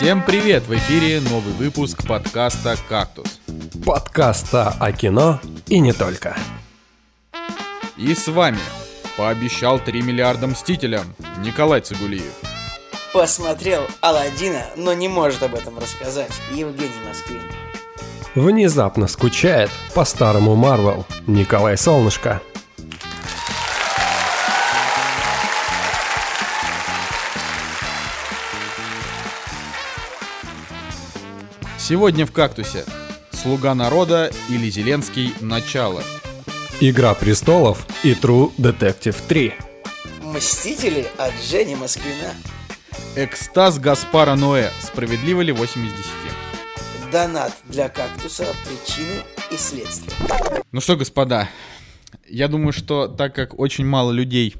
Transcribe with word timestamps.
Всем 0.00 0.24
привет! 0.24 0.62
В 0.66 0.74
эфире 0.74 1.20
новый 1.20 1.52
выпуск 1.52 2.06
подкаста 2.08 2.74
«Кактус». 2.88 3.38
Подкаста 3.84 4.74
о 4.80 4.92
кино 4.92 5.38
и 5.66 5.78
не 5.78 5.92
только. 5.92 6.34
И 7.98 8.14
с 8.14 8.26
вами 8.28 8.60
пообещал 9.18 9.78
3 9.78 10.00
миллиарда 10.00 10.46
мстителям 10.46 11.04
Николай 11.44 11.82
Цигулиев. 11.82 12.32
Посмотрел 13.12 13.82
Алладина, 14.00 14.64
но 14.74 14.94
не 14.94 15.08
может 15.08 15.42
об 15.42 15.54
этом 15.54 15.78
рассказать 15.78 16.32
Евгений 16.50 16.88
Москвин. 17.06 17.42
Внезапно 18.34 19.06
скучает 19.06 19.68
по 19.94 20.06
старому 20.06 20.54
Марвел 20.54 21.04
Николай 21.26 21.76
Солнышко. 21.76 22.40
Сегодня 31.90 32.24
в 32.24 32.30
«Кактусе» 32.30 32.84
«Слуга 33.32 33.74
народа» 33.74 34.30
или 34.48 34.70
«Зеленский. 34.70 35.34
Начало». 35.40 36.04
Игра 36.80 37.14
престолов 37.14 37.84
и 38.04 38.12
True 38.12 38.52
Detective 38.58 39.16
3. 39.26 39.54
Мстители 40.22 41.08
от 41.18 41.32
Жени 41.42 41.74
Москвина. 41.74 42.32
Экстаз 43.16 43.80
Гаспара 43.80 44.36
Ноэ. 44.36 44.70
Справедливо 44.80 45.40
ли 45.40 45.50
8 45.50 45.84
из 45.84 45.90
10? 45.90 47.10
Донат 47.10 47.56
для 47.64 47.88
кактуса, 47.88 48.46
причины 48.64 49.24
и 49.50 49.56
следствия. 49.56 50.14
Ну 50.70 50.80
что, 50.80 50.94
господа, 50.94 51.48
я 52.28 52.46
думаю, 52.46 52.72
что 52.72 53.08
так 53.08 53.34
как 53.34 53.58
очень 53.58 53.84
мало 53.84 54.12
людей 54.12 54.54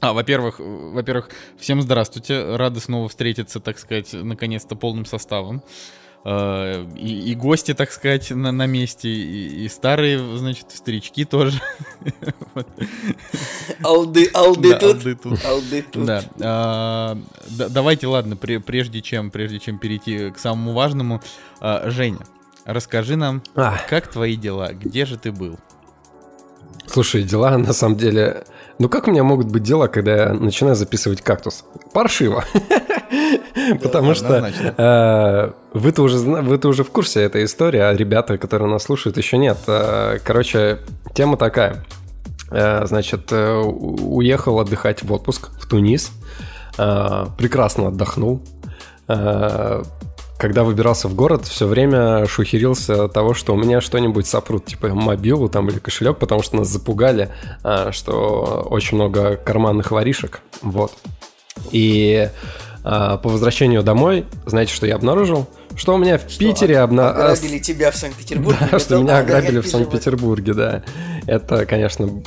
а, 0.00 0.12
во-первых, 0.12 0.60
во-первых, 0.60 1.30
всем 1.58 1.82
здравствуйте, 1.82 2.54
рады 2.56 2.78
снова 2.78 3.08
встретиться, 3.08 3.58
так 3.58 3.80
сказать, 3.80 4.12
наконец-то 4.12 4.76
полным 4.76 5.04
составом. 5.04 5.64
Э, 6.30 6.84
и, 6.94 7.30
и 7.30 7.34
гости, 7.34 7.72
так 7.72 7.90
сказать, 7.90 8.30
на, 8.30 8.52
на 8.52 8.66
месте, 8.66 9.08
и, 9.08 9.64
и 9.64 9.68
старые, 9.68 10.18
значит, 10.36 10.66
старички 10.72 11.24
тоже. 11.24 11.58
Алды, 13.82 14.28
алды 14.34 14.74
тут. 14.74 15.42
Алды 15.46 15.82
тут. 15.90 16.04
Да. 16.04 16.22
А, 16.42 17.18
давайте, 17.48 18.08
ладно, 18.08 18.36
прежде 18.36 19.00
чем, 19.00 19.30
прежде 19.30 19.58
чем 19.58 19.78
перейти 19.78 20.28
к 20.28 20.38
самому 20.38 20.74
важному, 20.74 21.22
а, 21.60 21.88
Женя, 21.88 22.20
расскажи 22.66 23.16
нам, 23.16 23.42
как 23.54 24.08
твои 24.08 24.36
дела, 24.36 24.74
где 24.74 25.06
же 25.06 25.16
ты 25.16 25.32
был? 25.32 25.58
Слушай, 26.86 27.22
дела 27.22 27.56
на 27.56 27.72
самом 27.72 27.96
деле... 27.96 28.44
Ну 28.78 28.88
как 28.88 29.08
у 29.08 29.10
меня 29.10 29.24
могут 29.24 29.48
быть 29.48 29.64
дела, 29.64 29.88
когда 29.88 30.16
я 30.16 30.32
начинаю 30.32 30.76
записывать 30.76 31.20
кактус? 31.20 31.64
Паршиво. 31.92 32.44
Потому 33.82 34.14
что 34.14 34.52
э, 34.76 35.52
вы-то 35.72 36.02
уже, 36.02 36.18
вы-то 36.18 36.68
уже 36.68 36.84
в 36.84 36.90
курсе 36.90 37.22
этой 37.22 37.44
истории, 37.44 37.80
а 37.80 37.92
ребята, 37.92 38.38
которые 38.38 38.70
нас 38.70 38.84
слушают, 38.84 39.16
еще 39.16 39.36
нет. 39.36 39.58
Э, 39.66 40.18
короче, 40.24 40.78
тема 41.12 41.36
такая. 41.36 41.84
Э, 42.50 42.86
значит, 42.86 43.32
уехал 43.32 44.60
отдыхать 44.60 45.02
в 45.02 45.12
отпуск 45.12 45.50
в 45.60 45.68
Тунис. 45.68 46.12
Прекрасно 46.76 47.88
отдохнул 47.88 48.40
когда 50.38 50.62
выбирался 50.62 51.08
в 51.08 51.14
город, 51.14 51.46
все 51.46 51.66
время 51.66 52.26
шухерился 52.26 53.08
того, 53.08 53.34
что 53.34 53.52
у 53.54 53.56
меня 53.56 53.80
что-нибудь 53.80 54.26
сопрут, 54.26 54.66
типа 54.66 54.88
мобилу 54.88 55.48
там 55.48 55.68
или 55.68 55.78
кошелек, 55.80 56.18
потому 56.18 56.42
что 56.42 56.56
нас 56.56 56.68
запугали, 56.68 57.30
а, 57.64 57.90
что 57.90 58.66
очень 58.70 58.96
много 58.96 59.36
карманных 59.36 59.90
воришек, 59.90 60.40
вот. 60.62 60.92
И 61.72 62.30
а, 62.84 63.18
по 63.18 63.28
возвращению 63.30 63.82
домой, 63.82 64.26
знаете, 64.46 64.72
что 64.72 64.86
я 64.86 64.94
обнаружил? 64.94 65.48
Что 65.74 65.94
у 65.94 65.98
меня 65.98 66.18
в 66.18 66.30
что, 66.30 66.38
Питере 66.38 66.78
обна... 66.78 67.10
ограбили 67.10 67.58
тебя 67.58 67.90
в 67.90 67.96
Санкт-Петербурге. 67.96 68.68
Да, 68.70 68.78
что 68.78 68.98
меня 68.98 69.18
ограбили 69.18 69.58
в 69.58 69.66
Санкт-Петербурге, 69.66 70.54
да. 70.54 70.84
Это, 71.26 71.66
конечно, 71.66 72.22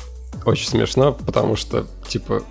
очень 0.46 0.68
смешно, 0.68 1.14
потому 1.14 1.56
что, 1.56 1.88
типа, 2.08 2.44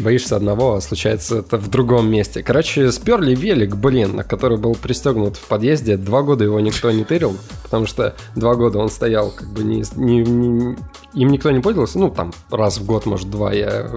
боишься 0.00 0.36
одного, 0.36 0.74
а 0.74 0.80
случается 0.80 1.38
это 1.38 1.58
в 1.58 1.68
другом 1.68 2.10
месте. 2.10 2.42
Короче, 2.42 2.90
сперли 2.92 3.34
велик, 3.34 3.76
блин, 3.76 4.16
на 4.16 4.24
который 4.24 4.58
был 4.58 4.74
пристегнут 4.74 5.36
в 5.36 5.46
подъезде. 5.46 5.96
Два 5.96 6.22
года 6.22 6.44
его 6.44 6.60
никто 6.60 6.90
не 6.90 7.04
тырил, 7.04 7.36
потому 7.62 7.86
что 7.86 8.14
два 8.34 8.54
года 8.54 8.78
он 8.78 8.88
стоял, 8.88 9.30
как 9.30 9.48
бы 9.48 9.62
не, 9.62 9.84
не, 9.96 10.22
не 10.22 10.76
им 11.14 11.30
никто 11.30 11.50
не 11.50 11.60
пользовался. 11.60 11.98
Ну, 11.98 12.10
там, 12.10 12.32
раз 12.50 12.78
в 12.78 12.86
год, 12.86 13.06
может, 13.06 13.30
два 13.30 13.52
я 13.52 13.90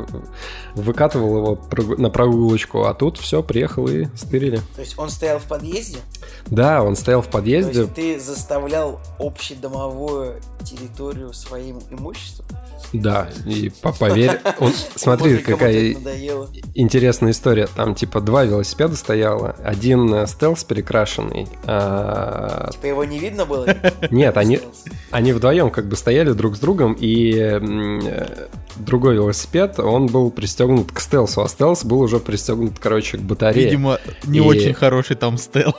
выкатывал 0.75 1.37
его 1.37 1.95
на 1.97 2.09
прогулочку, 2.09 2.85
а 2.85 2.93
тут 2.93 3.17
все, 3.17 3.43
приехал 3.43 3.87
и 3.87 4.05
стырили. 4.15 4.59
То 4.75 4.81
есть 4.81 4.97
он 4.97 5.09
стоял 5.09 5.39
в 5.39 5.43
подъезде? 5.43 5.99
Да, 6.47 6.83
он 6.83 6.95
стоял 6.95 7.21
в 7.21 7.29
подъезде. 7.29 7.73
То 7.73 7.79
есть 7.81 7.93
ты 7.93 8.19
заставлял 8.19 8.99
общедомовую 9.19 10.41
территорию 10.63 11.33
своим 11.33 11.79
имуществом? 11.91 12.45
Да, 12.93 13.27
и 13.45 13.71
поверь, 13.99 14.39
он, 14.59 14.71
смотри, 14.95 15.37
какая 15.37 15.92
интересная 16.73 17.31
история. 17.31 17.67
Там 17.75 17.95
типа 17.95 18.21
два 18.21 18.43
велосипеда 18.43 18.95
стояло, 18.95 19.55
один 19.63 20.13
э, 20.13 20.27
стелс 20.27 20.63
перекрашенный. 20.63 21.47
А... 21.65 22.69
Типа 22.71 22.85
его 22.87 23.03
не 23.05 23.19
видно 23.19 23.45
было? 23.45 23.67
Нет, 24.11 24.37
они, 24.37 24.59
они 25.11 25.33
вдвоем 25.33 25.69
как 25.71 25.87
бы 25.87 25.95
стояли 25.95 26.31
друг 26.31 26.55
с 26.55 26.59
другом, 26.59 26.93
и 26.99 27.33
э, 27.35 28.47
другой 28.77 29.15
велосипед, 29.15 29.79
он 29.79 30.07
был 30.07 30.31
пристегнут 30.31 30.91
к 30.91 30.99
стелсу, 30.99 31.41
а 31.41 31.47
стелс 31.47 31.83
был 31.83 32.01
уже 32.01 32.19
пристегнут, 32.19 32.79
короче, 32.79 33.17
к 33.17 33.21
батарее. 33.21 33.65
Видимо, 33.65 33.99
не 34.25 34.39
и... 34.39 34.41
очень 34.41 34.73
хороший 34.73 35.15
там 35.15 35.37
стелс. 35.37 35.75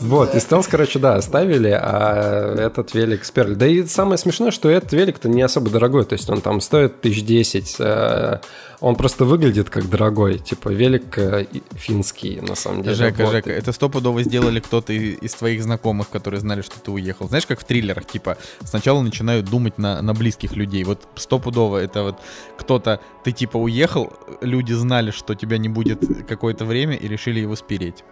Вот, 0.00 0.34
и 0.34 0.40
стелс, 0.40 0.66
короче, 0.66 0.98
да, 0.98 1.16
оставили, 1.16 1.70
а 1.70 2.54
этот 2.56 2.94
велик 2.94 3.24
сперли. 3.24 3.54
Да 3.54 3.66
и 3.66 3.84
самое 3.86 4.18
смешное, 4.18 4.50
что 4.50 4.68
этот 4.68 4.92
велик-то 4.92 5.28
не 5.28 5.42
особо 5.42 5.70
дорогой, 5.70 6.04
то 6.04 6.14
есть 6.14 6.28
он 6.30 6.40
там 6.40 6.60
стоит 6.60 7.00
тысяч 7.00 7.24
десять, 7.24 7.76
э, 7.78 8.40
он 8.80 8.96
просто 8.96 9.24
выглядит 9.24 9.70
как 9.70 9.88
дорогой, 9.88 10.38
типа 10.38 10.68
велик 10.68 11.18
э, 11.18 11.46
финский, 11.72 12.40
на 12.40 12.54
самом 12.54 12.82
деле. 12.82 12.94
Жека, 12.94 13.24
вот. 13.24 13.32
Жека, 13.32 13.50
это 13.50 13.72
стопудово 13.72 14.22
сделали 14.22 14.60
кто-то 14.60 14.92
из 14.92 15.34
твоих 15.34 15.62
знакомых, 15.62 16.10
которые 16.10 16.40
знали, 16.40 16.62
что 16.62 16.80
ты 16.80 16.90
уехал. 16.90 17.28
Знаешь, 17.28 17.46
как 17.46 17.60
в 17.60 17.64
триллерах, 17.64 18.06
типа, 18.06 18.38
сначала 18.64 19.02
начинают 19.02 19.46
думать 19.46 19.78
на, 19.78 20.00
на 20.02 20.14
близких 20.14 20.56
людей. 20.56 20.84
Вот 20.84 21.06
стопудово 21.16 21.78
это 21.78 22.02
вот 22.02 22.16
кто-то, 22.56 23.00
ты 23.24 23.32
типа 23.32 23.56
уехал, 23.56 24.12
люди 24.40 24.72
знали, 24.72 25.10
что 25.10 25.34
тебя 25.34 25.58
не 25.58 25.68
будет 25.68 26.00
какое-то 26.28 26.64
время 26.64 26.94
и 26.94 27.08
решили 27.08 27.40
его 27.40 27.56
спереть. 27.56 28.04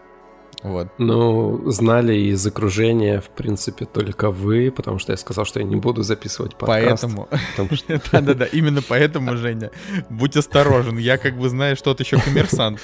Вот. 0.62 0.88
Ну, 0.98 1.70
знали 1.70 2.14
из 2.14 2.46
окружения, 2.46 3.20
в 3.20 3.30
принципе, 3.30 3.86
только 3.86 4.30
вы, 4.30 4.70
потому 4.70 4.98
что 4.98 5.12
я 5.12 5.16
сказал, 5.16 5.44
что 5.44 5.60
я 5.60 5.64
не 5.64 5.76
буду 5.76 6.02
записывать 6.02 6.56
подкаст. 6.56 7.02
Поэтому. 7.02 7.28
Да-да-да, 8.12 8.44
именно 8.44 8.82
поэтому, 8.86 9.36
Женя, 9.36 9.70
будь 10.10 10.36
осторожен. 10.36 10.98
Я 10.98 11.16
как 11.16 11.38
бы 11.38 11.48
знаю, 11.48 11.76
что 11.76 11.94
ты 11.94 12.02
еще 12.02 12.18
коммерсант. 12.20 12.80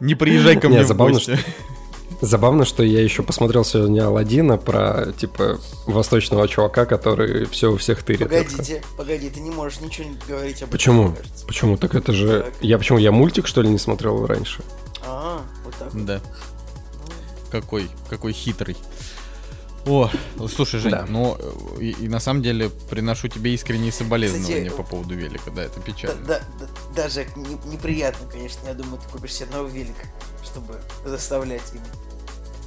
Не 0.00 0.14
приезжай 0.14 0.60
ко 0.60 0.68
мне 0.68 0.82
в 0.82 0.96
гости. 0.96 1.38
Забавно, 2.20 2.64
что 2.64 2.82
я 2.82 3.02
еще 3.02 3.22
посмотрел 3.22 3.64
сегодня 3.64 4.06
Алладина 4.06 4.56
про, 4.56 5.12
типа, 5.18 5.58
восточного 5.86 6.48
чувака, 6.48 6.86
который 6.86 7.44
все 7.46 7.70
у 7.72 7.76
всех 7.76 8.02
тырит. 8.02 8.28
Погодите, 8.28 8.82
погоди, 8.96 9.28
ты 9.28 9.40
не 9.40 9.50
можешь 9.50 9.80
ничего 9.80 10.08
не 10.08 10.16
говорить 10.26 10.62
об 10.62 10.70
Почему? 10.70 11.10
этом. 11.10 11.16
Почему? 11.16 11.46
Почему? 11.46 11.76
Так 11.76 11.94
это 11.94 12.12
же... 12.12 12.42
Так. 12.42 12.54
Я 12.62 12.78
почему? 12.78 12.98
Я 12.98 13.12
мультик, 13.12 13.46
что 13.46 13.60
ли, 13.60 13.68
не 13.68 13.78
смотрел 13.78 14.26
раньше? 14.26 14.62
А, 15.06 15.42
так. 15.78 16.04
Да. 16.04 16.20
Какой, 17.50 17.88
какой 18.08 18.32
хитрый. 18.32 18.76
О, 19.86 20.10
слушай, 20.52 20.80
Жень, 20.80 20.90
да. 20.90 21.06
ну 21.08 21.38
и, 21.78 21.90
и 21.92 22.08
на 22.08 22.18
самом 22.18 22.42
деле 22.42 22.70
приношу 22.90 23.28
тебе 23.28 23.54
искренние 23.54 23.92
соболезнования 23.92 24.64
Кстати, 24.64 24.76
по 24.76 24.82
поводу 24.82 25.14
велика, 25.14 25.52
да, 25.52 25.62
это 25.62 25.80
печально. 25.80 26.20
Да, 26.26 26.40
да, 26.58 26.66
да 26.66 27.02
даже 27.04 27.26
не, 27.36 27.54
неприятно, 27.70 28.28
конечно, 28.28 28.66
я 28.66 28.74
думаю, 28.74 29.00
ты 29.00 29.08
купишь 29.08 29.34
себе 29.34 29.48
новый 29.52 29.70
велик, 29.70 29.94
чтобы 30.42 30.80
заставлять 31.04 31.62
им 31.72 31.82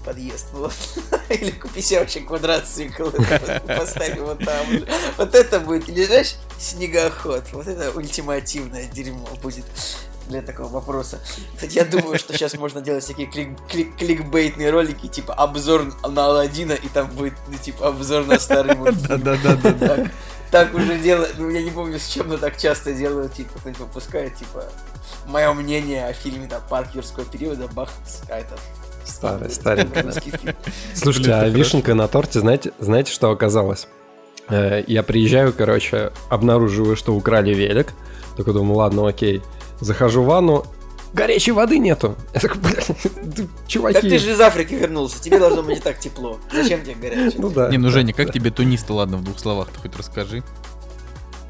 подъезд, 0.06 0.48
вот. 0.54 0.74
Или 1.30 1.52
купи 1.52 1.82
себе 1.82 2.00
вообще 2.00 2.22
квадроцикл, 2.22 3.10
поставь 3.68 4.16
его 4.16 4.36
там. 4.36 4.66
Вот 5.18 5.36
это 5.36 5.60
будет, 5.60 5.90
или 5.90 6.06
знаешь, 6.06 6.36
снегоход, 6.58 7.44
вот 7.52 7.68
это 7.68 7.92
ультимативное 7.92 8.86
дерьмо 8.86 9.28
будет 9.42 9.66
для 10.30 10.42
такого 10.42 10.68
вопроса. 10.68 11.20
Кстати, 11.56 11.76
я 11.76 11.86
думаю, 11.86 12.18
что 12.18 12.34
сейчас 12.34 12.54
можно 12.54 12.82
делать 12.82 13.04
всякие 13.04 13.28
клик 13.28 13.50
клик 13.68 13.96
кликбейтные 13.98 14.70
ролики, 14.70 15.08
типа 15.08 15.34
обзор 15.34 15.94
на 16.08 16.26
Алладина, 16.28 16.74
и 16.74 16.88
там 16.88 17.10
будет, 17.10 17.34
ну, 17.48 17.58
типа, 17.58 17.90
обзор 17.90 18.26
на 18.26 18.40
старый 18.40 18.76
мультфильм. 18.76 19.22
Да-да-да. 19.24 20.08
Так 20.52 20.74
уже 20.74 20.98
делают, 20.98 21.36
ну, 21.38 21.50
я 21.50 21.62
не 21.62 21.72
помню, 21.72 22.00
с 22.00 22.08
чем, 22.08 22.30
но 22.30 22.38
так 22.38 22.58
часто 22.58 22.94
делают, 22.94 23.34
типа, 23.34 23.60
кто-нибудь 23.60 23.82
выпускает, 23.82 24.36
типа, 24.36 24.64
мое 25.28 25.52
мнение 25.54 26.08
о 26.08 26.14
фильме, 26.14 26.48
там, 26.48 26.62
«Парк 26.70 26.90
юрского 26.96 27.26
периода», 27.26 27.68
бах, 27.68 27.90
какая-то 28.22 28.56
Старый, 29.04 29.50
старенький. 29.50 30.54
Слушайте, 30.94 31.34
а 31.34 31.50
вишенка 31.50 31.96
на 31.96 32.08
торте, 32.08 32.40
знаете, 32.40 32.72
знаете, 32.80 33.12
что 33.12 33.32
оказалось? 33.32 33.88
Э, 34.50 34.84
я 34.86 35.02
приезжаю, 35.04 35.52
короче, 35.52 36.12
обнаруживаю, 36.30 36.96
что 36.96 37.16
украли 37.16 37.54
велик. 37.54 37.94
Только 38.36 38.54
думаю, 38.54 38.78
ладно, 38.78 39.08
окей. 39.08 39.42
Захожу 39.80 40.24
в 40.24 40.26
ванну, 40.26 40.66
горячей 41.14 41.52
воды 41.52 41.80
нету. 41.80 42.16
Я 42.34 42.42
такой, 42.42 42.62
блядь, 42.62 42.92
чуваки. 43.68 43.94
Так 43.94 44.10
ты 44.10 44.20
же 44.20 44.32
из 44.32 44.40
Африки 44.40 44.74
вернулся, 44.74 45.22
тебе 45.22 45.40
должно 45.40 45.64
быть 45.64 45.76
не 45.78 45.82
так 45.82 46.00
тепло. 46.00 46.38
Зачем 46.52 46.84
тебе 46.84 46.96
горячее? 46.96 47.40
Ну 47.40 47.50
да. 47.50 47.70
Не, 47.70 47.78
ну 47.78 47.90
Женя, 47.90 48.14
как 48.14 48.32
тебе 48.32 48.52
тунис-то, 48.52 48.94
ладно, 48.94 49.18
в 49.18 49.24
двух 49.24 49.40
словах 49.40 49.70
ты 49.70 49.80
хоть 49.80 49.96
расскажи. 49.96 50.44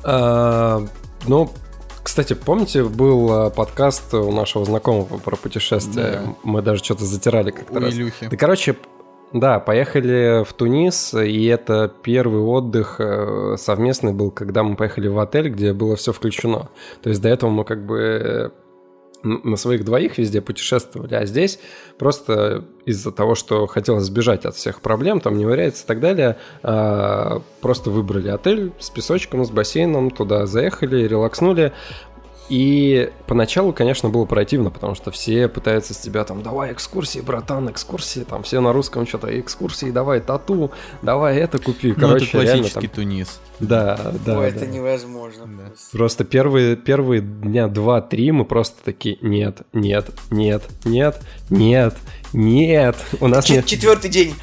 А, 0.04 0.86
ну, 1.28 1.52
кстати, 2.04 2.34
помните, 2.34 2.84
был 2.84 3.48
э, 3.48 3.50
подкаст 3.52 4.14
у 4.14 4.32
нашего 4.32 4.66
знакомого 4.66 5.18
про 5.18 5.36
путешествия? 5.36 6.36
Мы 6.44 6.62
даже 6.62 6.84
что-то 6.84 7.06
затирали 7.06 7.52
как-то 7.52 7.80
раз. 7.80 7.94
Илюхи. 7.94 8.28
Да, 8.28 8.38
короче, 8.38 8.78
да, 9.34 9.60
поехали 9.60 10.44
в 10.44 10.54
Тунис, 10.54 11.14
и 11.14 11.46
это 11.46 11.94
первый 12.04 12.42
отдых 12.42 12.96
э, 13.00 13.56
совместный 13.58 14.14
был, 14.14 14.32
когда 14.32 14.64
мы 14.64 14.76
поехали 14.76 15.08
в 15.08 15.20
отель, 15.20 15.50
где 15.50 15.74
было 15.74 15.96
все 15.96 16.14
включено. 16.14 16.70
То 17.04 17.10
есть 17.10 17.22
до 17.22 17.30
этого 17.30 17.50
мы 17.52 17.64
как 17.64 17.86
бы 17.86 18.52
на 19.24 19.58
своих 19.58 19.84
двоих 19.84 20.18
везде 20.18 20.42
путешествовали, 20.42 21.14
а 21.14 21.26
здесь 21.26 21.60
просто 21.98 22.66
из-за 22.86 23.12
того, 23.12 23.36
что 23.36 23.68
хотелось 23.68 24.06
сбежать 24.06 24.46
от 24.46 24.56
всех 24.56 24.82
проблем, 24.82 25.20
там 25.20 25.38
не 25.38 25.46
вариается 25.46 25.84
и 25.84 25.88
так 25.88 26.00
далее, 26.00 26.38
а, 26.64 27.42
просто 27.62 27.92
выбрали 27.92 28.30
отель 28.30 28.72
с 28.80 28.90
песочком, 28.90 29.44
с 29.46 29.52
бассейном, 29.52 30.10
туда 30.12 30.46
заехали, 30.46 31.06
релакснули. 31.06 31.74
И 32.50 33.12
поначалу, 33.28 33.74
конечно, 33.74 34.10
было 34.10 34.26
противно, 34.26 34.72
потому 34.72 34.96
что 34.96 35.12
все 35.12 35.48
пытаются 35.48 35.94
с 35.94 35.98
тебя 35.98 36.24
там, 36.24 36.42
давай 36.42 36.74
экскурсии, 36.74 37.20
братан, 37.20 37.70
экскурсии, 37.70 38.22
там 38.22 38.44
все 38.44 38.60
на 38.60 38.74
русском 38.74 39.06
что-то, 39.06 39.40
экскурсии, 39.40 39.92
давай 39.92 40.20
тату, 40.20 40.72
давай 41.04 41.38
это 41.38 41.60
купи. 41.60 41.90
Ну, 41.90 41.96
Короче, 41.96 42.26
это 42.26 42.32
классический 42.32 42.88
там... 42.88 42.96
Тунис. 42.96 43.40
Да, 43.60 44.14
да. 44.26 44.40
Ой, 44.40 44.52
да. 44.52 44.58
это 44.58 44.68
невозможно. 44.68 45.46
Да. 45.46 45.72
Просто 45.92 46.24
первые, 46.24 46.76
первые 46.76 47.22
дня 47.22 47.68
два-три 47.68 48.32
мы 48.32 48.46
просто 48.46 48.78
такие, 48.84 49.18
нет, 49.22 49.62
нет, 49.74 50.10
нет, 50.32 50.64
нет, 50.86 51.22
нет, 51.50 51.96
нет. 52.34 52.96
У 53.20 53.28
нас 53.28 53.46
Ч- 53.46 53.58
нет... 53.58 53.66
Четвертый 53.66 54.10
день. 54.10 54.34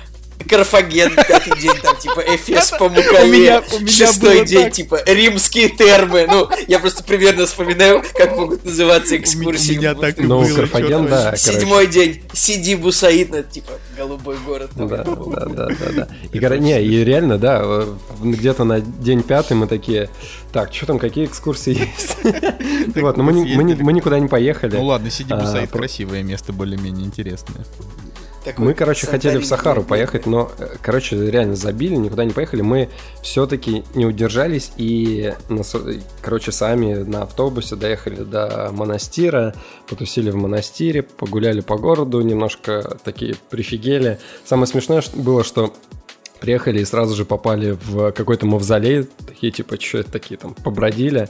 Карфаген, 0.49 1.15
пятый 1.17 1.59
день, 1.61 1.77
там, 1.83 1.97
типа, 1.97 2.21
Эфес 2.21 2.71
по 2.79 2.89
Мукале, 2.89 3.63
шестой 3.89 4.45
день, 4.45 4.71
типа, 4.71 5.01
римские 5.07 5.69
термы, 5.69 6.27
ну, 6.29 6.49
я 6.69 6.79
просто 6.79 7.03
примерно 7.03 7.47
вспоминаю, 7.47 8.03
как 8.15 8.37
могут 8.37 8.65
называться 8.65 9.17
экскурсии. 9.17 9.75
У 9.75 9.79
меня 9.79 9.95
так 9.95 10.19
ну. 10.19 10.47
Карфаген, 10.55 11.07
да, 11.07 11.37
Седьмой 11.37 11.87
день, 11.87 12.23
Сиди 12.33 12.75
Бусаид, 12.75 13.31
ну, 13.31 13.43
типа, 13.43 13.73
голубой 13.97 14.37
город. 14.45 14.71
Да, 14.75 14.87
да, 14.87 15.05
да, 15.05 15.47
да, 15.47 15.69
да. 15.95 16.09
И, 16.33 16.61
не, 16.61 16.83
и 16.83 17.05
реально, 17.05 17.39
да, 17.39 17.85
где-то 18.23 18.65
на 18.65 18.81
день 18.81 19.23
пятый 19.23 19.55
мы 19.55 19.67
такие, 19.67 20.11
так, 20.53 20.73
что 20.73 20.87
там, 20.87 20.99
какие 20.99 21.27
экскурсии 21.27 21.79
есть? 21.79 22.17
Вот, 22.97 23.17
но 23.17 23.23
мы 23.23 23.33
никуда 23.33 24.19
не 24.19 24.29
поехали. 24.29 24.77
Ну 24.77 24.87
ладно, 24.87 25.11
Сиди 25.11 25.33
а, 25.33 25.37
Бусаид 25.37 25.71
красивое 25.71 26.23
место, 26.23 26.53
более-менее 26.53 27.07
интересное. 27.07 27.65
Такой 28.47 28.65
мы, 28.65 28.75
короче, 28.75 29.09
хотели 29.09 29.39
в 29.39 29.45
Сахару 29.45 29.83
поехать, 29.83 30.25
но, 30.25 30.53
э, 30.57 30.77
короче, 30.81 31.17
реально 31.33 31.57
забили, 31.57 31.97
никуда 31.97 32.25
не 32.25 32.31
поехали. 32.31 32.63
Мы 32.63 32.89
все-таки 33.21 33.83
не 33.97 34.07
удержались 34.07 34.71
и, 34.77 35.35
короче, 36.23 36.53
сами 36.53 36.95
на 36.95 37.23
автобусе 37.23 37.75
доехали 37.75 38.23
до 38.23 38.71
монастира, 38.71 39.53
потусили 39.89 40.31
в 40.31 40.37
монастире, 40.37 41.03
погуляли 41.03 41.61
по 41.61 41.77
городу, 41.77 42.21
немножко 42.21 42.97
такие 43.03 43.35
прифигели. 43.51 44.21
Самое 44.45 44.69
смешное 44.69 45.03
было, 45.15 45.43
что 45.43 45.75
приехали 46.41 46.81
и 46.81 46.85
сразу 46.85 47.15
же 47.15 47.25
попали 47.25 47.79
в 47.85 48.13
какой-то 48.13 48.47
мавзолей, 48.47 49.05
такие 49.27 49.53
типа, 49.53 49.81
что 49.81 49.99
это 49.99 50.13
такие 50.13 50.39
там, 50.39 50.55
побродили, 50.55 51.29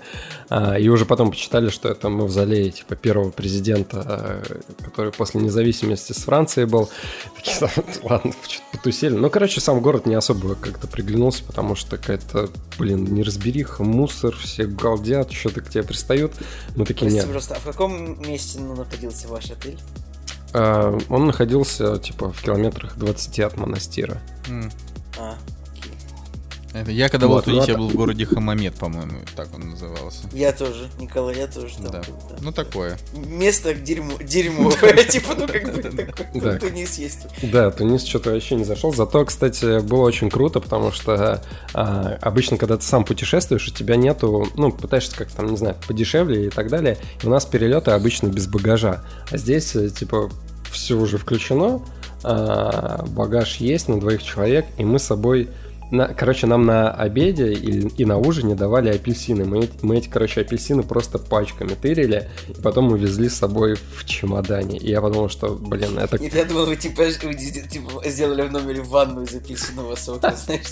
а, 0.48 0.78
и 0.78 0.88
уже 0.88 1.04
потом 1.06 1.30
почитали, 1.30 1.70
что 1.70 1.88
это 1.88 2.08
мавзолей 2.08 2.70
типа 2.70 2.96
первого 2.96 3.30
президента, 3.30 4.02
а, 4.04 4.42
который 4.82 5.12
после 5.12 5.40
независимости 5.40 6.12
с 6.12 6.24
Францией 6.24 6.66
был. 6.66 6.88
Такие, 7.36 7.70
ладно, 8.02 8.32
что-то 8.48 8.76
потусили. 8.76 9.14
Ну, 9.14 9.30
короче, 9.30 9.60
сам 9.60 9.80
город 9.80 10.06
не 10.06 10.14
особо 10.14 10.54
как-то 10.54 10.86
приглянулся, 10.86 11.42
потому 11.44 11.74
что 11.74 11.96
какая-то, 11.96 12.50
блин, 12.78 13.04
неразбериха, 13.04 13.84
мусор, 13.84 14.34
все 14.36 14.66
галдят, 14.66 15.32
что-то 15.32 15.60
к 15.60 15.70
тебе 15.70 15.82
пристают. 15.82 16.32
Мы 16.76 16.84
такие, 16.84 17.10
Простите, 17.10 17.26
нет. 17.26 17.30
просто, 17.30 17.54
а 17.54 17.58
в 17.58 17.64
каком 17.64 18.20
месте 18.22 18.60
ну, 18.60 18.74
находился 18.76 19.28
ваш 19.28 19.50
отель? 19.50 19.78
А, 20.52 20.96
он 21.08 21.26
находился, 21.26 21.98
типа, 21.98 22.32
в 22.32 22.42
километрах 22.42 22.96
20 22.96 23.40
от 23.40 23.56
монастира. 23.56 24.18
Mm. 24.48 24.72
А, 26.76 26.80
это 26.80 26.90
я 26.90 27.08
когда 27.08 27.26
вот, 27.26 27.46
был 27.46 27.52
в 27.52 27.56
Тунисе, 27.56 27.72
я 27.72 27.78
был 27.78 27.88
в 27.88 27.94
городе 27.94 28.26
Хамамед, 28.26 28.74
по-моему, 28.74 29.20
так 29.34 29.48
он 29.54 29.70
назывался. 29.70 30.28
Я 30.32 30.52
тоже, 30.52 30.88
Николай, 31.00 31.36
я 31.36 31.46
тоже 31.46 31.76
там 31.76 31.90
да. 31.90 32.02
Ну 32.40 32.52
такое. 32.52 32.98
Место 33.14 33.74
дерьмо, 33.74 34.14
дерьмо, 34.20 34.70
типа, 35.10 35.34
ну 35.36 35.46
как 35.46 36.32
бы 36.34 36.58
Тунис 36.60 36.98
есть. 36.98 37.26
Да, 37.42 37.70
Тунис 37.70 38.04
что-то 38.04 38.30
вообще 38.30 38.56
не 38.56 38.64
зашел. 38.64 38.92
Зато, 38.92 39.24
кстати, 39.24 39.80
было 39.80 40.02
очень 40.02 40.30
круто, 40.30 40.60
потому 40.60 40.92
что 40.92 41.42
а, 41.72 42.18
обычно, 42.20 42.56
когда 42.58 42.76
ты 42.76 42.84
сам 42.84 43.04
путешествуешь, 43.04 43.68
у 43.68 43.70
тебя 43.70 43.96
нету, 43.96 44.48
ну, 44.56 44.70
пытаешься 44.70 45.16
как-то 45.16 45.36
там, 45.36 45.46
не 45.46 45.56
знаю, 45.56 45.76
подешевле 45.86 46.46
и 46.46 46.50
так 46.50 46.68
далее. 46.68 46.98
И 47.22 47.26
у 47.26 47.30
нас 47.30 47.46
перелеты 47.46 47.92
обычно 47.92 48.26
без 48.26 48.46
багажа. 48.46 49.04
А 49.30 49.36
здесь, 49.36 49.74
э, 49.76 49.88
типа, 49.88 50.30
все 50.70 50.94
уже 50.94 51.16
включено, 51.16 51.82
а, 52.22 53.04
багаж 53.08 53.56
есть 53.56 53.88
на 53.88 53.98
двоих 54.00 54.22
человек, 54.22 54.66
и 54.76 54.84
мы 54.84 54.98
с 54.98 55.04
собой... 55.04 55.48
На, 55.90 56.08
короче, 56.08 56.46
нам 56.46 56.66
на 56.66 56.90
обеде 56.90 57.52
и, 57.52 57.88
и 57.88 58.04
на 58.04 58.18
ужине 58.18 58.54
давали 58.54 58.88
апельсины. 58.88 59.44
Мы, 59.44 59.68
мы 59.82 59.98
эти, 59.98 60.08
короче, 60.08 60.40
апельсины 60.40 60.82
просто 60.82 61.18
пачками 61.18 61.74
тырили, 61.74 62.28
и 62.48 62.60
потом 62.60 62.86
мы 62.86 62.98
везли 62.98 63.28
с 63.28 63.36
собой 63.36 63.74
в 63.74 64.04
чемодане. 64.04 64.78
И 64.78 64.90
я 64.90 65.00
подумал, 65.00 65.28
что, 65.28 65.54
блин, 65.54 65.98
это... 65.98 66.18
Нет, 66.18 66.34
я 66.34 66.44
думал, 66.44 66.66
вы 66.66 66.76
типа, 66.76 67.02
вы, 67.22 67.34
типа 67.34 68.02
сделали 68.04 68.42
в 68.42 68.52
номере 68.52 68.82
ванну 68.82 69.22
из 69.22 69.34
апельсинового 69.34 69.94
сока, 69.94 70.34
знаешь? 70.44 70.66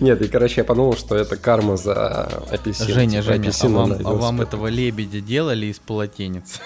Нет, 0.00 0.22
и, 0.22 0.28
короче, 0.28 0.60
я 0.60 0.64
подумал, 0.64 0.96
что 0.96 1.16
это 1.16 1.36
карма 1.36 1.76
за 1.76 2.26
апельсины. 2.50 2.92
Женя, 2.92 3.22
типа, 3.22 3.34
Женя, 3.34 3.52
а 3.60 3.68
вам, 3.68 3.92
а 4.04 4.12
вам 4.12 4.40
этого 4.40 4.68
лебедя 4.68 5.20
делали 5.20 5.66
из 5.66 5.78
полотенец? 5.78 6.60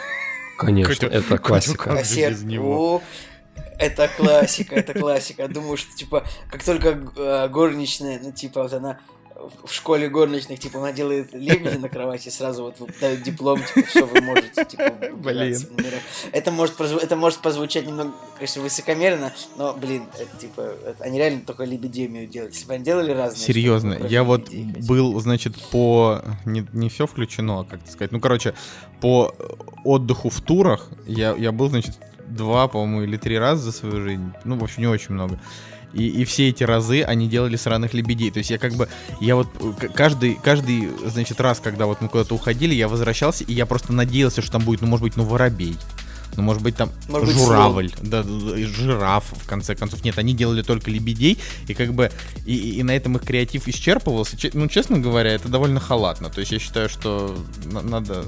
Конечно, 0.59 1.07
это 1.07 1.39
классика. 1.39 1.97
Кассетку. 1.97 3.03
Это 3.81 4.09
классика, 4.09 4.77
это 4.77 4.93
классика. 4.93 5.49
Думаю, 5.49 5.77
что, 5.77 5.97
типа, 5.97 6.25
как 6.51 6.63
только 6.63 7.01
э, 7.17 7.49
горничная, 7.49 8.21
ну, 8.23 8.31
типа, 8.31 8.63
вот 8.63 8.73
она 8.73 9.01
в 9.65 9.73
школе 9.73 10.09
горничных, 10.09 10.59
типа, 10.61 10.79
она 10.79 10.93
делает 10.93 11.33
лебеди 11.33 11.77
на 11.77 11.89
кровати, 11.89 12.29
сразу 12.29 12.65
вот 12.65 12.77
дают 13.01 13.23
диплом, 13.23 13.61
типа, 13.63 13.89
что 13.89 14.05
вы 14.05 14.21
можете, 14.21 14.65
типа, 14.65 14.93
Блин. 15.15 15.59
Это 16.33 16.51
может, 16.51 16.79
это 16.81 17.17
может 17.17 17.41
позвучать 17.41 17.87
немного, 17.87 18.13
конечно, 18.35 18.63
высокомерно, 18.63 19.33
но, 19.57 19.75
блин, 19.75 20.05
это, 20.19 20.37
типа, 20.37 20.61
это, 20.87 21.05
они 21.05 21.19
реально 21.19 21.41
только 21.41 21.65
лебедей 21.65 22.09
умеют 22.09 22.31
делать. 22.31 22.55
Если 22.55 22.67
бы 22.67 22.75
они 22.75 22.85
делали 22.85 23.13
разные... 23.13 23.47
Серьезно, 23.47 23.95
штуки, 23.95 24.13
я 24.13 24.25
вот 24.25 24.51
лебедей, 24.51 24.87
был, 24.87 25.19
значит, 25.21 25.57
по... 25.71 26.21
Не, 26.45 26.67
не 26.73 26.89
все 26.89 27.07
включено, 27.07 27.61
а 27.61 27.65
как 27.65 27.81
сказать, 27.89 28.13
ну, 28.13 28.21
короче, 28.21 28.55
по 29.01 29.35
отдыху 29.85 30.29
в 30.29 30.41
турах 30.43 30.91
я, 31.07 31.35
я 31.35 31.53
был, 31.53 31.71
значит, 31.71 31.99
два, 32.31 32.69
по-моему, 32.69 33.03
или 33.03 33.17
три 33.17 33.39
раза 33.39 33.65
за 33.65 33.73
свою 33.73 34.03
жизнь. 34.03 34.33
Ну, 34.45 34.57
в 34.57 34.65
общем, 34.65 34.83
не 34.83 34.89
очень 34.89 35.15
много. 35.15 35.39
И, 35.93 36.07
и 36.07 36.25
все 36.25 36.49
эти 36.49 36.63
разы 36.63 37.03
они 37.03 37.29
делали 37.29 37.57
сраных 37.57 37.95
лебедей. 37.95 38.31
То 38.31 38.39
есть 38.39 38.51
я 38.51 38.59
как 38.59 38.75
бы, 38.75 38.89
я 39.21 39.37
вот 39.37 39.49
каждый, 39.95 40.39
каждый, 40.43 40.89
значит, 41.07 41.41
раз, 41.41 41.61
когда 41.61 41.87
вот 41.87 42.01
мы 42.01 42.09
куда-то 42.09 42.35
уходили, 42.35 42.75
я 42.75 42.89
возвращался, 42.89 43.45
и 43.45 43.53
я 43.53 43.67
просто 43.67 43.93
надеялся, 43.93 44.43
что 44.43 44.53
там 44.53 44.63
будет, 44.63 44.83
ну, 44.83 44.87
может 44.87 45.03
быть, 45.03 45.17
ну, 45.17 45.25
воробей. 45.25 45.77
Ну, 46.37 46.45
может 46.45 46.63
быть, 46.63 46.77
там 46.77 46.91
может 47.09 47.35
журавль, 47.35 47.91
быть, 47.91 48.09
да, 48.09 48.23
жираф, 48.23 49.25
в 49.33 49.49
конце 49.49 49.75
концов. 49.75 50.05
Нет, 50.05 50.17
они 50.17 50.33
делали 50.33 50.63
только 50.63 50.89
лебедей, 50.89 51.39
и 51.67 51.75
как 51.75 51.93
бы, 51.93 52.13
и, 52.47 52.79
и 52.79 52.83
на 52.85 52.93
этом 52.93 53.17
их 53.17 53.23
креатив 53.23 53.67
исчерпывался. 53.67 54.37
Ну, 54.53 54.69
честно 54.69 54.99
говоря, 54.99 55.33
это 55.33 55.49
довольно 55.49 55.81
халатно. 55.81 56.31
То 56.31 56.39
есть 56.39 56.53
я 56.53 56.61
считаю, 56.61 56.89
что 56.89 57.37
надо 57.65 58.25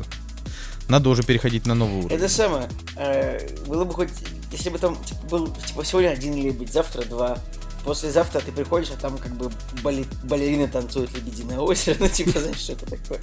надо 0.88 1.08
уже 1.08 1.22
переходить 1.22 1.66
на 1.66 1.74
новый 1.74 2.04
уровень. 2.04 2.16
Это 2.16 2.28
самое. 2.28 2.68
Э, 2.96 3.38
было 3.66 3.84
бы 3.84 3.92
хоть, 3.94 4.10
если 4.50 4.70
бы 4.70 4.78
там 4.78 4.96
типа, 5.04 5.20
был 5.30 5.48
типа 5.48 5.84
сегодня 5.84 6.08
один 6.08 6.34
лебедь, 6.34 6.72
завтра 6.72 7.02
два, 7.02 7.38
послезавтра 7.84 8.40
ты 8.40 8.52
приходишь, 8.52 8.90
а 8.90 9.00
там 9.00 9.18
как 9.18 9.32
бы 9.32 9.50
балет, 9.82 10.06
балерина 10.24 10.68
танцует 10.68 11.12
лебединое 11.14 11.58
озеро, 11.58 11.96
ну 12.00 12.08
типа, 12.08 12.38
знаешь, 12.40 12.58
что 12.58 12.72
это 12.72 12.86
такое. 12.86 13.20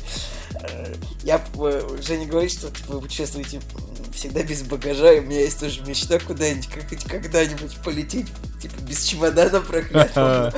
Э, 0.61 0.93
я, 1.23 1.43
э, 1.55 1.97
Женя 2.05 2.25
говорит, 2.27 2.51
что 2.51 2.69
вы 2.87 3.01
путешествуете 3.01 3.59
всегда 4.13 4.43
без 4.43 4.63
багажа, 4.63 5.13
и 5.13 5.19
у 5.19 5.23
меня 5.23 5.39
есть 5.41 5.59
тоже 5.59 5.81
мечта 5.85 6.19
куда-нибудь, 6.19 6.67
как 6.67 7.21
когда-нибудь 7.21 7.77
полететь, 7.83 8.27
типа, 8.61 8.75
без 8.81 9.03
чемодана 9.03 9.61
проклятого. 9.61 10.53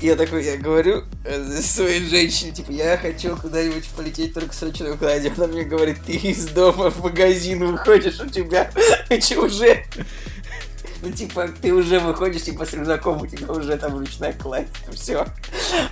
Я 0.00 0.16
такой, 0.16 0.44
я 0.44 0.56
говорю 0.56 1.04
э, 1.24 1.60
своей 1.62 2.04
женщине, 2.08 2.52
типа, 2.52 2.72
я 2.72 2.96
хочу 2.96 3.36
куда-нибудь 3.36 3.88
полететь 3.96 4.34
только 4.34 4.54
с 4.54 4.62
ручной 4.62 4.96
кладью. 4.98 5.32
Она 5.36 5.46
мне 5.46 5.62
говорит, 5.62 5.98
ты 6.04 6.14
из 6.14 6.46
дома 6.48 6.90
в 6.90 7.00
магазин 7.02 7.64
выходишь, 7.64 8.20
у 8.20 8.28
тебя 8.28 8.70
уже 9.38 9.84
ну, 11.02 11.10
типа, 11.10 11.48
ты 11.60 11.72
уже 11.72 12.00
выходишь, 12.00 12.42
типа, 12.42 12.64
с 12.64 12.72
рюкзаком, 12.72 13.22
у 13.22 13.26
тебя 13.26 13.52
уже 13.52 13.76
там 13.76 13.98
ручная 13.98 14.32
кладь, 14.32 14.68
все. 14.92 15.26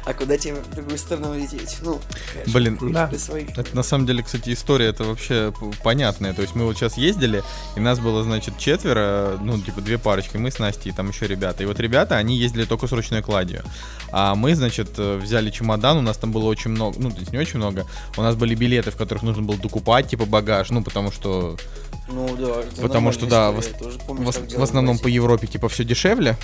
А 0.05 0.15
куда 0.15 0.39
тебе 0.39 0.55
в 0.55 0.71
другую 0.75 0.99
сторону 0.99 1.35
лететь? 1.35 1.79
Ну, 1.83 2.01
конечно, 2.33 2.53
Блин, 2.53 2.79
да. 2.93 3.11
Это 3.57 3.77
на 3.77 3.83
самом 3.83 4.07
деле, 4.07 4.23
кстати, 4.23 4.53
история 4.53 4.87
это 4.87 5.05
вообще 5.05 5.53
понятная. 5.83 6.33
То 6.33 6.43
есть 6.43 6.55
мы 6.55 6.65
вот 6.65 6.77
сейчас 6.77 6.97
ездили, 6.97 7.43
и 7.77 7.81
нас 7.81 7.99
было, 7.99 8.23
значит, 8.23 8.59
четверо, 8.59 9.39
ну, 9.41 9.61
типа 9.61 9.81
две 9.81 9.99
парочки, 9.99 10.37
мы 10.37 10.51
с 10.51 10.59
Настей 10.59 10.93
и 10.93 10.95
там 10.95 11.09
еще 11.09 11.27
ребята. 11.27 11.63
И 11.63 11.67
вот 11.67 11.79
ребята, 11.81 12.17
они 12.17 12.37
ездили 12.37 12.65
только 12.65 12.87
с 12.87 12.93
ручной 12.93 13.23
кладью. 13.23 13.63
А 14.11 14.35
мы, 14.35 14.55
значит, 14.55 14.99
взяли 14.99 15.51
чемодан, 15.51 15.99
у 15.99 16.03
нас 16.03 16.17
там 16.17 16.33
было 16.33 16.45
очень 16.45 16.71
много, 16.71 16.99
ну, 16.99 17.11
то 17.11 17.21
есть 17.21 17.33
не 17.33 17.39
очень 17.39 17.59
много. 17.59 17.87
У 18.17 18.23
нас 18.23 18.35
были 18.35 18.55
билеты, 18.55 18.91
в 18.91 18.97
которых 18.97 19.23
нужно 19.23 19.43
было 19.43 19.59
докупать, 19.59 20.09
типа, 20.09 20.27
багаж, 20.27 20.71
ну, 20.71 20.83
потому 20.83 21.13
что... 21.13 21.57
Ну, 22.13 22.37
да. 22.37 22.83
Потому 22.83 23.13
что, 23.13 23.27
да, 23.27 23.51
в, 23.51 23.63
помню, 24.07 24.31
в, 24.31 24.59
в 24.59 24.63
основном 24.63 24.99
по 24.99 25.09
Европе, 25.09 25.47
типа, 25.47 25.69
все 25.69 25.85
дешевле. 25.85 26.37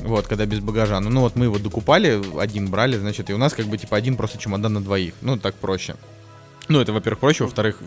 Вот, 0.00 0.26
когда 0.26 0.46
без 0.46 0.60
багажа. 0.60 1.00
Ну, 1.00 1.10
ну 1.10 1.20
вот 1.22 1.34
мы 1.36 1.46
его 1.46 1.58
докупали, 1.58 2.22
один 2.40 2.68
брали, 2.68 2.96
значит, 2.96 3.30
и 3.30 3.32
у 3.32 3.38
нас 3.38 3.52
как 3.52 3.66
бы 3.66 3.76
типа 3.78 3.96
один 3.96 4.16
просто 4.16 4.38
чемодан 4.38 4.74
на 4.74 4.80
двоих. 4.80 5.14
Ну, 5.22 5.36
так 5.36 5.54
проще. 5.56 5.96
Ну, 6.68 6.80
это, 6.80 6.92
во-первых, 6.92 7.18
проще, 7.18 7.44
во-вторых, 7.44 7.80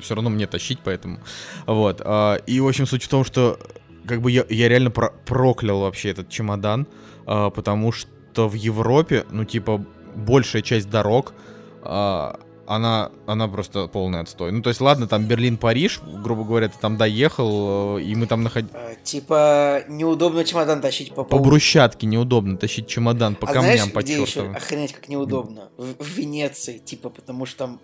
все 0.00 0.14
равно 0.14 0.28
мне 0.28 0.46
тащить, 0.46 0.80
поэтому. 0.84 1.20
Вот. 1.66 2.02
А, 2.04 2.36
и, 2.46 2.60
в 2.60 2.66
общем, 2.66 2.86
суть 2.86 3.04
в 3.04 3.08
том, 3.08 3.24
что 3.24 3.58
как 4.06 4.20
бы 4.20 4.30
я, 4.30 4.44
я 4.48 4.68
реально 4.68 4.90
про 4.90 5.10
проклял 5.24 5.80
вообще 5.80 6.10
этот 6.10 6.28
чемодан, 6.28 6.86
а, 7.26 7.50
потому 7.50 7.92
что 7.92 8.48
в 8.48 8.54
Европе, 8.54 9.24
ну, 9.30 9.44
типа, 9.44 9.84
большая 10.16 10.62
часть 10.62 10.90
дорог, 10.90 11.32
а, 11.82 12.38
она, 12.66 13.10
она 13.26 13.48
просто 13.48 13.88
полный 13.88 14.20
отстой. 14.20 14.52
Ну, 14.52 14.62
то 14.62 14.68
есть, 14.68 14.80
ладно, 14.80 15.06
там 15.06 15.24
Берлин-Париж, 15.26 16.00
грубо 16.22 16.44
говоря, 16.44 16.68
ты 16.68 16.76
там 16.80 16.96
доехал, 16.96 17.98
э, 17.98 18.02
и 18.02 18.14
мы 18.14 18.26
там 18.26 18.42
находили... 18.42 18.72
А, 18.74 18.94
типа, 19.02 19.82
неудобно 19.88 20.44
чемодан 20.44 20.80
тащить 20.80 21.14
по 21.14 21.24
По 21.24 21.38
брусчатке 21.38 22.06
неудобно 22.06 22.56
тащить 22.56 22.86
чемодан, 22.86 23.34
по 23.34 23.48
а 23.48 23.52
камням, 23.52 23.76
знаешь, 23.76 23.92
по 23.92 24.02
где 24.02 24.20
еще 24.20 24.50
охренеть 24.50 24.92
как 24.92 25.08
неудобно? 25.08 25.68
В, 25.76 26.02
в 26.02 26.08
Венеции, 26.16 26.78
типа, 26.78 27.10
потому 27.10 27.46
что 27.46 27.58
там 27.58 27.80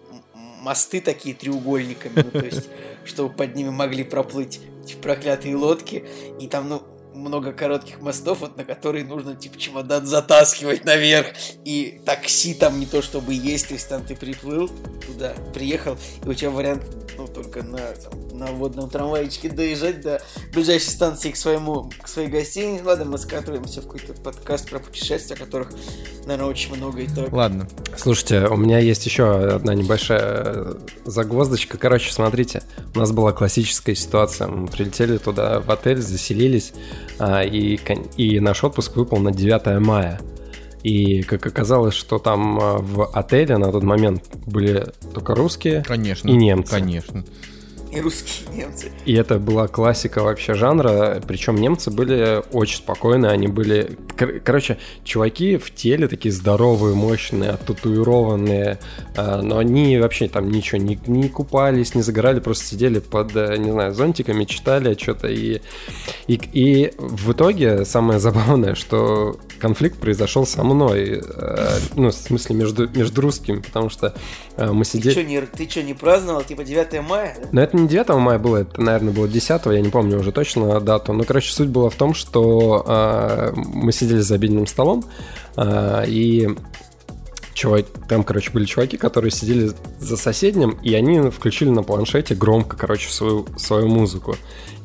мосты 0.62 1.00
такие 1.00 1.34
треугольниками, 1.34 2.12
ну, 2.16 2.30
то 2.30 2.44
есть, 2.44 2.68
чтобы 3.04 3.30
под 3.34 3.54
ними 3.54 3.70
могли 3.70 4.04
проплыть 4.04 4.60
эти 4.84 4.94
проклятые 4.94 5.56
лодки, 5.56 6.04
и 6.40 6.49
там, 6.49 6.68
ну, 6.68 6.82
много 7.20 7.52
коротких 7.52 8.00
мостов, 8.00 8.40
вот 8.40 8.56
на 8.56 8.64
которые 8.64 9.04
нужно 9.04 9.36
типа 9.36 9.58
чемодан 9.58 10.06
затаскивать 10.06 10.84
наверх. 10.84 11.28
И 11.64 12.00
такси 12.04 12.54
там 12.54 12.80
не 12.80 12.86
то 12.86 13.02
чтобы 13.02 13.34
есть, 13.34 13.68
то 13.68 13.74
есть 13.74 13.88
там 13.88 14.04
ты 14.04 14.16
приплыл 14.16 14.70
туда, 15.06 15.34
приехал, 15.54 15.96
и 16.24 16.28
у 16.28 16.34
тебя 16.34 16.50
вариант, 16.50 16.82
ну, 17.20 17.28
только 17.28 17.62
на, 17.62 17.78
там, 17.78 18.38
на 18.38 18.46
водном 18.46 18.88
трамвайчике 18.88 19.50
доезжать 19.50 20.00
до 20.00 20.22
ближайшей 20.52 20.88
станции 20.88 21.30
к 21.30 21.36
своему, 21.36 21.90
к 22.00 22.08
своей 22.08 22.28
гостинице. 22.28 22.84
Ладно, 22.84 23.04
мы 23.04 23.18
скатываемся 23.18 23.82
в 23.82 23.84
какой-то 23.84 24.14
подкаст 24.14 24.70
про 24.70 24.78
путешествия, 24.78 25.36
которых, 25.36 25.68
наверное, 26.24 26.46
очень 26.46 26.74
много 26.74 27.00
и 27.00 27.06
так. 27.06 27.32
Ладно. 27.32 27.68
Слушайте, 27.96 28.46
у 28.46 28.56
меня 28.56 28.78
есть 28.78 29.04
еще 29.04 29.54
одна 29.54 29.74
небольшая 29.74 30.76
загвоздочка. 31.04 31.76
Короче, 31.76 32.12
смотрите, 32.12 32.62
у 32.94 32.98
нас 32.98 33.12
была 33.12 33.32
классическая 33.32 33.94
ситуация. 33.94 34.48
Мы 34.48 34.68
прилетели 34.68 35.18
туда 35.18 35.60
в 35.60 35.70
отель, 35.70 36.00
заселились, 36.00 36.72
а, 37.18 37.42
и, 37.42 37.78
и 38.16 38.40
наш 38.40 38.64
отпуск 38.64 38.96
выпал 38.96 39.18
на 39.18 39.32
9 39.32 39.80
мая. 39.80 40.20
И 40.82 41.22
как 41.22 41.46
оказалось, 41.46 41.94
что 41.94 42.18
там 42.18 42.58
а, 42.60 42.78
в 42.78 43.06
отеле 43.12 43.58
на 43.58 43.70
тот 43.70 43.82
момент 43.82 44.25
были 44.46 44.87
только 45.12 45.34
русские 45.34 45.82
конечно, 45.82 46.28
и 46.28 46.32
немцы. 46.32 46.70
Конечно 46.70 47.25
и 47.92 48.00
русские 48.00 48.49
немцы. 48.54 48.90
И 49.04 49.14
это 49.14 49.38
была 49.38 49.66
классика 49.68 50.23
вообще 50.23 50.54
жанра, 50.54 51.20
причем 51.26 51.56
немцы 51.56 51.90
были 51.90 52.42
очень 52.52 52.78
спокойные, 52.78 53.30
они 53.32 53.49
были... 53.49 53.99
Короче, 54.44 54.78
чуваки 55.02 55.56
в 55.56 55.75
теле 55.75 56.06
такие 56.06 56.32
здоровые, 56.32 56.94
мощные, 56.94 57.50
оттатуированные, 57.50 58.78
а, 59.16 59.42
но 59.42 59.59
они 59.59 59.99
вообще 59.99 60.28
там 60.28 60.50
ничего 60.50 60.78
не, 60.78 60.99
не 61.06 61.28
купались, 61.28 61.94
не 61.94 62.02
загорали, 62.02 62.40
просто 62.40 62.64
сидели 62.64 63.00
под, 63.00 63.35
э, 63.35 63.56
не 63.56 63.70
знаю, 63.70 63.92
зонтиками, 63.92 64.44
читали 64.44 64.97
что-то 65.00 65.28
и, 65.28 65.61
и, 66.26 66.40
и 66.52 66.92
в 66.99 67.32
итоге 67.32 67.85
самое 67.85 68.20
забавное, 68.20 68.75
что 68.75 69.38
конфликт 69.59 69.99
произошел 69.99 70.47
со 70.47 70.62
мной, 70.62 71.23
э, 71.25 71.78
ну, 71.97 72.09
в 72.09 72.14
смысле, 72.14 72.56
между, 72.56 72.88
между 72.88 73.20
русскими, 73.20 73.61
потому 73.61 73.90
что 73.90 74.14
э, 74.56 74.70
мы 74.70 74.85
сидели... 74.85 75.14
Ты 75.14 75.20
что, 75.20 75.28
не, 75.28 75.40
ты 75.40 75.68
что, 75.68 75.82
не 75.82 75.94
праздновал, 75.94 76.42
типа, 76.42 76.64
9 76.64 77.02
мая? 77.09 77.37
Но 77.52 77.61
это 77.61 77.79
не 77.82 77.88
9 77.88 78.08
мая 78.10 78.38
было, 78.38 78.58
это, 78.58 78.80
наверное, 78.80 79.12
было 79.12 79.28
10 79.28 79.66
я 79.66 79.80
не 79.80 79.90
помню 79.90 80.18
уже 80.18 80.32
точно 80.32 80.80
дату. 80.80 81.12
Но, 81.12 81.25
короче, 81.25 81.52
суть 81.52 81.68
была 81.68 81.90
в 81.90 81.94
том, 81.94 82.14
что 82.14 82.84
э, 82.87 83.52
мы 83.54 83.92
сидели 83.92 84.20
за 84.20 84.37
обеденным 84.37 84.66
столом, 84.66 85.04
э, 85.56 86.04
и 86.06 86.49
чувак, 87.54 87.87
там, 88.08 88.25
короче, 88.25 88.50
были 88.52 88.64
чуваки, 88.64 88.96
которые 88.96 89.30
сидели 89.30 89.72
за 89.99 90.16
соседним, 90.16 90.78
и 90.82 90.94
они 90.94 91.30
включили 91.30 91.68
на 91.68 91.82
планшете 91.82 92.34
громко, 92.34 92.76
короче, 92.76 93.10
свою, 93.10 93.46
свою 93.58 93.88
музыку. 93.88 94.37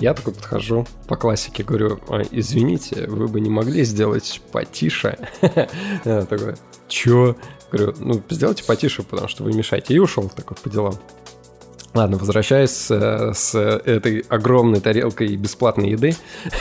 Я 0.02 0.14
такой 0.14 0.34
подхожу 0.34 0.86
по 1.08 1.16
классике, 1.16 1.64
говорю, 1.64 2.00
извините, 2.32 3.08
вы 3.08 3.28
бы 3.28 3.40
не 3.40 3.50
могли 3.50 3.86
сделать 3.86 4.42
потише? 4.52 5.18
Я 6.06 6.26
такой, 6.26 6.56
чё? 6.90 7.38
Говорю, 7.72 7.94
ну, 8.00 8.22
сделайте 8.30 8.64
потише, 8.64 9.04
потому 9.04 9.30
что 9.30 9.44
вы 9.44 9.54
мешаете. 9.54 9.94
И 9.94 10.00
ушел 10.00 10.30
такой 10.30 10.58
по 10.62 10.70
делам. 10.70 10.96
Ладно, 11.96 12.18
возвращаясь 12.18 12.72
с, 12.72 12.92
э, 12.92 13.34
с 13.34 13.58
этой 13.58 14.20
огромной 14.28 14.82
тарелкой 14.82 15.34
бесплатной 15.38 15.92
еды, 15.92 16.14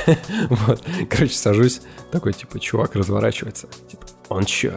вот, 0.48 0.80
короче, 1.10 1.34
сажусь, 1.34 1.80
такой, 2.12 2.32
типа, 2.32 2.60
чувак 2.60 2.94
разворачивается, 2.94 3.66
типа, 3.90 4.06
он 4.28 4.44
чё? 4.44 4.72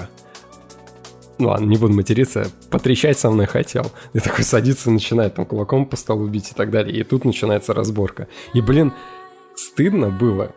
Ну 1.37 1.49
ладно, 1.49 1.65
не 1.65 1.77
буду 1.77 1.93
материться, 1.93 2.47
потрещать 2.71 3.19
со 3.19 3.29
мной 3.29 3.45
хотел. 3.45 3.91
И 4.13 4.19
такой 4.19 4.43
садится, 4.43 4.89
начинает 4.89 5.35
там 5.35 5.45
кулаком 5.45 5.85
по 5.85 5.95
столу 5.95 6.27
бить 6.27 6.49
и 6.49 6.55
так 6.55 6.71
далее. 6.71 6.99
И 6.99 7.03
тут 7.03 7.25
начинается 7.25 7.75
разборка. 7.75 8.27
И, 8.55 8.61
блин, 8.61 8.91
стыдно 9.55 10.09
было. 10.09 10.55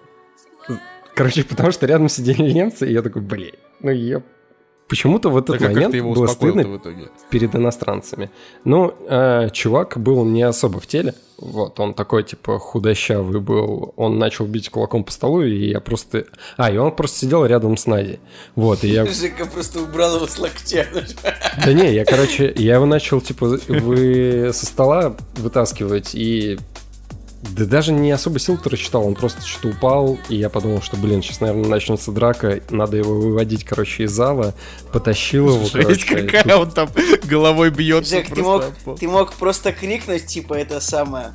Короче, 1.14 1.45
потому 1.45 1.73
что 1.73 1.85
рядом 1.85 2.09
сидели 2.09 2.50
немцы, 2.50 2.88
и 2.88 2.92
я 2.95 3.02
такой, 3.02 3.21
блин, 3.21 3.52
ну 3.80 3.90
еб 3.90 4.25
Почему-то 4.90 5.30
в 5.30 5.37
этот 5.37 5.61
так, 5.61 5.68
момент 5.68 5.94
его 5.94 6.12
было 6.12 6.26
стыдно 6.26 6.64
в 6.64 6.76
итоге? 6.76 7.11
перед 7.30 7.54
иностранцами. 7.54 8.28
Ну, 8.64 8.92
э, 9.09 9.49
чувак 9.52 9.97
был 9.97 10.25
не 10.25 10.42
особо 10.42 10.80
в 10.80 10.87
теле. 10.88 11.14
Вот, 11.38 11.78
он 11.78 11.94
такой, 11.94 12.25
типа, 12.25 12.59
худощавый 12.59 13.40
был. 13.40 13.94
Он 13.97 14.18
начал 14.18 14.47
бить 14.47 14.68
кулаком 14.68 15.04
по 15.04 15.12
столу, 15.12 15.42
и 15.42 15.70
я 15.70 15.80
просто... 15.80 16.26
А, 16.56 16.73
и 16.73 16.76
он 16.76 16.94
просто 16.94 17.18
сидел 17.18 17.47
рядом 17.47 17.76
с 17.76 17.87
Надей. 17.87 18.18
Вот, 18.56 18.82
и 18.82 18.88
я... 18.88 19.06
Жека 19.11 19.47
просто 19.47 19.80
убрал 19.80 20.16
его 20.16 20.26
с 20.26 20.38
локтя. 20.40 20.87
Да 21.64 21.73
не, 21.73 21.94
я, 21.94 22.04
короче, 22.04 22.52
я 22.56 22.75
его 22.75 22.87
начал, 22.87 23.20
типа, 23.20 23.59
вы 23.68 24.50
со 24.52 24.66
стола 24.66 25.16
вытаскивать, 25.37 26.16
и 26.16 26.59
да 27.42 27.64
даже 27.64 27.92
не 27.92 28.11
особо 28.11 28.38
сил-то 28.38 28.68
рассчитал, 28.68 29.06
он 29.06 29.14
просто 29.14 29.47
что-то 29.47 29.68
упал, 29.68 30.18
и 30.28 30.37
я 30.37 30.50
подумал, 30.50 30.82
что, 30.82 30.97
блин, 30.97 31.23
сейчас, 31.23 31.40
наверное, 31.40 31.68
начнется 31.68 32.12
драка, 32.12 32.61
надо 32.68 32.99
его 32.99 33.14
выводить, 33.14 33.64
короче, 33.64 34.04
из 34.04 34.12
зала, 34.12 34.54
потащил 34.92 35.49
его, 35.49 35.66
Жесть 35.66 36.04
короче. 36.04 36.26
какая, 36.26 36.56
он 36.56 36.70
там 36.70 36.90
головой 37.25 37.70
бьется 37.70 38.16
Жек, 38.16 38.35
ты 38.35 38.42
мог, 38.42 38.64
ты 38.99 39.09
мог 39.09 39.32
просто 39.35 39.73
крикнуть, 39.73 40.26
типа, 40.26 40.54
это 40.54 40.80
самое, 40.80 41.32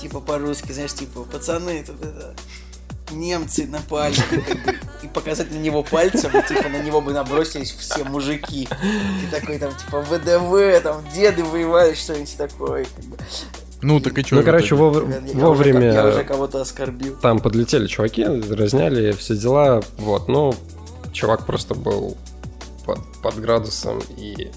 типа 0.00 0.20
по-русски, 0.20 0.70
знаешь, 0.72 0.94
типа, 0.94 1.24
пацаны, 1.24 1.82
тут 1.84 2.04
это, 2.04 2.34
немцы 3.10 3.66
напали, 3.66 4.16
и 5.02 5.08
показать 5.08 5.50
на 5.50 5.56
него 5.56 5.82
пальцем, 5.82 6.30
типа, 6.46 6.68
на 6.68 6.80
него 6.80 7.00
бы 7.00 7.12
набросились 7.12 7.72
все 7.72 8.04
мужики. 8.04 8.68
И 9.22 9.30
такой 9.34 9.58
там, 9.58 9.72
типа, 9.74 10.02
ВДВ, 10.02 10.82
там, 10.82 11.04
деды 11.14 11.42
воевали, 11.42 11.94
что-нибудь 11.94 12.36
такое. 12.36 12.86
Ну, 13.80 14.00
так 14.00 14.18
и 14.18 14.22
что? 14.22 14.36
Ну, 14.36 14.42
короче, 14.42 14.74
вов... 14.74 14.96
я, 14.96 15.20
вовремя... 15.34 15.92
Я 15.92 16.06
уже, 16.06 16.08
я 16.08 16.14
уже 16.14 16.24
кого-то 16.24 16.60
оскорбил. 16.60 17.16
Там 17.20 17.38
подлетели 17.38 17.86
чуваки, 17.86 18.24
разняли 18.24 19.12
все 19.12 19.36
дела, 19.36 19.82
вот, 19.98 20.28
ну, 20.28 20.54
чувак 21.12 21.46
просто 21.46 21.74
был 21.74 22.16
под, 22.84 22.98
под 23.22 23.40
градусом 23.40 24.00
и 24.16 24.50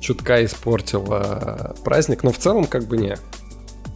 чутка 0.00 0.44
испортил 0.44 1.06
а, 1.10 1.74
праздник, 1.84 2.22
но 2.22 2.30
в 2.32 2.38
целом 2.38 2.66
как 2.66 2.84
бы 2.84 2.96
не, 2.96 3.16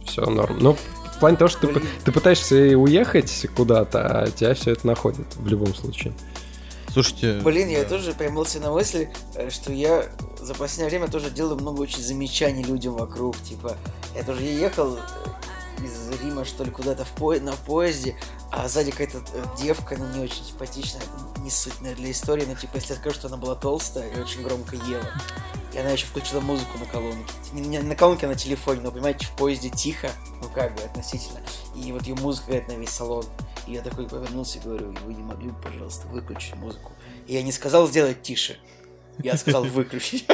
все 0.05 0.25
норм. 0.25 0.57
Но 0.59 0.73
в 0.73 1.19
плане 1.19 1.37
того, 1.37 1.49
что 1.49 1.67
ты, 1.67 1.81
ты 2.03 2.11
пытаешься 2.11 2.55
уехать 2.77 3.47
куда-то, 3.55 4.23
а 4.23 4.27
тебя 4.31 4.53
все 4.53 4.71
это 4.71 4.87
находит 4.87 5.27
в 5.35 5.47
любом 5.47 5.73
случае. 5.73 6.13
Слушайте... 6.97 7.33
Блин, 7.41 7.69
я 7.69 7.83
тоже 7.83 8.13
поймался 8.13 8.59
на 8.59 8.71
мысли, 8.71 9.13
э, 9.35 9.51
что 9.51 9.71
я 9.71 10.05
за 10.41 10.55
последнее 10.55 10.89
время 10.89 11.07
тоже 11.07 11.29
делаю 11.29 11.59
много 11.59 11.81
очень 11.81 12.01
замечаний 12.01 12.63
людям 12.63 12.95
вокруг. 12.95 13.39
Типа, 13.43 13.77
я 14.15 14.23
тоже 14.23 14.41
ехал 14.41 14.97
э, 14.97 15.01
из 15.83 16.19
Рима, 16.19 16.43
что 16.43 16.63
ли, 16.63 16.71
куда-то 16.71 17.05
в 17.05 17.09
по... 17.09 17.35
на 17.35 17.51
поезде, 17.51 18.15
а 18.51 18.67
сзади 18.67 18.89
какая-то 18.89 19.19
э, 19.19 19.43
девка, 19.61 19.93
она 19.93 20.11
не 20.15 20.23
очень 20.23 20.43
симпатичная, 20.43 21.03
не 21.43 21.51
суть, 21.51 21.79
наверное, 21.81 22.01
для 22.01 22.11
истории, 22.11 22.45
но, 22.47 22.55
типа, 22.55 22.77
если 22.77 22.93
я 22.93 22.99
скажу, 22.99 23.13
что 23.13 23.27
она 23.27 23.37
была 23.37 23.53
толстая 23.53 24.09
и 24.09 24.19
очень 24.19 24.41
громко 24.41 24.75
ела, 24.75 25.05
и 25.75 25.77
она 25.77 25.91
еще 25.91 26.07
включила 26.07 26.39
музыку 26.39 26.79
на 26.79 26.85
колонке. 26.85 27.31
Не, 27.53 27.61
не 27.61 27.77
на 27.77 27.95
колонке, 27.95 28.25
а 28.25 28.29
на 28.29 28.35
телефоне, 28.35 28.81
но, 28.81 28.89
понимаете, 28.89 29.27
в 29.27 29.31
поезде 29.33 29.69
тихо, 29.69 30.09
ну, 30.41 30.49
как 30.49 30.73
бы, 30.75 30.81
относительно, 30.81 31.41
и 31.75 31.91
вот 31.91 32.07
ее 32.07 32.15
музыка 32.15 32.47
играет 32.47 32.67
на 32.69 32.71
весь 32.71 32.89
салон. 32.89 33.23
И 33.67 33.73
я 33.73 33.81
такой 33.81 34.07
повернулся 34.07 34.59
и 34.59 34.61
говорю, 34.61 34.93
вы 35.05 35.13
не 35.13 35.23
могли 35.23 35.51
бы, 35.51 35.61
пожалуйста, 35.61 36.07
выключить 36.07 36.55
музыку? 36.55 36.93
И 37.27 37.33
я 37.33 37.43
не 37.43 37.51
сказал 37.51 37.87
сделать 37.87 38.21
тише. 38.21 38.57
Я 39.19 39.37
сказал 39.37 39.63
выключить. 39.65 40.25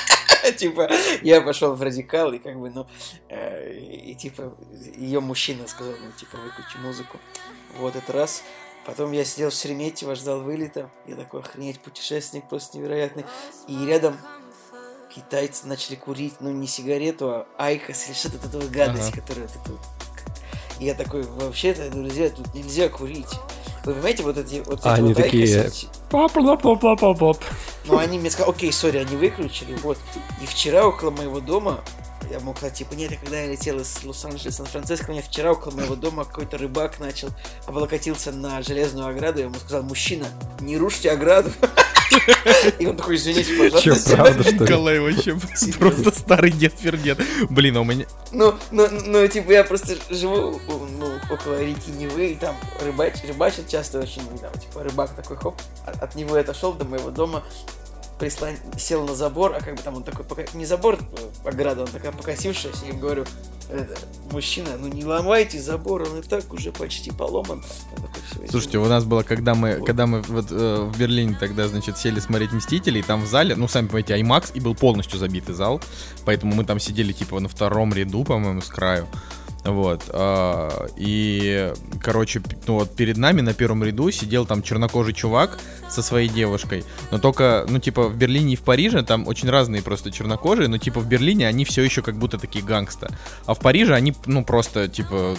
Типа, 0.58 0.90
я 1.22 1.40
пошел 1.40 1.74
в 1.74 1.82
радикал, 1.82 2.32
и 2.32 2.38
как 2.38 2.58
бы, 2.58 2.70
ну, 2.70 2.86
э, 3.28 3.78
и 3.78 4.14
типа, 4.14 4.56
ее 4.96 5.20
мужчина 5.20 5.68
сказал, 5.68 5.92
ну, 5.92 6.10
типа, 6.18 6.38
выключи 6.38 6.78
музыку. 6.78 7.18
Вот 7.78 7.94
этот 7.94 8.10
раз. 8.10 8.42
Потом 8.86 9.12
я 9.12 9.24
сидел 9.24 9.50
в 9.50 9.54
Шереметьево, 9.54 10.14
ждал 10.14 10.40
вылета. 10.40 10.90
Я 11.06 11.14
такой, 11.14 11.40
охренеть, 11.40 11.78
путешественник 11.80 12.48
просто 12.48 12.78
невероятный. 12.78 13.24
И 13.68 13.84
рядом 13.84 14.16
китайцы 15.14 15.66
начали 15.66 15.96
курить, 15.96 16.40
ну, 16.40 16.50
не 16.50 16.66
сигарету, 16.66 17.30
а 17.30 17.46
IQOS 17.58 18.06
или 18.06 18.14
что-то 18.14 18.38
такое 18.38 18.68
гадость, 18.68 19.12
ага. 19.12 19.20
которая... 19.20 19.48
И 20.80 20.86
я 20.86 20.94
такой, 20.94 21.22
вообще-то, 21.22 21.90
друзья, 21.90 22.30
тут 22.30 22.54
нельзя 22.54 22.88
курить. 22.88 23.28
Вы 23.84 23.94
понимаете, 23.94 24.22
вот 24.22 24.38
эти 24.38 24.62
вот 24.66 24.80
а, 24.84 24.94
эти 24.94 25.00
они 25.00 25.14
вот 25.14 25.22
такие... 25.22 25.70
Ну, 27.86 27.98
они 27.98 28.18
мне 28.18 28.30
сказали, 28.30 28.54
okay, 28.54 28.72
sorry, 28.72 28.98
они 28.98 29.16
выключили, 29.16 29.74
вот. 29.76 29.98
И 30.42 30.46
вчера 30.46 30.86
около 30.86 31.10
моего 31.10 31.40
дома 31.40 31.80
я 32.30 32.40
мог 32.40 32.58
сказать, 32.58 32.78
типа, 32.78 32.94
нет, 32.94 33.12
когда 33.20 33.40
я 33.40 33.48
летел 33.48 33.78
из 33.80 34.04
Лос-Анджелеса 34.04 34.50
в 34.50 34.54
Сан-Франциско, 34.56 35.10
мне 35.10 35.20
вчера 35.20 35.52
около 35.52 35.72
моего 35.72 35.96
дома 35.96 36.24
какой-то 36.24 36.58
рыбак 36.58 37.00
начал, 37.00 37.28
облокотился 37.66 38.32
на 38.32 38.62
железную 38.62 39.08
ограду, 39.08 39.40
я 39.40 39.46
ему 39.46 39.56
сказал, 39.56 39.82
мужчина, 39.82 40.26
не 40.60 40.78
рушьте 40.78 41.10
ограду. 41.10 41.50
И 42.78 42.86
он 42.86 42.96
такой, 42.96 43.16
извините, 43.16 43.54
пожалуйста. 43.56 44.10
Че, 44.10 44.16
правда, 44.16 44.42
что 44.42 44.52
ли? 44.52 44.58
Николай 44.60 44.98
вообще 45.00 45.38
просто 45.78 46.10
старый 46.18 46.50
дед 46.50 46.74
Фердет. 46.78 47.20
Блин, 47.48 47.76
а 47.76 47.80
у 47.80 47.84
меня... 47.84 48.06
Ну, 48.32 48.54
ну, 48.70 48.88
ну, 48.90 49.26
типа, 49.28 49.52
я 49.52 49.64
просто 49.64 49.96
живу 50.10 50.60
ну, 50.98 51.12
около 51.30 51.60
реки 51.62 51.90
Невы, 51.90 52.32
и 52.32 52.34
там 52.34 52.56
рыбач, 52.80 53.14
рыбачат 53.26 53.68
часто 53.68 54.00
очень, 54.00 54.22
там, 54.40 54.52
типа, 54.52 54.82
рыбак 54.82 55.14
такой, 55.14 55.36
хоп, 55.36 55.60
от 55.86 56.14
него 56.14 56.36
я 56.36 56.42
отошел 56.42 56.72
до 56.72 56.84
моего 56.84 57.10
дома, 57.10 57.42
прислон... 58.20 58.54
сел 58.78 59.04
на 59.06 59.14
забор, 59.14 59.54
а 59.56 59.60
как 59.60 59.74
бы 59.74 59.82
там 59.82 59.96
он 59.96 60.04
такой, 60.04 60.24
пока... 60.24 60.44
не 60.54 60.66
забор, 60.66 60.98
а 61.44 61.48
ограда, 61.48 61.82
он 61.82 61.88
такая 61.88 62.12
покосившаяся, 62.12 62.86
и 62.86 62.92
говорю, 62.92 63.24
это, 63.72 63.98
мужчина, 64.30 64.76
ну 64.78 64.88
не 64.88 65.04
ломайте 65.04 65.58
забор, 65.58 66.02
он 66.02 66.20
и 66.20 66.22
так 66.22 66.52
уже 66.52 66.70
почти 66.70 67.10
поломан. 67.10 67.64
Такой, 67.96 68.48
Слушайте, 68.48 68.78
у 68.78 68.84
нас 68.84 69.04
было, 69.04 69.22
когда 69.22 69.54
мы, 69.54 69.78
вот. 69.78 69.86
когда 69.86 70.06
мы 70.06 70.20
вот, 70.22 70.46
э, 70.50 70.82
в 70.82 70.98
Берлине 70.98 71.36
тогда, 71.40 71.66
значит, 71.66 71.96
сели 71.98 72.20
смотреть 72.20 72.52
«Мстителей», 72.52 73.02
там 73.02 73.22
в 73.22 73.26
зале, 73.26 73.56
ну, 73.56 73.66
сами 73.66 73.86
понимаете, 73.86 74.20
IMAX, 74.20 74.52
и 74.54 74.60
был 74.60 74.74
полностью 74.74 75.18
забитый 75.18 75.54
зал, 75.54 75.80
поэтому 76.24 76.54
мы 76.54 76.64
там 76.64 76.78
сидели, 76.78 77.12
типа, 77.12 77.40
на 77.40 77.48
втором 77.48 77.92
ряду, 77.94 78.24
по-моему, 78.24 78.60
с 78.60 78.68
краю. 78.68 79.08
Вот. 79.64 80.04
А, 80.08 80.86
и, 80.96 81.72
короче, 82.02 82.42
ну 82.66 82.74
вот 82.74 82.94
перед 82.96 83.16
нами 83.16 83.40
на 83.40 83.52
первом 83.52 83.84
ряду 83.84 84.10
сидел 84.10 84.46
там 84.46 84.62
чернокожий 84.62 85.14
чувак 85.14 85.58
со 85.88 86.02
своей 86.02 86.28
девушкой. 86.28 86.84
Но 87.10 87.18
только, 87.18 87.66
ну, 87.68 87.78
типа, 87.78 88.08
в 88.08 88.16
Берлине 88.16 88.54
и 88.54 88.56
в 88.56 88.62
Париже 88.62 89.02
там 89.02 89.26
очень 89.26 89.50
разные 89.50 89.82
просто 89.82 90.10
чернокожие, 90.10 90.68
но, 90.68 90.78
типа, 90.78 91.00
в 91.00 91.06
Берлине 91.06 91.46
они 91.46 91.64
все 91.64 91.82
еще 91.82 92.02
как 92.02 92.16
будто 92.16 92.38
такие 92.38 92.64
гангста. 92.64 93.10
А 93.46 93.54
в 93.54 93.60
Париже 93.60 93.94
они, 93.94 94.14
ну, 94.26 94.44
просто, 94.44 94.88
типа, 94.88 95.36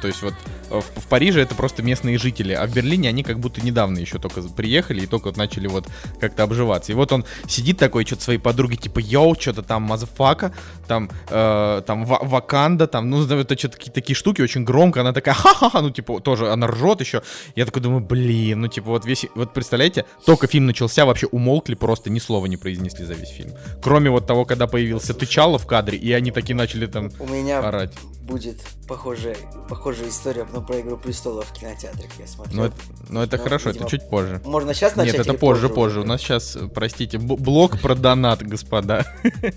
то 0.00 0.08
есть 0.08 0.22
вот 0.22 0.34
в, 0.70 0.80
в 0.80 1.06
Париже 1.08 1.40
это 1.40 1.54
просто 1.54 1.82
местные 1.82 2.18
жители, 2.18 2.52
а 2.52 2.66
в 2.66 2.74
Берлине 2.74 3.08
они 3.08 3.22
как 3.22 3.38
будто 3.38 3.60
недавно 3.60 3.98
еще 3.98 4.18
только 4.18 4.42
приехали 4.42 5.02
и 5.02 5.06
только 5.06 5.26
вот 5.26 5.36
начали 5.36 5.66
вот 5.66 5.86
как-то 6.20 6.42
обживаться. 6.42 6.92
И 6.92 6.94
вот 6.94 7.12
он 7.12 7.24
сидит 7.46 7.78
такой, 7.78 8.04
что-то 8.06 8.22
своей 8.22 8.38
подруге, 8.38 8.76
типа, 8.76 8.98
yo, 8.98 9.34
что-то 9.38 9.62
там, 9.62 9.82
motherfucker, 9.82 10.52
там, 10.86 11.10
э, 11.28 11.82
там, 11.86 12.04
Wakanda, 12.04 12.86
там, 12.86 13.10
ну, 13.10 13.24
это 13.24 13.58
что-то 13.58 13.76
такие, 13.76 13.92
такие 13.92 14.16
штуки 14.16 14.42
очень 14.42 14.64
громко, 14.64 15.00
она 15.00 15.12
такая, 15.12 15.34
ха-ха-ха, 15.34 15.82
ну, 15.82 15.90
типа, 15.90 16.20
тоже, 16.20 16.50
она 16.50 16.66
ржет 16.66 17.00
еще. 17.00 17.22
Я 17.54 17.66
такой 17.66 17.82
думаю, 17.82 18.00
блин, 18.00 18.60
ну, 18.60 18.68
типа, 18.68 18.90
вот 18.90 19.04
весь, 19.04 19.26
вот 19.34 19.52
представляете, 19.52 20.04
только 20.24 20.46
фильм 20.46 20.66
начался, 20.66 21.04
вообще 21.04 21.26
умолкли, 21.26 21.74
просто 21.74 22.10
ни 22.10 22.18
слова 22.18 22.46
не 22.46 22.56
произнесли 22.56 23.04
за 23.04 23.14
весь 23.14 23.30
фильм. 23.30 23.52
Кроме 23.82 24.10
вот 24.10 24.26
того, 24.26 24.44
когда 24.44 24.66
появился 24.66 25.14
Тычало 25.14 25.58
в 25.58 25.66
кадре, 25.66 25.98
и 25.98 26.12
они 26.12 26.30
такие 26.30 26.54
начали 26.54 26.86
там 26.86 27.10
У 27.18 27.26
меня 27.26 27.60
орать. 27.60 27.92
будет 28.22 28.60
похожая, 28.88 29.36
похожая 29.68 30.08
история 30.08 30.46
ну, 30.56 30.62
про 30.62 30.80
Игру 30.80 30.96
престолов 30.96 31.46
в 31.46 31.52
кинотеатре, 31.52 32.08
я 32.18 32.26
смотрю. 32.26 32.56
Ну, 32.56 32.64
это, 32.64 32.76
ну, 33.10 33.20
это 33.20 33.36
но, 33.36 33.42
хорошо, 33.42 33.68
видимо, 33.68 33.86
это 33.86 33.90
чуть 33.90 34.08
позже. 34.08 34.40
Можно 34.44 34.72
сейчас 34.72 34.96
начать? 34.96 35.18
Нет, 35.18 35.26
это 35.26 35.34
позже, 35.34 35.68
позже. 35.68 36.00
У 36.00 36.04
нас 36.04 36.20
сейчас, 36.20 36.56
простите, 36.74 37.18
блок 37.18 37.78
про 37.80 37.94
донат, 37.94 38.42
господа. 38.42 39.04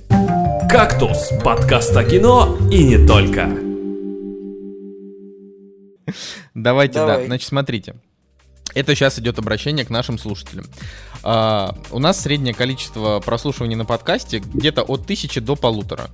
«Кактус»— 0.69 1.31
подкаст 1.43 1.95
о 1.95 2.03
кино 2.03 2.57
и 2.69 2.83
не 2.83 3.07
только. 3.07 3.49
Давайте, 6.53 6.95
Давай. 6.95 7.19
да. 7.19 7.25
Значит, 7.25 7.47
смотрите. 7.47 7.95
Это 8.79 8.95
сейчас 8.95 9.19
идет 9.19 9.37
обращение 9.37 9.83
к 9.83 9.89
нашим 9.89 10.17
слушателям. 10.17 10.65
Uh, 11.21 11.77
у 11.91 11.99
нас 11.99 12.21
среднее 12.21 12.53
количество 12.53 13.19
прослушиваний 13.19 13.75
на 13.75 13.83
подкасте 13.83 14.39
где-то 14.39 14.83
от 14.83 15.05
тысячи 15.05 15.41
до 15.41 15.57
полутора. 15.57 16.09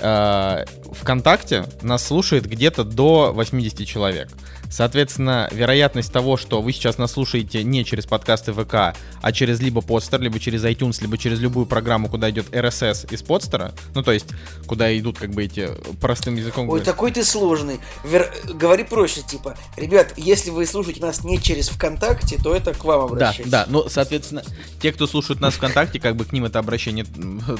Uh, 0.00 0.68
ВКонтакте 1.00 1.66
нас 1.82 2.04
слушает 2.04 2.46
где-то 2.46 2.82
до 2.82 3.30
80 3.32 3.86
человек. 3.86 4.28
Соответственно, 4.70 5.48
вероятность 5.50 6.12
того, 6.12 6.36
что 6.36 6.62
вы 6.62 6.72
сейчас 6.72 6.96
нас 6.96 7.12
слушаете 7.12 7.64
не 7.64 7.84
через 7.84 8.06
подкасты 8.06 8.52
ВК, 8.52 8.96
а 9.20 9.32
через 9.32 9.60
либо 9.60 9.80
подстер, 9.80 10.20
либо 10.20 10.38
через 10.38 10.64
iTunes, 10.64 11.02
либо 11.02 11.18
через 11.18 11.40
любую 11.40 11.66
программу, 11.66 12.08
куда 12.08 12.30
идет 12.30 12.54
RSS 12.54 13.12
из 13.12 13.22
подстера, 13.22 13.72
ну 13.94 14.02
то 14.02 14.12
есть, 14.12 14.28
куда 14.66 14.96
идут 14.96 15.18
как 15.18 15.30
бы 15.30 15.44
эти 15.44 15.68
простым 16.00 16.36
языком. 16.36 16.68
Ой, 16.70 16.80
такой 16.80 17.10
ты 17.10 17.24
сложный. 17.24 17.80
Вер... 18.04 18.32
Говори 18.54 18.84
проще, 18.84 19.22
типа, 19.22 19.56
ребят, 19.76 20.14
если 20.16 20.50
вы 20.50 20.64
слушаете 20.66 21.00
нас 21.00 21.24
не 21.24 21.40
через 21.40 21.68
ВКонтакте, 21.70 22.38
то 22.40 22.54
это 22.54 22.72
к 22.72 22.84
вам 22.84 23.06
обращается. 23.06 23.50
Да, 23.50 23.64
да, 23.64 23.70
ну, 23.70 23.88
соответственно, 23.88 24.44
те, 24.80 24.92
кто 24.92 25.08
слушают 25.08 25.40
нас 25.40 25.54
ВКонтакте, 25.54 25.98
как 25.98 26.14
бы 26.14 26.24
к 26.24 26.32
ним 26.32 26.44
это 26.44 26.60
обращение 26.60 27.04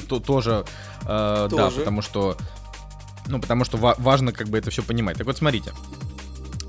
то, 0.07 0.19
тоже, 0.19 0.65
э, 1.03 1.47
тоже, 1.49 1.75
да, 1.75 1.79
потому 1.79 2.01
что 2.01 2.37
ну, 3.27 3.39
потому 3.39 3.65
что 3.65 3.77
важно 3.77 4.31
как 4.31 4.47
бы 4.47 4.57
это 4.57 4.71
все 4.71 4.81
понимать. 4.81 5.17
Так 5.17 5.27
вот, 5.27 5.37
смотрите. 5.37 5.71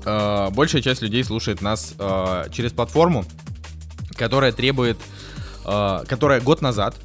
Э, 0.05 0.49
большая 0.51 0.81
часть 0.81 1.01
людей 1.01 1.23
слушает 1.23 1.61
нас 1.61 1.93
э, 1.97 2.45
через 2.51 2.71
платформу, 2.71 3.25
которая 4.15 4.51
требует, 4.51 4.97
э, 5.65 6.03
которая 6.07 6.41
год 6.41 6.61
назад 6.61 6.95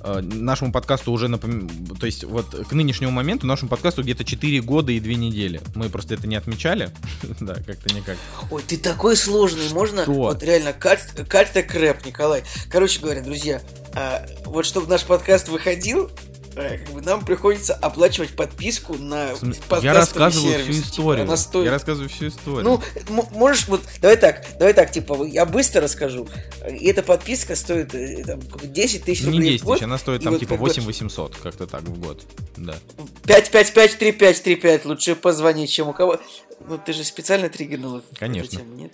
э, 0.00 0.20
нашему 0.20 0.72
подкасту 0.72 1.12
уже 1.12 1.28
напом... 1.28 1.68
то 2.00 2.06
есть 2.06 2.24
вот 2.24 2.66
к 2.68 2.72
нынешнему 2.72 3.12
моменту 3.12 3.46
нашему 3.46 3.68
подкасту 3.68 4.02
где-то 4.02 4.24
4 4.24 4.60
года 4.62 4.92
и 4.92 5.00
2 5.00 5.12
недели. 5.14 5.60
Мы 5.74 5.88
просто 5.88 6.14
это 6.14 6.26
не 6.26 6.36
отмечали, 6.36 6.90
да, 7.40 7.54
как-то 7.54 7.94
никак. 7.94 8.16
Ой, 8.50 8.62
ты 8.66 8.76
такой 8.78 9.16
сложный, 9.16 9.68
можно? 9.72 10.02
Что? 10.02 10.12
Вот 10.12 10.42
реально, 10.42 10.72
карта 10.72 11.62
крэп, 11.62 12.06
Николай. 12.06 12.42
Короче 12.70 13.00
говоря, 13.00 13.22
друзья, 13.22 13.60
а, 13.94 14.26
вот 14.44 14.64
чтобы 14.64 14.88
наш 14.88 15.04
подкаст 15.04 15.48
выходил, 15.48 16.10
Э, 16.10 16.25
как 16.56 16.90
бы 16.90 17.02
нам 17.02 17.22
приходится 17.22 17.74
оплачивать 17.74 18.34
подписку 18.34 18.94
на 18.94 19.34
Я 19.82 19.92
рассказываю 19.92 20.52
сервис, 20.52 20.76
всю 20.76 20.84
историю. 20.86 21.26
Типа, 21.26 21.36
стоит... 21.36 21.64
Я 21.66 21.70
рассказываю 21.70 22.08
всю 22.08 22.28
историю. 22.28 22.64
Ну, 23.08 23.24
можешь 23.32 23.68
вот, 23.68 23.82
давай 24.00 24.16
так, 24.16 24.42
давай 24.58 24.72
так, 24.72 24.90
типа, 24.90 25.22
я 25.24 25.44
быстро 25.44 25.82
расскажу. 25.82 26.26
И 26.68 26.86
эта 26.86 27.02
подписка 27.02 27.56
стоит 27.56 27.94
э, 27.94 28.24
там, 28.24 28.40
10 28.62 29.04
тысяч 29.04 29.24
рублей. 29.24 29.38
Не 29.38 29.50
10 29.58 29.66
тысяч, 29.66 29.82
она 29.82 29.98
стоит 29.98 30.22
там 30.22 30.32
вот, 30.32 30.40
типа 30.40 30.56
8 30.56 30.82
800, 30.82 31.36
как-то 31.36 31.66
так 31.66 31.82
в 31.82 32.00
год. 32.00 32.24
Да. 32.56 32.76
5 33.26 33.50
5 33.50 33.74
5 33.74 33.98
3 33.98 34.12
5 34.12 34.42
3 34.42 34.56
5 34.56 34.84
лучше 34.86 35.14
позвонить, 35.14 35.70
чем 35.70 35.88
у 35.88 35.92
кого. 35.92 36.18
Ну, 36.66 36.78
ты 36.78 36.94
же 36.94 37.04
специально 37.04 37.50
триггернул. 37.50 38.00
Конечно. 38.18 38.58
Тему, 38.60 38.74
нет? 38.76 38.92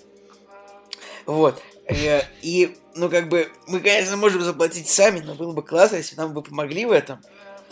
Вот. 1.26 1.62
Э, 1.86 2.22
и, 2.42 2.76
ну, 2.96 3.08
как 3.08 3.28
бы, 3.28 3.48
мы, 3.68 3.80
конечно, 3.80 4.16
можем 4.16 4.42
заплатить 4.42 4.88
сами, 4.88 5.20
но 5.20 5.34
было 5.34 5.52
бы 5.52 5.62
классно, 5.62 5.96
если 5.96 6.16
нам 6.16 6.32
бы 6.32 6.42
помогли 6.42 6.86
в 6.86 6.90
этом. 6.90 7.20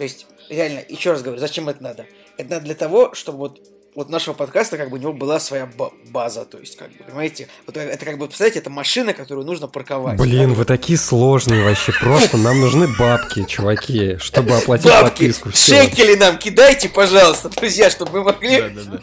То 0.00 0.04
есть, 0.04 0.26
реально, 0.48 0.82
еще 0.88 1.10
раз 1.10 1.20
говорю, 1.20 1.38
зачем 1.38 1.68
это 1.68 1.82
надо? 1.82 2.06
Это 2.38 2.52
надо 2.52 2.64
для 2.64 2.74
того, 2.74 3.12
чтобы 3.12 3.38
вот 3.38 3.60
вот 3.94 4.08
нашего 4.08 4.32
подкаста 4.32 4.78
как 4.78 4.88
бы 4.88 4.96
у 4.96 5.00
него 5.00 5.12
была 5.12 5.38
своя 5.38 5.68
база, 6.10 6.46
то 6.46 6.56
есть, 6.56 6.76
как 6.76 6.90
бы, 6.92 7.04
понимаете, 7.04 7.48
вот 7.66 7.76
это 7.76 8.02
как 8.06 8.16
бы, 8.16 8.28
представляете, 8.28 8.60
это 8.60 8.70
машина, 8.70 9.12
которую 9.12 9.46
нужно 9.46 9.68
парковать. 9.68 10.18
Блин, 10.18 10.54
вы 10.54 10.64
такие 10.64 10.96
сложные 10.96 11.62
вообще, 11.64 11.92
просто 11.92 12.38
нам 12.38 12.60
нужны 12.60 12.88
бабки, 12.98 13.44
чуваки, 13.44 14.16
чтобы 14.16 14.56
оплатить 14.56 14.86
бабки, 14.86 15.10
подписку. 15.10 15.50
Все. 15.50 15.82
шекели 15.82 16.14
нам 16.14 16.38
кидайте, 16.38 16.88
пожалуйста, 16.88 17.50
друзья, 17.50 17.90
чтобы 17.90 18.12
мы 18.12 18.24
могли... 18.32 18.58
Да, 18.58 18.68
да, 18.70 18.82
да, 18.92 19.00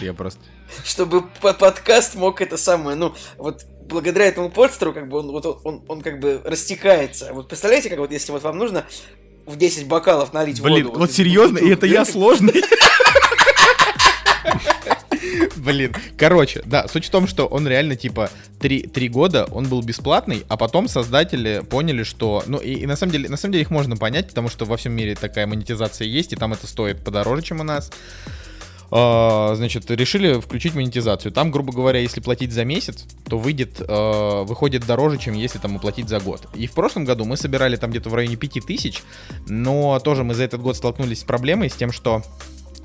я 0.00 0.14
просто... 0.14 0.40
Чтобы 0.82 1.24
подкаст 1.42 2.14
мог 2.14 2.40
это 2.40 2.56
самое, 2.56 2.96
ну, 2.96 3.14
вот 3.36 3.66
благодаря 3.86 4.26
этому 4.26 4.50
подстеру, 4.50 4.94
как 4.94 5.10
бы 5.10 5.18
он, 5.18 5.30
вот 5.30 5.44
он, 5.44 5.60
он, 5.64 5.84
он 5.88 6.00
как 6.00 6.20
бы 6.20 6.40
растекается. 6.44 7.34
Вот 7.34 7.48
представляете, 7.48 7.90
как 7.90 7.98
вот 7.98 8.12
если 8.12 8.32
вот 8.32 8.42
вам 8.44 8.56
нужно 8.56 8.86
в 9.48 9.56
10 9.56 9.86
бокалов 9.86 10.32
налить 10.32 10.60
Блин, 10.60 10.84
воду. 10.84 10.88
вот, 10.90 10.98
вот 10.98 11.12
серьезно, 11.12 11.58
и 11.58 11.68
это 11.70 11.86
я 11.86 12.04
сложный. 12.04 12.62
Блин, 15.56 15.94
короче, 16.16 16.62
да, 16.64 16.88
суть 16.88 17.06
в 17.06 17.10
том, 17.10 17.26
что 17.26 17.46
он 17.46 17.68
реально, 17.68 17.94
типа, 17.96 18.30
три, 18.58 18.82
три 18.82 19.08
года 19.08 19.46
он 19.50 19.68
был 19.68 19.82
бесплатный, 19.82 20.44
а 20.48 20.56
потом 20.56 20.88
создатели 20.88 21.62
поняли, 21.68 22.04
что... 22.04 22.42
Ну, 22.46 22.58
и, 22.58 22.72
и 22.72 22.86
на 22.86 22.96
самом 22.96 23.12
деле, 23.12 23.28
на 23.28 23.36
самом 23.36 23.52
деле 23.52 23.62
их 23.62 23.70
можно 23.70 23.96
понять, 23.96 24.28
потому 24.28 24.48
что 24.48 24.64
во 24.64 24.76
всем 24.78 24.92
мире 24.94 25.14
такая 25.14 25.46
монетизация 25.46 26.06
есть, 26.06 26.32
и 26.32 26.36
там 26.36 26.54
это 26.54 26.66
стоит 26.66 27.04
подороже, 27.04 27.42
чем 27.42 27.60
у 27.60 27.64
нас. 27.64 27.90
Uh, 28.90 29.54
значит, 29.54 29.90
решили 29.90 30.40
включить 30.40 30.74
монетизацию. 30.74 31.30
Там, 31.30 31.50
грубо 31.50 31.72
говоря, 31.72 32.00
если 32.00 32.20
платить 32.20 32.52
за 32.52 32.64
месяц, 32.64 33.04
то 33.28 33.38
выйдет, 33.38 33.80
uh, 33.80 34.44
выходит 34.44 34.86
дороже, 34.86 35.18
чем 35.18 35.34
если 35.34 35.58
там 35.58 35.76
оплатить 35.76 36.08
за 36.08 36.20
год. 36.20 36.46
И 36.54 36.66
в 36.66 36.72
прошлом 36.72 37.04
году 37.04 37.26
мы 37.26 37.36
собирали 37.36 37.76
там 37.76 37.90
где-то 37.90 38.08
в 38.08 38.14
районе 38.14 38.36
5000, 38.36 39.02
но 39.46 39.98
тоже 40.00 40.24
мы 40.24 40.32
за 40.32 40.44
этот 40.44 40.62
год 40.62 40.74
столкнулись 40.74 41.20
с 41.20 41.24
проблемой, 41.24 41.68
с 41.68 41.74
тем, 41.74 41.92
что 41.92 42.22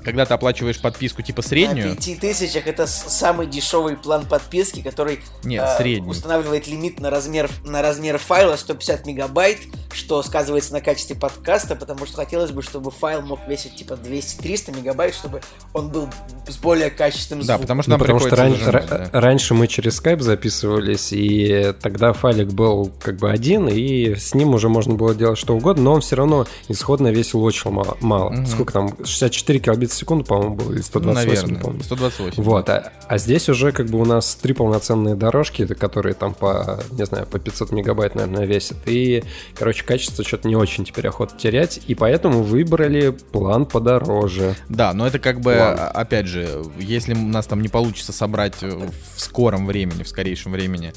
когда 0.04 0.26
ты 0.26 0.34
оплачиваешь 0.34 0.78
подписку 0.78 1.22
типа 1.22 1.42
среднюю... 1.42 1.90
На 1.90 1.96
5 1.96 2.20
тысячах 2.20 2.66
это 2.66 2.86
самый 2.86 3.46
дешевый 3.46 3.96
план 3.96 4.26
подписки, 4.26 4.82
который 4.82 5.20
Нет, 5.42 5.62
э, 5.62 5.98
а, 5.98 6.02
устанавливает 6.02 6.66
лимит 6.66 7.00
на 7.00 7.10
размер, 7.10 7.50
на 7.64 7.82
размер 7.82 8.18
файла 8.18 8.56
150 8.56 9.06
мегабайт, 9.06 9.58
что 9.92 10.22
сказывается 10.22 10.72
на 10.72 10.80
качестве 10.80 11.16
подкаста, 11.16 11.76
потому 11.76 12.06
что 12.06 12.16
хотелось 12.16 12.50
бы, 12.50 12.62
чтобы 12.62 12.90
файл 12.90 13.22
мог 13.22 13.40
весить 13.48 13.76
типа 13.76 13.94
200-300 13.94 14.76
мегабайт, 14.76 15.14
чтобы 15.14 15.40
он 15.72 15.88
был 15.88 16.08
с 16.46 16.56
более 16.56 16.90
качественным 16.90 17.42
звуком. 17.42 17.56
Да, 17.56 17.62
потому 17.62 17.82
что 17.82 17.90
ну, 17.90 17.96
нам 17.96 18.00
ну, 18.00 18.06
потому 18.06 18.20
что 18.20 18.36
ран... 18.36 18.88
да. 18.88 19.20
раньше 19.20 19.54
мы 19.54 19.66
через 19.68 20.00
Skype 20.00 20.20
записывались, 20.20 21.12
и 21.12 21.72
тогда 21.80 22.12
файлик 22.12 22.48
был 22.48 22.92
как 23.00 23.16
бы 23.16 23.30
один, 23.30 23.68
и 23.68 24.14
с 24.14 24.34
ним 24.34 24.54
уже 24.54 24.68
можно 24.68 24.94
было 24.94 25.14
делать 25.14 25.38
что 25.38 25.56
угодно, 25.56 25.84
но 25.84 25.92
он 25.94 26.00
все 26.02 26.16
равно 26.16 26.46
исходно 26.68 27.08
весил 27.08 27.42
очень 27.42 27.70
мало. 27.70 27.96
мало. 28.00 28.30
Угу. 28.34 28.46
Сколько 28.46 28.72
там? 28.72 28.96
64 29.04 29.58
килобит 29.60 29.93
130 29.94 29.98
секунд, 29.98 30.26
по-моему, 30.26 30.56
было, 30.56 30.72
или 30.72 30.80
128, 30.80 31.48
Наверное, 31.48 31.72
не 31.72 31.82
128. 31.82 32.42
Вот, 32.42 32.68
а, 32.68 32.92
а 33.08 33.18
здесь 33.18 33.48
уже 33.48 33.72
как 33.72 33.86
бы 33.86 34.00
у 34.00 34.04
нас 34.04 34.34
три 34.34 34.52
полноценные 34.52 35.14
дорожки, 35.14 35.66
которые 35.66 36.14
там 36.14 36.34
по, 36.34 36.80
не 36.90 37.06
знаю, 37.06 37.26
по 37.26 37.38
500 37.38 37.72
мегабайт, 37.72 38.14
наверное, 38.14 38.44
весят. 38.44 38.76
И, 38.86 39.24
короче, 39.54 39.84
качество 39.84 40.24
что-то 40.24 40.48
не 40.48 40.56
очень 40.56 40.84
теперь 40.84 41.08
охота 41.08 41.36
терять, 41.36 41.80
и 41.86 41.94
поэтому 41.94 42.42
выбрали 42.42 43.10
план 43.10 43.66
подороже. 43.66 44.54
Да, 44.68 44.92
но 44.92 45.06
это 45.06 45.18
как 45.18 45.40
бы, 45.40 45.54
план. 45.54 45.76
А, 45.78 45.88
опять 45.88 46.26
же, 46.26 46.62
если 46.78 47.14
у 47.14 47.18
нас 47.18 47.46
там 47.46 47.62
не 47.62 47.68
получится 47.68 48.12
собрать 48.12 48.62
в 48.62 48.92
скором 49.16 49.66
времени, 49.66 50.02
в 50.02 50.08
скорейшем 50.08 50.52
времени 50.52 50.92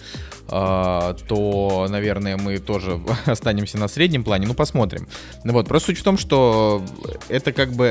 то, 0.48 1.88
наверное, 1.90 2.38
мы 2.38 2.58
тоже 2.58 3.00
останемся 3.26 3.78
на 3.78 3.88
среднем 3.88 4.24
плане, 4.24 4.48
ну, 4.48 4.54
посмотрим. 4.54 5.08
Ну 5.44 5.54
вот, 5.54 5.68
просто 5.68 5.88
суть 5.88 6.00
в 6.00 6.04
том, 6.04 6.18
что 6.18 6.84
это 7.30 7.52
как 7.52 7.72
бы, 7.74 7.90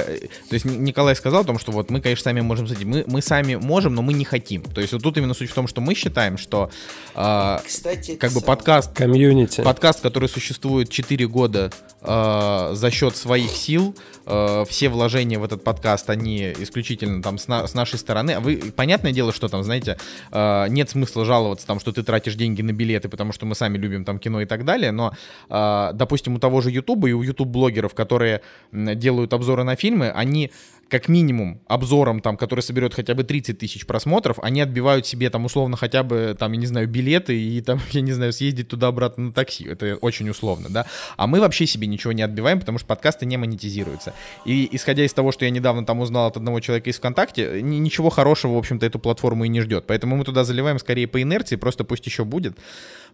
то 0.49 0.55
есть 0.55 0.65
Николай 0.65 1.15
сказал 1.17 1.43
о 1.43 1.45
том, 1.45 1.59
что 1.59 1.73
вот 1.73 1.91
мы, 1.91 2.01
конечно, 2.01 2.25
сами 2.25 2.41
можем 2.41 2.67
мы, 2.85 3.05
мы 3.07 3.23
сами 3.23 3.55
можем, 3.57 3.95
но 3.95 4.03
мы 4.03 4.13
не 4.13 4.25
хотим. 4.25 4.63
То 4.63 4.81
есть 4.81 4.93
вот 4.93 5.03
тут 5.03 5.17
именно 5.17 5.35
суть 5.35 5.51
в 5.51 5.55
том, 5.55 5.67
что 5.69 5.81
мы 5.81 5.95
считаем, 5.95 6.39
что 6.39 6.71
э, 7.15 7.59
Кстати, 7.65 8.17
как 8.17 8.33
бы 8.33 8.41
подкаст, 8.41 8.93
комьюнити, 8.93 9.63
подкаст, 9.63 10.01
который 10.01 10.29
существует 10.29 10.89
4 10.89 11.27
года 11.29 11.71
э, 12.07 12.71
за 12.75 12.91
счет 12.91 13.17
своих 13.17 13.51
сил, 13.51 13.95
э, 14.27 14.65
все 14.69 14.89
вложения 14.89 15.39
в 15.39 15.45
этот 15.45 15.65
подкаст, 15.65 16.11
они 16.11 16.53
исключительно 16.59 17.23
там 17.23 17.39
с, 17.39 17.49
на, 17.49 17.67
с 17.67 17.75
нашей 17.75 17.99
стороны. 17.99 18.33
А 18.33 18.41
вы, 18.41 18.57
понятное 18.75 19.13
дело, 19.13 19.33
что 19.33 19.49
там, 19.49 19.63
знаете, 19.63 19.99
э, 20.31 20.67
нет 20.69 20.91
смысла 20.91 21.25
жаловаться 21.25 21.67
там, 21.67 21.81
что 21.81 21.93
ты 21.93 22.03
тратишь 22.03 22.35
деньги 22.35 22.63
на 22.63 22.73
билеты, 22.73 23.09
потому 23.09 23.33
что 23.33 23.47
мы 23.47 23.55
сами 23.55 23.79
любим 23.79 24.05
там 24.05 24.19
кино 24.19 24.41
и 24.41 24.47
так 24.47 24.65
далее, 24.65 24.93
но, 24.93 25.13
э, 25.49 25.91
допустим, 25.95 26.35
у 26.35 26.39
того 26.39 26.61
же 26.61 26.71
Ютуба 26.71 27.09
и 27.09 27.13
у 27.13 27.23
Ютуб-блогеров, 27.23 27.95
которые 27.95 28.41
делают 28.73 29.33
обзоры 29.33 29.65
на 29.65 29.77
фильмы, 29.77 30.11
они 30.11 30.51
как 30.89 31.09
минимум 31.09 31.61
обзором, 31.67 32.21
там, 32.21 32.37
который 32.37 32.61
соберет 32.61 32.95
хотя 32.95 33.15
бы 33.15 33.25
30 33.25 33.59
тысяч 33.59 33.87
просмотров, 33.87 34.39
они 34.41 34.61
отбивают 34.61 35.07
себе 35.07 35.31
там 35.31 35.45
условно 35.45 35.77
хотя 35.77 36.03
бы, 36.03 36.37
там, 36.39 36.53
я 36.53 36.59
не 36.59 36.67
знаю, 36.67 36.87
билеты 36.89 37.39
и 37.39 37.61
там, 37.61 37.81
я 37.91 38.01
не 38.01 38.13
знаю, 38.13 38.33
съездить 38.33 38.69
туда-обратно 38.69 39.27
на 39.27 39.33
такси. 39.33 39.67
Это 39.67 39.97
очень 39.97 40.29
условно, 40.29 40.69
да. 40.71 40.87
А 41.17 41.27
мы 41.27 41.41
вообще 41.41 41.67
себе 41.67 41.87
ничего 41.87 42.13
не 42.13 42.23
отбиваем, 42.23 42.61
потому 42.61 42.79
что 42.79 42.87
подкасты 42.87 43.27
не 43.27 43.37
монетизируются. 43.37 44.15
И 44.45 44.69
исходя 44.73 45.05
из 45.05 45.13
того, 45.13 45.33
что 45.33 45.45
я 45.45 45.51
недавно 45.51 45.85
там 45.85 46.01
узнал 46.01 46.29
от 46.29 46.37
одного 46.37 46.61
человека 46.61 46.91
из 46.91 46.97
ВКонтакте, 46.99 47.61
ничего 47.63 48.11
хорошего, 48.11 48.55
в 48.55 48.59
общем-то, 48.59 48.87
эту 48.87 48.99
платформу 48.99 49.45
и 49.45 49.49
не 49.49 49.61
ждет. 49.61 49.87
Поэтому 49.87 50.17
мы 50.17 50.25
туда 50.25 50.45
заливаем 50.45 50.79
скорее 50.79 51.09
по 51.09 51.21
инерции, 51.21 51.57
просто 51.57 51.85
пусть 51.85 52.07
еще 52.07 52.25
будет. 52.25 52.57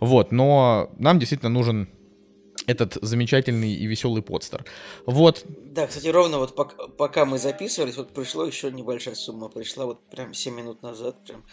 Вот, 0.00 0.32
но 0.32 0.90
нам 0.98 1.18
действительно 1.18 1.48
нужен 1.50 1.88
этот 2.66 2.98
замечательный 3.02 3.72
и 3.72 3.86
веселый 3.86 4.22
подстер. 4.22 4.64
Вот. 5.06 5.44
Да, 5.46 5.86
кстати, 5.86 6.08
ровно 6.08 6.38
вот 6.38 6.54
пока, 6.54 6.88
пока 6.88 7.24
мы 7.24 7.38
записывались, 7.38 7.96
вот 7.96 8.12
пришло 8.12 8.44
еще 8.44 8.70
небольшая 8.70 9.14
сумма, 9.14 9.48
пришла 9.48 9.86
вот 9.86 10.00
прям 10.08 10.34
7 10.34 10.54
минут 10.54 10.82
назад, 10.82 11.16
прям 11.24 11.44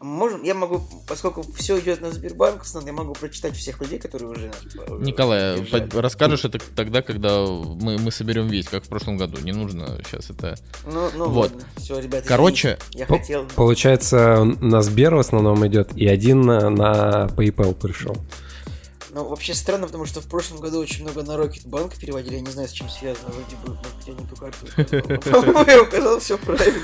Можем, 0.00 0.42
я 0.42 0.54
могу, 0.54 0.82
поскольку 1.08 1.42
все 1.56 1.78
идет 1.78 2.02
на 2.02 2.10
Сбербанк, 2.10 2.64
я 2.84 2.92
могу 2.92 3.14
прочитать 3.14 3.56
всех 3.56 3.80
людей, 3.80 3.98
которые 3.98 4.28
уже... 4.28 4.50
Э, 4.86 4.98
Николай, 4.98 5.60
держали. 5.60 5.88
расскажешь 5.96 6.44
это 6.44 6.58
тогда, 6.58 7.00
когда 7.00 7.46
мы, 7.46 7.96
мы 7.96 8.10
соберем 8.10 8.48
весь, 8.48 8.66
как 8.66 8.84
в 8.84 8.88
прошлом 8.88 9.16
году. 9.16 9.40
Не 9.40 9.52
нужно 9.52 9.98
сейчас 10.04 10.28
это... 10.28 10.56
Ну, 10.84 11.08
ну 11.16 11.28
вот. 11.30 11.52
ладно. 11.52 11.66
Все, 11.78 11.98
ребята, 12.00 12.28
Короче... 12.28 12.76
Я 12.90 13.06
хотел... 13.06 13.46
Получается, 13.54 14.44
на 14.44 14.82
Сбер 14.82 15.14
в 15.14 15.20
основном 15.20 15.66
идет, 15.66 15.96
и 15.96 16.06
один 16.06 16.42
на, 16.42 16.68
на 16.68 17.30
PayPal 17.34 17.74
пришел. 17.74 18.16
Ну, 19.14 19.28
вообще 19.28 19.54
странно, 19.54 19.86
потому 19.86 20.06
что 20.06 20.20
в 20.20 20.26
прошлом 20.26 20.58
году 20.58 20.80
очень 20.80 21.04
много 21.04 21.22
на 21.22 21.36
Rocket 21.40 21.64
Bank 21.66 21.92
переводили. 22.00 22.34
Я 22.34 22.40
не 22.40 22.50
знаю, 22.50 22.66
с 22.66 22.72
чем 22.72 22.88
связано. 22.88 23.28
Вроде 23.28 23.54
бы, 23.64 23.68
может, 23.68 23.94
я 24.06 24.14
не 24.14 24.26
ту 24.26 24.34
карту 24.34 25.30
По-моему, 25.30 25.64
я 25.70 25.82
указал 25.82 26.18
все 26.18 26.36
правильно. 26.36 26.80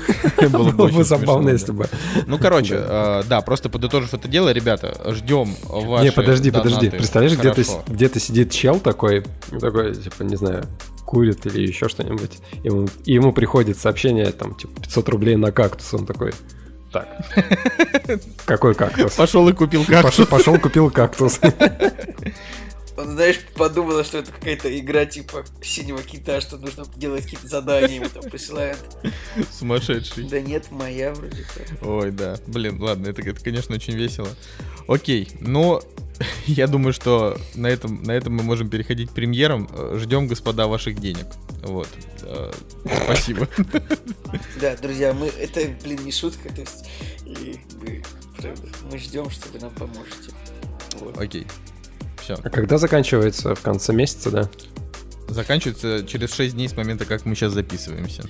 Было 0.49 0.87
бы 0.87 1.03
забавно, 1.03 1.49
если 1.49 1.73
бы. 1.73 1.89
Ну, 2.27 2.37
короче, 2.39 2.75
э, 2.77 3.23
да, 3.27 3.41
просто 3.41 3.67
подытожив 3.67 4.13
это 4.13 4.29
дело, 4.29 4.53
ребята, 4.53 5.11
ждем 5.13 5.53
ваши 5.67 6.05
Не, 6.05 6.11
подожди, 6.13 6.51
подожди. 6.51 6.89
Представляешь, 6.89 7.37
где-то 7.37 8.19
сидит 8.21 8.51
чел 8.51 8.79
такой, 8.79 9.25
такой, 9.59 9.93
типа, 9.93 10.23
не 10.23 10.37
знаю, 10.37 10.63
курит 11.05 11.45
или 11.45 11.67
еще 11.67 11.89
что-нибудь. 11.89 12.39
Ему, 12.63 12.87
ему 13.03 13.33
приходит 13.33 13.77
сообщение, 13.77 14.31
там, 14.31 14.55
типа, 14.55 14.79
500 14.79 15.09
рублей 15.09 15.35
на 15.35 15.51
кактус. 15.51 15.93
Он 15.93 16.05
такой, 16.05 16.31
так. 16.91 17.07
Какой 18.45 18.75
кактус? 18.75 19.13
Пошел 19.13 19.47
и 19.49 19.53
купил 19.53 19.85
кактус. 19.85 20.27
Пошел, 20.27 20.59
купил 20.59 20.91
кактус. 20.91 21.39
Он, 23.01 23.11
знаешь, 23.11 23.39
подумал, 23.55 24.03
что 24.03 24.19
это 24.19 24.31
какая-то 24.31 24.77
игра 24.79 25.05
типа 25.05 25.43
синего 25.63 26.01
кита, 26.03 26.39
что 26.39 26.57
нужно 26.57 26.85
делать 26.95 27.23
какие-то 27.23 27.47
задания, 27.47 27.95
ему 27.95 28.09
там 28.09 28.23
присылают. 28.23 28.77
Сумасшедший. 29.51 30.25
Да 30.25 30.39
нет, 30.39 30.69
моя 30.71 31.13
вроде 31.13 31.43
как. 31.55 31.81
Ой, 31.87 32.11
да. 32.11 32.37
Блин, 32.47 32.79
ладно, 32.81 33.07
это, 33.07 33.21
это 33.21 33.43
конечно, 33.43 33.75
очень 33.75 33.95
весело. 33.95 34.29
Окей, 34.87 35.29
ну, 35.39 35.81
я 36.45 36.67
думаю, 36.67 36.93
что 36.93 37.37
на 37.55 37.67
этом, 37.67 38.03
на 38.03 38.11
этом 38.11 38.35
мы 38.35 38.43
можем 38.43 38.69
переходить 38.69 39.09
к 39.09 39.13
премьерам. 39.13 39.67
Ждем, 39.97 40.27
господа, 40.27 40.67
ваших 40.67 40.99
денег. 40.99 41.25
Вот. 41.63 41.89
Э, 42.21 42.51
спасибо. 43.03 43.47
Да, 44.59 44.75
друзья, 44.75 45.13
мы 45.13 45.27
это, 45.27 45.61
блин, 45.83 46.03
не 46.03 46.11
шутка, 46.11 46.49
то 46.49 46.61
есть 46.61 46.85
и 47.25 47.59
мы, 47.81 48.03
правда, 48.37 48.67
мы 48.91 48.97
ждем, 48.97 49.29
что 49.29 49.49
вы 49.49 49.59
нам 49.59 49.71
поможете. 49.71 50.31
Вот. 50.99 51.17
Окей. 51.17 51.47
Все. 52.21 52.37
А 52.43 52.49
когда 52.49 52.77
заканчивается? 52.77 53.55
В 53.55 53.61
конце 53.61 53.93
месяца, 53.93 54.31
да? 54.31 54.49
Заканчивается 55.27 56.05
через 56.05 56.33
6 56.33 56.55
дней 56.55 56.67
с 56.69 56.75
момента, 56.75 57.05
как 57.05 57.25
мы 57.25 57.35
сейчас 57.35 57.53
записываемся. 57.53 58.23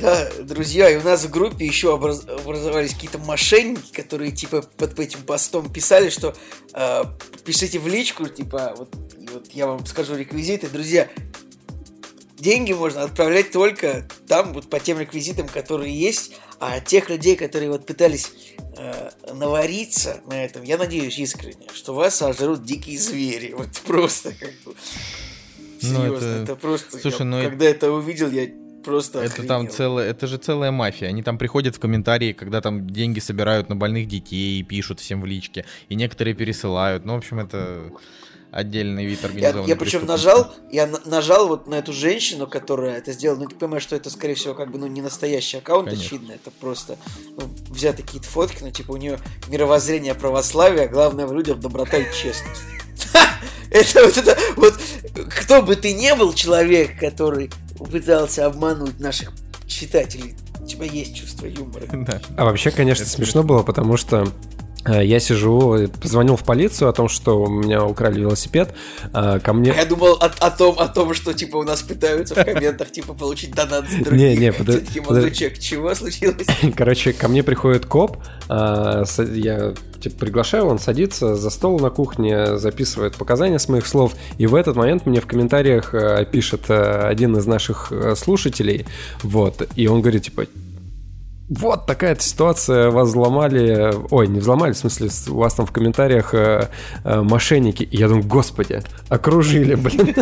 Да, 0.00 0.28
друзья, 0.42 0.90
и 0.90 0.96
у 0.96 1.02
нас 1.02 1.24
в 1.24 1.30
группе 1.30 1.64
еще 1.64 1.92
образ... 1.92 2.26
образовались 2.26 2.94
какие-то 2.94 3.18
мошенники, 3.18 3.92
которые 3.92 4.32
типа 4.32 4.62
под 4.62 4.98
этим 4.98 5.22
постом 5.22 5.72
писали, 5.72 6.10
что 6.10 6.34
э, 6.72 7.04
пишите 7.44 7.78
в 7.78 7.86
личку, 7.86 8.26
типа, 8.26 8.74
вот, 8.76 8.94
вот 9.32 9.48
я 9.52 9.66
вам 9.66 9.86
скажу 9.86 10.16
реквизиты. 10.16 10.68
Друзья, 10.68 11.08
деньги 12.38 12.72
можно 12.72 13.02
отправлять 13.02 13.52
только 13.52 14.08
там, 14.26 14.52
вот 14.52 14.68
по 14.68 14.80
тем 14.80 14.98
реквизитам, 14.98 15.48
которые 15.48 15.96
есть, 15.96 16.34
а 16.66 16.80
тех 16.80 17.10
людей, 17.10 17.36
которые 17.36 17.70
вот 17.70 17.84
пытались 17.84 18.32
э, 18.76 19.10
навариться 19.34 20.20
на 20.26 20.44
этом, 20.44 20.62
я 20.62 20.78
надеюсь 20.78 21.18
искренне, 21.18 21.66
что 21.74 21.94
вас 21.94 22.16
сожрут 22.16 22.64
дикие 22.64 22.98
звери. 22.98 23.52
Вот 23.52 23.68
просто 23.86 24.32
как 24.32 24.52
бы... 24.64 24.74
Серьезно, 25.80 26.08
ну, 26.08 26.14
это... 26.14 26.26
это 26.26 26.56
просто... 26.56 26.98
Слушай, 26.98 27.18
я, 27.20 27.24
ну... 27.24 27.42
Когда 27.42 27.66
это 27.66 27.92
увидел, 27.92 28.30
я 28.30 28.48
просто 28.82 29.18
Это 29.18 29.32
охренел. 29.32 29.48
там 29.48 29.68
целая, 29.68 30.10
это 30.10 30.26
же 30.26 30.38
целая 30.38 30.70
мафия. 30.70 31.08
Они 31.08 31.22
там 31.22 31.36
приходят 31.36 31.76
в 31.76 31.80
комментарии, 31.80 32.32
когда 32.32 32.60
там 32.60 32.88
деньги 32.88 33.18
собирают 33.18 33.68
на 33.68 33.76
больных 33.76 34.08
детей, 34.08 34.62
пишут 34.62 35.00
всем 35.00 35.20
в 35.20 35.26
личке, 35.26 35.66
и 35.88 35.94
некоторые 35.94 36.34
пересылают. 36.34 37.04
Ну, 37.04 37.14
в 37.14 37.18
общем, 37.18 37.40
это 37.40 37.90
отдельный 38.54 39.04
вид 39.04 39.24
организованной 39.24 39.66
Я, 39.66 39.74
я 39.74 39.76
причем 39.76 40.06
нажал, 40.06 40.52
я 40.70 40.86
на, 40.86 41.00
нажал 41.04 41.48
вот 41.48 41.66
на 41.66 41.74
эту 41.74 41.92
женщину, 41.92 42.46
которая 42.46 42.98
это 42.98 43.12
сделала, 43.12 43.40
ну 43.40 43.46
ты 43.48 43.56
понимаешь, 43.56 43.82
что 43.82 43.96
это, 43.96 44.10
скорее 44.10 44.34
всего, 44.34 44.54
как 44.54 44.70
бы, 44.70 44.78
ну, 44.78 44.86
не 44.86 45.02
настоящий 45.02 45.56
аккаунт, 45.56 45.88
Конечно. 45.88 46.06
очевидно, 46.06 46.32
это 46.32 46.52
просто 46.52 46.96
ну, 47.36 47.50
взяты 47.68 48.02
какие-то 48.02 48.28
фотки, 48.28 48.58
ну, 48.62 48.70
типа, 48.70 48.92
у 48.92 48.96
нее 48.96 49.18
мировоззрение 49.48 50.14
православия, 50.14 50.86
главное 50.86 51.26
в 51.26 51.32
людях 51.34 51.58
доброта 51.58 51.98
и 51.98 52.04
честность. 52.14 52.62
Это 53.70 54.04
вот 54.04 54.16
это, 54.16 54.38
вот, 54.54 54.74
кто 55.30 55.60
бы 55.60 55.74
ты 55.74 55.94
не 55.94 56.14
был 56.14 56.32
человек, 56.32 56.96
который 56.96 57.50
пытался 57.90 58.46
обмануть 58.46 59.00
наших 59.00 59.32
читателей, 59.66 60.36
у 60.60 60.64
тебя 60.64 60.86
есть 60.86 61.16
чувство 61.16 61.46
юмора. 61.46 61.86
А 62.36 62.44
вообще, 62.44 62.70
конечно, 62.70 63.04
смешно 63.04 63.42
было, 63.42 63.64
потому 63.64 63.96
что 63.96 64.28
я 64.86 65.20
сижу, 65.20 65.88
позвонил 66.00 66.36
в 66.36 66.44
полицию 66.44 66.88
о 66.88 66.92
том, 66.92 67.08
что 67.08 67.42
у 67.42 67.48
меня 67.48 67.84
украли 67.84 68.20
велосипед. 68.20 68.74
Э, 69.12 69.38
ко 69.42 69.52
мне... 69.52 69.72
Я 69.74 69.86
думал 69.86 70.14
о, 70.20 70.26
о, 70.26 70.50
том, 70.50 70.78
о 70.78 70.88
том, 70.88 71.14
что 71.14 71.32
типа 71.32 71.56
у 71.56 71.62
нас 71.62 71.82
пытаются 71.82 72.34
в 72.34 72.44
комментах 72.44 72.90
типа 72.90 73.14
получить 73.14 73.54
донат 73.54 73.88
с 73.88 73.94
других. 74.04 74.12
Не, 74.12 74.36
не, 74.36 74.52
под... 74.52 74.66
под... 74.66 75.32
чего 75.34 75.94
случилось? 75.94 76.46
Короче, 76.76 77.12
ко 77.12 77.28
мне 77.28 77.42
приходит 77.42 77.86
коп, 77.86 78.18
э, 78.48 79.04
я 79.34 79.74
типа 80.00 80.16
приглашаю, 80.18 80.66
он 80.66 80.78
садится 80.78 81.34
за 81.34 81.48
стол 81.48 81.80
на 81.80 81.88
кухне, 81.88 82.58
записывает 82.58 83.16
показания 83.16 83.58
с 83.58 83.68
моих 83.68 83.86
слов, 83.86 84.12
и 84.36 84.46
в 84.46 84.54
этот 84.54 84.76
момент 84.76 85.06
мне 85.06 85.20
в 85.20 85.26
комментариях 85.26 85.94
пишет 86.30 86.70
один 86.70 87.36
из 87.38 87.46
наших 87.46 87.90
слушателей, 88.16 88.84
вот, 89.22 89.66
и 89.76 89.86
он 89.86 90.02
говорит, 90.02 90.24
типа, 90.24 90.44
вот 91.48 91.86
такая 91.86 92.16
ситуация, 92.16 92.90
вас 92.90 93.10
взломали, 93.10 93.94
ой, 94.10 94.28
не 94.28 94.40
взломали, 94.40 94.72
в 94.72 94.78
смысле, 94.78 95.10
у 95.28 95.36
вас 95.36 95.54
там 95.54 95.66
в 95.66 95.72
комментариях 95.72 96.32
э, 96.32 96.70
э, 97.04 97.20
мошенники. 97.20 97.82
И 97.82 97.98
я 97.98 98.08
думаю, 98.08 98.26
господи, 98.26 98.82
окружили, 99.08 99.74
блин. 99.74 100.14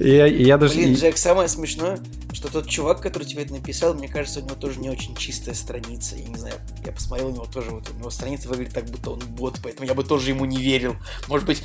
я, 0.00 0.26
я 0.26 0.56
даже... 0.56 0.74
Блин, 0.74 0.94
Джек, 0.94 1.18
самое 1.18 1.48
смешное, 1.48 1.98
что 2.32 2.50
тот 2.50 2.66
чувак, 2.66 3.02
который 3.02 3.24
тебе 3.24 3.42
это 3.42 3.52
написал, 3.52 3.92
мне 3.92 4.08
кажется, 4.08 4.40
у 4.40 4.44
него 4.44 4.54
тоже 4.54 4.80
не 4.80 4.88
очень 4.88 5.14
чистая 5.14 5.54
страница. 5.54 6.16
Я 6.16 6.26
не 6.26 6.36
знаю, 6.36 6.54
я 6.86 6.92
посмотрел, 6.92 7.28
у 7.28 7.32
него 7.32 7.44
тоже 7.44 7.70
вот, 7.70 7.90
у 7.90 7.98
него 7.98 8.08
страница 8.08 8.48
выглядит 8.48 8.72
так, 8.72 8.86
будто 8.86 9.10
он 9.10 9.20
бот, 9.20 9.58
поэтому 9.62 9.86
я 9.86 9.94
бы 9.94 10.02
тоже 10.02 10.30
ему 10.30 10.46
не 10.46 10.56
верил. 10.56 10.96
Может 11.28 11.46
быть, 11.46 11.62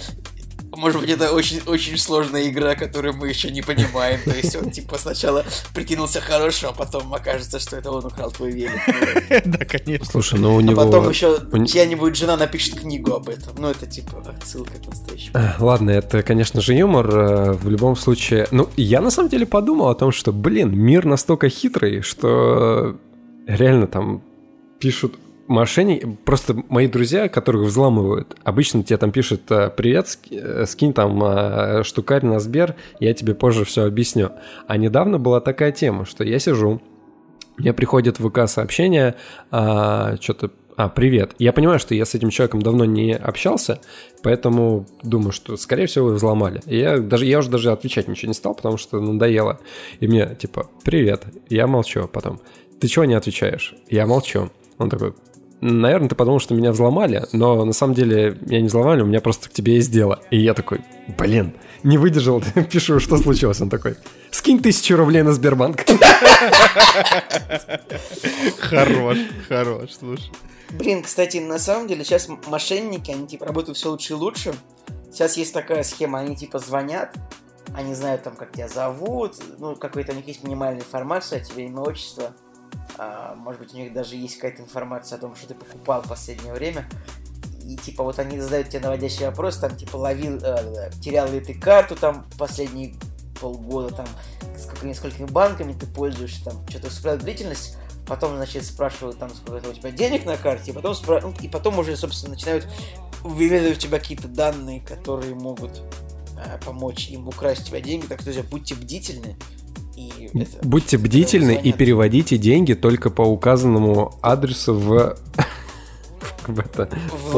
может 0.75 1.01
быть, 1.01 1.09
это 1.09 1.31
очень, 1.31 1.61
очень 1.65 1.97
сложная 1.97 2.47
игра, 2.49 2.75
которую 2.75 3.15
мы 3.15 3.29
еще 3.29 3.51
не 3.51 3.61
понимаем. 3.61 4.19
То 4.23 4.31
есть 4.31 4.55
он 4.55 4.71
типа 4.71 4.97
сначала 4.97 5.45
прикинулся 5.73 6.21
хорошим, 6.21 6.69
а 6.69 6.73
потом 6.73 7.13
окажется, 7.13 7.59
что 7.59 7.77
это 7.77 7.91
он 7.91 8.05
украл 8.05 8.31
твой 8.31 8.51
велик. 8.51 8.81
Да, 9.45 9.65
конечно. 9.65 10.05
Слушай, 10.05 10.39
ну 10.39 10.55
у 10.55 10.59
него... 10.59 10.81
А 10.81 10.85
потом 10.85 11.09
еще 11.09 11.39
чья-нибудь 11.67 12.15
жена 12.15 12.37
напишет 12.37 12.79
книгу 12.79 13.13
об 13.13 13.29
этом. 13.29 13.55
Ну, 13.57 13.69
это 13.69 13.85
типа 13.85 14.23
отсылка 14.25 14.73
к 14.73 14.87
настоящему. 14.87 15.37
Ладно, 15.59 15.91
это, 15.91 16.23
конечно 16.23 16.61
же, 16.61 16.73
юмор. 16.73 17.09
Э, 17.09 17.51
в 17.53 17.69
любом 17.69 17.95
случае... 17.95 18.47
Ну, 18.51 18.69
я 18.75 19.01
на 19.01 19.11
самом 19.11 19.29
деле 19.29 19.45
подумал 19.45 19.89
о 19.89 19.95
том, 19.95 20.11
что, 20.11 20.31
блин, 20.31 20.75
мир 20.75 21.05
настолько 21.05 21.49
хитрый, 21.49 22.01
что 22.01 22.97
реально 23.47 23.87
там 23.87 24.21
пишут 24.79 25.15
мошенники, 25.47 26.17
просто 26.25 26.55
мои 26.69 26.87
друзья, 26.87 27.29
которых 27.29 27.63
взламывают, 27.63 28.35
обычно 28.43 28.83
тебе 28.83 28.97
там 28.97 29.11
пишут 29.11 29.49
э, 29.51 29.69
«Привет, 29.69 30.17
э, 30.31 30.65
скинь 30.65 30.93
там 30.93 31.23
э, 31.23 31.83
штукарь 31.83 32.25
на 32.25 32.39
Сбер, 32.39 32.75
я 32.99 33.13
тебе 33.13 33.35
позже 33.35 33.65
все 33.65 33.85
объясню». 33.85 34.31
А 34.67 34.77
недавно 34.77 35.19
была 35.19 35.41
такая 35.41 35.71
тема, 35.71 36.05
что 36.05 36.23
я 36.23 36.39
сижу, 36.39 36.81
мне 37.57 37.73
приходит 37.73 38.19
в 38.19 38.29
ВК 38.29 38.49
сообщение, 38.49 39.15
а, 39.49 40.17
что-то 40.19 40.51
а, 40.75 40.89
привет. 40.89 41.33
Я 41.39 41.53
понимаю, 41.53 41.79
что 41.79 41.95
я 41.95 42.05
с 42.05 42.13
этим 42.13 42.29
человеком 42.29 42.61
давно 42.61 42.83
не 42.83 43.15
общался, 43.15 43.79
поэтому 44.23 44.85
думаю, 45.03 45.31
что, 45.31 45.55
скорее 45.55 45.85
всего, 45.85 46.07
вы 46.07 46.15
взломали. 46.15 46.61
Я, 46.65 46.97
даже, 46.97 47.25
я 47.25 47.39
уже 47.39 47.49
даже 47.49 47.71
отвечать 47.71 48.09
ничего 48.09 48.27
не 48.27 48.33
стал, 48.33 48.55
потому 48.55 48.75
что 48.77 48.99
надоело. 48.99 49.59
И 50.01 50.07
мне, 50.07 50.35
типа, 50.35 50.69
привет. 50.83 51.23
Я 51.47 51.67
молчу 51.67 52.09
потом. 52.11 52.41
Ты 52.79 52.89
чего 52.89 53.05
не 53.05 53.13
отвечаешь? 53.13 53.73
Я 53.89 54.05
молчу. 54.05 54.49
Он 54.77 54.89
такой, 54.89 55.13
наверное, 55.61 56.09
ты 56.09 56.15
подумал, 56.15 56.39
что 56.39 56.53
меня 56.53 56.71
взломали, 56.71 57.25
но 57.31 57.63
на 57.65 57.73
самом 57.73 57.93
деле 57.93 58.37
меня 58.41 58.61
не 58.61 58.67
взломали, 58.67 59.01
у 59.01 59.05
меня 59.05 59.21
просто 59.21 59.49
к 59.49 59.53
тебе 59.53 59.75
есть 59.75 59.91
дело. 59.91 60.19
И 60.29 60.37
я 60.37 60.53
такой, 60.53 60.81
блин, 61.17 61.53
не 61.83 61.97
выдержал, 61.97 62.41
пишу, 62.71 62.99
что 62.99 63.17
случилось. 63.17 63.61
Он 63.61 63.69
такой, 63.69 63.95
скинь 64.31 64.61
тысячу 64.61 64.95
рублей 64.95 65.21
на 65.21 65.33
Сбербанк. 65.33 65.85
Хорош, 68.59 69.17
хорош, 69.47 69.91
слушай. 69.99 70.31
Блин, 70.71 71.03
кстати, 71.03 71.37
на 71.37 71.59
самом 71.59 71.87
деле 71.87 72.03
сейчас 72.03 72.27
мошенники, 72.47 73.11
они 73.11 73.27
типа 73.27 73.45
работают 73.45 73.77
все 73.77 73.91
лучше 73.91 74.13
и 74.13 74.15
лучше. 74.15 74.53
Сейчас 75.11 75.37
есть 75.37 75.53
такая 75.53 75.83
схема, 75.83 76.19
они 76.19 76.35
типа 76.35 76.59
звонят, 76.59 77.15
они 77.73 77.93
знают 77.93 78.23
там, 78.23 78.35
как 78.35 78.51
тебя 78.51 78.67
зовут, 78.67 79.35
ну, 79.59 79.75
какой-то 79.75 80.11
у 80.11 80.15
них 80.15 80.27
есть 80.27 80.43
минимальная 80.43 80.81
информация 80.81 81.39
о 81.39 81.43
тебе, 81.43 81.65
имя, 81.67 81.79
отчество 81.81 82.33
может 83.35 83.61
быть, 83.61 83.73
у 83.73 83.77
них 83.77 83.93
даже 83.93 84.15
есть 84.15 84.35
какая-то 84.35 84.63
информация 84.63 85.17
о 85.17 85.21
том, 85.21 85.35
что 85.35 85.47
ты 85.47 85.53
покупал 85.55 86.01
в 86.01 86.07
последнее 86.07 86.53
время. 86.53 86.87
И 87.63 87.75
типа 87.77 88.03
вот 88.03 88.19
они 88.19 88.39
задают 88.39 88.69
тебе 88.69 88.81
наводящий 88.81 89.25
вопрос, 89.25 89.57
там 89.57 89.75
типа 89.75 89.95
ловил, 89.97 90.39
э, 90.41 90.91
терял 91.01 91.29
ли 91.31 91.39
ты 91.39 91.55
карту 91.55 91.95
там 91.95 92.27
последние 92.37 92.93
полгода, 93.41 93.95
там 93.95 94.07
сколько, 94.57 94.85
несколькими 94.85 95.25
банками 95.25 95.73
ты 95.73 95.87
пользуешься, 95.87 96.45
там 96.45 96.67
что-то 96.69 96.89
составляют 96.89 97.23
длительность, 97.23 97.77
потом, 98.07 98.35
значит, 98.35 98.65
спрашивают 98.65 99.17
там, 99.17 99.33
сколько 99.33 99.67
у 99.67 99.73
тебя 99.73 99.91
денег 99.91 100.25
на 100.25 100.37
карте, 100.37 100.71
и 100.71 100.73
потом, 100.73 100.93
спра... 100.93 101.21
ну, 101.21 101.33
и 101.41 101.47
потом 101.47 101.79
уже, 101.79 101.95
собственно, 101.97 102.33
начинают 102.33 102.67
выведывать 103.23 103.77
у 103.77 103.81
тебя 103.81 103.99
какие-то 103.99 104.27
данные, 104.27 104.81
которые 104.81 105.33
могут 105.33 105.81
э, 106.37 106.59
помочь 106.63 107.09
им 107.09 107.27
украсть 107.27 107.63
у 107.63 107.65
тебя 107.65 107.81
деньги, 107.81 108.05
так 108.05 108.21
что, 108.21 108.31
будьте 108.43 108.75
бдительны, 108.75 109.35
и 109.95 110.29
это, 110.33 110.67
Будьте 110.67 110.97
бдительны 110.97 111.55
и 111.55 111.71
переводите 111.71 112.37
деньги 112.37 112.73
только 112.73 113.09
по 113.09 113.21
указанному 113.21 114.17
адресу 114.21 114.73
в... 114.73 115.17
в, 116.47 116.59
это, 116.59 116.89
в, 117.11 117.35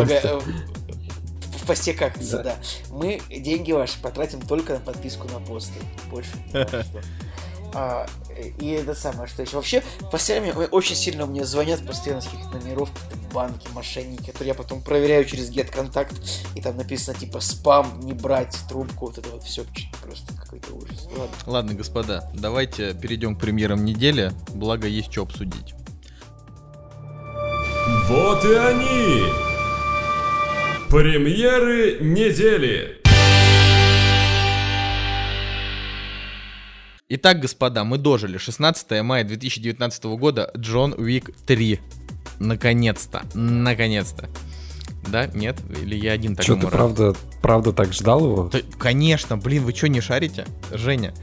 посте 1.68 1.94
как 1.94 2.14
да. 2.32 2.44
да. 2.44 2.56
Мы 2.90 3.22
деньги 3.30 3.72
ваши 3.74 4.02
потратим 4.02 4.42
только 4.42 4.74
на 4.74 4.80
подписку 4.80 5.28
на 5.28 5.40
посты. 5.40 5.80
Больше. 6.10 6.32
А, 7.74 8.08
и 8.60 8.70
это 8.70 8.96
самое, 8.96 9.28
что 9.28 9.44
еще. 9.44 9.58
Вообще, 9.58 9.84
время 10.40 10.54
очень 10.54 10.96
сильно 10.96 11.26
мне 11.26 11.44
звонят 11.44 11.86
постоянно 11.86 12.22
с 12.22 12.26
каких-то 12.26 12.58
номеров, 12.58 12.90
банки, 13.34 13.68
мошенники, 13.74 14.32
которые 14.32 14.48
я 14.48 14.54
потом 14.56 14.82
проверяю 14.82 15.26
через 15.26 15.52
get 15.52 15.70
контакт, 15.70 16.16
и 16.56 16.62
там 16.62 16.78
написано 16.78 17.20
типа 17.20 17.40
спам, 17.42 18.00
не 18.00 18.14
брать 18.14 18.58
трубку, 18.70 19.08
вот 19.08 19.18
это 19.18 19.30
вот 19.30 19.44
все 19.44 19.66
просто 20.02 20.34
какой-то 20.48 20.76
ужас. 20.76 21.08
Ладно. 21.12 21.36
Ладно, 21.46 21.74
господа, 21.74 22.32
давайте 22.34 22.94
перейдем 22.94 23.36
к 23.36 23.40
премьерам 23.40 23.84
недели, 23.84 24.32
благо 24.54 24.88
есть 24.88 25.12
что 25.12 25.24
обсудить. 25.24 25.74
Вот 28.08 28.46
и 28.46 28.54
они! 28.54 29.24
Премьеры 30.90 32.00
недели! 32.00 33.02
Итак, 37.10 37.40
господа, 37.40 37.84
мы 37.84 37.98
дожили. 37.98 38.38
16 38.38 39.02
мая 39.02 39.24
2019 39.24 40.04
года, 40.18 40.52
Джон 40.58 40.94
Уик 40.98 41.32
3. 41.46 41.80
Наконец-то. 42.40 43.24
Наконец-то. 43.34 44.30
Да? 45.12 45.28
Нет? 45.28 45.58
Или 45.82 45.96
я 45.96 46.14
один 46.14 46.36
так 46.36 46.44
Что, 46.44 46.56
ты 46.56 46.68
правда, 46.68 47.16
правда 47.42 47.74
так 47.74 47.94
ждал 47.94 48.26
его? 48.26 48.50
Да, 48.52 48.60
конечно, 48.78 49.38
блин, 49.38 49.64
вы 49.64 49.74
что, 49.74 49.88
не 49.88 50.02
шарите? 50.02 50.46
Женя, 50.72 51.14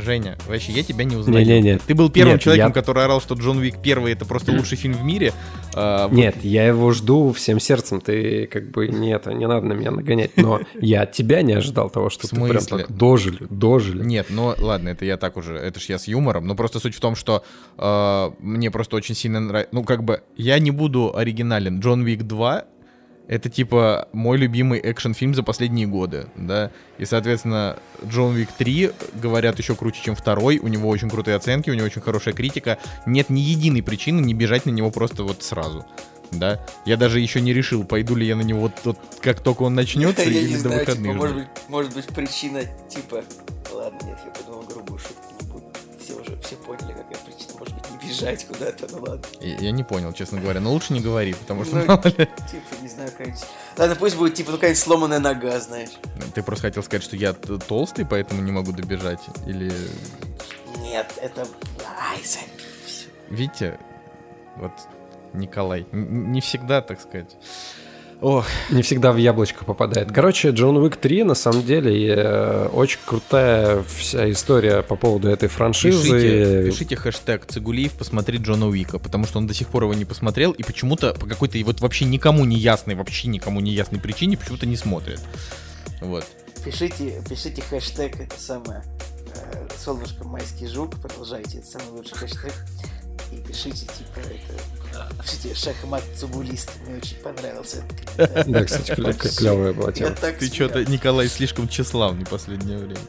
Женя, 0.00 0.36
вообще, 0.48 0.72
я 0.72 0.82
тебя 0.82 1.04
не 1.04 1.16
узнаю. 1.16 1.46
Не, 1.46 1.60
не, 1.60 1.62
не. 1.62 1.78
Ты 1.78 1.94
был 1.94 2.10
первым 2.10 2.34
Нет, 2.34 2.42
человеком, 2.42 2.70
я... 2.70 2.74
который 2.74 3.04
орал, 3.04 3.20
что 3.20 3.34
Джон 3.34 3.60
Вик 3.60 3.80
первый 3.80 4.12
это 4.12 4.24
просто 4.24 4.52
лучший 4.52 4.76
фильм 4.76 4.94
в 4.94 5.04
мире. 5.04 5.32
А, 5.74 6.08
Нет, 6.08 6.34
вот... 6.36 6.44
я 6.44 6.66
его 6.66 6.92
жду 6.92 7.32
всем 7.32 7.60
сердцем. 7.60 8.00
Ты 8.00 8.46
как 8.46 8.70
бы 8.70 8.88
нет, 8.88 9.26
не 9.26 9.46
надо 9.46 9.66
на 9.66 9.74
меня 9.74 9.90
нагонять. 9.90 10.32
Но 10.36 10.60
я 10.80 11.02
от 11.02 11.12
тебя 11.12 11.42
не 11.42 11.52
ожидал 11.52 11.90
того, 11.90 12.10
что 12.10 12.28
ты 12.28 12.34
прям 12.34 12.64
так 12.64 12.90
дожили, 12.90 13.46
дожили. 13.50 14.04
Нет, 14.04 14.26
ну 14.30 14.54
ладно, 14.58 14.88
это 14.88 15.04
я 15.04 15.16
так 15.16 15.36
уже, 15.36 15.56
это 15.56 15.78
ж 15.78 15.84
я 15.84 15.98
с 15.98 16.08
юмором. 16.08 16.46
Но 16.46 16.56
просто 16.56 16.80
суть 16.80 16.94
в 16.94 17.00
том, 17.00 17.14
что 17.14 17.44
э, 17.78 18.30
мне 18.40 18.70
просто 18.70 18.96
очень 18.96 19.14
сильно 19.14 19.40
нравится. 19.40 19.70
Ну 19.72 19.84
как 19.84 20.02
бы 20.02 20.22
я 20.36 20.58
не 20.58 20.70
буду 20.70 21.16
оригинален. 21.16 21.80
Джон 21.80 22.04
Вик 22.04 22.24
2 22.24 22.64
это 23.26 23.48
типа 23.48 24.08
мой 24.12 24.36
любимый 24.36 24.80
экшен-фильм 24.82 25.34
за 25.34 25.42
последние 25.42 25.86
годы, 25.86 26.26
да. 26.36 26.70
И, 26.98 27.04
соответственно, 27.04 27.78
Джон 28.04 28.34
Вик 28.34 28.52
3, 28.52 28.92
говорят, 29.14 29.58
еще 29.58 29.74
круче, 29.74 30.02
чем 30.02 30.14
второй. 30.14 30.58
У 30.58 30.68
него 30.68 30.88
очень 30.88 31.08
крутые 31.08 31.36
оценки, 31.36 31.70
у 31.70 31.74
него 31.74 31.86
очень 31.86 32.02
хорошая 32.02 32.34
критика. 32.34 32.78
Нет 33.06 33.30
ни 33.30 33.40
единой 33.40 33.82
причины 33.82 34.20
не 34.20 34.34
бежать 34.34 34.66
на 34.66 34.70
него 34.70 34.90
просто 34.90 35.24
вот 35.24 35.42
сразу. 35.42 35.86
Да, 36.30 36.66
я 36.84 36.96
даже 36.96 37.20
еще 37.20 37.40
не 37.40 37.52
решил, 37.52 37.84
пойду 37.84 38.16
ли 38.16 38.26
я 38.26 38.34
на 38.34 38.42
него 38.42 38.60
вот, 38.60 38.72
вот 38.84 38.98
как 39.20 39.40
только 39.40 39.62
он 39.62 39.74
начнется 39.74 40.22
или 40.22 40.56
до 40.60 40.70
выходных. 40.70 41.12
Типа, 41.12 41.14
может 41.14 41.36
быть, 41.36 41.46
может 41.68 41.94
быть 41.94 42.06
причина 42.06 42.62
типа, 42.88 43.22
ладно, 43.72 43.98
нет, 44.04 44.18
я 44.24 44.30
подумал 44.32 44.64
грубую 44.64 44.98
шутку 44.98 45.32
не 45.40 45.48
буду. 45.48 45.66
Все 46.02 46.14
уже 46.14 46.36
все 46.40 46.56
поняли, 46.56 46.92
причина 46.92 47.13
бежать 48.14 48.46
куда-то, 48.46 48.86
ну 48.90 49.02
ладно. 49.02 49.26
Я, 49.40 49.56
я 49.56 49.70
не 49.70 49.84
понял, 49.84 50.12
честно 50.12 50.40
говоря, 50.40 50.60
но 50.60 50.72
лучше 50.72 50.92
не 50.92 51.00
говори, 51.00 51.34
потому 51.34 51.64
что 51.64 51.76
ну, 51.76 51.84
мало 51.86 52.02
ли... 52.04 52.12
Типа, 52.50 52.82
не 52.82 52.88
знаю, 52.88 53.10
как 53.16 53.28
Ладно, 53.76 53.96
пусть 53.96 54.16
будет, 54.16 54.34
типа, 54.34 54.52
ну 54.52 54.56
какая-нибудь 54.56 54.82
сломанная 54.82 55.18
нога, 55.18 55.58
знаешь. 55.60 55.90
Ты 56.34 56.42
просто 56.42 56.68
хотел 56.68 56.82
сказать, 56.82 57.02
что 57.02 57.16
я 57.16 57.32
толстый, 57.32 58.06
поэтому 58.06 58.42
не 58.42 58.52
могу 58.52 58.72
добежать, 58.72 59.20
или... 59.46 59.72
Нет, 60.78 61.12
это... 61.20 61.46
Ай, 61.98 62.20
Видите, 63.28 63.78
вот 64.56 64.72
Николай, 65.32 65.86
не 65.92 66.40
всегда, 66.40 66.82
так 66.82 67.00
сказать. 67.00 67.36
Ох. 68.20 68.46
Не 68.70 68.82
всегда 68.82 69.12
в 69.12 69.16
яблочко 69.16 69.64
попадает. 69.64 70.12
Короче, 70.12 70.50
Джон 70.50 70.76
Уик 70.78 70.96
3 70.96 71.24
на 71.24 71.34
самом 71.34 71.64
деле 71.64 72.14
э, 72.16 72.68
очень 72.68 72.98
крутая 73.04 73.82
вся 73.82 74.30
история 74.30 74.82
по 74.82 74.96
поводу 74.96 75.28
этой 75.28 75.48
франшизы. 75.48 76.10
Пишите, 76.10 76.64
пишите 76.64 76.96
хэштег 76.96 77.46
Цигулиев 77.46 77.92
посмотри 77.92 78.38
Джона 78.38 78.66
Уика, 78.66 78.98
потому 78.98 79.26
что 79.26 79.38
он 79.38 79.46
до 79.46 79.54
сих 79.54 79.68
пор 79.68 79.84
его 79.84 79.94
не 79.94 80.04
посмотрел 80.04 80.52
и 80.52 80.62
почему-то 80.62 81.14
по 81.14 81.26
какой-то 81.26 81.58
вот 81.64 81.80
вообще 81.80 82.04
никому 82.04 82.44
не 82.44 82.56
ясной, 82.56 82.94
вообще 82.94 83.28
никому 83.28 83.60
не 83.60 83.72
ясной 83.72 84.00
причине 84.00 84.36
почему-то 84.36 84.66
не 84.66 84.76
смотрит. 84.76 85.20
Вот. 86.00 86.24
Пишите, 86.64 87.22
пишите 87.28 87.62
хэштег 87.62 88.20
это 88.20 88.40
самое 88.40 88.82
э, 89.34 89.68
солнышко 89.76 90.24
майский 90.24 90.66
жук, 90.66 90.98
продолжайте, 91.00 91.58
это 91.58 91.66
самый 91.66 91.90
лучший 91.90 92.16
хэштег. 92.16 92.54
И 93.34 93.40
пишите, 93.40 93.86
типа, 93.86 94.20
это 94.20 94.62
Пишите, 95.22 95.54
шахмат 95.54 96.04
цугулист, 96.16 96.70
мне 96.86 96.98
очень 96.98 97.16
понравился. 97.16 97.82
Да, 98.16 98.64
кстати, 98.64 98.94
клевая 98.94 99.72
была 99.72 99.92
тема. 99.92 100.14
Ты 100.14 100.46
что-то, 100.46 100.84
Николай, 100.84 101.28
слишком 101.28 101.68
тщеславный 101.68 102.24
в 102.24 102.28
последнее 102.28 102.78
время. 102.78 103.00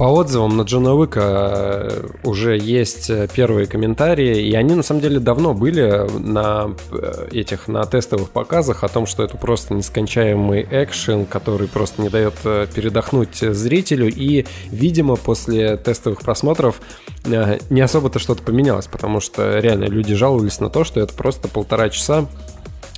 По 0.00 0.04
отзывам 0.04 0.56
на 0.56 0.62
Джона 0.62 0.94
Уика 0.94 1.20
э, 1.22 2.08
уже 2.24 2.56
есть 2.56 3.10
э, 3.10 3.28
первые 3.30 3.66
комментарии, 3.66 4.48
и 4.48 4.54
они 4.54 4.74
на 4.74 4.82
самом 4.82 5.02
деле 5.02 5.20
давно 5.20 5.52
были 5.52 6.08
на 6.18 6.74
э, 6.90 7.28
этих 7.32 7.68
на 7.68 7.84
тестовых 7.84 8.30
показах 8.30 8.82
о 8.82 8.88
том, 8.88 9.04
что 9.04 9.22
это 9.22 9.36
просто 9.36 9.74
нескончаемый 9.74 10.66
экшен, 10.70 11.26
который 11.26 11.68
просто 11.68 12.00
не 12.00 12.08
дает 12.08 12.32
передохнуть 12.40 13.40
зрителю. 13.40 14.08
И, 14.08 14.46
видимо, 14.70 15.16
после 15.16 15.76
тестовых 15.76 16.22
просмотров 16.22 16.80
не 17.26 17.82
особо-то 17.82 18.18
что-то 18.18 18.42
поменялось, 18.42 18.86
потому 18.86 19.20
что 19.20 19.58
реально 19.58 19.84
люди 19.84 20.14
жаловались 20.14 20.60
на 20.60 20.70
то, 20.70 20.82
что 20.82 21.00
это 21.00 21.12
просто 21.12 21.48
полтора 21.48 21.90
часа 21.90 22.24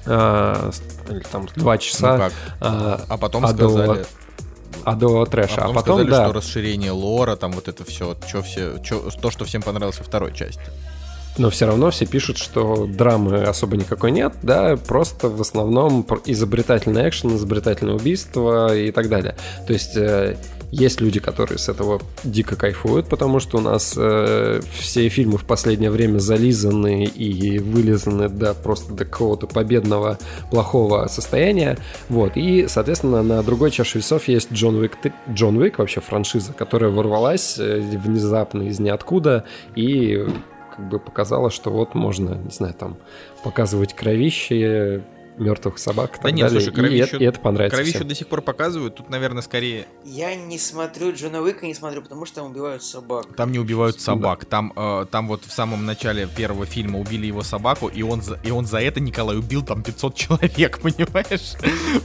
или 0.07 1.23
там 1.33 1.49
два 1.57 1.79
часа. 1.79 2.13
Ну 2.13 2.19
как? 2.19 2.33
А, 2.61 3.01
а 3.09 3.19
потом 3.19 3.47
сказали, 3.49 4.05
а 4.85 4.95
до 4.95 5.25
трэша. 5.27 5.55
А, 5.55 5.69
потом, 5.69 5.71
а 5.71 5.75
потом 5.75 6.01
сказали, 6.01 6.11
да. 6.11 6.25
что 6.25 6.33
расширение 6.39 6.91
лора, 6.91 7.37
там 7.37 7.53
вот 7.53 7.69
это 7.69 7.85
все, 7.85 8.17
что 8.27 8.43
все, 8.43 8.83
что, 8.83 9.11
то, 9.11 9.31
что 9.31 9.45
всем 9.45 9.63
понравилось 9.63 9.99
во 9.99 10.05
второй 10.05 10.35
части. 10.35 10.63
Но 11.39 11.49
все 11.49 11.67
равно 11.67 11.91
все 11.91 12.05
пишут, 12.05 12.37
что 12.37 12.87
драмы 12.87 13.43
особо 13.45 13.77
никакой 13.77 14.11
нет, 14.11 14.35
да, 14.43 14.77
просто 14.77 15.29
в 15.31 15.41
основном 15.41 16.07
изобретательный 16.27 17.09
экшен, 17.09 17.37
изобретательное 17.37 17.95
убийство 17.95 18.77
и 18.77 18.91
так 18.91 19.09
далее. 19.09 19.37
То 19.67 19.73
есть 19.73 19.97
э, 19.97 20.37
есть 20.73 21.03
люди, 21.03 21.21
которые 21.21 21.59
с 21.59 21.69
этого 21.69 22.01
дико 22.25 22.57
кайфуют, 22.57 23.07
потому 23.07 23.41
что 23.41 23.59
у 23.59 23.61
нас 23.61 23.95
э, 23.95 24.61
все 24.73 25.09
фильмы 25.11 25.37
в 25.37 25.45
последнее 25.45 25.91
время 25.91 26.19
зализаны 26.19 27.05
и 27.05 27.59
вылизаны 27.59 28.31
до 28.31 28.55
просто 28.55 28.95
до 28.95 29.05
какого-то 29.05 29.47
победного 29.47 30.19
плохого 30.51 31.07
состояния. 31.09 31.77
Вот. 32.09 32.37
И, 32.37 32.67
соответственно, 32.69 33.23
на 33.23 33.43
другой 33.43 33.71
чаше 33.71 33.99
весов 33.99 34.29
есть 34.29 34.51
Джон 34.51 34.77
Уик, 34.77 34.97
Джон 35.31 35.59
Уик, 35.59 35.79
вообще 35.79 36.01
франшиза, 36.01 36.55
которая 36.55 36.91
ворвалась 36.91 37.59
э, 37.59 37.81
внезапно 37.81 38.63
из 38.63 38.81
ниоткуда 38.81 39.45
и 39.77 40.27
как 40.75 40.89
бы 40.89 40.99
показала, 40.99 41.51
что 41.51 41.71
вот 41.71 41.95
можно, 41.95 42.37
не 42.37 42.51
знаю, 42.51 42.73
там 42.73 42.97
показывать 43.45 43.93
кровище, 43.95 45.03
мертвых 45.39 45.79
собак. 45.79 46.19
Да 46.23 46.31
нет, 46.31 46.51
слушай, 46.51 46.73
кровищу, 46.73 47.17
и, 47.17 47.23
и 47.23 47.27
это 47.27 47.41
понравится 47.41 47.77
кровищу 47.77 47.99
всем. 47.99 48.09
до 48.09 48.15
сих 48.15 48.29
пор 48.29 48.43
показывают. 48.43 48.97
Тут, 48.97 49.11
наверное, 49.11 49.43
скорее... 49.43 49.87
Я 50.05 50.35
не 50.35 50.59
смотрю 50.59 51.13
Джона 51.13 51.41
Уика, 51.41 51.67
не 51.67 51.75
смотрю, 51.75 52.03
потому 52.03 52.27
что 52.27 52.37
там 52.37 52.51
убивают 52.51 52.83
собак. 52.83 53.27
Там 53.37 53.53
не 53.53 53.59
убивают 53.59 54.01
собак. 54.01 54.41
Да. 54.41 54.47
Там, 54.47 54.73
э, 54.77 55.07
там 55.11 55.29
вот 55.29 55.45
в 55.45 55.53
самом 55.53 55.87
начале 55.87 56.27
первого 56.27 56.67
фильма 56.67 56.99
убили 56.99 57.27
его 57.27 57.43
собаку, 57.43 57.89
и 57.89 58.03
он, 58.03 58.23
за, 58.23 58.39
и 58.45 58.51
он 58.51 58.67
за 58.67 58.79
это, 58.79 59.01
Николай, 59.01 59.37
убил 59.37 59.63
там 59.63 59.83
500 59.83 60.15
человек, 60.15 60.79
понимаешь? 60.83 61.55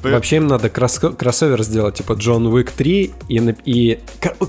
Вообще 0.03 0.37
им 0.37 0.47
надо 0.47 0.69
кросс 0.69 0.99
кроссовер 0.99 1.61
сделать, 1.63 1.95
типа 1.95 2.13
Джон 2.13 2.47
Уик 2.47 2.71
3, 2.71 3.13
и, 3.27 3.55
и... 3.65 3.99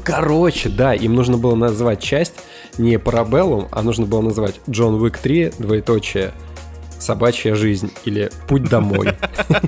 Короче, 0.05 0.69
да, 0.69 0.95
им 0.95 1.15
нужно 1.15 1.37
было 1.37 1.55
назвать 1.55 2.01
часть 2.01 2.35
не 2.79 2.99
Парабеллум, 2.99 3.69
а 3.71 3.83
нужно 3.83 4.07
было 4.07 4.21
назвать 4.21 4.61
Джон 4.69 4.95
Уик 5.01 5.19
3, 5.19 5.53
двоеточие, 5.59 6.33
собачья 6.99 7.55
жизнь 7.55 7.93
или 8.05 8.31
путь 8.47 8.65
домой. 8.65 9.17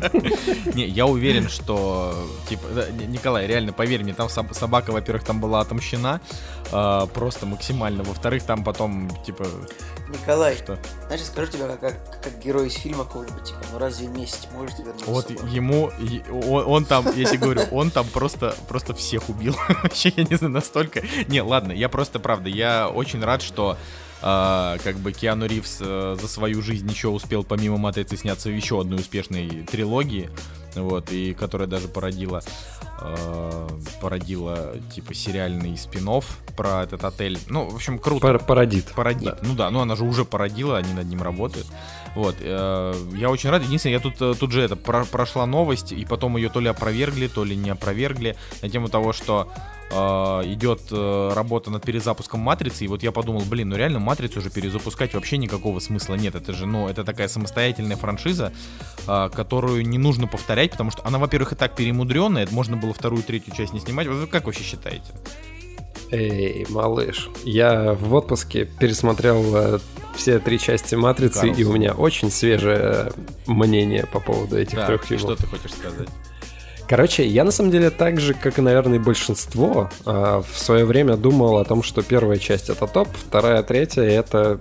Не, 0.75 0.87
я 0.87 1.07
уверен, 1.07 1.49
что, 1.49 2.15
типа, 2.49 2.63
Николай, 3.09 3.47
реально, 3.47 3.73
поверь 3.73 4.03
мне, 4.03 4.15
там 4.15 4.29
собака, 4.29 4.91
во-первых, 4.91 5.25
там 5.25 5.41
была 5.41 5.61
отомщена, 5.61 6.21
а, 6.73 7.07
просто 7.07 7.47
максимально. 7.47 8.03
Во-вторых, 8.03 8.45
там 8.45 8.65
потом, 8.65 9.11
типа... 9.25 9.47
Николай, 10.09 10.57
что? 10.57 10.79
значит, 11.07 11.27
скажу 11.27 11.53
тебе, 11.53 11.65
как, 11.81 12.23
как, 12.23 12.39
герой 12.39 12.69
из 12.69 12.75
фильма 12.75 13.05
какого-нибудь, 13.05 13.45
типа, 13.45 13.61
ну 13.73 13.79
разве 13.79 14.09
месть 14.09 14.49
может 14.53 14.79
вернуться? 14.79 15.05
Вот 15.07 15.29
собаку? 15.29 15.47
ему, 15.47 15.91
он, 16.31 16.65
он 16.67 16.85
там, 16.85 17.07
я 17.17 17.25
тебе 17.25 17.39
говорю, 17.39 17.63
он 17.71 17.91
там 17.91 18.07
просто, 18.07 18.55
просто 18.69 18.95
всех 18.95 19.29
убил. 19.29 19.57
Вообще, 19.83 20.13
я 20.17 20.25
не 20.25 20.37
знаю, 20.37 20.53
настолько... 20.53 21.03
Не, 21.29 21.43
ладно, 21.43 21.73
я 21.73 21.89
просто, 21.89 22.19
правда, 22.19 22.49
я 22.49 22.89
очень 22.89 23.23
рад, 23.23 23.43
что 23.43 23.77
а, 24.23 24.77
как 24.85 24.97
бы 24.97 25.13
Киану 25.13 25.47
Ривз 25.47 25.79
а, 25.81 26.17
за 26.21 26.29
свою 26.29 26.63
жизнь 26.63 26.91
еще 26.91 27.09
успел 27.09 27.45
помимо 27.45 27.77
«Матрицы» 27.79 28.17
сняться 28.17 28.49
в 28.49 28.53
еще 28.53 28.81
одной 28.81 29.01
успешной 29.01 29.67
трилогии, 29.71 30.31
вот, 30.75 31.11
и 31.13 31.35
которая 31.35 31.69
даже 31.69 31.89
породила 31.89 32.43
э, 33.01 33.69
породила 34.01 34.75
типа 34.95 35.15
сериальный 35.15 35.77
спин 35.77 36.09
про 36.57 36.83
этот 36.83 37.05
отель. 37.05 37.39
Ну, 37.49 37.69
в 37.69 37.75
общем, 37.75 37.99
круто. 37.99 38.27
Пар 38.27 38.39
пародит. 38.39 38.87
Пародит. 38.95 39.23
Да. 39.23 39.39
Ну 39.43 39.55
да, 39.55 39.71
ну 39.71 39.81
она 39.81 39.97
же 39.97 40.05
уже 40.05 40.25
породила, 40.25 40.79
они 40.79 40.93
над 40.93 41.07
ним 41.07 41.23
работают. 41.23 41.67
Вот. 42.15 42.37
Э, 42.41 42.95
я 43.15 43.31
очень 43.31 43.51
рад. 43.51 43.63
Единственное, 43.63 43.95
я 43.95 44.01
тут, 44.01 44.21
э, 44.21 44.35
тут 44.39 44.53
же 44.53 44.63
это 44.63 44.77
про 44.77 45.05
прошла 45.05 45.47
новость, 45.47 45.93
и 45.93 46.05
потом 46.05 46.37
ее 46.37 46.49
то 46.49 46.61
ли 46.61 46.69
опровергли, 46.69 47.29
то 47.29 47.45
ли 47.45 47.57
не 47.57 47.71
опровергли 47.71 48.37
на 48.63 48.69
тему 48.69 48.89
того, 48.89 49.13
что 49.13 49.49
э, 49.91 49.97
идет 50.53 50.81
работа 50.91 51.71
над 51.71 51.85
перезапуском 51.85 52.41
матрицы. 52.41 52.85
И 52.85 52.89
вот 52.89 53.03
я 53.03 53.13
подумал, 53.13 53.43
блин, 53.43 53.69
ну 53.69 53.77
реально 53.77 53.99
матрицу 53.99 54.41
уже 54.41 54.51
перезапускать 54.51 55.15
вообще 55.15 55.39
никакого 55.39 55.79
смысла 55.81 56.15
нет. 56.15 56.35
Это 56.35 56.53
же, 56.53 56.67
ну, 56.67 56.89
это 56.89 57.05
такая 57.05 57.29
самостоятельная 57.29 57.97
франшиза, 57.97 58.53
которую 59.07 59.87
не 59.87 59.99
нужно 59.99 60.27
повторять, 60.27 60.73
потому 60.73 60.91
что 60.91 61.07
она, 61.07 61.19
во-первых, 61.19 61.53
и 61.53 61.57
так 61.57 61.77
перемудренная. 61.77 62.47
Можно 62.51 62.77
было 62.77 62.93
вторую, 62.93 63.23
третью 63.23 63.55
часть 63.55 63.73
не 63.73 63.81
снимать. 63.81 64.07
Вы 64.07 64.27
как 64.27 64.47
вообще 64.47 64.63
считаете? 64.63 65.13
Эй, 66.13 66.67
малыш, 66.69 67.29
я 67.45 67.93
в 67.93 68.13
отпуске 68.15 68.65
пересмотрел 68.65 69.57
э, 69.57 69.79
все 70.17 70.41
три 70.41 70.59
части 70.59 70.97
Матрицы, 70.97 71.41
Карлсон. 71.41 71.61
и 71.61 71.65
у 71.65 71.73
меня 71.73 71.93
очень 71.93 72.31
свежее 72.31 73.13
мнение 73.47 74.07
по 74.07 74.19
поводу 74.19 74.59
этих 74.59 74.77
так, 74.77 74.87
трех 74.87 75.05
фильмов. 75.05 75.35
Что 75.39 75.45
ты 75.45 75.47
хочешь 75.47 75.73
сказать? 75.73 76.09
Короче, 76.89 77.25
я 77.25 77.45
на 77.45 77.53
самом 77.53 77.71
деле 77.71 77.91
так 77.91 78.19
же, 78.19 78.35
как 78.35 78.59
и, 78.59 78.63
наверное, 78.63 78.99
большинство, 78.99 79.89
э, 80.05 80.43
в 80.51 80.59
свое 80.59 80.85
время 80.85 81.17
думал 81.17 81.59
о 81.59 81.65
том, 81.65 81.85
что 81.85 82.03
первая 82.03 82.39
часть 82.39 82.69
это 82.71 82.89
топ, 82.89 83.09
вторая, 83.15 83.63
третья 83.63 84.03
это 84.03 84.61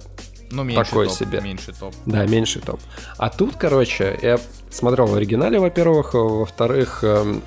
ну, 0.52 0.64
меньше 0.64 0.84
такой 0.84 1.08
топ, 1.08 1.16
себе. 1.16 1.42
Меньший 1.42 1.74
топ. 1.74 1.96
Да, 2.06 2.26
меньший 2.26 2.62
топ. 2.62 2.80
А 3.18 3.30
тут, 3.30 3.56
короче, 3.56 4.18
я 4.22 4.40
смотрел 4.70 5.08
в 5.08 5.16
оригинале, 5.16 5.60
во-первых, 5.60 6.14
во-вторых, 6.14 7.04
эм, 7.04 7.42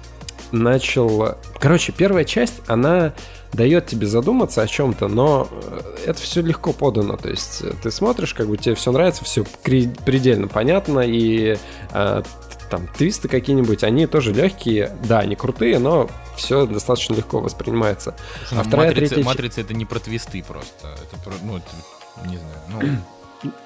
начал... 0.52 1.36
Короче, 1.58 1.92
первая 1.92 2.24
часть, 2.24 2.60
она 2.66 3.12
дает 3.52 3.86
тебе 3.86 4.06
задуматься 4.06 4.62
о 4.62 4.66
чем-то, 4.66 5.08
но 5.08 5.48
э, 5.50 5.80
это 6.06 6.20
все 6.20 6.40
легко 6.40 6.72
подано. 6.72 7.16
То 7.16 7.28
есть 7.28 7.62
э, 7.62 7.72
ты 7.82 7.90
смотришь, 7.90 8.34
как 8.34 8.48
бы 8.48 8.56
тебе 8.56 8.74
все 8.74 8.92
нравится, 8.92 9.24
все 9.24 9.44
предельно 9.44 10.48
понятно, 10.48 11.00
и 11.00 11.58
э, 11.92 12.22
там 12.70 12.88
твисты 12.88 13.28
какие-нибудь, 13.28 13.84
они 13.84 14.06
тоже 14.06 14.32
легкие, 14.32 14.96
да, 15.04 15.18
они 15.20 15.36
крутые, 15.36 15.78
но 15.78 16.08
все 16.36 16.66
достаточно 16.66 17.14
легко 17.14 17.40
воспринимается. 17.40 18.14
Слушай, 18.48 18.60
а 18.60 18.62
ну, 18.62 18.68
вторая, 18.68 18.88
матрица, 18.88 19.14
третья... 19.14 19.28
матрица 19.28 19.60
это 19.60 19.74
не 19.74 19.84
про 19.84 19.98
твисты 19.98 20.42
просто, 20.42 20.88
это 20.88 21.32
ну, 21.44 21.58
это, 21.58 22.28
не 22.28 22.38
знаю, 22.38 22.58
ну... 22.68 22.98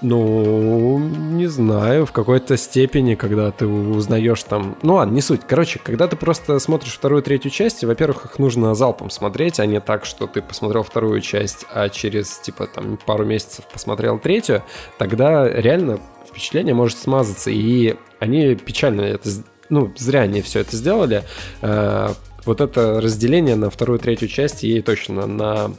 Ну, 0.01 0.99
не 0.99 1.47
знаю, 1.47 2.07
в 2.07 2.13
какой-то 2.13 2.57
степени, 2.57 3.15
когда 3.15 3.51
ты 3.51 3.67
узнаешь 3.67 4.43
там... 4.43 4.77
Ну 4.83 4.95
ладно, 4.95 5.15
не 5.15 5.21
суть. 5.21 5.43
Короче, 5.47 5.79
когда 5.83 6.09
ты 6.09 6.17
просто 6.17 6.59
смотришь 6.59 6.95
вторую, 6.95 7.23
третью 7.23 7.51
часть, 7.51 7.85
во-первых, 7.85 8.25
их 8.25 8.39
нужно 8.39 8.75
залпом 8.75 9.11
смотреть, 9.11 9.61
а 9.61 9.67
не 9.67 9.81
так, 9.81 10.05
что 10.05 10.27
ты 10.27 10.41
посмотрел 10.43 10.83
вторую 10.83 11.21
часть, 11.21 11.67
а 11.73 11.89
через, 11.89 12.39
типа, 12.39 12.67
там, 12.67 12.99
пару 13.05 13.25
месяцев 13.25 13.67
посмотрел 13.71 14.19
третью, 14.19 14.63
тогда 14.99 15.49
реально 15.49 16.01
впечатление 16.27 16.75
может 16.75 16.99
смазаться, 16.99 17.51
и 17.51 17.97
они 18.19 18.55
печально 18.55 19.03
это... 19.03 19.29
Ну, 19.69 19.93
зря 19.97 20.21
они 20.23 20.43
все 20.43 20.61
это 20.61 20.77
сделали. 20.77 21.25
Э, 21.61 22.11
вот 22.45 22.61
это 22.61 23.01
разделение 23.01 23.57
на 23.57 23.69
вторую, 23.69 23.99
третью 23.99 24.29
часть 24.29 24.63
ей 24.63 24.81
точно 24.81 25.27
на 25.27 25.73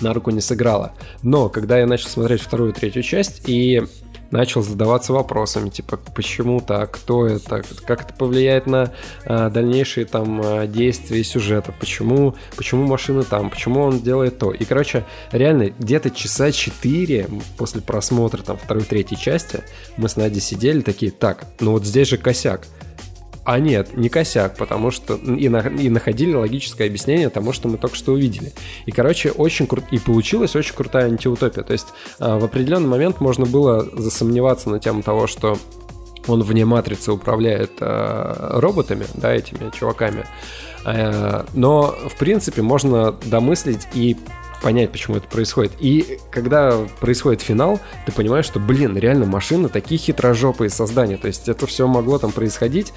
на 0.00 0.12
руку 0.12 0.30
не 0.30 0.40
сыграла. 0.40 0.92
Но 1.22 1.48
когда 1.48 1.78
я 1.78 1.86
начал 1.86 2.08
смотреть 2.08 2.40
вторую, 2.40 2.72
третью 2.72 3.02
часть, 3.02 3.48
и 3.48 3.82
начал 4.30 4.62
задаваться 4.62 5.12
вопросами, 5.12 5.68
типа, 5.68 5.98
почему 6.14 6.60
так, 6.60 6.92
кто 6.92 7.26
это, 7.26 7.62
как 7.86 8.02
это 8.02 8.14
повлияет 8.14 8.66
на 8.66 8.92
а, 9.24 9.50
дальнейшие 9.50 10.06
там 10.06 10.40
а, 10.44 10.66
действия 10.66 11.22
сюжета, 11.22 11.72
почему, 11.78 12.34
почему 12.56 12.86
машина 12.86 13.22
там, 13.22 13.50
почему 13.50 13.82
он 13.82 14.00
делает 14.00 14.38
то. 14.38 14.52
И, 14.52 14.64
короче, 14.64 15.04
реально, 15.32 15.70
где-то 15.78 16.10
часа 16.10 16.52
4 16.52 17.28
после 17.56 17.80
просмотра 17.80 18.42
там 18.42 18.56
второй, 18.56 18.84
третьей 18.84 19.18
части 19.18 19.62
мы 19.96 20.08
с 20.08 20.16
Надей 20.16 20.40
сидели 20.40 20.80
такие, 20.80 21.12
так, 21.12 21.46
ну 21.60 21.72
вот 21.72 21.84
здесь 21.84 22.08
же 22.08 22.18
косяк. 22.18 22.66
А 23.46 23.60
нет, 23.60 23.96
не 23.96 24.08
косяк, 24.08 24.56
потому 24.56 24.90
что 24.90 25.14
и, 25.14 25.48
на, 25.48 25.58
и 25.60 25.88
находили 25.88 26.34
логическое 26.34 26.86
объяснение 26.88 27.28
тому, 27.28 27.52
что 27.52 27.68
мы 27.68 27.78
только 27.78 27.94
что 27.94 28.12
увидели. 28.12 28.52
И, 28.86 28.90
короче, 28.90 29.30
очень 29.30 29.68
круто, 29.68 29.86
и 29.92 30.00
получилась 30.00 30.56
очень 30.56 30.74
крутая 30.74 31.06
антиутопия. 31.06 31.62
То 31.62 31.72
есть 31.72 31.86
э, 32.18 32.38
в 32.38 32.44
определенный 32.44 32.88
момент 32.88 33.20
можно 33.20 33.46
было 33.46 33.88
засомневаться 33.96 34.68
на 34.68 34.80
тему 34.80 35.04
того, 35.04 35.28
что 35.28 35.58
он 36.26 36.42
вне 36.42 36.64
матрицы 36.64 37.12
управляет 37.12 37.70
э, 37.78 38.58
роботами, 38.58 39.06
да, 39.14 39.32
этими 39.32 39.70
чуваками. 39.70 40.26
Э, 40.84 41.44
но, 41.54 41.94
в 42.08 42.16
принципе, 42.18 42.62
можно 42.62 43.12
домыслить 43.12 43.86
и 43.94 44.16
понять, 44.62 44.92
почему 44.92 45.16
это 45.16 45.26
происходит. 45.28 45.72
И 45.80 46.18
когда 46.30 46.78
происходит 47.00 47.42
финал, 47.42 47.80
ты 48.04 48.12
понимаешь, 48.12 48.46
что, 48.46 48.58
блин, 48.58 48.96
реально 48.96 49.26
машины 49.26 49.68
такие 49.68 49.98
хитрожопые 49.98 50.70
создания. 50.70 51.16
То 51.16 51.26
есть 51.28 51.48
это 51.48 51.66
все 51.66 51.86
могло 51.86 52.18
там 52.18 52.32
происходить. 52.32 52.92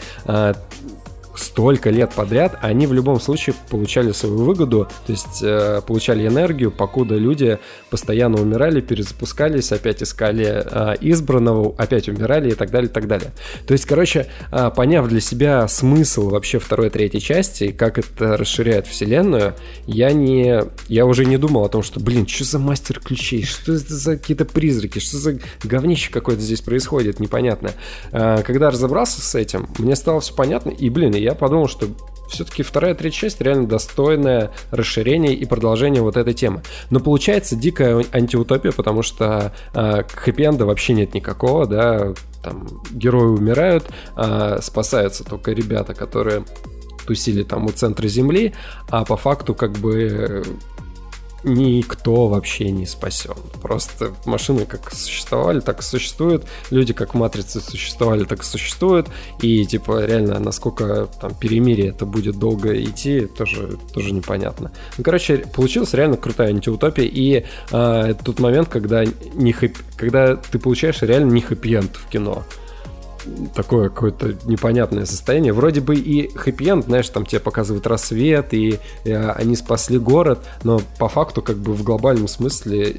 Столько 1.39 1.89
лет 1.89 2.11
подряд, 2.13 2.57
они 2.61 2.85
в 2.85 2.91
любом 2.91 3.19
случае 3.21 3.55
получали 3.69 4.11
свою 4.11 4.43
выгоду, 4.43 4.89
то 5.05 5.11
есть 5.11 5.41
э, 5.41 5.81
получали 5.87 6.27
энергию, 6.27 6.69
покуда 6.69 7.15
люди 7.15 7.59
постоянно 7.89 8.41
умирали, 8.41 8.81
перезапускались, 8.81 9.71
опять 9.71 10.03
искали 10.03 10.63
э, 10.65 10.95
избранного, 10.99 11.73
опять 11.77 12.09
умирали 12.09 12.51
и 12.51 12.55
так 12.55 12.71
далее, 12.71 12.89
и 12.89 12.93
так 12.93 13.07
далее. 13.07 13.31
То 13.65 13.71
есть, 13.71 13.85
короче, 13.85 14.27
э, 14.51 14.69
поняв 14.75 15.07
для 15.07 15.21
себя 15.21 15.65
смысл 15.69 16.29
вообще 16.29 16.59
второй, 16.59 16.89
третьей 16.89 17.21
части 17.21 17.65
и 17.65 17.71
как 17.71 17.99
это 17.99 18.35
расширяет 18.35 18.85
вселенную, 18.85 19.55
я 19.87 20.11
не, 20.11 20.63
я 20.89 21.05
уже 21.05 21.25
не 21.25 21.37
думал 21.37 21.63
о 21.63 21.69
том, 21.69 21.83
что, 21.83 22.01
блин, 22.01 22.27
что 22.27 22.43
за 22.43 22.59
мастер 22.59 22.99
ключей, 22.99 23.43
что 23.43 23.73
это 23.73 23.95
за 23.95 24.17
какие-то 24.17 24.43
призраки, 24.43 24.99
что 24.99 25.17
за 25.17 25.39
говнище 25.63 26.11
какое-то 26.11 26.41
здесь 26.41 26.59
происходит, 26.59 27.21
непонятно. 27.21 27.71
Э, 28.11 28.43
когда 28.43 28.71
разобрался 28.71 29.21
с 29.21 29.35
этим, 29.35 29.69
мне 29.77 29.95
стало 29.95 30.19
все 30.19 30.33
понятно, 30.33 30.71
и, 30.71 30.89
блин, 30.89 31.15
я 31.15 31.28
я 31.29 31.35
подумал, 31.35 31.67
что 31.67 31.87
все-таки 32.29 32.63
вторая, 32.63 32.95
третья 32.95 33.21
часть 33.21 33.41
реально 33.41 33.67
достойное 33.67 34.51
расширение 34.71 35.33
и 35.33 35.45
продолжение 35.45 36.01
вот 36.01 36.17
этой 36.17 36.33
темы. 36.33 36.63
Но 36.89 36.99
получается 36.99 37.55
дикая 37.55 38.05
антиутопия, 38.11 38.71
потому 38.71 39.01
что 39.01 39.53
э, 39.73 40.03
хэппи-энда 40.03 40.65
вообще 40.65 40.93
нет 40.93 41.13
никакого, 41.13 41.65
да, 41.65 42.13
там 42.43 42.67
герои 42.91 43.27
умирают, 43.27 43.85
э, 44.15 44.59
спасаются 44.61 45.23
только 45.23 45.51
ребята, 45.51 45.93
которые 45.93 46.45
тусили 47.05 47.43
там 47.43 47.65
у 47.65 47.69
центра 47.69 48.07
Земли, 48.07 48.53
а 48.89 49.03
по 49.03 49.17
факту 49.17 49.55
как 49.55 49.73
бы 49.73 50.43
никто 51.43 52.27
вообще 52.27 52.71
не 52.71 52.85
спасен. 52.85 53.35
Просто 53.61 54.13
машины 54.25 54.65
как 54.65 54.93
существовали, 54.93 55.59
так 55.59 55.79
и 55.79 55.83
существуют. 55.83 56.45
Люди 56.69 56.93
как 56.93 57.13
в 57.13 57.17
Матрице 57.17 57.61
существовали, 57.61 58.23
так 58.23 58.41
и 58.41 58.45
существуют. 58.45 59.07
И 59.41 59.65
типа 59.65 60.05
реально, 60.05 60.39
насколько 60.39 61.07
там 61.19 61.33
перемирие 61.35 61.89
это 61.89 62.05
будет 62.05 62.37
долго 62.37 62.81
идти, 62.81 63.21
тоже, 63.25 63.77
тоже 63.93 64.11
непонятно. 64.11 64.71
Ну, 64.97 65.03
короче, 65.03 65.37
получилась 65.37 65.93
реально 65.93 66.17
крутая 66.17 66.49
антиутопия. 66.49 67.05
И 67.05 67.45
э, 67.71 68.13
тот 68.23 68.39
момент, 68.39 68.69
когда, 68.69 69.03
не 69.05 69.51
хэп... 69.53 69.77
когда 69.95 70.35
ты 70.35 70.59
получаешь 70.59 71.01
реально 71.01 71.31
не 71.31 71.41
хэппи 71.41 71.69
в 71.69 72.09
кино 72.09 72.43
такое 73.55 73.89
какое-то 73.89 74.35
непонятное 74.45 75.05
состояние. 75.05 75.51
Вроде 75.53 75.81
бы 75.81 75.95
и 75.95 76.29
хэппи 76.35 76.69
знаешь, 76.81 77.09
там 77.09 77.25
тебе 77.25 77.39
показывают 77.39 77.87
рассвет, 77.87 78.53
и, 78.53 78.79
и 79.03 79.11
они 79.11 79.55
спасли 79.55 79.97
город, 79.97 80.45
но 80.63 80.81
по 80.99 81.09
факту 81.09 81.41
как 81.41 81.57
бы 81.57 81.73
в 81.73 81.83
глобальном 81.83 82.27
смысле 82.27 82.97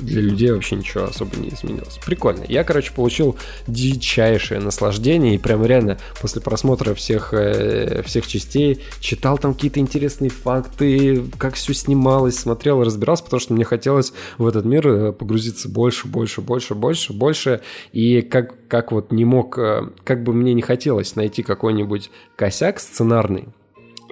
для 0.00 0.22
людей 0.22 0.52
вообще 0.52 0.76
ничего 0.76 1.04
особо 1.04 1.36
не 1.36 1.48
изменилось. 1.48 1.98
Прикольно. 2.04 2.44
Я, 2.46 2.62
короче, 2.62 2.92
получил 2.92 3.36
дичайшее 3.66 4.60
наслаждение, 4.60 5.34
и 5.34 5.38
прям 5.38 5.64
реально 5.64 5.98
после 6.20 6.40
просмотра 6.40 6.94
всех, 6.94 7.32
э, 7.32 8.02
всех 8.04 8.26
частей 8.26 8.80
читал 9.00 9.38
там 9.38 9.54
какие-то 9.54 9.80
интересные 9.80 10.30
факты, 10.30 11.24
как 11.38 11.54
все 11.54 11.74
снималось, 11.74 12.38
смотрел, 12.38 12.82
разбирался, 12.82 13.24
потому 13.24 13.40
что 13.40 13.54
мне 13.54 13.64
хотелось 13.64 14.12
в 14.38 14.46
этот 14.46 14.64
мир 14.64 14.88
э, 14.88 15.12
погрузиться 15.12 15.68
больше, 15.68 16.06
больше, 16.06 16.40
больше, 16.40 16.74
больше, 16.74 17.12
больше, 17.12 17.60
и 17.92 18.22
как, 18.22 18.68
как 18.68 18.92
вот 18.92 19.10
не 19.10 19.24
мог 19.24 19.49
Э, 19.58 19.88
как 20.04 20.22
бы 20.22 20.32
мне 20.32 20.54
не 20.54 20.62
хотелось 20.62 21.16
найти 21.16 21.42
какой-нибудь 21.42 22.10
косяк 22.36 22.80
сценарный, 22.80 23.48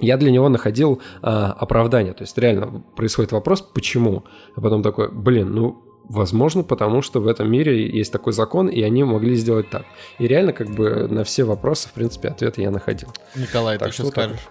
я 0.01 0.15
для 0.15 0.31
него 0.31 0.47
находил 0.47 1.01
а, 1.21 1.51
оправдание. 1.51 2.13
То 2.13 2.23
есть 2.23 2.37
реально 2.37 2.83
происходит 2.95 3.33
вопрос, 3.33 3.61
почему? 3.61 4.23
А 4.55 4.61
потом 4.61 4.81
такой, 4.81 5.11
блин, 5.11 5.51
ну 5.53 5.83
Возможно, 6.09 6.63
потому 6.63 7.03
что 7.03 7.21
в 7.21 7.27
этом 7.27 7.51
мире 7.51 7.87
есть 7.87 8.11
такой 8.11 8.33
закон, 8.33 8.67
и 8.67 8.81
они 8.81 9.03
могли 9.03 9.35
сделать 9.35 9.69
так. 9.69 9.85
И 10.17 10.27
реально, 10.27 10.53
как 10.53 10.67
бы 10.71 11.07
на 11.07 11.23
все 11.23 11.43
вопросы, 11.43 11.87
в 11.87 11.91
принципе, 11.91 12.29
ответы 12.29 12.63
я 12.63 12.71
находил. 12.71 13.09
Николай, 13.35 13.77
так 13.77 13.89
ты 13.89 13.93
что 13.93 14.05
скажешь? 14.07 14.49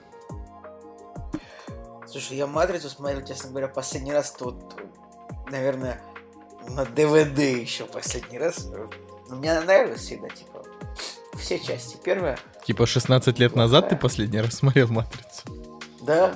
Слушай, 2.06 2.36
я 2.36 2.46
матрицу 2.46 2.88
смотрел, 2.88 3.26
честно 3.26 3.50
говоря, 3.50 3.66
последний 3.66 4.12
раз 4.12 4.30
тут, 4.38 4.54
наверное, 5.50 6.00
на 6.68 6.84
ДВД 6.84 7.40
еще 7.40 7.86
последний 7.86 8.38
раз. 8.38 8.70
Мне 9.28 9.60
нравилось 9.60 10.02
всегда, 10.02 10.28
типа, 10.28 10.57
все 11.38 11.58
части. 11.58 11.96
Первая... 12.04 12.38
Типа 12.66 12.86
16 12.86 13.38
лет 13.38 13.56
назад 13.56 13.88
ты 13.88 13.96
последний 13.96 14.40
раз 14.40 14.54
смотрел 14.54 14.88
«Матрицу»? 14.88 15.80
Да, 16.02 16.34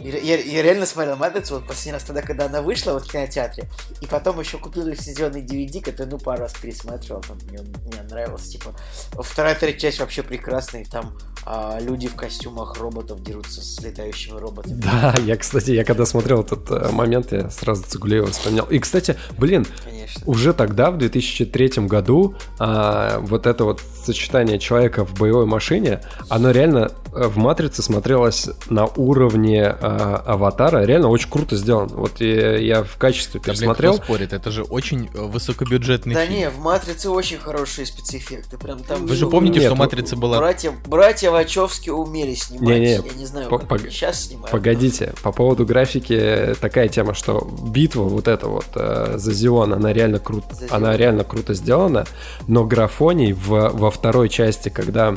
я, 0.00 0.38
я 0.38 0.62
реально 0.62 0.86
смотрел 0.86 1.16
«Матрицу» 1.16 1.54
вот 1.54 1.66
последний 1.66 1.92
раз 1.92 2.04
тогда, 2.04 2.22
когда 2.22 2.46
она 2.46 2.62
вышла 2.62 2.92
вот 2.92 3.06
в 3.06 3.10
кинотеатре. 3.10 3.68
И 4.00 4.06
потом 4.06 4.40
еще 4.40 4.58
купил 4.58 4.86
лицензионный 4.86 5.42
DVD, 5.42 5.82
который, 5.82 6.08
ну, 6.08 6.18
пару 6.18 6.42
раз 6.42 6.54
пересматривал. 6.54 7.20
Там, 7.20 7.38
мне, 7.48 7.60
мне 7.60 8.02
нравилось. 8.08 8.48
Типа, 8.48 8.74
вторая, 9.22 9.54
третья 9.54 9.88
часть 9.88 10.00
вообще 10.00 10.22
прекрасная. 10.22 10.84
Там 10.84 11.16
а, 11.44 11.78
люди 11.80 12.08
в 12.08 12.14
костюмах 12.14 12.78
роботов 12.78 13.22
дерутся 13.22 13.60
с 13.60 13.80
летающими 13.80 14.38
роботами. 14.38 14.80
Да, 14.80 15.14
я, 15.24 15.36
кстати, 15.36 15.72
я 15.72 15.84
когда 15.84 16.06
смотрел 16.06 16.42
этот 16.42 16.70
э, 16.70 16.90
момент, 16.90 17.32
я 17.32 17.50
сразу 17.50 17.84
Цугулеева 17.84 18.28
вспоминал. 18.28 18.66
И, 18.66 18.78
кстати, 18.78 19.16
блин, 19.38 19.66
Конечно. 19.84 20.01
Уже 20.26 20.52
тогда, 20.52 20.90
в 20.90 20.98
2003 20.98 21.86
году, 21.86 22.34
а, 22.58 23.18
вот 23.20 23.46
это 23.46 23.64
вот 23.64 23.80
сочетание 24.04 24.58
человека 24.58 25.04
в 25.04 25.14
боевой 25.14 25.46
машине, 25.46 26.00
оно 26.28 26.50
реально 26.50 26.90
э, 27.12 27.26
в 27.28 27.36
«Матрице» 27.36 27.82
смотрелось 27.82 28.48
на 28.68 28.86
уровне 28.86 29.64
а, 29.64 30.22
аватара 30.26 30.84
реально 30.84 31.08
очень 31.08 31.30
круто 31.30 31.56
сделан. 31.56 31.88
Вот 31.88 32.20
я, 32.20 32.56
я 32.56 32.82
в 32.82 32.96
качестве 32.96 33.40
пересмотрел. 33.40 33.98
Да, 33.98 34.04
спорит, 34.04 34.32
это 34.32 34.50
же 34.50 34.62
очень 34.64 35.08
э, 35.14 35.20
высокобюджетный 35.20 36.14
да 36.14 36.26
фильм. 36.26 36.32
Да 36.32 36.38
не, 36.38 36.50
в 36.50 36.58
«Матрице» 36.58 37.10
очень 37.10 37.38
хорошие 37.38 37.86
спецэффекты. 37.86 38.58
Прям 38.58 38.80
там... 38.80 39.06
Вы 39.06 39.14
же 39.14 39.28
помните, 39.28 39.60
Нет, 39.60 39.68
что 39.68 39.76
«Матрица» 39.76 40.16
была... 40.16 40.38
Братья, 40.38 40.72
братья 40.86 41.30
Вачовски 41.30 41.90
умели 41.90 42.34
снимать. 42.34 42.68
Не, 42.68 42.80
не, 42.80 42.92
я 42.94 43.02
не 43.16 43.26
знаю, 43.26 43.48
по, 43.48 43.58
как 43.58 43.80
сейчас 43.82 44.24
снимают. 44.24 44.50
Погодите, 44.50 45.14
по 45.22 45.32
поводу 45.32 45.64
графики 45.64 46.54
такая 46.60 46.88
тема, 46.88 47.14
что 47.14 47.48
битва 47.62 48.02
вот 48.02 48.28
эта 48.28 48.48
вот 48.48 48.66
э, 48.74 49.14
за 49.16 49.32
Зион, 49.32 49.72
она 49.72 49.92
реально 49.92 50.01
круто, 50.18 50.48
она 50.70 50.96
реально 50.96 51.24
круто 51.24 51.54
сделана, 51.54 52.04
но 52.46 52.64
графоний 52.64 53.32
в, 53.32 53.48
во 53.48 53.90
второй 53.90 54.28
части, 54.28 54.68
когда 54.68 55.14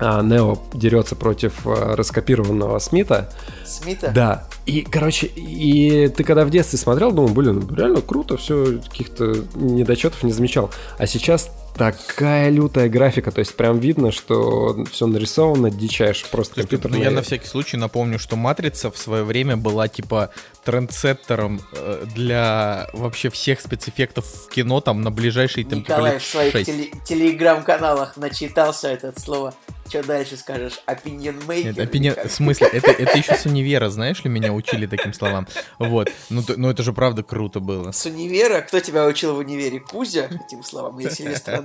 а, 0.00 0.22
Нео 0.22 0.58
дерется 0.72 1.14
против 1.14 1.66
а, 1.66 1.94
раскопированного 1.94 2.78
Смита. 2.78 3.30
Смита? 3.66 4.10
Да. 4.14 4.44
И, 4.64 4.82
короче, 4.82 5.26
и 5.26 6.08
ты 6.08 6.24
когда 6.24 6.44
в 6.44 6.50
детстве 6.50 6.78
смотрел, 6.78 7.12
думал, 7.12 7.28
блин, 7.28 7.68
реально 7.74 8.00
круто, 8.00 8.36
все, 8.36 8.78
каких-то 8.78 9.36
недочетов 9.54 10.22
не 10.22 10.32
замечал. 10.32 10.70
А 10.96 11.06
сейчас 11.06 11.50
такая 11.76 12.50
лютая 12.50 12.88
графика, 12.88 13.30
то 13.30 13.38
есть 13.38 13.56
прям 13.56 13.78
видно, 13.78 14.12
что 14.12 14.84
все 14.90 15.06
нарисовано 15.06 15.70
дичайше, 15.70 16.26
просто 16.30 16.56
компьютер. 16.56 16.90
Ну, 16.90 17.02
я 17.02 17.10
на 17.10 17.22
всякий 17.22 17.46
случай 17.46 17.76
напомню, 17.76 18.18
что 18.18 18.36
Матрица 18.36 18.90
в 18.90 18.98
свое 18.98 19.24
время 19.24 19.56
была 19.56 19.88
типа 19.88 20.30
трендсеттером 20.64 21.60
э, 21.72 22.04
для 22.14 22.88
вообще 22.92 23.30
всех 23.30 23.60
спецэффектов 23.60 24.26
в 24.26 24.48
кино 24.48 24.80
там 24.80 25.02
на 25.02 25.10
ближайшие 25.10 25.64
там 25.64 25.80
Николай 25.80 26.12
типа, 26.12 26.22
в 26.22 26.26
своих 26.26 26.54
теле- 26.54 26.92
телеграм-каналах 27.04 28.16
начитался 28.16 28.90
это 28.90 29.18
слово. 29.18 29.54
Что 29.88 30.04
дальше 30.04 30.36
скажешь? 30.36 30.80
Opinion 30.86 31.44
maker? 31.48 31.64
Нет, 31.64 31.78
opinion... 31.78 32.28
В 32.28 32.30
смысле? 32.30 32.68
Это, 32.72 32.92
это 32.92 33.18
еще 33.18 33.34
с 33.34 33.44
универа, 33.44 33.88
знаешь 33.88 34.22
ли, 34.22 34.30
меня 34.30 34.52
учили 34.52 34.86
таким 34.86 35.12
словам. 35.12 35.48
Вот. 35.80 36.12
Ну, 36.28 36.44
то, 36.44 36.54
ну 36.56 36.70
это 36.70 36.84
же 36.84 36.92
правда 36.92 37.24
круто 37.24 37.58
было. 37.58 37.90
С 37.90 38.06
универа? 38.06 38.60
Кто 38.60 38.78
тебя 38.78 39.04
учил 39.04 39.34
в 39.34 39.38
универе? 39.38 39.80
Кузя 39.80 40.26
этим 40.26 40.62
словам? 40.62 41.00
Или 41.00 41.08
Сильвестр 41.08 41.54
Андреевич. 41.54 41.59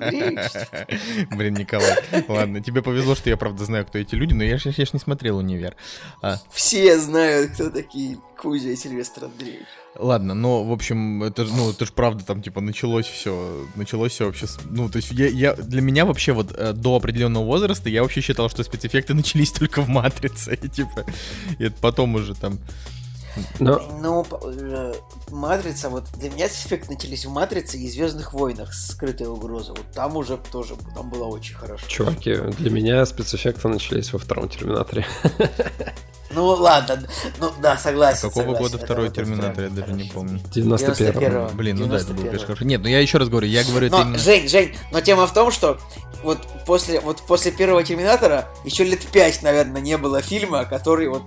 Блин, 1.32 1.54
Николай, 1.56 1.98
ладно, 2.28 2.62
тебе 2.62 2.82
повезло, 2.82 3.16
что 3.16 3.30
я 3.30 3.38
правда 3.38 3.66
знаю, 3.66 3.86
кто 3.86 3.98
эти 3.98 4.16
люди, 4.16 4.34
но 4.34 4.44
я 4.44 4.58
же 4.58 4.74
не 4.78 5.00
смотрел 5.00 5.38
«Универ». 5.38 5.76
А. 6.22 6.38
Все 6.52 6.98
знают, 7.00 7.52
кто 7.52 7.70
такие 7.70 8.18
Кузя 8.38 8.70
и 8.70 8.76
Сильвестр 8.76 9.26
Андреевич. 9.26 9.68
Ладно, 9.98 10.34
но, 10.34 10.64
в 10.64 10.74
общем, 10.74 11.24
это, 11.24 11.46
ну, 11.46 11.72
это 11.72 11.86
же 11.86 11.94
правда 11.94 12.26
там, 12.26 12.42
типа, 12.42 12.60
началось 12.60 13.06
все, 13.06 13.66
началось 13.76 14.12
все 14.12 14.26
вообще, 14.26 14.46
ну, 14.66 14.90
то 14.90 14.98
есть 14.98 15.12
я, 15.12 15.28
я, 15.28 15.54
для 15.54 15.82
меня 15.82 16.06
вообще 16.06 16.34
вот 16.34 16.52
э, 16.52 16.74
до 16.74 16.98
определенного 16.98 17.46
возраста 17.46 17.90
я 17.90 18.04
вообще 18.04 18.20
считал, 18.20 18.50
что 18.50 18.64
спецэффекты 18.64 19.14
начались 19.14 19.52
только 19.52 19.82
в 19.82 19.88
«Матрице», 19.88 20.60
и, 20.62 20.68
типа, 20.70 21.06
и 21.58 21.66
это 21.66 21.76
потом 21.80 22.16
уже 22.16 22.36
там... 22.36 22.60
Но... 23.60 23.82
Ну, 24.02 24.26
э, 24.44 24.94
Матрица, 25.30 25.90
вот 25.90 26.06
для 26.18 26.30
меня 26.30 26.48
спецэффекты 26.48 26.94
начались 26.94 27.26
в 27.26 27.30
Матрице 27.32 27.78
и 27.78 27.90
Звездных 27.90 28.34
войнах 28.34 28.74
скрытая 28.74 29.30
угроза. 29.30 29.74
Вот 29.74 29.92
там 29.94 30.18
уже 30.18 30.38
тоже, 30.38 30.76
там 30.94 31.10
было 31.10 31.26
очень 31.26 31.56
хорошо. 31.56 31.86
Чуваки, 31.88 32.36
для 32.36 32.70
меня 32.70 33.06
спецэффекты 33.06 33.68
начались 33.68 34.14
во 34.14 34.20
втором 34.20 34.50
Терминаторе. 34.50 35.06
Ну 36.32 36.48
ладно, 36.48 37.08
ну 37.40 37.52
да, 37.62 37.78
согласен. 37.78 38.28
А 38.28 38.30
какого 38.30 38.44
согласен, 38.44 38.64
года 38.64 38.86
второй 38.86 39.10
Терминатор, 39.10 39.64
я 39.64 39.70
даже 39.70 39.94
не 39.94 40.04
помню. 40.06 40.42
91-го. 40.54 41.56
Блин, 41.56 41.78
ну 41.78 41.86
да, 41.86 41.98
это 41.98 42.14
было, 42.14 42.26
конечно, 42.26 42.48
хорошо. 42.48 42.66
Нет, 42.66 42.82
ну 42.82 42.90
я 42.90 43.00
еще 43.00 43.20
раз 43.20 43.30
говорю, 43.30 43.48
я 43.48 43.64
говорю 43.64 43.90
но, 43.90 43.98
это 43.98 44.08
именно... 44.08 44.20
Жень, 44.20 44.50
Жень, 44.50 44.76
но 44.92 45.00
тема 45.00 45.28
в 45.28 45.34
том, 45.34 45.52
что 45.52 45.80
вот 46.24 46.40
после, 46.66 47.00
вот 47.00 47.22
после 47.22 47.52
первого 47.52 47.84
Терминатора 47.84 48.50
еще 48.66 48.84
лет 48.84 49.06
пять, 49.12 49.44
наверное, 49.44 49.82
не 49.82 49.98
было 49.98 50.22
фильма, 50.22 50.66
который 50.66 51.08
вот 51.08 51.24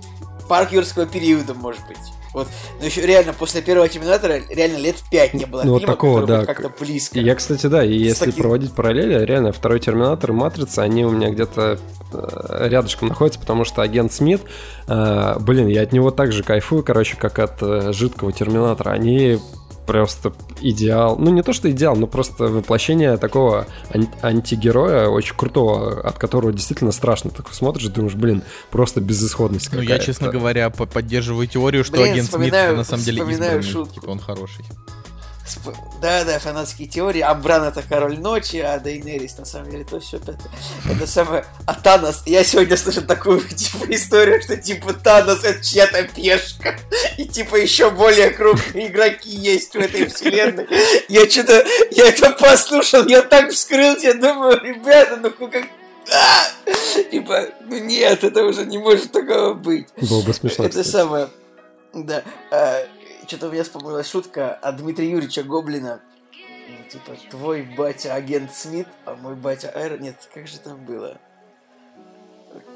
парк 0.49 0.73
юрского 0.73 1.05
периода, 1.05 1.53
может 1.53 1.87
быть. 1.87 1.97
Вот, 2.33 2.47
но 2.79 2.85
еще 2.85 3.05
реально 3.05 3.33
после 3.33 3.61
первого 3.61 3.87
Терминатора 3.87 4.41
реально 4.49 4.77
лет 4.77 4.95
пять 5.09 5.33
не 5.33 5.45
было 5.45 5.63
ну, 5.63 5.79
фильма, 5.79 5.93
такого, 5.93 6.27
да. 6.27 6.45
как-то 6.45 6.69
близко. 6.79 7.19
Я, 7.19 7.33
кстати, 7.35 7.65
да, 7.67 7.83
и 7.83 7.93
если 7.93 8.25
таким... 8.25 8.43
проводить 8.43 8.73
параллели, 8.73 9.25
реально 9.25 9.51
второй 9.51 9.79
Терминатор 9.79 10.31
и 10.31 10.33
Матрица, 10.33 10.83
они 10.83 11.05
у 11.05 11.11
меня 11.11 11.31
где-то 11.31 11.79
э, 12.13 12.67
рядышком 12.67 13.07
находятся, 13.07 13.39
потому 13.39 13.65
что 13.65 13.81
агент 13.81 14.11
Смит, 14.11 14.41
э, 14.87 15.35
блин, 15.39 15.67
я 15.67 15.81
от 15.81 15.91
него 15.91 16.11
так 16.11 16.31
же 16.31 16.43
кайфую, 16.43 16.83
короче, 16.83 17.15
как 17.17 17.39
от 17.39 17.61
э, 17.61 17.93
жидкого 17.93 18.31
Терминатора. 18.31 18.91
Они 18.91 19.39
просто 19.89 20.33
идеал. 20.61 21.17
Ну, 21.17 21.31
не 21.31 21.41
то, 21.41 21.51
что 21.51 21.69
идеал, 21.71 21.95
но 21.95 22.05
просто 22.05 22.45
воплощение 22.45 23.17
такого 23.17 23.65
ан- 23.93 24.09
антигероя, 24.21 25.07
очень 25.07 25.35
крутого, 25.35 26.01
от 26.01 26.17
которого 26.19 26.53
действительно 26.53 26.91
страшно. 26.91 27.31
Так 27.31 27.51
смотришь 27.53 27.85
и 27.85 27.89
думаешь, 27.89 28.13
блин, 28.13 28.43
просто 28.69 29.01
безысходность 29.01 29.73
Ну, 29.73 29.81
я, 29.81 29.97
честно 29.99 30.29
говоря, 30.29 30.69
поддерживаю 30.69 31.47
теорию, 31.47 31.83
что 31.83 31.97
блин, 31.97 32.13
агент 32.13 32.29
Смит 32.29 32.51
на 32.51 32.83
самом 32.83 33.03
деле 33.03 33.23
избранный. 33.31 33.63
Шутку. 33.63 33.95
Типа 33.95 34.11
он 34.11 34.19
хороший. 34.19 34.63
Да, 36.01 36.23
да, 36.23 36.39
фанатские 36.39 36.87
теории. 36.87 37.21
А 37.21 37.33
Бран 37.33 37.63
это 37.63 37.81
король 37.81 38.19
ночи, 38.19 38.57
а 38.57 38.79
Дейнерис 38.79 39.37
на 39.37 39.45
самом 39.45 39.71
деле 39.71 39.83
то 39.83 39.99
все 39.99 40.17
это, 40.17 40.37
это 40.89 41.07
самое. 41.07 41.45
А 41.65 41.73
Танос, 41.73 42.23
я 42.25 42.43
сегодня 42.43 42.77
слышал 42.77 43.03
такую 43.03 43.41
типа 43.47 43.85
историю, 43.89 44.41
что 44.41 44.57
типа 44.57 44.93
Танос 44.93 45.43
это 45.43 45.63
чья-то 45.63 46.03
пешка. 46.03 46.77
И 47.17 47.25
типа 47.25 47.55
еще 47.55 47.89
более 47.89 48.29
крупные 48.29 48.87
игроки 48.87 49.29
есть 49.29 49.73
в 49.73 49.79
этой 49.79 50.07
вселенной. 50.07 50.67
Я 51.07 51.29
что-то, 51.29 51.65
я 51.91 52.07
это 52.09 52.31
послушал, 52.31 53.07
я 53.07 53.21
так 53.21 53.51
вскрылся, 53.51 54.07
я 54.07 54.13
думаю, 54.13 54.59
ребята, 54.61 55.17
ну 55.17 55.31
как 55.31 55.65
а! 56.11 57.03
Типа, 57.11 57.49
ну 57.65 57.77
нет, 57.77 58.23
это 58.23 58.43
уже 58.43 58.65
не 58.65 58.77
может 58.77 59.11
такого 59.11 59.53
быть. 59.53 59.87
Было 60.09 60.21
бы 60.21 60.33
смешно. 60.33 60.65
Это 60.65 60.81
кстати. 60.81 60.87
самое. 60.87 61.29
Да. 61.93 62.23
А, 62.51 62.85
что-то 63.29 63.49
у 63.49 63.51
меня 63.51 63.63
вспомнилась 63.63 64.09
шутка 64.09 64.55
от 64.55 64.77
Дмитрия 64.77 65.11
Юрьевича 65.11 65.43
Гоблина. 65.43 66.01
Ну, 66.33 66.89
типа, 66.89 67.15
твой 67.29 67.61
батя 67.61 68.15
агент 68.15 68.51
Смит, 68.51 68.87
а 69.05 69.15
мой 69.15 69.35
батя 69.35 69.69
Айра... 69.69 69.97
Нет, 69.97 70.27
как 70.33 70.47
же 70.47 70.57
там 70.59 70.83
было? 70.83 71.19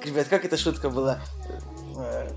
Ребят, 0.03 0.27
как 0.27 0.45
эта 0.45 0.55
шутка 0.55 0.91
была? 0.91 1.19
Э, 1.97 2.29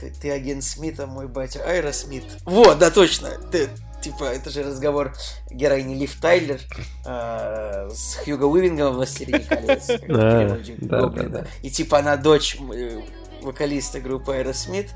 ты, 0.00 0.10
ты 0.10 0.30
агент 0.30 0.64
Смит, 0.64 0.98
а 0.98 1.06
мой 1.06 1.28
батя 1.28 1.62
Айра 1.64 1.92
Смит. 1.92 2.24
Вот, 2.46 2.78
да, 2.78 2.90
точно. 2.90 3.28
Ты, 3.50 3.68
типа, 4.02 4.24
это 4.24 4.48
же 4.48 4.62
разговор 4.62 5.12
героини 5.50 5.94
Лив 5.94 6.18
Тайлер 6.22 6.60
э, 7.04 7.90
с 7.90 8.16
Хьюго 8.24 8.44
Уивингом 8.44 8.94
в 8.94 8.96
«Властелине 8.96 9.40
колец». 9.40 9.88
Да, 10.08 10.58
да, 10.80 11.08
да. 11.08 11.46
И 11.60 11.70
типа 11.70 11.98
она 11.98 12.16
дочь 12.16 12.56
э, 12.58 13.02
вокалиста 13.42 14.00
группы 14.00 14.32
Айра 14.32 14.54
Смит. 14.54 14.90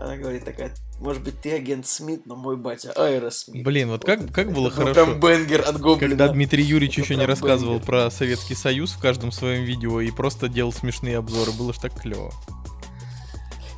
Она 0.00 0.16
говорит 0.16 0.46
такая, 0.46 0.74
может 0.98 1.22
быть, 1.22 1.40
ты 1.42 1.52
агент 1.52 1.86
Смит, 1.86 2.24
но 2.24 2.34
мой 2.34 2.56
батя 2.56 2.90
Айра 2.92 3.30
Смит. 3.30 3.62
Блин, 3.62 3.90
вот 3.90 4.02
как, 4.02 4.32
как 4.32 4.50
было 4.50 4.68
Это 4.68 4.76
хорошо. 4.76 4.94
Там 4.94 5.20
бенгер 5.20 5.60
от 5.60 5.78
Гоблина. 5.78 6.08
Когда 6.08 6.28
Дмитрий 6.28 6.64
Юрьевич 6.64 6.98
еще 6.98 7.16
не 7.16 7.26
рассказывал 7.26 7.74
бенгер. 7.74 7.86
про 7.86 8.10
Советский 8.10 8.54
Союз 8.54 8.92
в 8.92 8.98
каждом 8.98 9.30
своем 9.30 9.64
видео 9.64 10.00
и 10.00 10.10
просто 10.10 10.48
делал 10.48 10.72
смешные 10.72 11.18
обзоры, 11.18 11.52
было 11.52 11.74
ж 11.74 11.78
так 11.78 12.00
клево. 12.00 12.32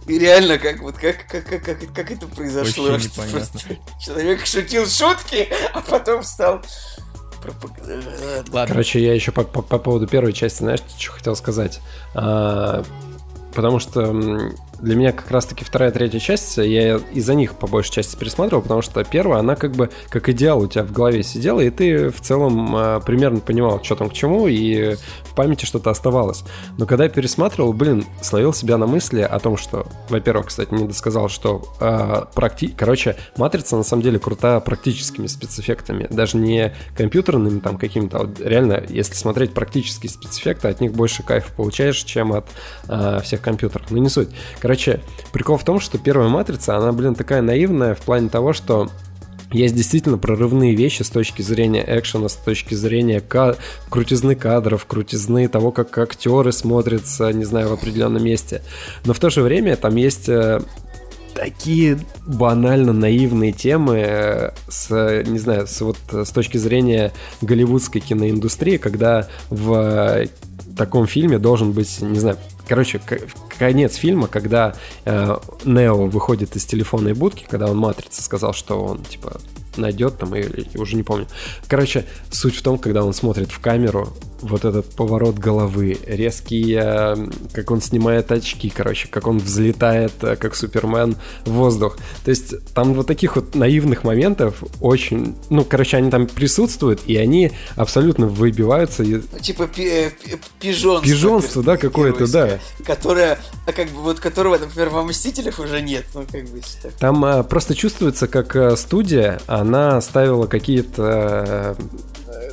И 0.07 0.17
реально, 0.17 0.59
как 0.59 0.81
вот 0.81 0.97
как, 0.97 1.27
как, 1.27 1.45
как, 1.45 1.65
как, 1.65 1.93
как 1.93 2.11
это 2.13 2.27
произошло? 2.29 2.91
Вообще 2.91 3.09
непонятно. 3.09 3.61
Человек 4.01 4.47
шутил 4.47 4.87
шутки, 4.87 5.49
а 5.75 5.81
потом 5.81 6.23
стал 6.23 6.63
Ладно. 8.53 8.67
Короче, 8.69 9.03
я 9.03 9.15
еще 9.15 9.33
по, 9.33 9.43
по, 9.43 9.63
по 9.63 9.79
поводу 9.79 10.07
первой 10.07 10.33
части, 10.33 10.59
знаешь, 10.59 10.81
что 10.97 11.13
хотел 11.13 11.35
сказать? 11.35 11.81
А, 12.15 12.85
потому 13.53 13.81
что 13.81 14.53
для 14.83 14.97
меня 14.97 15.13
как 15.13 15.31
раз-таки 15.31 15.65
вторая 15.65 15.93
третья 15.93 16.19
часть, 16.19 16.59
я 16.59 16.97
из-за 17.13 17.35
них 17.35 17.55
по 17.55 17.67
большей 17.67 17.93
части 17.93 18.17
пересматривал, 18.17 18.63
потому 18.63 18.83
что 18.83 19.03
первая, 19.05 19.39
она 19.39 19.55
как 19.55 19.73
бы 19.73 19.91
как 20.09 20.29
идеал 20.29 20.61
у 20.61 20.67
тебя 20.67 20.83
в 20.83 20.93
голове 20.93 21.23
сидела, 21.23 21.61
и 21.61 21.71
ты 21.71 22.11
в 22.11 22.21
целом 22.21 22.77
э, 22.77 23.01
примерно 23.07 23.41
понимал, 23.41 23.83
что 23.83 23.95
там 23.95 24.11
к 24.11 24.13
чему, 24.13 24.49
и 24.49 24.97
в 25.23 25.35
памяти 25.35 25.65
что-то 25.65 25.91
оставалось. 25.91 26.45
Но 26.79 26.87
когда 26.87 27.05
я 27.05 27.11
пересматривал, 27.11 27.73
блин, 27.73 28.05
словил 28.21 28.53
себя 28.53 28.77
на 28.77 28.87
мысли 28.87 29.21
о 29.21 29.39
том, 29.39 29.57
что, 29.57 29.87
во-первых, 30.09 30.49
кстати, 30.49 30.75
не 30.75 30.87
досказал, 30.87 31.29
что 31.29 31.63
э, 31.81 32.25
практи... 32.35 32.69
короче, 32.69 33.17
Матрица 33.37 33.77
на 33.77 33.85
самом 33.85 34.03
деле 34.03 34.19
крутая 34.19 34.59
практическими 34.61 35.29
спецэффектами, 35.29 36.09
даже 36.11 36.37
не 36.37 36.75
компьютерными 36.97 37.61
там 37.61 37.79
какими-то, 37.79 38.19
а 38.19 38.21
вот 38.25 38.41
реально, 38.41 38.83
если 38.89 39.15
смотреть 39.15 39.55
практические 39.55 40.11
спецэффекты, 40.11 40.69
от 40.69 40.81
них 40.81 40.93
больше 40.93 41.23
кайфа 41.23 41.53
получаешь, 41.53 42.03
чем 42.03 42.33
от 42.33 42.47
э, 42.89 43.21
всех 43.23 43.41
компьютеров. 43.41 43.87
Ну 43.91 43.99
не 43.99 44.09
суть. 44.09 44.29
Короче, 44.59 44.72
Короче, 44.73 45.01
прикол 45.33 45.59
в 45.59 45.65
том, 45.65 45.81
что 45.81 45.99
первая 45.99 46.31
матрица, 46.31 46.79
она, 46.79 46.93
блин, 46.93 47.15
такая 47.15 47.43
наивная 47.43 47.95
в 47.95 47.99
плане 47.99 48.31
того, 48.31 48.55
что 48.55 48.89
есть 49.51 49.75
действительно 49.75 50.17
прорывные 50.17 50.75
вещи 50.75 51.03
с 51.03 51.11
точки 51.11 51.43
зрения 51.43 51.85
экшена, 51.87 52.31
с 52.31 52.37
точки 52.37 52.73
зрения 52.73 53.21
ка- 53.21 53.57
крутизны 53.91 54.35
кадров, 54.35 54.87
крутизны 54.87 55.47
того, 55.49 55.73
как 55.73 55.99
актеры 55.99 56.53
смотрятся, 56.53 57.31
не 57.35 57.45
знаю, 57.45 57.69
в 57.69 57.75
определенном 57.75 58.25
месте. 58.25 58.63
Но 59.05 59.13
в 59.13 59.19
то 59.19 59.29
же 59.29 59.43
время 59.43 59.77
там 59.77 59.95
есть 59.97 60.31
э, 60.31 60.63
такие 61.35 61.99
банально 62.27 62.95
наивные 62.95 63.53
темы 63.53 63.99
э, 63.99 64.51
с, 64.71 64.89
не 65.27 65.39
знаю, 65.39 65.67
с, 65.67 65.83
вот, 65.83 65.99
с 66.11 66.31
точки 66.31 66.57
зрения 66.57 67.13
голливудской 67.43 68.01
киноиндустрии, 68.01 68.79
когда 68.79 69.29
в 69.51 70.25
таком 70.79 71.07
фильме 71.07 71.39
должен 71.39 71.73
быть, 71.73 72.01
не 72.01 72.19
знаю, 72.19 72.39
короче, 72.73 73.03
конец 73.59 73.97
фильма, 73.97 74.29
когда 74.29 74.75
э, 75.05 75.37
Нео 75.67 76.07
выходит 76.07 76.57
из 76.57 76.65
телефонной 76.65 77.13
будки, 77.13 77.45
когда 77.47 77.67
он 77.67 77.77
Матрица 77.77 78.23
сказал, 78.23 78.55
что 78.55 78.83
он, 78.83 79.05
типа, 79.05 79.43
найдет 79.77 80.17
там, 80.17 80.35
или 80.35 80.67
уже 80.79 80.97
не 80.97 81.03
помню. 81.03 81.27
Короче, 81.69 82.07
суть 82.31 82.57
в 82.57 82.63
том, 82.63 82.79
когда 82.79 83.05
он 83.05 83.13
смотрит 83.13 83.53
в 83.53 83.61
камеру, 83.61 84.09
вот 84.43 84.65
этот 84.65 84.87
поворот 84.95 85.39
головы, 85.39 85.99
резкий, 86.07 86.77
э, 86.79 87.17
как 87.53 87.71
он 87.71 87.81
снимает 87.81 88.31
очки, 88.33 88.71
короче, 88.71 89.09
как 89.09 89.27
он 89.27 89.39
взлетает, 89.39 90.13
э, 90.23 90.37
как 90.37 90.55
Супермен 90.55 91.17
в 91.45 91.53
воздух. 91.53 91.97
То 92.25 92.31
есть 92.31 92.73
там 92.75 92.95
вот 92.95 93.07
таких 93.07 93.37
вот 93.37 93.55
наивных 93.55 94.05
моментов 94.05 94.63
очень, 94.81 95.37
ну, 95.49 95.65
короче, 95.65 95.97
они 95.97 96.11
там 96.11 96.27
присутствуют, 96.27 97.01
и 97.07 97.17
они 97.17 97.53
абсолютно 97.77 98.27
выбиваются. 98.27 99.05
Ну, 99.05 99.23
типа 99.41 99.69
пи- 99.69 99.89
э, 99.89 100.11
пижонство. 100.61 101.07
Пижонство, 101.07 101.63
да, 101.63 101.77
какое-то, 101.77 102.31
да. 102.31 102.59
Которое, 102.85 103.39
а 103.67 103.73
как 103.73 103.89
бы, 103.91 104.03
вот 104.03 104.21
которого, 104.21 104.59
например, 104.59 104.91
во 104.91 105.03
«Мстителях» 105.05 105.59
уже 105.59 105.81
нет, 105.81 106.05
ну, 106.15 106.27
как 106.31 106.45
бы. 106.49 106.61
Там 106.99 107.25
а, 107.25 107.43
просто 107.43 107.75
чувствуется, 107.75 108.27
как 108.27 108.79
студия, 108.79 109.41
она 109.47 110.01
ставила 110.01 110.47
какие-то 110.47 111.77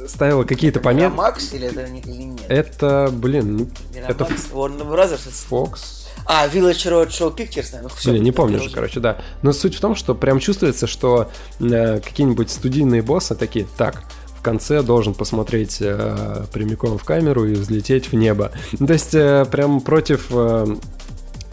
ставила 0.08 0.44
какие-то 0.44 0.80
пометки. 0.80 1.16
Макс 1.16 1.54
или 1.54 1.68
это 1.68 1.82
или 1.86 2.24
нет? 2.24 2.46
Это, 2.50 3.10
блин, 3.12 3.58
ну, 3.58 3.70
это 4.08 4.26
Warner 4.52 4.88
Brothers. 4.88 5.30
Fox. 5.50 6.00
А, 6.26 6.48
Village 6.48 6.86
Road 6.92 7.08
Show 7.10 7.36
Pictures, 7.36 7.72
наверное. 7.72 7.96
Все, 7.96 8.12
не, 8.12 8.20
не 8.20 8.32
помню 8.32 8.60
уже, 8.60 8.70
короче, 8.70 9.00
да. 9.00 9.18
Но 9.42 9.52
суть 9.52 9.76
в 9.76 9.80
том, 9.80 9.96
что 9.96 10.14
прям 10.14 10.40
чувствуется, 10.40 10.86
что 10.86 11.32
э, 11.60 12.00
какие-нибудь 12.00 12.52
студийные 12.52 13.02
боссы 13.02 13.36
такие, 13.36 13.66
так, 13.78 14.04
в 14.38 14.42
конце 14.42 14.82
должен 14.84 15.14
посмотреть 15.14 15.78
э, 15.82 16.46
прямиком 16.54 16.98
в 16.98 17.04
камеру 17.04 17.46
и 17.46 17.54
взлететь 17.54 18.12
в 18.12 18.16
небо. 18.16 18.52
То 18.78 18.94
есть 18.94 19.14
э, 19.14 19.46
прям 19.52 19.82
против 19.82 20.28
э, 20.30 20.68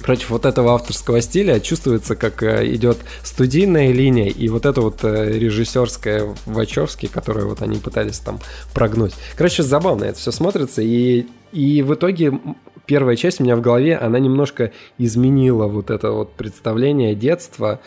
против 0.06 0.30
вот 0.30 0.46
этого 0.46 0.72
авторского 0.72 1.20
стиля 1.20 1.58
чувствуется, 1.58 2.14
как 2.14 2.42
э, 2.44 2.72
идет 2.74 2.98
студийная 3.24 3.92
линия 3.92 4.28
и 4.28 4.48
вот 4.48 4.64
это 4.64 4.80
вот 4.80 5.02
э, 5.02 5.36
режиссерская 5.36 6.32
Вачовски, 6.46 7.06
которую 7.06 7.48
вот 7.48 7.60
они 7.60 7.78
пытались 7.78 8.20
там 8.20 8.38
прогнуть. 8.72 9.14
Короче, 9.36 9.64
забавно 9.64 10.04
это 10.04 10.18
все 10.18 10.30
смотрится, 10.30 10.80
и, 10.80 11.26
и 11.50 11.82
в 11.82 11.92
итоге 11.92 12.40
первая 12.86 13.16
часть 13.16 13.40
у 13.40 13.44
меня 13.44 13.56
в 13.56 13.60
голове, 13.60 13.96
она 13.96 14.20
немножко 14.20 14.72
изменила 14.96 15.66
вот 15.66 15.90
это 15.90 16.12
вот 16.12 16.32
представление 16.34 17.16
детства, 17.16 17.80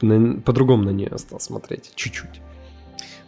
по-другому 0.00 0.84
на 0.84 0.90
нее 0.90 1.16
стал 1.16 1.40
смотреть, 1.40 1.92
чуть-чуть. 1.94 2.42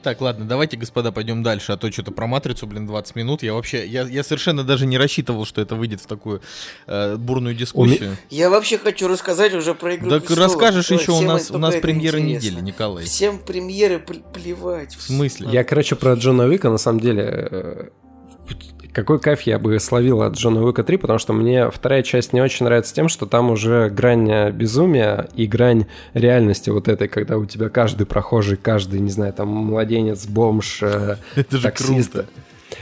Так, 0.08 0.22
ладно, 0.22 0.46
давайте, 0.46 0.78
господа, 0.78 1.12
пойдем 1.12 1.42
дальше, 1.42 1.72
а 1.72 1.76
то 1.76 1.92
что-то 1.92 2.12
про 2.12 2.26
матрицу, 2.26 2.66
блин, 2.66 2.86
20 2.86 3.14
минут. 3.14 3.42
Я 3.42 3.52
вообще, 3.52 3.86
я, 3.86 4.04
я 4.04 4.24
совершенно 4.24 4.64
даже 4.64 4.86
не 4.86 4.96
рассчитывал, 4.96 5.44
что 5.44 5.60
это 5.60 5.74
выйдет 5.74 6.00
в 6.00 6.06
такую 6.06 6.40
э, 6.86 7.16
бурную 7.16 7.54
дискуссию. 7.54 8.16
Я 8.30 8.48
вообще 8.48 8.78
хочу 8.78 9.06
рассказать 9.06 9.52
уже 9.52 9.74
про 9.74 9.96
игру. 9.96 10.08
Так 10.08 10.24
престолов. 10.24 10.52
расскажешь 10.52 10.90
еще, 10.90 11.12
у 11.12 11.20
нас, 11.20 11.50
у 11.50 11.58
нас 11.58 11.76
премьера 11.76 12.16
недели, 12.16 12.58
Николай. 12.62 13.04
Всем 13.04 13.38
премьеры 13.38 13.98
плевать. 13.98 14.94
В 14.96 15.02
смысле? 15.02 15.50
Я, 15.52 15.62
короче, 15.62 15.94
про 15.94 16.14
Джона 16.14 16.46
Уика, 16.46 16.70
на 16.70 16.78
самом 16.78 17.00
деле, 17.00 17.24
э, 17.50 17.88
какой 18.92 19.20
кайф 19.20 19.42
я 19.42 19.58
бы 19.58 19.78
словил 19.78 20.22
от 20.22 20.34
Джона 20.34 20.62
Уика 20.64 20.82
3, 20.82 20.96
потому 20.96 21.18
что 21.18 21.32
мне 21.32 21.70
вторая 21.70 22.02
часть 22.02 22.32
не 22.32 22.40
очень 22.40 22.64
нравится 22.64 22.94
тем, 22.94 23.08
что 23.08 23.26
там 23.26 23.50
уже 23.50 23.90
грань 23.90 24.50
безумия 24.50 25.28
и 25.36 25.46
грань 25.46 25.86
реальности 26.14 26.70
вот 26.70 26.88
этой, 26.88 27.06
когда 27.06 27.38
у 27.38 27.44
тебя 27.44 27.68
каждый 27.68 28.06
прохожий, 28.06 28.56
каждый, 28.56 29.00
не 29.00 29.10
знаю, 29.10 29.32
там 29.32 29.48
младенец, 29.48 30.26
бомж, 30.26 30.80
э, 30.82 31.16
Это 31.36 31.62
таксист. 31.62 32.14
Же 32.14 32.22
круто. 32.22 32.28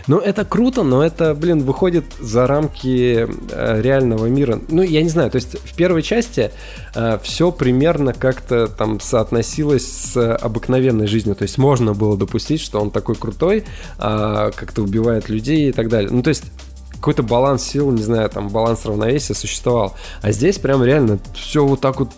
Ну, 0.06 0.18
это 0.18 0.44
круто, 0.44 0.82
но 0.82 1.04
это, 1.04 1.34
блин, 1.34 1.62
выходит 1.62 2.04
за 2.20 2.46
рамки 2.46 3.26
э, 3.50 3.80
реального 3.82 4.26
мира. 4.26 4.60
Ну, 4.68 4.82
я 4.82 5.02
не 5.02 5.08
знаю, 5.08 5.30
то 5.30 5.36
есть 5.36 5.58
в 5.58 5.74
первой 5.74 6.02
части 6.02 6.50
э, 6.94 7.18
все 7.22 7.50
примерно 7.50 8.12
как-то 8.12 8.68
там 8.68 9.00
соотносилось 9.00 9.86
с 9.86 10.36
обыкновенной 10.36 11.06
жизнью. 11.06 11.34
То 11.34 11.42
есть 11.42 11.58
можно 11.58 11.92
было 11.92 12.16
допустить, 12.16 12.60
что 12.60 12.80
он 12.80 12.90
такой 12.90 13.16
крутой, 13.16 13.64
э, 13.98 14.50
как-то 14.54 14.82
убивает 14.82 15.28
людей 15.28 15.70
и 15.70 15.72
так 15.72 15.88
далее. 15.88 16.10
Ну, 16.10 16.22
то 16.22 16.30
есть 16.30 16.44
какой-то 17.06 17.22
баланс 17.22 17.62
сил, 17.62 17.90
не 17.90 18.02
знаю, 18.02 18.28
там 18.30 18.48
баланс 18.48 18.84
равновесия 18.84 19.34
существовал. 19.34 19.94
А 20.22 20.32
здесь 20.32 20.58
прям 20.58 20.82
реально 20.82 21.18
все 21.34 21.64
вот 21.64 21.80
так 21.80 22.00
вот 22.00 22.10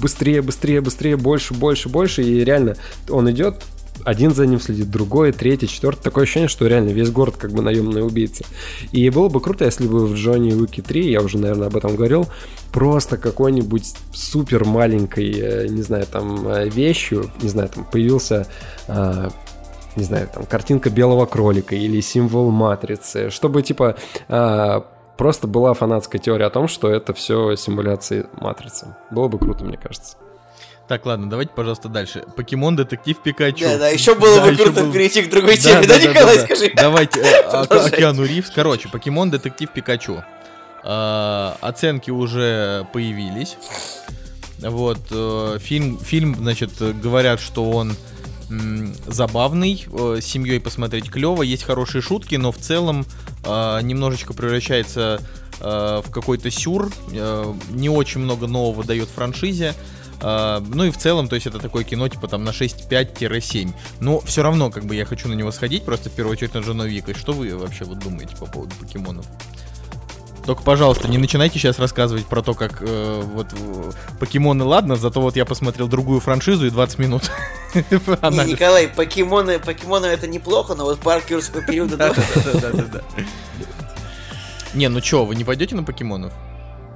быстрее, 0.00 0.42
быстрее, 0.42 0.80
быстрее, 0.80 1.16
больше, 1.16 1.54
больше, 1.54 1.88
больше. 1.88 2.22
И 2.22 2.44
реально 2.44 2.76
он 3.08 3.30
идет, 3.30 3.62
один 4.04 4.34
за 4.34 4.46
ним 4.46 4.60
следит, 4.60 4.90
другой, 4.90 5.32
третий, 5.32 5.68
четвертый. 5.68 6.02
Такое 6.02 6.24
ощущение, 6.24 6.48
что 6.48 6.66
реально 6.66 6.90
весь 6.90 7.10
город 7.10 7.36
как 7.36 7.52
бы 7.52 7.62
наемный 7.62 8.04
убийца. 8.04 8.44
И 8.90 9.08
было 9.10 9.28
бы 9.28 9.40
круто, 9.40 9.64
если 9.64 9.86
бы 9.86 10.06
в 10.06 10.14
Джонни 10.14 10.52
Уики 10.52 10.80
3, 10.80 11.10
я 11.10 11.20
уже, 11.20 11.38
наверное, 11.38 11.68
об 11.68 11.76
этом 11.76 11.94
говорил, 11.94 12.26
просто 12.72 13.16
какой-нибудь 13.16 13.94
супер 14.12 14.64
маленькой, 14.64 15.32
э, 15.32 15.68
не 15.68 15.82
знаю, 15.82 16.06
там, 16.06 16.48
э, 16.48 16.68
вещью, 16.68 17.30
не 17.42 17.48
знаю, 17.48 17.68
там, 17.68 17.84
появился 17.84 18.46
э, 18.88 19.30
не 19.94 20.04
знаю, 20.04 20.26
там, 20.32 20.46
картинка 20.46 20.88
белого 20.88 21.26
кролика 21.26 21.74
или 21.74 22.00
символ 22.00 22.50
матрицы, 22.50 23.28
чтобы, 23.28 23.62
типа, 23.62 23.96
просто 25.18 25.46
была 25.46 25.74
фанатская 25.74 26.18
теория 26.18 26.46
о 26.46 26.50
том, 26.50 26.66
что 26.66 26.88
это 26.88 27.12
все 27.12 27.56
симуляции 27.56 28.24
матрицы. 28.40 28.96
Было 29.10 29.28
бы 29.28 29.38
круто, 29.38 29.66
мне 29.66 29.76
кажется. 29.76 30.16
Так, 30.92 31.06
ладно, 31.06 31.30
давайте, 31.30 31.54
пожалуйста, 31.54 31.88
дальше. 31.88 32.22
Покемон 32.36 32.76
Детектив 32.76 33.16
Пикачу. 33.16 33.64
Да, 33.64 33.78
да, 33.78 33.88
еще 33.88 34.14
было 34.14 34.40
да, 34.40 34.50
бы 34.50 34.56
круто 34.56 34.82
было... 34.82 34.92
перейти 34.92 35.22
к 35.22 35.30
другой 35.30 35.56
теме, 35.56 35.86
да, 35.86 35.94
да, 35.94 35.98
да 35.98 36.10
Николай, 36.10 36.36
да, 36.36 36.44
скажи? 36.44 36.72
Давайте, 36.76 37.20
э, 37.20 37.42
а, 37.50 37.62
Океану 37.62 38.24
Ривз. 38.26 38.50
Короче, 38.54 38.90
Покемон 38.90 39.30
Детектив 39.30 39.70
Пикачу. 39.72 40.22
А, 40.84 41.56
оценки 41.62 42.10
уже 42.10 42.86
появились. 42.92 43.56
Вот, 44.58 44.98
э, 45.10 45.58
фильм, 45.62 45.98
фильм, 45.98 46.34
значит, 46.34 46.72
говорят, 47.00 47.40
что 47.40 47.70
он 47.70 47.96
забавный, 49.06 49.86
э, 49.90 50.18
с 50.20 50.26
семьей 50.26 50.60
посмотреть 50.60 51.10
клево, 51.10 51.42
есть 51.42 51.62
хорошие 51.62 52.02
шутки, 52.02 52.34
но 52.34 52.52
в 52.52 52.58
целом 52.58 53.06
немножечко 53.46 54.34
превращается 54.34 55.22
в 55.58 56.04
какой-то 56.12 56.50
сюр, 56.50 56.92
не 57.70 57.88
очень 57.88 58.20
много 58.20 58.46
нового 58.46 58.84
дает 58.84 59.08
франшизе. 59.08 59.74
А, 60.24 60.62
ну 60.66 60.84
и 60.84 60.90
в 60.90 60.96
целом, 60.96 61.28
то 61.28 61.34
есть 61.34 61.48
это 61.48 61.58
такое 61.58 61.82
кино 61.82 62.08
типа 62.08 62.28
там 62.28 62.44
на 62.44 62.50
6-5-7. 62.50 63.72
Но 64.00 64.20
все 64.20 64.42
равно, 64.42 64.70
как 64.70 64.84
бы 64.84 64.94
я 64.94 65.04
хочу 65.04 65.28
на 65.28 65.34
него 65.34 65.50
сходить, 65.50 65.84
просто 65.84 66.10
в 66.10 66.12
первую 66.12 66.32
очередь 66.32 66.54
на 66.54 66.58
Джона 66.58 66.84
Вика. 66.84 67.16
Что 67.16 67.32
вы 67.32 67.56
вообще 67.56 67.84
вот 67.84 67.98
думаете 67.98 68.36
по 68.36 68.46
поводу 68.46 68.74
покемонов? 68.76 69.26
Только, 70.46 70.62
пожалуйста, 70.62 71.08
не 71.08 71.18
начинайте 71.18 71.58
сейчас 71.58 71.78
рассказывать 71.78 72.26
про 72.26 72.42
то, 72.42 72.54
как 72.54 72.78
э, 72.80 73.22
вот 73.24 73.46
покемоны, 74.18 74.64
ладно, 74.64 74.96
зато 74.96 75.20
вот 75.20 75.36
я 75.36 75.44
посмотрел 75.44 75.86
другую 75.86 76.18
франшизу 76.18 76.66
и 76.66 76.70
20 76.70 76.98
минут. 76.98 77.30
Не, 77.74 78.52
Николай, 78.52 78.88
покемоны, 78.88 79.60
покемоны 79.60 80.06
это 80.06 80.26
неплохо, 80.26 80.74
но 80.74 80.84
вот 80.84 80.98
парк 80.98 81.30
юрского 81.30 81.62
периода... 81.62 81.96
Да, 81.96 82.12
да, 82.12 82.70
да, 82.72 82.84
да. 82.92 83.00
Не, 84.74 84.88
ну 84.88 85.00
чё, 85.00 85.24
вы 85.24 85.36
не 85.36 85.44
пойдете 85.44 85.76
на 85.76 85.84
покемонов? 85.84 86.32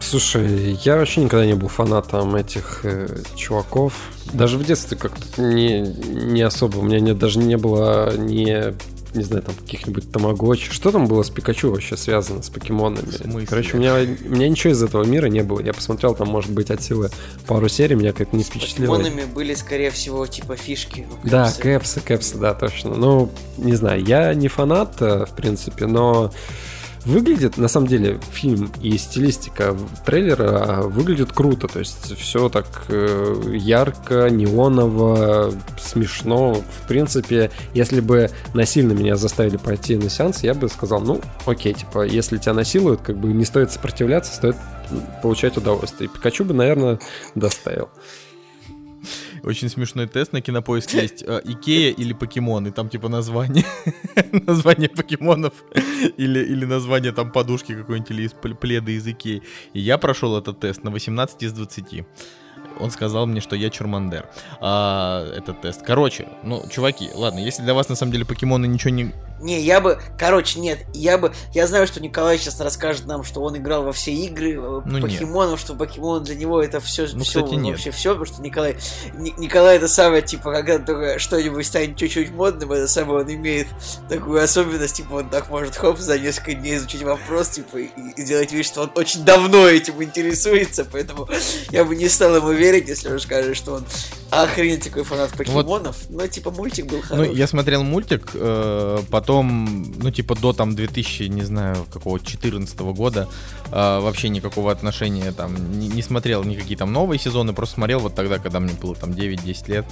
Слушай, 0.00 0.78
я 0.84 0.96
вообще 0.96 1.22
никогда 1.22 1.46
не 1.46 1.54
был 1.54 1.68
фанатом 1.68 2.36
этих 2.36 2.80
э, 2.84 3.08
чуваков. 3.34 3.94
Даже 4.32 4.58
в 4.58 4.64
детстве 4.64 4.96
как-то 4.96 5.42
не, 5.42 5.80
не 5.80 6.42
особо. 6.42 6.78
У 6.78 6.82
меня 6.82 7.00
не, 7.00 7.14
даже 7.14 7.38
не 7.38 7.56
было 7.56 8.16
ни, 8.16 8.74
не 9.16 9.24
знаю, 9.24 9.42
там 9.42 9.54
каких-нибудь 9.54 10.12
тамагочи. 10.12 10.70
Что 10.70 10.92
там 10.92 11.06
было 11.06 11.22
с 11.22 11.30
Пикачу 11.30 11.70
вообще 11.70 11.96
связано 11.96 12.42
с 12.42 12.50
покемонами? 12.50 13.44
Короче, 13.46 13.76
у 13.76 13.80
меня, 13.80 13.94
у 13.94 14.28
меня 14.28 14.48
ничего 14.48 14.72
из 14.72 14.82
этого 14.82 15.04
мира 15.04 15.26
не 15.26 15.42
было. 15.42 15.60
Я 15.60 15.72
посмотрел 15.72 16.14
там, 16.14 16.28
может 16.28 16.52
быть, 16.52 16.70
от 16.70 16.82
силы 16.82 17.10
пару 17.46 17.68
серий, 17.68 17.96
меня 17.96 18.12
как-то 18.12 18.36
не 18.36 18.44
впечатлило. 18.44 18.96
Покемонами 18.96 19.24
были, 19.24 19.54
скорее 19.54 19.90
всего, 19.90 20.26
типа 20.26 20.56
фишки. 20.56 21.06
Ну, 21.24 21.30
да, 21.30 21.52
кэпсы, 21.58 22.00
кэпсы, 22.00 22.38
да, 22.38 22.54
точно. 22.54 22.94
Ну, 22.94 23.30
не 23.56 23.74
знаю, 23.74 24.04
я 24.04 24.32
не 24.34 24.48
фанат, 24.48 25.00
э, 25.00 25.24
в 25.26 25.34
принципе, 25.34 25.86
но 25.86 26.32
Выглядит, 27.06 27.56
на 27.56 27.68
самом 27.68 27.86
деле, 27.86 28.18
фильм 28.32 28.72
и 28.82 28.98
стилистика 28.98 29.76
трейлера 30.04 30.82
выглядит 30.82 31.30
круто. 31.30 31.68
То 31.68 31.78
есть 31.78 32.16
все 32.18 32.48
так 32.48 32.66
э, 32.88 33.52
ярко, 33.54 34.28
неоново, 34.28 35.52
смешно. 35.78 36.54
В 36.54 36.88
принципе, 36.88 37.52
если 37.74 38.00
бы 38.00 38.30
насильно 38.54 38.92
меня 38.92 39.14
заставили 39.14 39.56
пойти 39.56 39.94
на 39.94 40.10
сеанс, 40.10 40.42
я 40.42 40.52
бы 40.52 40.68
сказал, 40.68 41.00
ну, 41.00 41.20
окей, 41.46 41.74
типа, 41.74 42.04
если 42.04 42.38
тебя 42.38 42.54
насилуют, 42.54 43.02
как 43.02 43.16
бы 43.16 43.32
не 43.32 43.44
стоит 43.44 43.70
сопротивляться, 43.70 44.34
стоит 44.34 44.56
получать 45.22 45.56
удовольствие. 45.56 46.10
И 46.10 46.12
Пикачу 46.12 46.44
бы, 46.44 46.54
наверное, 46.54 46.98
доставил. 47.36 47.88
Очень 49.46 49.68
смешной 49.68 50.08
тест 50.08 50.32
на 50.32 50.40
кинопоиске 50.40 51.02
есть. 51.02 51.22
Э, 51.22 51.40
Икея 51.44 51.92
или 51.92 52.12
покемон, 52.12 52.66
и 52.66 52.72
там 52.72 52.88
типа 52.88 53.08
название. 53.08 53.64
название 54.32 54.88
покемонов 54.88 55.52
или, 56.16 56.40
или 56.40 56.64
название 56.64 57.12
там 57.12 57.30
подушки 57.30 57.72
какой-нибудь 57.76 58.10
или 58.10 58.22
из 58.24 58.32
пледа 58.32 58.90
из 58.90 59.06
Икеи. 59.06 59.42
И 59.72 59.80
я 59.80 59.98
прошел 59.98 60.36
этот 60.36 60.58
тест 60.58 60.82
на 60.82 60.90
18 60.90 61.44
из 61.44 61.52
20 61.52 62.04
он 62.78 62.90
сказал 62.90 63.26
мне, 63.26 63.40
что 63.40 63.56
я 63.56 63.70
Чурмандер. 63.70 64.28
А, 64.60 65.26
этот 65.36 65.60
тест. 65.60 65.82
Короче, 65.82 66.28
ну, 66.42 66.64
чуваки, 66.68 67.10
ладно, 67.14 67.38
если 67.38 67.62
для 67.62 67.74
вас 67.74 67.88
на 67.88 67.96
самом 67.96 68.12
деле 68.12 68.24
покемоны 68.24 68.66
ничего 68.66 68.90
не... 68.90 69.12
Не, 69.40 69.60
я 69.60 69.82
бы, 69.82 70.00
короче, 70.18 70.58
нет, 70.60 70.78
я 70.94 71.18
бы, 71.18 71.32
я 71.52 71.66
знаю, 71.66 71.86
что 71.86 72.00
Николай 72.00 72.38
сейчас 72.38 72.58
расскажет 72.58 73.04
нам, 73.04 73.22
что 73.22 73.42
он 73.42 73.56
играл 73.58 73.84
во 73.84 73.92
все 73.92 74.10
игры 74.10 74.54
э, 74.54 74.80
ну, 74.86 75.00
покемонов, 75.00 75.58
нет. 75.58 75.60
что 75.60 75.74
покемон 75.74 76.24
для 76.24 76.34
него 76.36 76.62
это 76.62 76.80
все, 76.80 77.06
ну, 77.12 77.22
все 77.22 77.44
кстати, 77.44 77.60
вообще 77.60 77.90
все, 77.90 78.10
потому 78.10 78.24
что 78.24 78.40
Николай, 78.40 78.76
Ни, 79.14 79.34
Николай 79.38 79.76
это 79.76 79.88
самое, 79.88 80.22
типа, 80.22 80.52
когда 80.52 80.78
только 80.78 81.18
что-нибудь 81.18 81.66
станет 81.66 81.98
чуть-чуть 81.98 82.30
модным, 82.30 82.72
это 82.72 82.88
самое, 82.88 83.24
он 83.24 83.34
имеет 83.34 83.66
такую 84.08 84.42
особенность, 84.42 84.96
типа, 84.96 85.16
он 85.16 85.28
так 85.28 85.50
может, 85.50 85.76
хоп, 85.76 85.98
за 85.98 86.18
несколько 86.18 86.54
дней 86.54 86.76
изучить 86.76 87.02
вопрос, 87.02 87.50
типа, 87.50 87.76
и, 87.76 87.90
и 88.16 88.22
сделать 88.22 88.52
вид, 88.52 88.64
что 88.64 88.82
он 88.82 88.92
очень 88.94 89.22
давно 89.22 89.68
этим 89.68 90.02
интересуется, 90.02 90.86
поэтому 90.90 91.28
я 91.70 91.84
бы 91.84 91.94
не 91.94 92.08
стал 92.08 92.36
ему 92.36 92.52
верить, 92.52 92.65
если 92.74 93.10
он 93.10 93.20
скажет, 93.20 93.56
что 93.56 93.74
он 93.74 93.84
охренеть 94.30 94.84
какой 94.84 95.04
фанат 95.04 95.30
покемонов, 95.32 95.96
вот. 96.08 96.22
но, 96.22 96.26
типа, 96.26 96.50
мультик 96.50 96.86
был 96.86 97.00
хороший. 97.00 97.28
Ну, 97.28 97.34
я 97.34 97.46
смотрел 97.46 97.82
мультик, 97.82 98.30
э, 98.34 98.98
потом, 99.10 99.94
ну, 99.98 100.10
типа, 100.10 100.34
до 100.34 100.52
там 100.52 100.74
2000, 100.74 101.24
не 101.24 101.42
знаю, 101.42 101.86
какого 101.92 102.18
14 102.18 102.78
года 102.80 103.28
э, 103.66 103.70
вообще 103.70 104.28
никакого 104.28 104.72
отношения 104.72 105.32
там 105.32 105.78
не, 105.78 105.88
не 105.88 106.02
смотрел 106.02 106.44
никакие 106.44 106.76
там 106.76 106.92
новые 106.92 107.18
сезоны, 107.18 107.52
просто 107.52 107.76
смотрел 107.76 108.00
вот 108.00 108.14
тогда, 108.14 108.38
когда 108.38 108.60
мне 108.60 108.74
было 108.74 108.94
там 108.94 109.10
9-10 109.10 109.70
лет. 109.70 109.86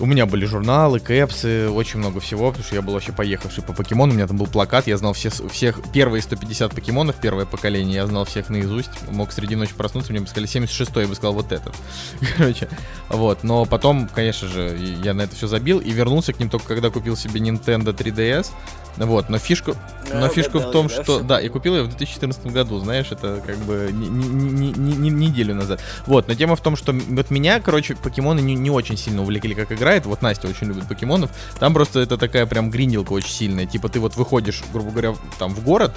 У 0.00 0.06
меня 0.06 0.26
были 0.26 0.44
журналы, 0.44 1.00
кэпсы, 1.00 1.68
очень 1.70 1.98
много 1.98 2.20
всего, 2.20 2.48
потому 2.48 2.64
что 2.64 2.74
я 2.74 2.82
был 2.82 2.94
вообще 2.94 3.12
поехавший 3.12 3.62
по 3.62 3.72
покемону. 3.72 4.12
У 4.12 4.16
меня 4.16 4.26
там 4.26 4.36
был 4.36 4.46
плакат, 4.46 4.86
я 4.86 4.96
знал 4.96 5.12
все, 5.12 5.30
всех 5.30 5.80
первые 5.92 6.22
150 6.22 6.74
покемонов, 6.74 7.16
первое 7.20 7.46
поколение, 7.46 7.96
я 7.96 8.06
знал 8.06 8.24
всех 8.24 8.48
наизусть. 8.48 8.90
Мог 9.10 9.32
среди 9.32 9.56
ночи 9.56 9.74
проснуться, 9.74 10.12
мне 10.12 10.20
бы 10.20 10.26
сказали 10.26 10.46
76 10.46 10.96
я 10.96 11.06
бы 11.06 11.14
сказал 11.14 11.34
вот 11.34 11.52
этот. 11.52 11.74
Короче, 12.36 12.68
вот. 13.08 13.44
Но 13.44 13.64
потом, 13.64 14.08
конечно 14.08 14.48
же, 14.48 14.76
я 15.02 15.14
на 15.14 15.22
это 15.22 15.36
все 15.36 15.46
забил 15.46 15.80
и 15.80 15.90
вернулся 15.90 16.32
к 16.32 16.40
ним 16.40 16.50
только 16.50 16.66
когда 16.66 16.90
купил 16.90 17.16
себе 17.16 17.40
Nintendo 17.40 17.96
3DS. 17.96 18.48
Вот, 18.96 19.28
но 19.28 19.38
фишку, 19.38 19.76
да, 20.10 20.20
но 20.20 20.28
фишку 20.28 20.58
в 20.58 20.70
том, 20.70 20.88
что, 20.88 21.20
да, 21.20 21.40
и 21.40 21.48
купил 21.48 21.76
я 21.76 21.82
в 21.82 21.88
2014 21.88 22.46
году, 22.46 22.78
знаешь, 22.78 23.08
это 23.10 23.42
как 23.44 23.56
бы 23.58 23.90
не, 23.92 24.08
не, 24.08 24.72
не, 24.72 24.92
не, 24.92 25.10
неделю 25.10 25.54
назад. 25.54 25.80
Вот, 26.06 26.28
но 26.28 26.34
тема 26.34 26.56
в 26.56 26.60
том, 26.60 26.76
что 26.76 26.92
вот 26.92 27.30
меня, 27.30 27.60
короче, 27.60 27.96
покемоны 27.96 28.40
не, 28.40 28.54
не 28.54 28.70
очень 28.70 28.96
сильно 28.96 29.22
увлекли, 29.22 29.54
как 29.54 29.72
играет. 29.72 30.06
Вот 30.06 30.22
Настя 30.22 30.48
очень 30.48 30.68
любит 30.68 30.86
покемонов. 30.86 31.30
Там 31.58 31.74
просто 31.74 32.00
это 32.00 32.16
такая 32.16 32.46
прям 32.46 32.70
гринделка 32.70 33.12
очень 33.12 33.30
сильная. 33.30 33.66
Типа 33.66 33.88
ты 33.88 34.00
вот 34.00 34.16
выходишь, 34.16 34.62
грубо 34.72 34.90
говоря, 34.90 35.14
там 35.38 35.54
в 35.54 35.64
город, 35.64 35.92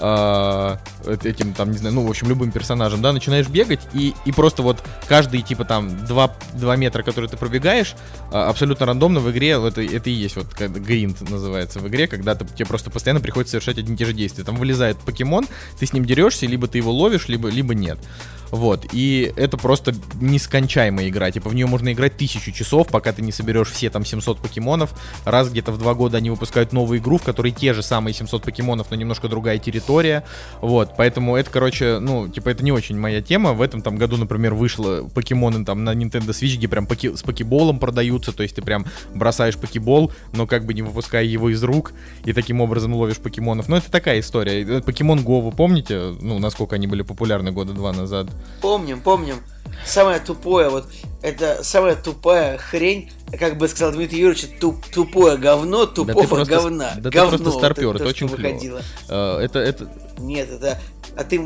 э, 0.00 0.76
этим, 1.24 1.52
там, 1.54 1.70
не 1.70 1.78
знаю, 1.78 1.94
ну, 1.94 2.06
в 2.06 2.10
общем, 2.10 2.28
любым 2.28 2.52
персонажем, 2.52 3.02
да, 3.02 3.12
начинаешь 3.12 3.48
бегать, 3.48 3.80
и, 3.92 4.14
и 4.24 4.32
просто 4.32 4.62
вот 4.62 4.82
каждый, 5.08 5.42
типа, 5.42 5.64
там, 5.64 6.04
2, 6.06 6.34
2 6.54 6.76
метра, 6.76 7.02
которые 7.02 7.30
ты 7.30 7.36
пробегаешь, 7.36 7.94
э, 8.32 8.36
абсолютно 8.36 8.86
рандомно 8.86 9.20
в 9.20 9.30
игре, 9.30 9.50
это, 9.50 9.82
это 9.82 10.10
и 10.10 10.12
есть 10.12 10.36
вот 10.36 10.46
гринд 10.58 11.28
называется 11.28 11.80
в 11.80 11.88
игре, 11.88 12.06
когда 12.06 12.34
ты, 12.34 12.44
тебе 12.46 12.66
просто 12.66 12.90
постоянно 12.90 13.20
приходится 13.20 13.52
совершать 13.52 13.78
одни 13.78 13.94
и 13.94 13.96
те 13.96 14.04
же 14.04 14.12
действия. 14.12 14.44
Там 14.44 14.56
вылезает 14.56 14.96
покемон, 14.98 15.46
ты 15.78 15.86
с 15.86 15.92
ним 15.92 16.04
дерешься, 16.04 16.46
либо 16.46 16.66
ты 16.66 16.78
его 16.78 16.92
ловишь, 16.92 17.28
либо, 17.28 17.48
либо 17.48 17.74
нет. 17.74 17.98
Вот, 18.50 18.86
и 18.92 19.32
это 19.36 19.56
просто 19.56 19.94
нескончаемая 20.20 21.08
игра. 21.08 21.30
Типа 21.30 21.48
в 21.48 21.54
нее 21.54 21.66
можно 21.66 21.92
играть 21.92 22.16
тысячу 22.16 22.50
часов, 22.50 22.88
пока 22.88 23.12
ты 23.12 23.22
не 23.22 23.32
соберешь 23.32 23.70
все 23.70 23.90
там 23.90 24.04
700 24.04 24.38
покемонов. 24.38 24.92
Раз 25.24 25.50
где-то 25.50 25.72
в 25.72 25.78
два 25.78 25.94
года 25.94 26.18
они 26.18 26.30
выпускают 26.30 26.72
новую 26.72 26.98
игру, 26.98 27.18
в 27.18 27.22
которой 27.22 27.52
те 27.52 27.74
же 27.74 27.82
самые 27.82 28.12
700 28.12 28.42
покемонов, 28.42 28.88
но 28.90 28.96
немножко 28.96 29.28
другая 29.28 29.58
территория. 29.58 29.89
Вот, 30.60 30.92
поэтому 30.96 31.36
это, 31.36 31.50
короче, 31.50 31.98
ну, 32.00 32.28
типа 32.28 32.50
это 32.50 32.64
не 32.64 32.72
очень 32.72 32.98
моя 32.98 33.22
тема. 33.22 33.52
В 33.52 33.62
этом 33.62 33.82
там 33.82 33.96
году, 33.96 34.16
например, 34.16 34.54
вышло 34.54 35.08
покемоны 35.14 35.64
там 35.64 35.84
на 35.84 35.94
Nintendo 35.94 36.30
Switch, 36.30 36.56
где 36.56 36.68
прям 36.68 36.86
поки 36.86 37.14
с 37.14 37.22
покеболом 37.22 37.78
продаются, 37.78 38.32
то 38.32 38.42
есть 38.42 38.56
ты 38.56 38.62
прям 38.62 38.84
бросаешь 39.14 39.56
покебол, 39.56 40.12
но 40.32 40.46
как 40.46 40.64
бы 40.64 40.74
не 40.74 40.82
выпуская 40.82 41.24
его 41.24 41.50
из 41.50 41.62
рук, 41.62 41.92
и 42.24 42.32
таким 42.32 42.60
образом 42.60 42.94
ловишь 42.94 43.18
покемонов. 43.18 43.68
Ну, 43.68 43.76
это 43.76 43.90
такая 43.90 44.20
история. 44.20 44.82
Покемон 44.82 45.20
Go, 45.20 45.40
вы 45.40 45.52
помните, 45.52 46.14
ну, 46.20 46.38
насколько 46.38 46.76
они 46.76 46.86
были 46.86 47.02
популярны 47.02 47.52
года 47.52 47.72
два 47.72 47.92
назад? 47.92 48.28
Помним, 48.60 49.00
помним. 49.00 49.36
Самое 49.84 50.20
тупое, 50.20 50.68
вот, 50.68 50.86
это 51.22 51.62
самая 51.62 51.96
тупая 51.96 52.58
хрень, 52.58 53.10
как 53.38 53.58
бы 53.58 53.68
сказал 53.68 53.92
Дмитрий 53.92 54.20
Юрьевич, 54.20 54.58
туп, 54.60 54.86
тупое 54.86 55.36
говно 55.36 55.86
тупого 55.86 56.22
да 56.22 56.28
просто, 56.28 56.54
говна. 56.54 56.92
Да 56.98 57.10
говно, 57.10 57.36
ты 57.36 57.42
просто 57.42 57.58
старпер, 57.58 57.90
это, 57.90 58.04
это 58.04 58.08
очень 58.08 58.28
клево. 58.28 58.82
Uh, 59.08 59.38
это, 59.38 59.58
это... 59.58 59.90
Нет, 60.18 60.50
это 60.50 60.78
а 61.16 61.24
ты, 61.24 61.40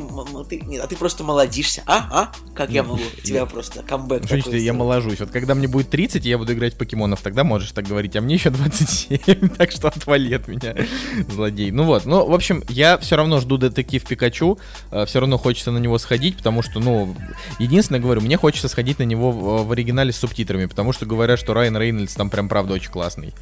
ты, 0.49 0.61
нет, 0.61 0.85
а 0.85 0.87
ты 0.87 0.97
просто 0.97 1.25
молодишься, 1.25 1.83
а? 1.87 2.09
А? 2.11 2.33
Как 2.55 2.71
я 2.71 2.83
могу 2.83 3.01
тебя 3.23 3.47
просто 3.47 3.83
камбэк 3.83 4.25
Что 4.27 4.57
я 4.57 4.73
моложусь? 4.73 5.21
Вот 5.21 5.31
когда 5.31 5.55
мне 5.55 5.69
будет 5.69 5.91
30, 5.91 6.25
я 6.25 6.39
буду 6.39 6.53
играть 6.53 6.75
в 6.75 6.77
покемонов, 6.77 7.21
тогда 7.23 7.45
можешь 7.45 7.73
так 7.73 7.87
говорить, 7.87 8.15
а 8.17 8.21
мне 8.21 8.35
еще 8.35 8.51
27, 8.51 9.49
так 9.57 9.71
что 9.71 9.89
отвали 9.89 10.35
от 10.35 10.49
меня, 10.49 10.75
злодей. 11.29 11.71
Ну 11.71 11.85
вот, 11.85 12.05
ну, 12.05 12.27
в 12.27 12.35
общем, 12.35 12.63
я 12.69 12.99
все 12.99 13.17
равно 13.17 13.41
жду 13.41 13.57
детектив 13.57 14.05
Пикачу, 14.05 14.59
э, 14.91 15.07
все 15.07 15.21
равно 15.21 15.39
хочется 15.39 15.71
на 15.71 15.79
него 15.79 15.99
сходить, 15.99 16.37
потому 16.37 16.63
что, 16.63 16.81
ну, 16.81 17.17
единственное, 17.59 18.01
говорю, 18.01 18.21
мне 18.21 18.37
хочется 18.37 18.69
сходить 18.69 18.99
на 18.99 19.05
него 19.05 19.33
в, 19.33 19.67
в 19.67 19.73
оригинале 19.73 20.13
с 20.13 20.17
субтитрами, 20.17 20.67
потому 20.67 20.93
что 20.93 21.07
говорят, 21.07 21.39
что 21.39 21.55
Райан 21.55 21.77
Рейнольдс 21.77 22.15
там 22.15 22.31
прям 22.31 22.49
правда 22.49 22.75
очень 22.75 22.91
классный. 22.91 23.33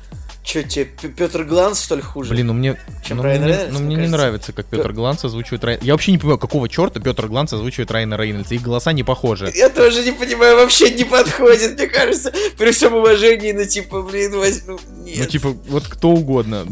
Че, 0.44 0.64
тебе 0.64 0.86
Петр 1.16 1.44
Гланс, 1.44 1.82
что 1.82 1.94
ли, 1.94 2.02
хуже? 2.02 2.30
Блин, 2.30 2.48
ну 2.48 2.52
мне, 2.52 2.76
чем 3.04 3.18
ну, 3.18 3.22
Райан 3.22 3.42
мне, 3.42 3.52
Рейнольдс, 3.52 3.72
ну, 3.72 3.84
мне 3.84 3.96
не 3.96 4.08
нравится, 4.08 4.52
как 4.52 4.66
Петр 4.66 4.92
Гланс 4.92 5.24
озвучивает 5.24 5.64
Райан... 5.64 5.80
Я 5.82 5.94
вообще 6.02 6.12
не 6.12 6.18
понимаю, 6.18 6.38
какого 6.38 6.68
черта 6.68 6.98
Петр 6.98 7.28
Гланс 7.28 7.52
озвучивает 7.52 7.92
Райана 7.92 8.16
Рейнольдса. 8.16 8.56
Их 8.56 8.62
голоса 8.62 8.92
не 8.92 9.04
похожи. 9.04 9.52
Я 9.54 9.68
тоже 9.68 10.02
не 10.02 10.10
понимаю, 10.10 10.56
вообще 10.56 10.90
не 10.90 11.04
подходит, 11.04 11.78
мне 11.78 11.86
кажется. 11.86 12.32
При 12.58 12.72
всем 12.72 12.94
уважении, 12.94 13.52
ну, 13.52 13.64
типа, 13.64 14.02
блин, 14.02 14.36
возьму... 14.36 14.80
Нет. 15.04 15.18
Ну, 15.18 15.26
типа, 15.26 15.50
вот 15.68 15.86
кто 15.86 16.10
угодно. 16.10 16.66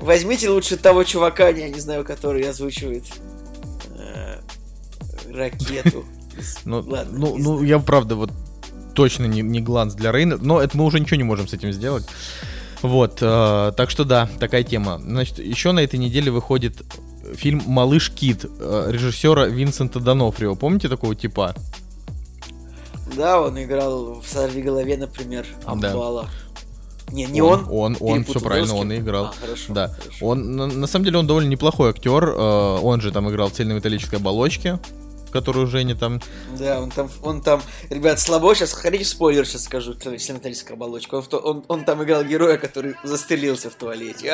Возьмите 0.00 0.50
лучше 0.50 0.76
того 0.76 1.02
чувака, 1.04 1.48
я 1.48 1.70
не 1.70 1.80
знаю, 1.80 2.04
который 2.04 2.42
озвучивает 2.42 3.04
э, 3.96 4.40
ракету. 5.32 6.04
Ну, 6.64 6.82
Ладно, 6.84 7.16
ну, 7.16 7.36
ну, 7.38 7.62
я 7.62 7.78
правда 7.78 8.16
вот 8.16 8.32
точно 8.92 9.26
не, 9.26 9.40
не 9.40 9.60
гланс 9.60 9.94
для 9.94 10.10
Рейна, 10.10 10.36
но 10.36 10.60
это 10.60 10.76
мы 10.76 10.84
уже 10.84 10.98
ничего 10.98 11.16
не 11.16 11.22
можем 11.22 11.46
с 11.46 11.52
этим 11.52 11.70
сделать. 11.70 12.04
Вот, 12.82 13.18
э, 13.22 13.72
так 13.76 13.88
что 13.88 14.02
да, 14.02 14.28
такая 14.40 14.64
тема. 14.64 14.98
Значит, 14.98 15.38
еще 15.38 15.70
на 15.70 15.78
этой 15.78 15.94
неделе 15.94 16.32
выходит 16.32 16.82
фильм 17.34 17.62
«Малыш 17.66 18.10
Кит» 18.10 18.44
э, 18.44 18.86
режиссера 18.90 19.46
Винсента 19.46 20.00
Донофрио. 20.00 20.54
Помните 20.54 20.88
такого 20.88 21.14
типа? 21.14 21.54
Да, 23.16 23.40
он 23.40 23.62
играл 23.62 24.20
в 24.20 24.26
«Сорви 24.26 24.62
голове», 24.62 24.96
например, 24.96 25.46
Амбала. 25.64 26.22
Да. 26.22 26.44
Не, 27.12 27.26
не 27.26 27.42
он. 27.42 27.66
Он, 27.70 27.96
он, 28.00 28.12
он 28.12 28.24
все 28.24 28.40
правильно, 28.40 28.74
он 28.74 28.90
и 28.92 28.98
играл. 28.98 29.26
А, 29.26 29.32
хорошо, 29.32 29.72
да. 29.72 29.88
Хорошо. 29.88 30.26
Он, 30.26 30.56
на, 30.56 30.66
на 30.66 30.86
самом 30.86 31.04
деле, 31.04 31.18
он 31.18 31.26
довольно 31.26 31.48
неплохой 31.48 31.90
актер. 31.90 32.24
Э, 32.24 32.78
он 32.82 33.00
же 33.00 33.12
там 33.12 33.30
играл 33.30 33.50
в 33.50 33.52
цельнометаллической 33.52 34.18
оболочке 34.18 34.78
которую 35.34 35.66
Женя 35.66 35.96
там... 35.96 36.20
Да, 36.56 36.80
он 36.80 36.92
там, 36.92 37.10
он 37.20 37.42
там, 37.42 37.60
ребят, 37.90 38.20
слабо, 38.20 38.54
сейчас, 38.54 38.72
хотите 38.72 39.04
спойлер 39.04 39.44
сейчас 39.44 39.64
скажу, 39.64 39.92
металлическая 39.94 40.76
оболочка. 40.76 41.16
Он, 41.16 41.24
он, 41.42 41.64
он 41.66 41.84
там 41.84 42.04
играл 42.04 42.22
героя, 42.22 42.56
который 42.56 42.94
застрелился 43.02 43.68
в 43.68 43.74
туалете. 43.74 44.32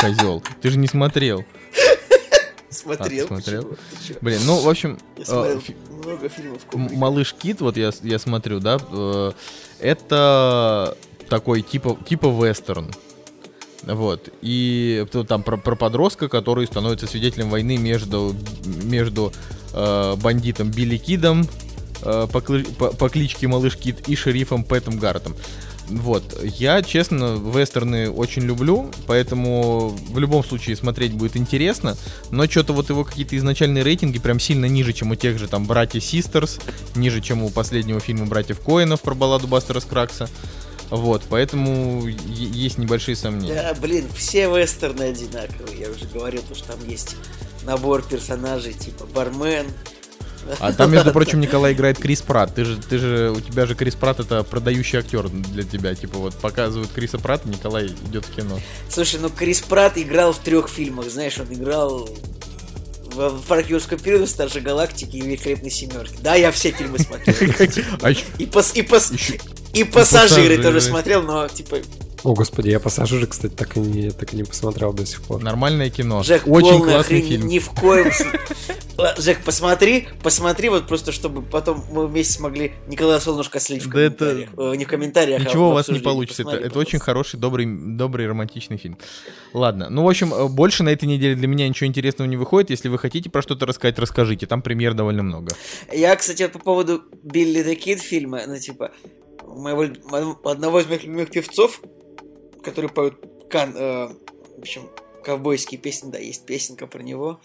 Козел, 0.00 0.40
ты 0.62 0.70
же 0.70 0.78
не 0.78 0.86
смотрел. 0.86 1.44
Смотрел. 2.70 3.24
А, 3.24 3.28
смотрел? 3.28 3.76
Блин, 4.20 4.40
ну, 4.44 4.60
в 4.60 4.68
общем... 4.68 4.98
Э, 5.26 5.58
много 5.90 6.28
фильмов. 6.28 6.62
Малыш 6.72 7.34
Кит, 7.34 7.60
вот 7.60 7.76
я, 7.76 7.90
я 8.02 8.18
смотрю, 8.18 8.60
да, 8.60 8.78
э, 8.92 9.32
это 9.80 10.96
такой 11.28 11.62
типа, 11.62 11.98
типа 12.06 12.26
вестерн. 12.26 12.90
Вот. 13.84 14.28
И 14.42 15.06
там 15.28 15.42
про, 15.42 15.56
про 15.56 15.76
подростка, 15.76 16.28
который 16.28 16.66
становится 16.66 17.06
свидетелем 17.06 17.48
войны 17.48 17.76
между, 17.76 18.34
между 18.64 19.32
э, 19.72 20.16
бандитом 20.16 20.70
Билли 20.70 20.98
Кидом 20.98 21.48
э, 22.02 22.26
по, 22.30 22.40
по, 22.40 22.96
по 22.96 23.08
кличке 23.08 23.46
Малыш 23.48 23.76
Кид 23.76 24.08
и 24.08 24.16
шерифом 24.16 24.64
Пэтом 24.64 24.98
Гартом. 24.98 25.34
Вот. 25.88 26.38
Я, 26.42 26.82
честно, 26.82 27.36
вестерны 27.36 28.10
очень 28.10 28.42
люблю, 28.42 28.90
поэтому 29.06 29.96
в 30.10 30.18
любом 30.18 30.44
случае 30.44 30.76
смотреть 30.76 31.12
будет 31.14 31.36
интересно. 31.36 31.96
Но 32.30 32.46
что-то 32.46 32.72
вот 32.72 32.90
его 32.90 33.04
какие-то 33.04 33.36
изначальные 33.36 33.82
рейтинги 33.82 34.18
прям 34.18 34.38
сильно 34.38 34.66
ниже, 34.66 34.92
чем 34.92 35.10
у 35.10 35.14
тех 35.14 35.38
же 35.38 35.48
там 35.48 35.66
братьев 35.66 36.04
Систерс, 36.04 36.58
ниже, 36.94 37.20
чем 37.20 37.42
у 37.42 37.50
последнего 37.50 38.00
фильма 38.00 38.26
братьев 38.26 38.60
Коинов 38.60 39.00
про 39.00 39.14
балладу 39.14 39.46
Бастера 39.46 39.80
Скракса. 39.80 40.28
Вот, 40.90 41.22
поэтому 41.28 42.06
есть 42.06 42.78
небольшие 42.78 43.14
сомнения. 43.14 43.54
Да, 43.54 43.74
блин, 43.80 44.06
все 44.16 44.48
вестерны 44.48 45.02
одинаковые. 45.02 45.80
Я 45.80 45.90
уже 45.90 46.06
говорил, 46.06 46.42
что 46.54 46.72
там 46.72 46.88
есть 46.88 47.16
набор 47.64 48.02
персонажей 48.02 48.72
типа 48.72 49.04
бармен. 49.06 49.66
А 50.60 50.72
там, 50.72 50.90
между 50.90 51.12
прочим, 51.12 51.40
Николай 51.40 51.72
играет 51.72 51.98
Крис 51.98 52.22
Пратт. 52.22 52.54
Ты 52.54 52.64
же, 52.64 52.76
ты 52.76 52.98
же, 52.98 53.32
у 53.36 53.40
тебя 53.40 53.66
же 53.66 53.74
Крис 53.74 53.94
Пратт 53.94 54.20
это 54.20 54.42
продающий 54.42 54.98
актер 54.98 55.28
для 55.28 55.62
тебя. 55.62 55.94
Типа 55.94 56.18
вот 56.18 56.34
показывают 56.34 56.90
Криса 56.92 57.18
Пратта, 57.18 57.48
Николай 57.48 57.86
идет 57.86 58.24
в 58.24 58.34
кино. 58.34 58.58
Слушай, 58.90 59.20
ну 59.20 59.30
Крис 59.30 59.60
Пратт 59.60 59.98
играл 59.98 60.32
в 60.32 60.38
трех 60.38 60.68
фильмах, 60.68 61.10
знаешь, 61.10 61.38
он 61.38 61.52
играл 61.52 62.08
в 63.14 63.42
парк 63.46 63.68
юрского 63.68 63.98
периода, 63.98 64.26
Старшей 64.26 64.60
Галактики 64.60 65.16
и 65.16 65.20
Великолепной 65.20 65.70
Семерки. 65.70 66.16
Да, 66.20 66.34
я 66.34 66.52
все 66.52 66.70
фильмы 66.70 66.98
смотрел. 66.98 67.34
А 68.02 68.12
и 69.74 69.84
пассажиры 69.84 70.62
тоже 70.62 70.80
смотрел, 70.80 71.22
но 71.22 71.48
типа 71.48 71.78
о, 72.24 72.34
господи, 72.34 72.68
я 72.70 72.80
пассажиры, 72.80 73.26
кстати, 73.26 73.52
так 73.52 73.76
и 73.76 73.80
не, 73.80 74.10
так 74.10 74.32
и 74.32 74.36
не 74.36 74.44
посмотрел 74.44 74.92
до 74.92 75.06
сих 75.06 75.22
пор. 75.22 75.42
Нормальное 75.42 75.90
кино. 75.90 76.22
Жек, 76.22 76.42
Очень 76.46 76.82
классный 76.82 77.20
фильм. 77.20 77.46
Ни 77.46 77.58
в 77.58 77.70
коем 77.70 78.10
Жек, 79.16 79.44
посмотри, 79.44 80.08
посмотри, 80.22 80.68
вот 80.68 80.88
просто, 80.88 81.12
чтобы 81.12 81.42
потом 81.42 81.84
мы 81.92 82.08
вместе 82.08 82.32
смогли 82.32 82.72
Николая 82.88 83.20
Солнышко 83.20 83.60
слить 83.60 83.84
в 83.84 83.90
комментариях. 83.90 84.52
Это... 84.52 84.72
Э, 84.72 84.74
не 84.74 84.84
в 84.84 84.88
комментариях, 84.88 85.40
а 85.40 85.44
Ничего 85.44 85.66
а 85.66 85.68
у 85.68 85.72
вас 85.72 85.88
не 85.88 86.00
получится. 86.00 86.42
Это, 86.42 86.56
это 86.56 86.78
очень 86.78 86.98
хороший, 86.98 87.38
добрый, 87.38 87.66
добрый 87.66 88.26
романтичный 88.26 88.76
фильм. 88.76 88.98
Ладно. 89.52 89.88
Ну, 89.88 90.04
в 90.04 90.08
общем, 90.08 90.34
э, 90.34 90.48
больше 90.48 90.82
на 90.82 90.88
этой 90.88 91.04
неделе 91.04 91.36
для 91.36 91.46
меня 91.46 91.68
ничего 91.68 91.86
интересного 91.86 92.28
не 92.28 92.36
выходит. 92.36 92.70
Если 92.70 92.88
вы 92.88 92.98
хотите 92.98 93.30
про 93.30 93.40
что-то 93.40 93.66
рассказать, 93.66 93.98
расскажите. 94.00 94.46
Там 94.46 94.62
премьер 94.62 94.94
довольно 94.94 95.22
много. 95.22 95.54
Я, 95.92 96.16
кстати, 96.16 96.48
по 96.48 96.58
поводу 96.58 97.02
Билли 97.22 97.64
the 97.64 97.78
Kid 97.78 97.98
фильма, 97.98 98.40
ну, 98.48 98.58
типа, 98.58 98.90
моего, 99.46 100.40
одного 100.44 100.80
из 100.80 100.86
моих 100.86 101.04
любимых 101.04 101.30
певцов, 101.30 101.80
который 102.62 102.90
поет 102.90 103.14
кан, 103.50 103.74
э, 103.76 104.08
в 104.56 104.60
общем, 104.60 104.88
ковбойские 105.24 105.80
песни, 105.80 106.10
да, 106.10 106.18
есть 106.18 106.46
песенка 106.46 106.86
про 106.86 107.02
него. 107.02 107.40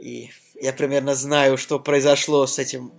И 0.00 0.30
я 0.60 0.72
примерно 0.72 1.14
знаю, 1.14 1.56
что 1.56 1.78
произошло 1.78 2.46
с 2.46 2.58
этим 2.58 2.92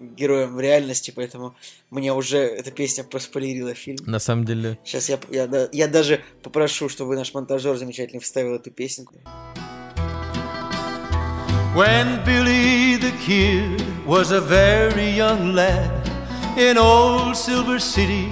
героем 0.00 0.54
в 0.54 0.60
реальности, 0.60 1.12
поэтому 1.14 1.54
мне 1.90 2.12
уже 2.12 2.38
эта 2.38 2.70
песня 2.70 3.04
проспойлерила 3.04 3.74
фильм. 3.74 3.98
На 4.06 4.18
самом 4.18 4.44
деле. 4.44 4.78
Сейчас 4.84 5.08
я, 5.08 5.18
я, 5.30 5.68
я 5.72 5.88
даже 5.88 6.22
попрошу, 6.42 6.88
чтобы 6.88 7.16
наш 7.16 7.34
монтажер 7.34 7.76
замечательно 7.76 8.20
вставил 8.20 8.54
эту 8.54 8.70
песенку. 8.70 9.14
When 11.74 12.24
Billy 12.24 12.96
the 12.96 13.12
Kid 13.24 13.80
was 14.04 14.32
a 14.32 14.40
very 14.40 15.10
young 15.10 15.54
lad 15.54 16.08
in 16.58 16.76
old 16.76 17.36
Silver 17.36 17.78
City, 17.78 18.28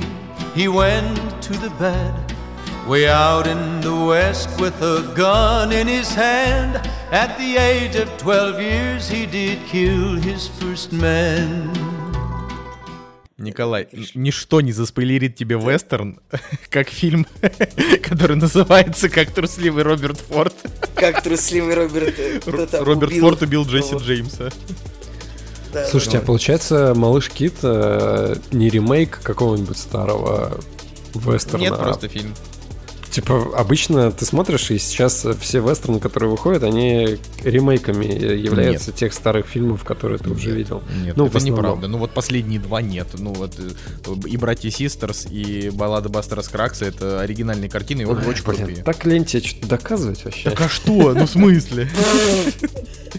he 0.56 0.66
went 0.66 1.16
to 1.42 1.52
the 1.52 1.70
bad. 1.78 2.27
Way 2.88 3.06
out 3.06 3.46
in 3.46 3.82
the 3.82 3.92
west 3.92 4.48
with 4.58 4.80
a 4.80 5.02
gun 5.14 5.72
in 5.72 5.86
his 5.86 6.14
hand. 6.14 6.80
At 7.12 7.36
the 7.36 7.58
age 7.58 7.96
of 7.96 8.08
12 8.16 8.62
years, 8.62 9.10
he 9.10 9.26
did 9.26 9.58
kill 9.66 10.16
his 10.16 10.48
first 10.58 10.90
man. 10.90 11.68
Николай, 13.36 13.88
ничто 14.14 14.62
не 14.62 14.72
заспойлерит 14.72 15.36
тебе 15.36 15.56
вестерн, 15.56 16.18
как 16.70 16.88
фильм, 16.88 17.26
который 18.02 18.36
называется 18.36 19.10
«Как 19.10 19.32
трусливый 19.32 19.82
Роберт 19.82 20.18
Форд». 20.20 20.54
Как 20.94 21.22
трусливый 21.22 21.74
Роберт... 21.74 22.14
Роберт 22.46 23.12
Форд 23.12 23.42
убил 23.42 23.66
Джесси 23.66 23.96
Джеймса. 23.96 24.48
Слушайте, 25.90 26.18
а 26.18 26.20
получается, 26.22 26.94
«Малыш 26.96 27.28
Кит» 27.28 27.56
э, 27.62 28.36
не 28.50 28.70
ремейк 28.70 29.20
какого-нибудь 29.22 29.76
старого 29.76 30.58
вестерна? 31.14 31.60
Нет, 31.60 31.76
просто 31.76 32.08
фильм. 32.08 32.34
Типа, 33.10 33.52
обычно 33.56 34.12
ты 34.12 34.24
смотришь, 34.24 34.70
и 34.70 34.78
сейчас 34.78 35.26
все 35.40 35.60
вестерны, 35.60 36.00
которые 36.00 36.30
выходят, 36.30 36.62
они 36.62 37.18
ремейками 37.42 38.04
являются 38.04 38.90
нет. 38.90 38.96
тех 38.96 39.12
старых 39.12 39.46
фильмов, 39.46 39.84
которые 39.84 40.18
ты 40.18 40.28
нет, 40.28 40.38
уже 40.38 40.50
видел. 40.50 40.82
Нет, 41.02 41.16
ну, 41.16 41.26
это 41.26 41.40
неправда. 41.40 41.88
Ну 41.88 41.98
вот 41.98 42.10
последние 42.10 42.60
два 42.60 42.82
нет. 42.82 43.08
Ну 43.18 43.32
вот 43.32 43.54
э, 43.58 44.28
и 44.28 44.36
«Братья 44.36 44.70
Систерс», 44.70 45.26
и 45.30 45.70
«Баллада 45.70 46.08
Бастера 46.08 46.42
Скракса»— 46.42 46.84
это 46.86 47.20
оригинальные 47.20 47.70
картины, 47.70 48.02
и 48.02 48.04
Ой, 48.04 48.16
очень 48.26 48.44
блин, 48.44 48.56
крутые. 48.56 48.84
Так 48.84 49.04
лень 49.06 49.24
тебе 49.24 49.42
что-то 49.42 49.68
доказывать 49.68 50.24
вообще. 50.24 50.50
Так 50.50 50.60
а 50.60 50.68
что? 50.68 51.14
Ну 51.14 51.26
в 51.26 51.30
смысле? 51.30 51.88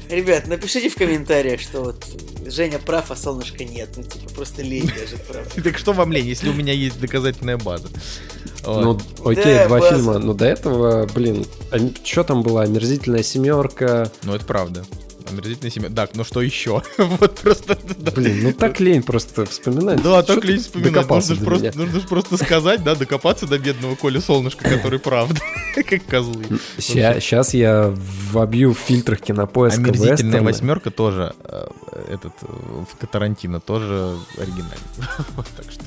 Ребят, 0.10 0.48
напишите 0.48 0.90
в 0.90 0.96
комментариях, 0.96 1.62
что 1.62 1.82
вот 1.82 2.06
Женя 2.46 2.80
прав, 2.80 3.12
а 3.12 3.16
солнышка 3.16 3.64
нет. 3.64 3.90
Ну, 3.96 4.04
типа, 4.04 4.30
просто 4.34 4.62
лень 4.62 4.88
даже, 4.88 5.18
правда. 5.28 5.50
Так 5.64 5.78
что 5.78 5.94
вам 5.94 6.12
лень, 6.12 6.28
если 6.28 6.50
у 6.50 6.54
меня 6.54 6.74
есть 6.74 7.00
доказательная 7.00 7.58
база? 7.58 7.88
Ну, 8.66 9.00
окей, 9.24 9.68
два 9.68 9.79
фильма. 9.82 10.20
Но 10.20 10.34
до 10.34 10.46
этого, 10.46 11.08
блин, 11.14 11.46
что 12.04 12.24
там 12.24 12.44
была? 12.44 12.64
Омерзительная 12.64 13.24
семерка. 13.24 14.12
Ну, 14.24 14.36
это 14.36 14.46
правда. 14.46 14.84
Омерзительная 15.30 15.72
семья. 15.72 15.90
Так, 15.90 16.16
ну 16.16 16.24
что 16.24 16.42
еще? 16.42 16.82
вот 16.98 17.40
просто... 17.40 17.78
Блин, 18.16 18.44
ну 18.44 18.54
так 18.54 18.80
лень 18.80 19.04
просто 19.04 19.46
вспоминать. 19.46 20.02
Да, 20.02 20.24
так 20.24 20.44
лень 20.44 20.60
вспоминать. 20.60 21.08
Нужно 21.08 21.36
же 21.36 21.42
просто, 21.42 21.78
нужно 21.78 22.02
просто 22.02 22.38
сказать, 22.38 22.84
да, 22.84 22.96
докопаться 22.96 23.46
до 23.46 23.60
бедного 23.60 23.96
Коля 23.96 24.22
Солнышка, 24.22 24.68
который 24.68 25.00
правда. 25.00 25.40
как 25.76 26.06
козлы. 26.06 26.46
Сейчас 26.78 27.54
я 27.54 27.94
вобью 28.32 28.74
в 28.74 28.80
фильтрах 28.80 29.22
кинопоиска 29.22 29.82
Омерзительная 29.82 30.42
восьмерка 30.42 30.92
тоже, 30.92 31.34
э, 31.44 31.68
этот, 32.10 32.34
э, 32.42 32.46
в 32.48 33.08
Тарантино 33.08 33.60
тоже 33.60 34.18
оригинальный. 34.38 34.78
вот 35.36 35.48
так 35.56 35.72
что... 35.72 35.86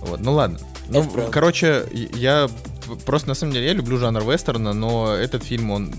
Вот, 0.00 0.20
ну 0.20 0.32
ладно. 0.32 0.58
Ну, 0.88 1.08
короче, 1.30 1.84
я 1.92 2.48
просто 2.96 3.28
на 3.28 3.34
самом 3.34 3.52
деле 3.52 3.66
я 3.66 3.72
люблю 3.72 3.98
жанр 3.98 4.22
вестерна, 4.22 4.72
но 4.72 5.14
этот 5.14 5.44
фильм, 5.44 5.70
он, 5.70 5.94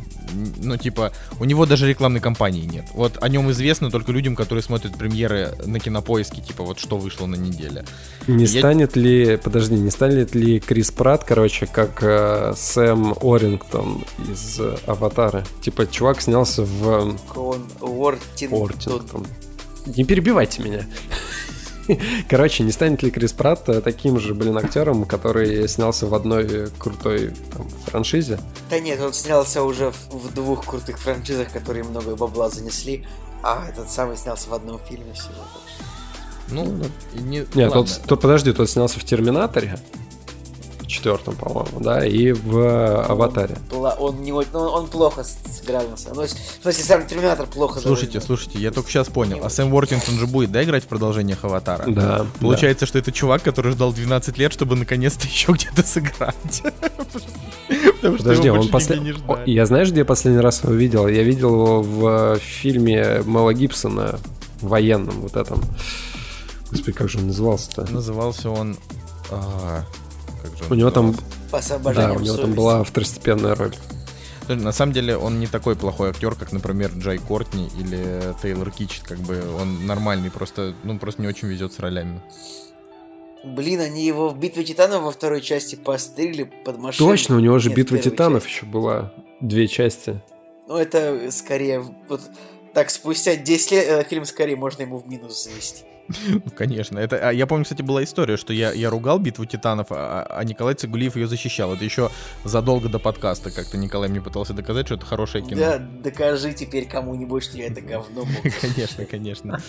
ну, 0.58 0.78
типа, 0.78 1.12
у 1.40 1.46
него 1.46 1.66
даже 1.66 1.88
рекламной 1.88 2.20
кампании 2.20 2.66
нет. 2.66 2.86
Вот 2.94 3.18
о 3.22 3.30
нем 3.30 3.52
известно 3.52 3.92
только 3.92 4.12
людям, 4.12 4.36
которые 4.36 4.64
смотрят 4.64 4.98
премьеры 4.98 5.54
на 5.66 5.80
кинопоиске, 5.80 6.42
типа, 6.42 6.64
вот 6.64 6.80
что 6.80 6.98
вышло 6.98 7.26
на 7.26 7.36
неделе. 7.36 7.86
Не 8.28 8.46
я... 8.46 8.60
станет 8.60 8.96
ли, 8.96 9.38
подожди, 9.38 9.76
не 9.76 9.92
станет 9.92 10.36
ли 10.36 10.60
Крис 10.60 10.92
Пратт, 10.92 11.24
короче, 11.24 11.66
как 11.66 12.02
э, 12.02 12.54
Сэм 12.56 13.16
Орингтон 13.22 14.04
из 14.32 14.60
э, 14.60 14.78
Аватара? 14.86 15.46
Типа, 15.62 15.88
чувак 15.88 16.22
снялся 16.22 16.64
в... 16.64 17.16
Он 17.36 17.68
Уортингтон. 17.82 19.26
Не 19.86 20.04
перебивайте 20.06 20.62
меня. 20.62 20.86
Короче, 22.30 22.64
не 22.64 22.72
станет 22.72 23.04
ли 23.04 23.12
Крис 23.12 23.34
Пратт 23.34 23.70
э, 23.70 23.82
таким 23.82 24.20
же, 24.20 24.34
блин, 24.34 24.58
актером, 24.58 25.06
который 25.06 25.68
снялся 25.68 26.08
в 26.08 26.14
одной 26.14 26.70
крутой 26.78 27.32
там, 27.56 27.68
франшизе? 27.86 28.40
Да 28.70 28.80
нет, 28.80 29.00
он 29.02 29.14
снялся 29.14 29.64
уже 29.64 29.92
в, 29.92 30.10
в 30.12 30.34
двух 30.34 30.66
крутых 30.66 31.00
франшизах, 31.00 31.52
которые 31.52 31.84
много 31.84 32.16
бабла 32.16 32.50
занесли, 32.50 33.06
а 33.42 33.68
этот 33.70 33.90
самый 33.90 34.18
снялся 34.18 34.50
в 34.50 34.54
одном 34.54 34.80
фильме 34.80 35.14
всего. 35.14 35.34
Ну, 36.50 36.66
ну 36.66 36.86
не, 37.14 37.46
Нет, 37.54 37.74
тот, 37.74 38.02
тот, 38.06 38.22
подожди, 38.22 38.54
тот 38.54 38.70
снялся 38.70 39.00
в 39.00 39.04
Терминаторе, 39.04 39.80
четвертом, 41.04 41.36
по-моему, 41.36 41.80
да, 41.82 42.06
и 42.06 42.32
в 42.32 42.58
э, 42.58 43.04
Аватаре. 43.04 43.58
Он, 43.72 43.92
он, 44.00 44.22
не, 44.22 44.32
он, 44.32 44.46
он 44.54 44.88
плохо 44.88 45.24
сыграл 45.24 45.88
на 45.90 45.98
самом 45.98 46.16
деле. 46.16 46.30
Ну, 46.32 46.60
в 46.60 46.64
смысле, 46.64 46.84
сам 46.84 47.08
Терминатор 47.08 47.46
плохо 47.46 47.82
Слушайте, 47.82 48.20
довольно. 48.20 48.26
слушайте, 48.26 48.60
я 48.60 48.72
только 48.72 48.90
сейчас 48.90 49.10
понял. 49.10 49.38
Не 49.38 49.42
а 49.42 49.50
Сэм 49.50 49.74
Уортингтон 49.74 50.16
же 50.16 50.28
будет, 50.28 50.52
да, 50.52 50.64
играть 50.64 50.86
в 50.86 50.88
продолжениях 50.88 51.44
Аватара? 51.44 51.86
Да. 51.88 52.26
Получается, 52.40 52.86
да. 52.86 52.88
что 52.88 53.00
это 53.00 53.12
чувак, 53.12 53.44
который 53.44 53.74
ждал 53.74 53.92
12 53.92 54.38
лет, 54.38 54.54
чтобы 54.54 54.76
наконец-то 54.76 55.28
еще 55.28 55.52
где-то 55.52 55.84
сыграть. 55.84 56.64
Подожди, 58.02 58.50
он 58.50 58.70
после... 58.70 59.02
Я 59.46 59.66
знаешь, 59.66 59.90
где 59.90 60.00
я 60.00 60.06
последний 60.06 60.42
раз 60.42 60.64
его 60.64 60.74
видел? 60.74 61.08
Я 61.08 61.24
видел 61.24 61.50
его 61.50 61.82
в 61.82 62.40
фильме 62.40 63.22
Мэла 63.26 63.54
Гибсона, 63.54 64.20
военном 64.62 65.22
вот 65.22 65.36
этом. 65.36 65.62
Господи, 66.72 66.94
как 66.94 67.10
же 67.10 67.20
он 67.20 67.28
назывался-то? 67.28 67.92
Назывался 67.92 68.50
он... 68.50 68.78
А, 69.32 69.84
как 70.54 70.68
же 70.68 70.74
у 70.74 70.76
него 70.76 70.92
там... 70.92 71.16
Да, 71.52 72.14
у 72.14 72.20
него 72.20 72.38
там 72.38 72.54
была 72.54 72.84
второстепенная 72.84 73.56
роль. 73.56 73.74
На 74.48 74.72
самом 74.72 74.92
деле 74.92 75.16
он 75.16 75.40
не 75.40 75.48
такой 75.48 75.76
плохой 75.76 76.10
актер, 76.10 76.36
как, 76.36 76.52
например, 76.52 76.92
Джай 76.98 77.18
Кортни 77.18 77.70
или 77.80 78.34
Тейлор 78.42 78.72
Кич. 78.72 79.00
Как 79.00 79.18
бы 79.20 79.42
он 79.60 79.86
нормальный, 79.86 80.30
просто, 80.30 80.74
ну, 80.84 81.00
просто 81.00 81.22
не 81.22 81.28
очень 81.28 81.48
везет 81.48 81.74
с 81.74 81.80
ролями. 81.80 82.22
Блин, 83.44 83.82
они 83.82 84.06
его 84.06 84.30
в 84.30 84.38
битве 84.38 84.64
титанов 84.64 85.04
во 85.04 85.12
второй 85.12 85.42
части 85.42 85.76
пострели 85.76 86.44
под 86.66 86.78
машину. 86.78 87.10
Точно, 87.10 87.36
у 87.36 87.40
него 87.40 87.60
же 87.60 87.70
Нет, 87.70 87.78
битва 87.78 87.98
титанов 87.98 88.44
части. 88.44 88.56
еще 88.58 88.66
была. 88.66 89.14
Две 89.42 89.68
части. 89.68 90.22
Ну, 90.68 90.78
это 90.78 91.30
скорее... 91.32 91.84
Вот 92.08 92.22
так, 92.74 92.90
спустя 92.90 93.36
10 93.36 93.72
лет 93.72 93.86
э, 93.88 94.04
фильм 94.10 94.26
скорее 94.26 94.56
можно 94.56 94.84
ему 94.84 94.98
в 94.98 95.08
минус 95.08 95.44
завести. 95.44 95.84
Ну, 96.28 96.42
конечно. 96.56 97.00
Это, 97.00 97.30
а 97.30 97.32
я 97.32 97.48
помню, 97.48 97.64
кстати, 97.64 97.82
была 97.82 98.04
история, 98.04 98.38
что 98.38 98.54
я, 98.54 98.72
я 98.72 98.90
ругал 98.90 99.20
битву 99.20 99.46
титанов, 99.46 99.88
а, 99.92 100.26
а 100.30 100.44
Николай 100.44 100.76
Цигулиев 100.76 101.16
ее 101.16 101.28
защищал. 101.28 101.74
Это 101.74 101.84
еще 101.84 102.10
задолго 102.44 102.90
до 102.90 103.00
подкаста 103.00 103.52
как-то 103.52 103.78
Николай 103.78 104.10
мне 104.10 104.22
пытался 104.22 104.54
доказать, 104.54 104.88
что 104.88 104.96
это 104.96 105.06
хорошее 105.06 105.44
кино. 105.44 105.60
Да, 105.60 105.78
докажи 105.78 106.54
теперь 106.54 106.88
кому-нибудь, 106.88 107.44
что 107.44 107.58
я 107.58 107.68
это 107.68 107.82
говно 107.82 108.26
Конечно, 108.62 109.06
конечно. 109.06 109.60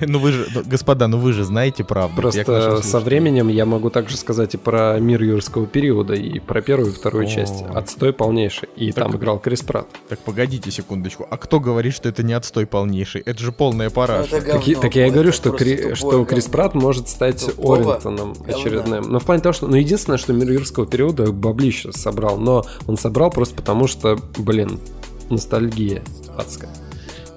Ну 0.00 0.18
вы 0.18 0.32
же, 0.32 0.48
ну, 0.54 0.62
господа, 0.64 1.08
ну 1.08 1.18
вы 1.18 1.32
же 1.32 1.44
знаете 1.44 1.84
правду. 1.84 2.20
Просто 2.20 2.82
со 2.82 3.00
временем 3.00 3.48
я 3.48 3.66
могу 3.66 3.90
также 3.90 4.16
сказать 4.16 4.54
и 4.54 4.56
про 4.56 4.98
мир 4.98 5.22
юрского 5.22 5.66
периода, 5.66 6.14
и 6.14 6.38
про 6.38 6.62
первую 6.62 6.92
и 6.92 6.94
вторую 6.94 7.26
часть. 7.26 7.62
Отстой 7.74 8.12
полнейший. 8.12 8.68
И 8.76 8.92
там 8.92 9.16
играл 9.16 9.38
Крис 9.38 9.62
Пратт. 9.62 9.88
Так 10.08 10.18
погодите 10.20 10.70
секундочку. 10.70 11.26
А 11.30 11.36
кто 11.36 11.60
говорит, 11.60 11.94
что 11.94 12.08
это 12.08 12.22
не 12.22 12.32
отстой 12.32 12.66
полнейший? 12.66 13.22
Это 13.22 13.40
же 13.40 13.52
полная 13.52 13.90
пара. 13.90 14.24
Так 14.24 14.94
я 14.94 15.06
и 15.06 15.10
говорю, 15.10 15.32
что 15.32 15.52
Кри, 15.60 15.94
что 15.94 16.24
Крис 16.24 16.46
Пратт 16.46 16.74
может 16.74 17.08
стать 17.08 17.44
Тупого 17.44 17.76
Орингтоном 17.76 18.34
очередным. 18.46 19.04
Но 19.10 19.20
в 19.20 19.24
плане 19.24 19.42
того, 19.42 19.52
что... 19.52 19.66
Ну, 19.66 19.76
единственное, 19.76 20.18
что 20.18 20.32
мир 20.32 20.50
юрского 20.50 20.86
периода 20.86 21.30
баблище 21.32 21.92
собрал, 21.92 22.38
но 22.38 22.64
он 22.86 22.96
собрал 22.96 23.30
просто 23.30 23.54
потому, 23.54 23.86
что, 23.86 24.18
блин, 24.38 24.80
ностальгия 25.28 26.02
адская. 26.36 26.70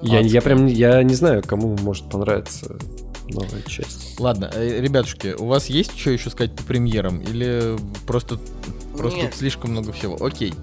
Я, 0.01 0.19
я 0.19 0.41
прям, 0.41 0.65
я 0.65 1.01
не 1.03 1.15
знаю, 1.15 1.43
кому 1.45 1.77
может 1.81 2.09
понравиться 2.09 2.77
новая 3.29 3.61
часть. 3.67 4.19
Ладно, 4.19 4.49
э, 4.53 4.81
ребятушки, 4.81 5.35
у 5.37 5.45
вас 5.45 5.67
есть 5.67 5.97
что 5.97 6.11
еще 6.11 6.29
сказать 6.29 6.55
по 6.55 6.63
премьерам? 6.63 7.19
Или 7.19 7.77
просто, 8.05 8.39
просто 8.97 9.19
Нет. 9.19 9.35
слишком 9.35 9.71
много 9.71 9.91
всего? 9.93 10.17
Окей. 10.23 10.53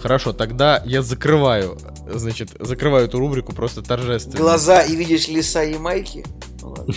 Хорошо, 0.00 0.32
тогда 0.32 0.82
я 0.86 1.02
закрываю, 1.02 1.76
значит, 2.12 2.50
закрываю 2.58 3.04
эту 3.04 3.18
рубрику 3.18 3.52
просто 3.52 3.82
торжественно. 3.82 4.38
Глаза 4.38 4.82
и 4.82 4.96
видишь 4.96 5.28
леса 5.28 5.62
и 5.62 5.76
майки? 5.76 6.24
Ну 6.62 6.68
ладно, 6.70 6.94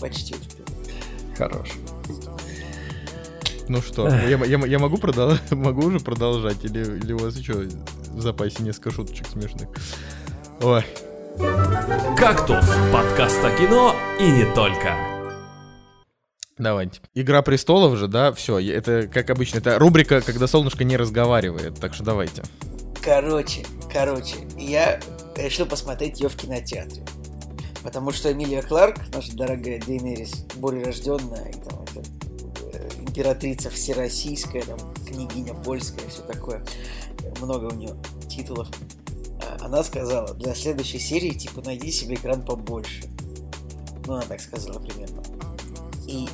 почти 0.00 0.34
успел. 0.34 0.64
Хорош. 1.36 1.70
Ну 3.68 3.80
что, 3.80 4.08
я, 4.08 4.44
я, 4.44 4.66
я 4.66 4.78
могу, 4.78 4.98
продол... 4.98 5.32
могу 5.50 5.86
уже 5.86 6.00
продолжать? 6.00 6.64
Или, 6.64 6.98
или 6.98 7.12
у 7.12 7.18
вас 7.18 7.36
еще 7.36 7.54
в 7.54 8.20
запасе 8.20 8.62
несколько 8.62 8.90
шуточек 8.90 9.26
смешных? 9.26 9.68
Ой. 10.60 10.84
«Кактус»— 12.16 12.64
подкаст 12.92 13.44
о 13.44 13.50
кино 13.56 13.96
и 14.20 14.30
не 14.30 14.44
только. 14.54 14.94
Давайте. 16.58 17.00
Игра 17.14 17.42
престолов 17.42 17.96
же, 17.96 18.06
да, 18.06 18.32
все. 18.32 18.58
Это, 18.58 19.08
как 19.08 19.30
обычно, 19.30 19.58
это 19.58 19.78
рубрика, 19.78 20.20
когда 20.20 20.46
солнышко 20.46 20.84
не 20.84 20.96
разговаривает. 20.96 21.80
Так 21.80 21.94
что 21.94 22.04
давайте. 22.04 22.44
Короче, 23.02 23.64
короче, 23.92 24.36
я 24.56 25.00
решил 25.36 25.66
посмотреть 25.66 26.20
ее 26.20 26.28
в 26.28 26.36
кинотеатре. 26.36 27.04
Потому 27.84 28.12
что 28.12 28.32
Эмилия 28.32 28.62
Кларк, 28.62 28.96
наша 29.12 29.36
дорогая 29.36 29.78
Дейнерис, 29.78 30.46
более 30.56 30.84
рожденная, 30.84 31.50
и 31.50 31.52
там, 31.52 31.82
это, 31.82 32.02
э, 32.72 32.90
императрица 33.00 33.68
всероссийская, 33.68 34.62
там, 34.62 34.78
княгиня 35.06 35.52
польская, 35.52 36.08
все 36.08 36.22
такое. 36.22 36.64
Много 37.40 37.66
у 37.66 37.76
нее 37.76 37.94
титулов. 38.26 38.68
А, 39.42 39.66
она 39.66 39.84
сказала, 39.84 40.32
для 40.34 40.54
следующей 40.54 40.98
серии, 40.98 41.30
типа, 41.30 41.60
найди 41.60 41.90
себе 41.90 42.14
экран 42.14 42.42
побольше. 42.42 43.04
Ну, 44.06 44.14
она 44.14 44.22
так 44.22 44.40
сказала 44.40 44.78
примерно. 44.78 45.22
И 46.06 46.26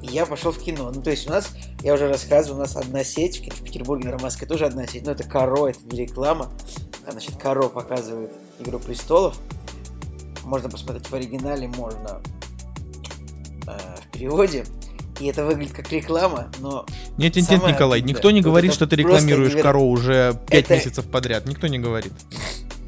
я 0.00 0.24
пошел 0.24 0.50
в 0.50 0.58
кино. 0.58 0.90
Ну, 0.94 1.02
то 1.02 1.10
есть 1.10 1.26
у 1.26 1.30
нас, 1.30 1.50
я 1.82 1.92
уже 1.92 2.08
рассказывал, 2.08 2.56
у 2.56 2.60
нас 2.60 2.74
одна 2.74 3.04
сеть, 3.04 3.46
в 3.52 3.62
Петербурге, 3.62 4.06
на 4.06 4.12
Ромаске 4.12 4.46
тоже 4.46 4.64
одна 4.64 4.86
сеть, 4.86 5.04
но 5.04 5.12
это 5.12 5.24
Каро, 5.24 5.66
это 5.66 5.80
не 5.84 6.00
реклама. 6.00 6.50
А, 7.06 7.12
значит, 7.12 7.36
Каро 7.36 7.68
показывает 7.68 8.32
Игру 8.58 8.78
престолов. 8.78 9.38
Можно 10.46 10.70
посмотреть 10.70 11.10
в 11.10 11.14
оригинале, 11.14 11.66
можно 11.66 12.22
э, 13.66 13.78
в 14.00 14.12
переводе. 14.12 14.64
И 15.18 15.26
это 15.26 15.44
выглядит 15.44 15.74
как 15.74 15.90
реклама, 15.90 16.52
но... 16.60 16.86
Нет, 17.16 17.34
нет, 17.34 17.50
нет, 17.50 17.66
Николай, 17.66 18.00
никто 18.00 18.30
не 18.30 18.42
говорит, 18.42 18.72
что 18.72 18.86
ты 18.86 18.94
рекламируешь 18.96 19.52
невер... 19.52 19.62
Каро 19.62 19.78
уже 19.78 20.40
5 20.48 20.64
это... 20.64 20.74
месяцев 20.74 21.06
подряд. 21.06 21.46
Никто 21.46 21.66
не 21.66 21.80
говорит. 21.80 22.12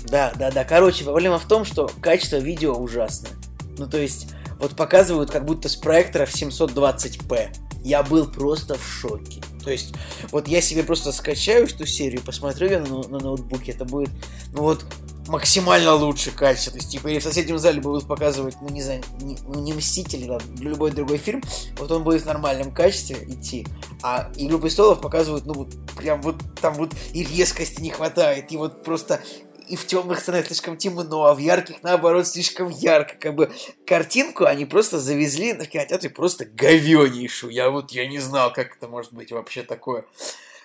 Да, 0.04 0.32
да, 0.38 0.52
да. 0.52 0.64
Короче, 0.64 1.04
проблема 1.04 1.38
в 1.38 1.48
том, 1.48 1.64
что 1.64 1.90
качество 2.00 2.36
видео 2.36 2.74
ужасное. 2.74 3.32
Ну, 3.76 3.88
то 3.88 3.98
есть, 3.98 4.34
вот 4.60 4.76
показывают 4.76 5.30
как 5.30 5.44
будто 5.44 5.68
с 5.68 5.74
проектора 5.74 6.26
в 6.26 6.34
720p. 6.34 7.48
Я 7.82 8.04
был 8.04 8.26
просто 8.26 8.76
в 8.76 8.86
шоке. 8.86 9.40
То 9.64 9.72
есть, 9.72 9.94
вот 10.30 10.46
я 10.46 10.60
себе 10.60 10.84
просто 10.84 11.10
скачаю 11.10 11.66
эту 11.66 11.86
серию, 11.86 12.22
посмотрю 12.22 12.68
ее 12.68 12.78
на, 12.80 13.02
на 13.08 13.18
ноутбуке, 13.18 13.72
это 13.72 13.84
будет, 13.84 14.10
ну 14.52 14.62
вот, 14.62 14.84
максимально 15.28 15.94
лучше 15.94 16.30
качество. 16.30 16.72
То 16.72 16.78
есть, 16.78 16.90
типа, 16.90 17.08
или 17.08 17.18
в 17.18 17.22
соседнем 17.22 17.58
зале 17.58 17.80
будут 17.80 18.06
показывать, 18.06 18.56
ну, 18.60 18.68
не 18.68 18.82
знаю, 18.82 19.02
не, 19.20 19.38
ну, 19.46 19.60
не 19.60 19.72
Мстители, 19.72 20.26
да, 20.26 20.38
любой 20.58 20.90
другой 20.90 21.18
фильм, 21.18 21.42
вот 21.78 21.90
он 21.92 22.02
будет 22.02 22.22
в 22.22 22.26
нормальном 22.26 22.72
качестве 22.72 23.16
идти. 23.28 23.66
А 24.02 24.30
Игру 24.36 24.58
престолов 24.58 25.00
показывают, 25.00 25.46
ну, 25.46 25.54
вот, 25.54 25.68
прям 25.96 26.20
вот 26.22 26.36
там 26.60 26.74
вот 26.74 26.92
и 27.12 27.22
резкости 27.24 27.80
не 27.80 27.90
хватает, 27.90 28.50
и 28.50 28.56
вот 28.56 28.82
просто 28.82 29.20
и 29.68 29.76
в 29.76 29.86
темных 29.86 30.20
сценах 30.20 30.46
слишком 30.46 30.76
темно, 30.76 31.26
а 31.26 31.34
в 31.34 31.38
ярких, 31.38 31.82
наоборот, 31.82 32.26
слишком 32.26 32.70
ярко. 32.70 33.16
Как 33.16 33.34
бы 33.34 33.52
картинку 33.86 34.46
они 34.46 34.64
просто 34.64 34.98
завезли 34.98 35.52
на 35.52 35.66
кинотеатре 35.66 36.10
просто 36.10 36.46
говенейшую. 36.46 37.52
Я 37.52 37.70
вот, 37.70 37.90
я 37.92 38.06
не 38.06 38.18
знал, 38.18 38.52
как 38.52 38.76
это 38.76 38.88
может 38.88 39.12
быть 39.12 39.30
вообще 39.30 39.62
такое. 39.62 40.04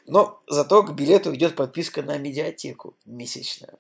Но 0.08 0.42
зато 0.48 0.84
к 0.84 0.94
билету 0.94 1.34
идет 1.36 1.56
подписка 1.56 2.02
на 2.02 2.18
медиатеку 2.18 2.96
месячная. 3.06 3.76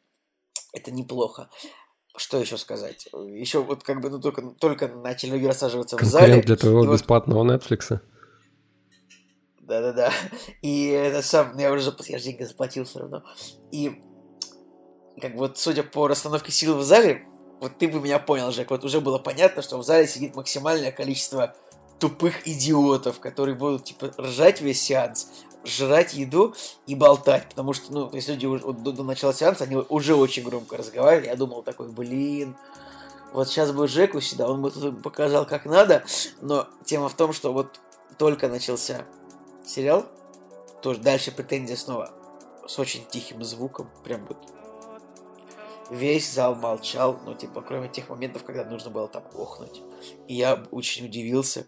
Это 0.73 0.91
неплохо. 0.91 1.49
Что 2.15 2.39
еще 2.39 2.57
сказать? 2.57 3.07
Еще 3.13 3.63
вот 3.63 3.83
как 3.83 4.01
бы 4.01 4.09
ну, 4.09 4.19
только, 4.19 4.41
только 4.59 4.87
начали 4.87 5.31
люди 5.31 5.45
рассаживаться 5.45 5.97
в 5.97 6.03
зале. 6.03 6.41
для 6.41 6.55
твоего 6.55 6.85
бесплатного 6.91 7.43
вот... 7.43 7.53
Netflix. 7.53 7.99
Да-да-да. 9.61 10.11
И 10.61 10.87
это 10.87 11.21
сам, 11.21 11.57
я 11.57 11.71
уже 11.71 11.95
я 12.07 12.17
же 12.17 12.23
деньги 12.25 12.43
заплатил 12.43 12.83
все 12.83 12.99
равно. 12.99 13.23
И 13.71 14.03
как 15.21 15.35
вот 15.35 15.57
судя 15.57 15.83
по 15.83 16.07
расстановке 16.07 16.51
сил 16.51 16.77
в 16.77 16.83
зале, 16.83 17.25
вот 17.61 17.77
ты 17.77 17.87
бы 17.87 18.01
меня 18.01 18.19
понял, 18.19 18.51
Жек, 18.51 18.69
вот 18.71 18.83
уже 18.83 18.99
было 18.99 19.19
понятно, 19.19 19.61
что 19.61 19.77
в 19.77 19.83
зале 19.83 20.05
сидит 20.07 20.35
максимальное 20.35 20.91
количество 20.91 21.55
тупых 21.99 22.45
идиотов, 22.45 23.19
которые 23.19 23.55
будут, 23.55 23.85
типа, 23.85 24.11
ржать 24.17 24.59
весь 24.59 24.81
сеанс, 24.81 25.29
жрать 25.63 26.13
еду 26.13 26.55
и 26.87 26.95
болтать, 26.95 27.49
потому 27.49 27.73
что, 27.73 27.91
ну, 27.93 28.09
если 28.13 28.33
люди 28.33 28.45
уже, 28.45 28.73
до, 28.73 28.91
до 28.91 29.03
начала 29.03 29.33
сеанса, 29.33 29.63
они 29.63 29.75
уже 29.75 30.15
очень 30.15 30.43
громко 30.43 30.77
разговаривали, 30.77 31.27
я 31.27 31.35
думал 31.35 31.63
такой, 31.63 31.89
блин, 31.89 32.55
вот 33.31 33.47
сейчас 33.47 33.71
бы 33.71 33.87
Жеку 33.87 34.21
сюда, 34.21 34.49
он 34.49 34.61
бы 34.61 34.71
тут 34.71 35.01
показал 35.01 35.45
как 35.45 35.65
надо, 35.65 36.03
но 36.41 36.67
тема 36.85 37.09
в 37.09 37.15
том, 37.15 37.33
что 37.33 37.53
вот 37.53 37.79
только 38.17 38.47
начался 38.47 39.05
сериал, 39.65 40.05
тоже 40.81 40.99
дальше 40.99 41.31
претензия 41.31 41.77
снова 41.77 42.11
с 42.67 42.77
очень 42.79 43.05
тихим 43.05 43.43
звуком, 43.43 43.89
прям 44.03 44.25
вот. 44.25 44.37
Весь 45.89 46.31
зал 46.31 46.55
молчал, 46.55 47.19
ну, 47.25 47.35
типа, 47.35 47.61
кроме 47.61 47.89
тех 47.89 48.09
моментов, 48.09 48.43
когда 48.43 48.63
нужно 48.63 48.89
было 48.89 49.07
там 49.07 49.23
охнуть. 49.35 49.81
И 50.27 50.33
я 50.35 50.63
очень 50.71 51.05
удивился 51.05 51.67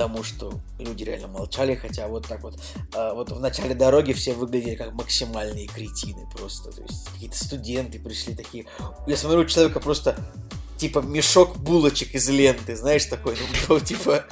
тому, 0.00 0.22
что 0.22 0.50
люди 0.78 1.04
реально 1.04 1.28
молчали, 1.28 1.74
хотя 1.74 2.08
вот 2.08 2.26
так 2.26 2.42
вот, 2.42 2.58
э, 2.94 3.12
вот 3.14 3.30
в 3.32 3.38
начале 3.38 3.74
дороги 3.74 4.14
все 4.14 4.32
выглядели 4.32 4.74
как 4.74 4.94
максимальные 4.94 5.66
кретины 5.66 6.26
просто, 6.34 6.72
то 6.72 6.80
есть 6.80 7.06
какие-то 7.12 7.36
студенты 7.36 7.98
пришли 7.98 8.34
такие, 8.34 8.64
я 9.06 9.16
смотрю, 9.18 9.42
у 9.42 9.44
человека 9.44 9.78
просто 9.78 10.16
типа 10.78 11.00
мешок 11.00 11.58
булочек 11.58 12.14
из 12.14 12.30
ленты, 12.30 12.76
знаешь, 12.76 13.04
такой, 13.04 13.36
ну, 13.68 13.78
типа, 13.90 14.24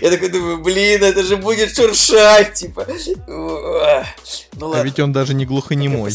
я 0.00 0.08
такой 0.08 0.28
думаю, 0.28 0.62
блин, 0.62 1.02
это 1.02 1.24
же 1.24 1.36
будет 1.36 1.74
шуршать, 1.74 2.54
типа, 2.54 2.86
ну 3.26 4.68
ладно. 4.68 4.82
А 4.82 4.84
ведь 4.84 5.00
он 5.00 5.12
даже 5.12 5.34
не 5.34 5.46
глухонемой. 5.46 6.12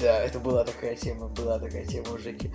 Да, 0.00 0.22
это 0.22 0.38
была 0.38 0.64
такая 0.64 0.96
тема, 0.96 1.28
была 1.28 1.58
такая 1.58 1.84
тема 1.84 2.12
у 2.14 2.18
Жеки. 2.18 2.54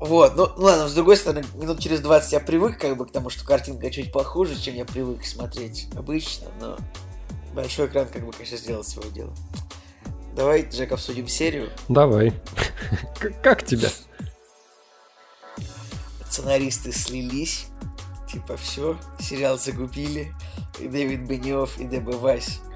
Вот, 0.00 0.34
ну, 0.34 0.48
ну 0.56 0.64
ладно, 0.64 0.88
с 0.88 0.94
другой 0.94 1.18
стороны, 1.18 1.44
минут 1.54 1.78
через 1.78 2.00
20 2.00 2.32
я 2.32 2.40
привык 2.40 2.78
как 2.78 2.96
бы 2.96 3.06
к 3.06 3.12
тому, 3.12 3.28
что 3.28 3.44
картинка 3.44 3.90
чуть 3.90 4.10
похуже, 4.10 4.58
чем 4.58 4.74
я 4.74 4.86
привык 4.86 5.26
смотреть 5.26 5.88
обычно, 5.94 6.48
но 6.58 6.78
большой 7.54 7.86
экран 7.86 8.08
как 8.08 8.24
бы, 8.24 8.32
конечно, 8.32 8.56
сделал 8.56 8.82
свое 8.82 9.10
дело. 9.10 9.32
Давай, 10.34 10.62
Джек, 10.62 10.92
обсудим 10.92 11.28
серию. 11.28 11.68
Давай. 11.88 12.32
Как 13.42 13.66
тебя? 13.66 13.90
Сценаристы 16.26 16.92
слились, 16.92 17.66
типа 18.32 18.56
все, 18.56 18.96
сериал 19.18 19.58
загубили, 19.58 20.32
и 20.78 20.88
Дэвид 20.88 21.28
Бенioff, 21.28 21.72
и 21.78 21.84
Дебе 21.84 22.12
Вайс 22.12 22.60
Э, 22.60 22.69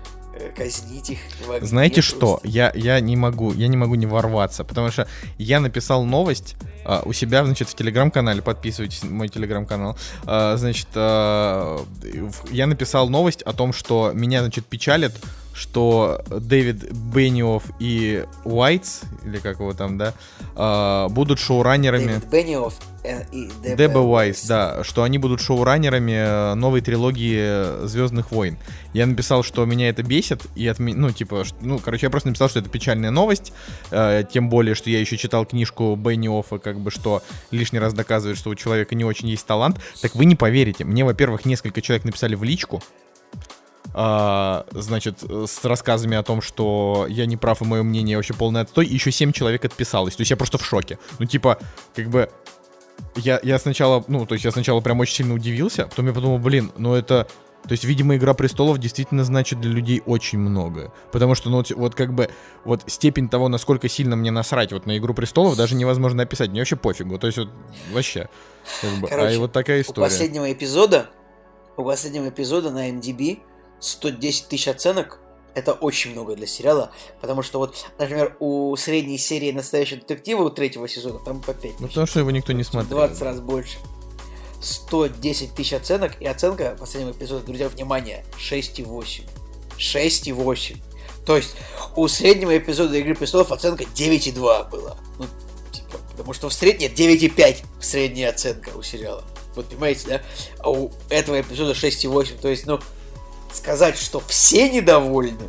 казнить 0.57 1.11
их. 1.11 1.19
Знаете 1.61 2.01
что? 2.01 2.41
Я, 2.43 2.73
я 2.75 3.01
не 3.01 3.17
могу, 3.17 3.53
я 3.53 3.69
не 3.69 3.77
могу 3.77 3.95
не 3.95 4.07
ворваться, 4.07 4.65
потому 4.65 4.91
что 4.91 5.07
я 5.39 5.61
написал 5.61 6.05
новость 6.05 6.57
а, 6.85 7.03
у 7.05 7.13
себя, 7.13 7.45
значит, 7.45 7.69
в 7.69 7.75
телеграм-канале, 7.75 8.43
подписывайтесь 8.43 9.03
на 9.03 9.11
мой 9.11 9.29
телеграм-канал, 9.29 9.97
а, 10.27 10.57
значит, 10.57 10.89
а, 10.95 11.85
я 12.51 12.67
написал 12.67 13.09
новость 13.09 13.43
о 13.43 13.53
том, 13.53 13.73
что 13.73 14.13
меня, 14.15 14.41
значит, 14.41 14.67
печалит, 14.67 15.13
что 15.55 16.23
Дэвид 16.29 16.93
Бенниоф 16.93 17.65
и 17.79 18.25
Уайтс, 18.45 19.03
или 19.25 19.39
как 19.39 19.61
его 19.61 19.73
там, 19.73 19.97
да, 19.97 20.15
а, 20.57 21.09
будут 21.09 21.39
шоураннерами... 21.39 22.07
Дэвид 22.07 22.27
Бенниоф 22.27 22.75
и 23.33 23.51
Дэбе 23.63 23.99
Уайс, 23.99 24.47
да, 24.47 24.83
что 24.83 25.03
они 25.03 25.19
будут 25.19 25.41
шоураннерами 25.41 26.13
э, 26.13 26.55
новой 26.55 26.81
трилогии 26.81 27.87
Звездных 27.87 28.33
войн. 28.33 28.57
Я 28.95 29.07
написал, 29.07 29.43
что 29.43 29.65
меня 29.67 29.91
это 29.91 30.03
бесит, 30.03 30.47
и 30.55 30.67
от 30.67 30.79
ну, 30.79 31.11
типа, 31.11 31.45
ну, 31.61 31.79
короче, 31.79 32.07
я 32.07 32.11
просто 32.11 32.31
написал, 32.31 32.49
что 32.49 32.61
это 32.61 32.71
печальная 32.71 33.11
новость, 33.11 33.53
э, 33.91 34.25
тем 34.33 34.49
более, 34.49 34.75
что 34.75 34.89
я 34.89 35.01
еще 35.01 35.19
читал 35.19 35.45
книжку 35.45 35.95
Бенниофа, 35.97 36.59
как 36.59 36.81
бы, 36.81 36.91
что 36.91 37.23
лишний 37.51 37.79
раз 37.79 37.93
доказывает, 37.93 38.39
что 38.39 38.51
у 38.51 38.55
человека 38.55 38.95
не 38.95 39.05
очень 39.05 39.29
есть 39.29 39.47
талант. 39.47 39.79
Так 40.01 40.15
вы 40.15 40.25
не 40.25 40.35
поверите, 40.35 40.85
мне, 40.85 41.05
во-первых, 41.05 41.45
несколько 41.45 41.83
человек 41.83 42.05
написали 42.05 42.35
в 42.35 42.43
личку, 42.43 42.83
а, 43.95 44.67
значит, 44.73 45.19
с 45.23 45.65
рассказами 45.65 46.17
о 46.17 46.23
том, 46.23 46.43
что 46.43 47.07
я 47.09 47.27
не 47.27 47.37
прав, 47.37 47.63
и 47.63 47.65
мое 47.65 47.83
мнение 47.83 48.17
вообще 48.17 48.35
полный 48.35 48.61
отстой, 48.61 48.87
и 48.87 48.95
еще 48.95 49.13
7 49.13 49.33
человек 49.33 49.65
отписалось. 49.65 50.17
То 50.17 50.23
есть 50.23 50.31
я 50.31 50.37
просто 50.37 50.59
в 50.59 50.67
шоке. 50.67 50.99
Ну, 51.21 51.27
типа, 51.27 51.59
как 51.95 52.09
бы, 52.11 52.29
я, 53.17 53.39
я 53.43 53.59
сначала, 53.59 54.05
ну, 54.09 54.27
то 54.27 54.35
есть 54.35 54.45
я 54.45 54.51
сначала 54.51 54.81
прям 54.81 54.99
очень 55.01 55.15
сильно 55.15 55.35
удивился, 55.35 55.87
потом 55.87 56.09
я 56.09 56.13
подумал, 56.13 56.39
блин, 56.39 56.73
ну 56.77 56.95
это... 56.95 57.29
То 57.63 57.73
есть, 57.73 57.85
видимо, 57.85 58.15
Игра 58.15 58.35
Престолов 58.35 58.77
действительно 58.77 59.25
значит 59.25 59.59
для 59.59 59.71
людей 59.71 60.03
очень 60.05 60.39
много. 60.39 60.93
Потому 61.13 61.35
что, 61.35 61.49
ну, 61.49 61.57
вот, 61.57 61.71
вот 61.71 61.95
как 61.95 62.13
бы, 62.13 62.29
вот 62.67 62.83
степень 62.89 63.31
того, 63.31 63.49
насколько 63.49 63.89
сильно 63.89 64.17
мне 64.17 64.31
насрать 64.31 64.71
вот 64.73 64.85
на 64.85 64.99
Игру 64.99 65.15
Престолов, 65.15 65.57
даже 65.57 65.75
невозможно 65.75 66.25
описать. 66.25 66.51
Мне 66.51 66.61
вообще 66.61 66.77
пофигу. 66.77 67.19
То 67.19 67.27
есть, 67.27 67.39
вот, 67.39 67.49
вообще. 67.91 68.29
Как 68.83 69.01
бы, 69.01 69.09
Короче, 69.09 69.29
а 69.29 69.33
и 69.33 69.37
вот 69.39 69.53
такая 69.53 69.81
история. 69.81 70.07
У 70.07 70.11
последнего 70.11 70.53
эпизода, 70.53 71.07
у 71.79 71.85
последнего 71.85 72.29
эпизода 72.29 72.71
на 72.71 72.91
MDB 72.91 73.39
110 73.85 74.49
тысяч 74.49 74.69
оценок 74.69 75.21
это 75.55 75.73
очень 75.73 76.13
много 76.13 76.35
для 76.35 76.47
сериала, 76.47 76.91
потому 77.21 77.43
что 77.43 77.59
вот, 77.61 77.87
например, 77.99 78.37
у 78.41 78.75
средней 78.77 79.19
серии 79.19 79.53
«Настоящего 79.53 80.01
детектива» 80.01 80.43
у 80.43 80.51
третьего 80.51 80.89
сезона 80.89 81.21
там 81.25 81.41
по 81.41 81.55
5 81.55 81.81
Ну, 81.81 81.89
потому 81.89 82.07
что 82.07 82.19
его 82.19 82.31
никто 82.33 82.53
не 82.53 82.65
смотрел. 82.65 82.99
20 82.99 83.23
раз 83.23 83.41
больше. 83.41 83.79
110 84.61 85.55
тысяч 85.55 85.75
оценок, 85.75 86.21
и 86.21 86.27
оценка 86.27 86.77
последнего 86.79 87.13
эпизода, 87.13 87.45
друзья, 87.47 87.69
внимание, 87.69 88.25
6,8. 88.39 89.29
6,8. 89.79 90.77
То 91.27 91.37
есть 91.37 91.55
у 91.95 92.09
среднего 92.09 92.57
эпизода 92.57 92.97
«Игры 92.97 93.15
престолов» 93.15 93.53
оценка 93.53 93.85
9,2 93.85 94.71
была. 94.71 94.97
Ну, 95.19 95.27
типа, 95.71 95.99
потому 96.11 96.33
что 96.33 96.49
в 96.49 96.55
средней 96.55 96.89
9,5 96.89 97.65
средняя 97.81 98.31
оценка 98.31 98.71
у 98.77 98.83
сериала. 98.83 99.25
Вот 99.55 99.67
понимаете, 99.67 100.09
да? 100.09 100.23
А 100.59 100.71
у 100.71 100.91
этого 101.11 101.41
эпизода 101.41 101.73
6,8. 101.73 102.41
То 102.41 102.49
есть, 102.49 102.67
ну, 102.67 102.81
сказать, 103.57 103.97
что 103.97 104.21
все 104.21 104.69
недовольны, 104.69 105.49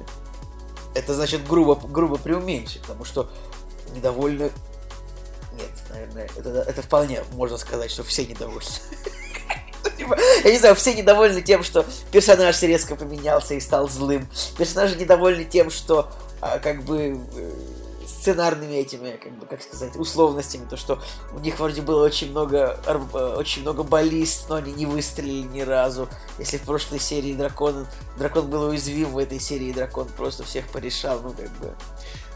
это 0.93 1.13
значит 1.13 1.47
грубо, 1.47 1.75
грубо 1.75 2.17
преуменьшить, 2.17 2.81
потому 2.81 3.05
что 3.05 3.29
недовольны 3.93 4.51
наверное, 5.95 6.27
это, 6.35 6.49
это 6.67 6.81
вполне 6.81 7.23
можно 7.33 7.57
сказать, 7.57 7.91
что 7.91 8.03
все 8.03 8.25
недовольны. 8.25 8.61
Типа, 9.97 10.17
я 10.43 10.51
не 10.51 10.57
знаю, 10.57 10.75
все 10.75 10.93
недовольны 10.93 11.41
тем, 11.41 11.63
что 11.63 11.85
персонаж 12.11 12.61
резко 12.61 12.95
поменялся 12.95 13.53
и 13.53 13.59
стал 13.59 13.87
злым. 13.87 14.27
Персонажи 14.57 14.95
недовольны 14.95 15.45
тем, 15.45 15.69
что 15.69 16.11
а, 16.41 16.59
как 16.59 16.83
бы 16.83 17.19
э, 17.35 17.51
сценарными 18.25 18.73
этими, 18.73 19.11
как 19.21 19.31
бы, 19.33 19.45
как 19.45 19.61
сказать, 19.61 19.95
условностями, 19.95 20.65
то, 20.67 20.77
что 20.77 20.99
у 21.31 21.39
них 21.39 21.59
вроде 21.59 21.83
было 21.83 22.03
очень 22.03 22.31
много, 22.31 22.79
э, 22.87 23.35
очень 23.37 23.61
много 23.61 23.83
баллист, 23.83 24.49
но 24.49 24.55
они 24.55 24.73
не 24.73 24.87
выстрелили 24.87 25.43
ни 25.43 25.61
разу. 25.61 26.09
Если 26.39 26.57
в 26.57 26.63
прошлой 26.63 26.99
серии 26.99 27.33
дракон, 27.33 27.85
дракон 28.17 28.49
был 28.49 28.63
уязвим, 28.63 29.11
в 29.11 29.19
этой 29.19 29.39
серии 29.39 29.71
дракон 29.71 30.07
просто 30.17 30.43
всех 30.43 30.67
порешал, 30.69 31.21
ну, 31.21 31.33
как 31.33 31.51
бы. 31.59 31.75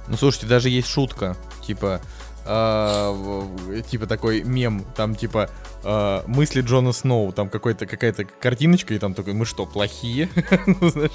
Ну, 0.08 0.16
слушайте, 0.16 0.46
даже 0.46 0.70
есть 0.70 0.88
шутка, 0.88 1.36
типа, 1.66 2.02
э, 2.46 3.82
типа 3.90 4.06
такой 4.06 4.44
мем, 4.44 4.86
там 4.96 5.16
типа 5.16 5.50
э, 5.84 6.24
мысли 6.28 6.62
Джона 6.62 6.92
Сноу, 6.92 7.32
там 7.32 7.50
какой-то 7.50 7.88
какая-то 7.88 8.26
картиночка, 8.26 8.94
и 8.94 9.00
там 9.00 9.16
такой, 9.16 9.34
мы 9.34 9.46
что, 9.46 9.66
плохие? 9.66 10.30
ну, 10.68 10.90
знаешь. 10.90 11.12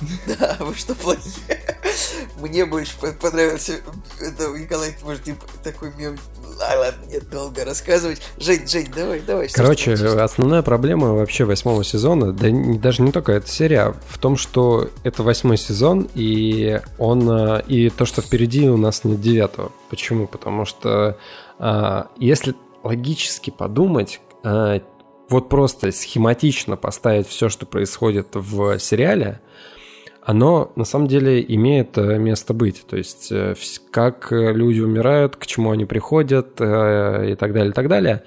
Да, 0.26 0.56
вы 0.60 0.74
что, 0.74 0.94
плохие? 0.94 1.78
Мне 2.40 2.64
больше 2.64 2.92
понравился 3.20 3.80
это, 4.20 4.48
Николай, 4.56 4.96
может, 5.02 5.24
ты 5.24 5.36
такой 5.62 5.92
мем 5.94 6.16
а, 6.60 6.78
ладно, 6.78 7.06
нет, 7.10 7.28
долго 7.30 7.64
рассказывать. 7.64 8.20
Жень, 8.38 8.68
Жень, 8.68 8.88
давай, 8.94 9.20
давай. 9.20 9.48
Короче, 9.48 9.94
основная 9.94 10.62
проблема 10.62 11.14
вообще 11.14 11.44
восьмого 11.44 11.84
сезона, 11.84 12.32
да 12.32 12.50
не, 12.50 12.78
даже 12.78 13.02
не 13.02 13.12
только 13.12 13.32
эта 13.32 13.48
серия, 13.48 13.80
а 13.80 13.96
в 14.08 14.18
том, 14.18 14.36
что 14.36 14.90
это 15.02 15.22
восьмой 15.22 15.56
сезон, 15.56 16.08
и 16.14 16.80
он, 16.98 17.28
а, 17.30 17.58
и 17.66 17.88
то, 17.88 18.04
что 18.04 18.20
впереди 18.20 18.68
у 18.68 18.76
нас 18.76 19.04
нет 19.04 19.20
девятого. 19.20 19.72
Почему? 19.88 20.26
Потому 20.26 20.66
что 20.66 21.16
а, 21.58 22.08
если 22.16 22.54
логически 22.82 23.50
подумать, 23.50 24.20
вот 24.42 25.50
просто 25.50 25.92
схематично 25.92 26.76
поставить 26.76 27.28
все, 27.28 27.50
что 27.50 27.66
происходит 27.66 28.28
в 28.32 28.78
сериале, 28.78 29.40
оно 30.22 30.70
на 30.76 30.84
самом 30.84 31.06
деле 31.06 31.44
имеет 31.54 31.96
э, 31.96 32.18
место 32.18 32.52
быть. 32.52 32.84
То 32.86 32.96
есть 32.96 33.32
э, 33.32 33.54
как 33.90 34.32
э, 34.32 34.52
люди 34.52 34.80
умирают, 34.80 35.36
к 35.36 35.46
чему 35.46 35.70
они 35.70 35.86
приходят 35.86 36.60
и 36.60 37.36
так 37.38 37.52
далее, 37.52 37.70
и 37.70 37.72
так 37.72 37.88
далее. 37.88 38.22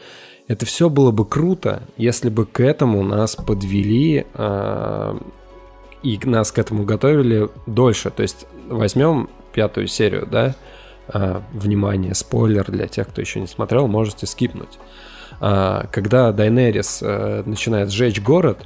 Это 0.47 0.65
все 0.65 0.89
было 0.89 1.11
бы 1.11 1.25
круто, 1.25 1.83
если 1.95 2.29
бы 2.29 2.45
к 2.45 2.59
этому 2.59 3.01
нас 3.03 3.35
подвели 3.35 4.25
и 6.03 6.19
нас 6.25 6.51
к 6.51 6.59
этому 6.59 6.83
готовили 6.83 7.47
дольше. 7.65 8.09
То 8.09 8.23
есть 8.23 8.45
возьмем 8.67 9.29
пятую 9.53 9.87
серию, 9.87 10.27
да, 10.29 10.53
внимание, 11.53 12.13
спойлер 12.13 12.69
для 12.69 12.87
тех, 12.87 13.07
кто 13.07 13.21
еще 13.21 13.39
не 13.39 13.47
смотрел, 13.47 13.87
можете 13.87 14.27
скипнуть. 14.27 14.79
Когда 15.39 16.33
Дайнерис 16.33 16.99
начинает 17.45 17.89
сжечь 17.89 18.21
город, 18.21 18.65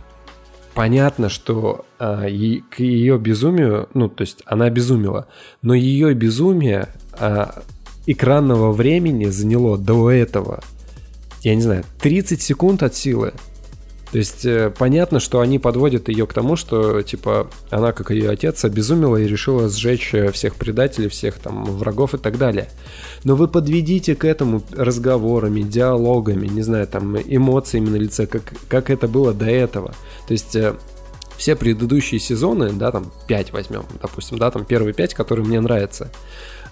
понятно, 0.78 1.28
что 1.28 1.86
а, 1.98 2.28
к 2.70 2.80
ее 2.80 3.18
безумию, 3.18 3.90
ну, 3.96 4.10
то 4.10 4.22
есть 4.22 4.44
она 4.46 4.66
обезумела, 4.66 5.26
но 5.64 5.74
ее 5.74 6.14
безумие 6.14 6.90
а, 7.14 7.64
экранного 8.06 8.72
времени 8.72 9.26
заняло 9.26 9.80
до 9.80 10.12
этого, 10.12 10.64
я 11.42 11.56
не 11.56 11.64
знаю, 11.64 11.84
30 12.00 12.40
секунд 12.40 12.84
от 12.84 12.94
силы. 12.94 13.34
То 14.12 14.18
есть 14.18 14.46
э, 14.46 14.72
понятно, 14.78 15.20
что 15.20 15.42
они 15.42 15.60
подводят 15.60 16.08
ее 16.08 16.26
к 16.26 16.34
тому, 16.34 16.56
что 16.56 17.02
типа 17.02 17.50
она, 17.70 17.92
как 17.92 18.12
ее 18.12 18.30
отец, 18.30 18.64
обезумела 18.64 19.18
и 19.18 19.28
решила 19.28 19.68
сжечь 19.68 20.14
э, 20.14 20.32
всех 20.32 20.56
предателей, 20.56 21.10
всех 21.10 21.36
там 21.36 21.66
врагов 21.66 22.14
и 22.14 22.18
так 22.18 22.38
далее. 22.38 22.70
Но 23.26 23.36
вы 23.36 23.48
подведите 23.48 24.16
к 24.16 24.24
этому 24.24 24.64
разговорами, 24.72 25.62
диалогами, 25.62 26.48
не 26.48 26.62
знаю, 26.62 26.88
там 26.88 27.18
эмоциями 27.18 27.90
на 27.90 27.98
лице, 27.98 28.28
как, 28.28 28.54
как 28.70 28.90
это 28.90 29.08
было 29.10 29.34
до 29.34 29.46
этого. 29.46 29.90
То 30.28 30.32
есть 30.32 30.56
э, 30.56 30.76
все 31.38 31.56
предыдущие 31.56 32.20
сезоны, 32.20 32.72
да, 32.72 32.92
там 32.92 33.12
5 33.28 33.52
возьмем, 33.54 33.86
допустим, 34.02 34.38
да, 34.38 34.52
там 34.52 34.66
первые 34.66 34.94
5, 34.94 35.14
которые 35.14 35.46
мне 35.46 35.60
нравятся, 35.60 36.12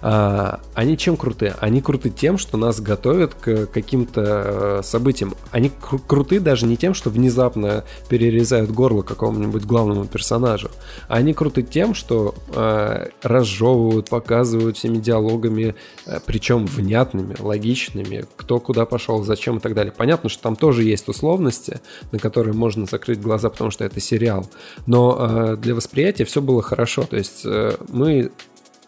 они 0.00 0.98
чем 0.98 1.16
круты? 1.16 1.54
Они 1.60 1.80
круты 1.80 2.10
тем, 2.10 2.38
что 2.38 2.56
нас 2.56 2.80
готовят 2.80 3.34
к 3.34 3.66
каким-то 3.66 4.22
э, 4.24 4.80
событиям. 4.82 5.34
Они 5.50 5.70
кру- 5.70 6.00
круты 6.06 6.40
даже 6.40 6.66
не 6.66 6.76
тем, 6.76 6.94
что 6.94 7.10
внезапно 7.10 7.84
перерезают 8.08 8.70
горло 8.70 9.02
какому-нибудь 9.02 9.64
главному 9.64 10.06
персонажу. 10.06 10.70
Они 11.08 11.34
круты 11.34 11.62
тем, 11.62 11.94
что 11.94 12.34
э, 12.54 13.08
разжевывают, 13.22 14.10
показывают 14.10 14.76
всеми 14.76 14.98
диалогами, 14.98 15.74
э, 16.06 16.20
причем 16.24 16.66
внятными, 16.66 17.36
логичными, 17.38 18.26
кто 18.36 18.60
куда 18.60 18.84
пошел, 18.86 19.22
зачем 19.24 19.58
и 19.58 19.60
так 19.60 19.74
далее. 19.74 19.92
Понятно, 19.96 20.28
что 20.28 20.42
там 20.42 20.56
тоже 20.56 20.84
есть 20.84 21.08
условности, 21.08 21.80
на 22.12 22.18
которые 22.18 22.54
можно 22.54 22.86
закрыть 22.86 23.20
глаза, 23.20 23.50
потому 23.50 23.70
что 23.70 23.84
это 23.84 24.00
сериал. 24.00 24.48
Но 24.86 25.56
для 25.56 25.74
восприятия 25.74 26.24
все 26.24 26.40
было 26.40 26.62
хорошо. 26.62 27.04
То 27.04 27.16
есть 27.16 27.44
мы 27.44 28.30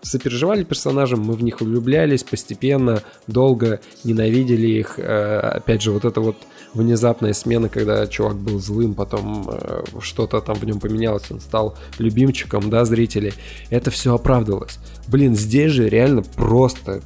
сопереживали 0.02 0.64
персонажам, 0.64 1.20
мы 1.20 1.34
в 1.34 1.42
них 1.42 1.60
влюблялись 1.60 2.22
постепенно, 2.22 3.02
долго 3.26 3.80
ненавидели 4.04 4.66
их. 4.66 4.98
Э, 4.98 5.38
опять 5.38 5.82
же, 5.82 5.90
вот 5.92 6.04
это 6.04 6.20
вот 6.20 6.36
внезапная 6.74 7.32
смена, 7.32 7.68
когда 7.68 8.06
чувак 8.06 8.36
был 8.36 8.60
злым, 8.60 8.94
потом 8.94 9.48
э, 9.50 9.84
что-то 10.00 10.40
там 10.40 10.56
в 10.56 10.64
нем 10.64 10.80
поменялось, 10.80 11.30
он 11.30 11.40
стал 11.40 11.76
любимчиком, 11.98 12.70
да, 12.70 12.84
зрителей. 12.84 13.34
Это 13.70 13.90
все 13.90 14.14
оправдывалось. 14.14 14.78
Блин, 15.08 15.34
здесь 15.34 15.72
же 15.72 15.88
реально 15.88 16.22
просто 16.22 17.02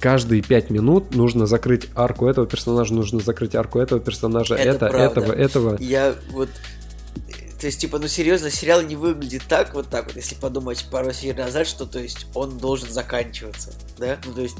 каждые 0.00 0.42
пять 0.42 0.70
минут 0.70 1.14
нужно 1.14 1.46
закрыть 1.46 1.88
арку 1.94 2.26
этого 2.26 2.46
персонажа, 2.46 2.94
нужно 2.94 3.20
закрыть 3.20 3.54
арку 3.54 3.78
этого 3.78 4.00
персонажа, 4.00 4.54
это, 4.54 4.86
это 4.86 4.96
этого, 4.96 5.32
этого. 5.32 5.76
Я 5.80 6.14
вот 6.32 6.48
то 7.58 7.66
есть, 7.66 7.80
типа, 7.80 7.98
ну 7.98 8.06
серьезно, 8.06 8.50
сериал 8.50 8.82
не 8.82 8.94
выглядит 8.94 9.42
так, 9.48 9.74
вот 9.74 9.90
так 9.90 10.06
вот, 10.06 10.16
если 10.16 10.36
подумать 10.36 10.86
пару 10.90 11.12
серий 11.12 11.38
назад, 11.38 11.66
что, 11.66 11.86
то 11.86 11.98
есть, 11.98 12.26
он 12.34 12.56
должен 12.58 12.88
заканчиваться, 12.88 13.72
да? 13.98 14.18
Ну, 14.24 14.34
то 14.34 14.42
есть, 14.42 14.56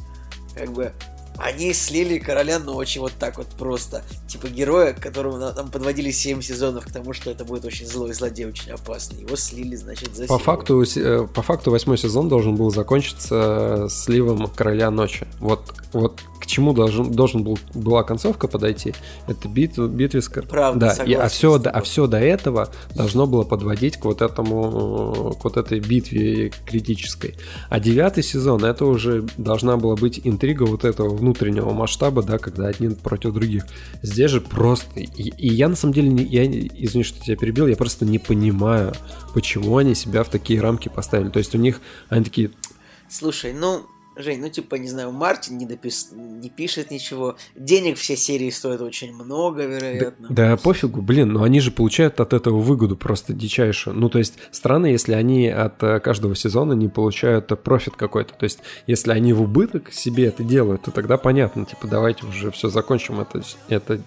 как 0.55 0.73
бы, 0.73 0.93
они 1.37 1.72
слили 1.72 2.18
Короля 2.18 2.59
Ночи 2.59 2.99
вот 2.99 3.12
так 3.18 3.39
вот 3.39 3.47
просто. 3.49 4.03
Типа 4.26 4.49
героя, 4.49 4.93
которого 4.93 5.53
нам 5.53 5.70
подводили 5.70 6.11
7 6.11 6.43
сезонов 6.43 6.87
к 6.87 6.93
тому, 6.93 7.12
что 7.12 7.31
это 7.31 7.45
будет 7.45 7.64
очень 7.64 7.87
злой 7.87 8.12
злодей, 8.12 8.47
очень 8.47 8.72
опасный. 8.72 9.22
Его 9.22 9.37
слили, 9.37 9.76
значит, 9.76 10.14
за 10.16 10.26
по 10.26 10.39
факту, 10.39 10.83
э, 10.83 11.26
по 11.33 11.43
факту 11.43 11.70
восьмой 11.70 11.99
сезон 11.99 12.29
должен 12.29 12.57
был 12.57 12.70
закончиться 12.70 13.87
сливом 13.91 14.49
Короля 14.49 14.91
Ночи. 14.91 15.26
Вот, 15.39 15.72
вот 15.93 16.20
к 16.41 16.47
чему 16.47 16.72
должен, 16.72 17.11
должен 17.11 17.43
был, 17.43 17.59
была 17.74 18.03
концовка 18.03 18.49
подойти? 18.49 18.95
Это 19.26 19.49
бит, 19.49 19.79
битве 19.79 20.22
с 20.22 20.29
Правда, 20.29 20.95
да, 20.97 21.05
и, 21.05 21.14
а, 21.14 21.29
все, 21.29 21.57
а 21.57 21.81
все 21.83 22.07
до 22.07 22.18
этого 22.18 22.70
должно 22.95 23.26
было 23.26 23.45
подводить 23.45 23.97
к 23.97 24.05
вот 24.05 24.22
этому, 24.22 25.35
к 25.41 25.45
вот 25.45 25.57
этой 25.57 25.81
битве 25.81 26.53
критической. 26.66 27.37
А 27.68 27.81
девятый 27.81 28.22
сезон, 28.22 28.64
это 28.64 28.85
уже 28.85 29.26
должна 29.37 29.76
была 29.76 29.97
быть 29.97 30.20
интрига 30.24 30.64
вот 30.64 30.85
этого 30.85 31.16
внутреннего 31.19 31.73
масштаба, 31.73 32.23
да, 32.23 32.39
когда 32.39 32.69
одни 32.69 32.95
против 32.95 33.33
других. 33.35 33.66
Здесь 34.03 34.31
же 34.31 34.41
просто... 34.41 35.01
И, 35.01 35.05
и 35.05 35.49
я 35.53 35.69
на 35.69 35.77
самом 35.77 35.95
деле, 35.95 36.09
не, 36.09 36.25
я, 36.25 36.47
извини, 36.47 37.05
что 37.05 37.21
тебя 37.21 37.37
перебил, 37.37 37.66
я 37.66 37.77
просто 37.77 38.05
не 38.05 38.19
понимаю, 38.19 38.95
почему 39.35 39.77
они 39.77 39.95
себя 39.95 40.25
в 40.25 40.31
такие 40.31 40.61
рамки 40.61 40.89
поставили. 40.89 41.31
То 41.31 41.39
есть 41.39 41.55
у 41.55 41.59
них, 41.59 41.81
они 42.09 42.25
такие... 42.25 42.51
Слушай, 43.09 43.53
ну, 43.53 43.87
Жень, 44.19 44.41
ну 44.41 44.49
типа, 44.49 44.75
не 44.75 44.89
знаю, 44.89 45.12
Мартин 45.12 45.59
не, 45.59 45.64
допис... 45.64 46.11
не 46.12 46.51
пишет 46.51 46.91
ничего. 46.91 47.37
Денег 47.55 47.97
все 47.97 48.16
серии 48.16 48.51
стоят 48.51 48.81
очень 48.81 49.14
много, 49.14 49.64
вероятно. 49.64 50.27
Да, 50.29 50.51
да 50.51 50.57
пофигу, 50.57 51.01
блин, 51.01 51.33
но 51.33 51.45
они 51.45 51.61
же 51.61 51.71
получают 51.71 52.19
от 52.19 52.33
этого 52.33 52.59
выгоду 52.59 52.97
просто 52.97 53.33
дичайшую. 53.33 53.97
Ну, 53.97 54.09
то 54.09 54.19
есть, 54.19 54.35
странно, 54.51 54.87
если 54.87 55.12
они 55.12 55.49
от 55.49 55.81
э, 55.85 56.01
каждого 56.01 56.35
сезона 56.35 56.73
не 56.73 56.89
получают 56.89 57.47
профит 57.62 57.95
какой-то. 57.95 58.35
То 58.35 58.45
есть, 58.45 58.59
если 58.89 59.12
они 59.12 59.33
в 59.33 59.43
убыток 59.43 59.93
себе 59.93 60.27
это 60.27 60.43
делают, 60.43 60.83
то 60.83 60.91
тогда 60.91 61.16
понятно, 61.16 61.64
типа, 61.64 61.87
давайте 61.87 62.27
уже 62.27 62.51
все 62.51 62.69
закончим 62.69 63.21
это, 63.21 63.43
это 63.69 64.01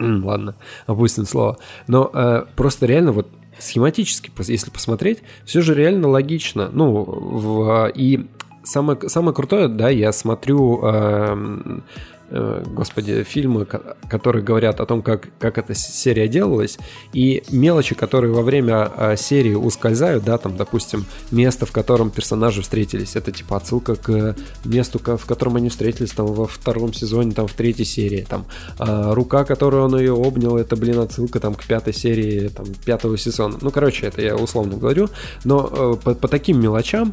ладно, 0.00 0.56
опустим 0.86 1.24
слово. 1.24 1.58
Но 1.86 2.10
э, 2.12 2.46
просто 2.56 2.86
реально 2.86 3.12
вот 3.12 3.28
схематически, 3.58 4.32
если 4.48 4.70
посмотреть, 4.70 5.20
все 5.44 5.60
же 5.60 5.74
реально 5.74 6.08
логично. 6.08 6.68
Ну, 6.72 7.04
в, 7.04 7.92
и 7.94 8.26
самое, 8.64 9.08
самое 9.08 9.34
крутое, 9.34 9.68
да, 9.68 9.88
я 9.88 10.12
смотрю 10.12 10.80
э, 10.82 11.36
э, 11.36 12.21
господи, 12.32 13.22
фильмы, 13.24 13.66
которые 14.08 14.42
говорят 14.42 14.80
о 14.80 14.86
том, 14.86 15.02
как, 15.02 15.28
как 15.38 15.58
эта 15.58 15.74
серия 15.74 16.28
делалась, 16.28 16.78
и 17.12 17.42
мелочи, 17.50 17.94
которые 17.94 18.32
во 18.32 18.42
время 18.42 18.90
э, 18.96 19.16
серии 19.16 19.54
ускользают, 19.54 20.24
да, 20.24 20.38
там, 20.38 20.56
допустим, 20.56 21.04
место, 21.30 21.66
в 21.66 21.72
котором 21.72 22.10
персонажи 22.10 22.62
встретились, 22.62 23.16
это 23.16 23.32
типа 23.32 23.56
отсылка 23.56 23.96
к 23.96 24.36
месту, 24.64 24.98
в 24.98 25.26
котором 25.26 25.56
они 25.56 25.68
встретились 25.68 26.12
там 26.12 26.26
во 26.26 26.46
втором 26.46 26.94
сезоне, 26.94 27.32
там 27.32 27.46
в 27.46 27.52
третьей 27.52 27.84
серии, 27.84 28.26
там 28.28 28.46
э, 28.78 29.12
рука, 29.12 29.44
которую 29.44 29.84
он 29.84 29.98
ее 29.98 30.14
обнял, 30.14 30.56
это, 30.56 30.76
блин, 30.76 31.00
отсылка 31.00 31.40
там 31.40 31.54
к 31.54 31.64
пятой 31.64 31.92
серии, 31.92 32.48
там, 32.48 32.66
пятого 32.84 33.18
сезона. 33.18 33.58
Ну, 33.60 33.70
короче, 33.70 34.06
это 34.06 34.22
я 34.22 34.36
условно 34.36 34.76
говорю, 34.76 35.08
но 35.44 35.68
э, 35.70 35.96
по, 36.02 36.14
по 36.14 36.28
таким 36.28 36.60
мелочам 36.60 37.12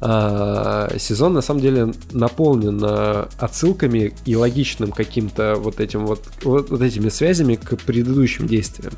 э, 0.00 0.96
сезон 0.98 1.34
на 1.34 1.42
самом 1.42 1.60
деле 1.60 1.92
наполнен 2.12 2.80
э, 2.82 3.26
отсылками 3.38 4.14
и 4.24 4.36
логичным 4.60 4.92
каким-то 4.92 5.56
вот 5.56 5.80
этим 5.80 6.06
вот, 6.06 6.22
вот, 6.42 6.70
вот 6.70 6.82
этими 6.82 7.08
связями 7.08 7.56
к 7.56 7.76
предыдущим 7.76 8.46
действиям. 8.46 8.92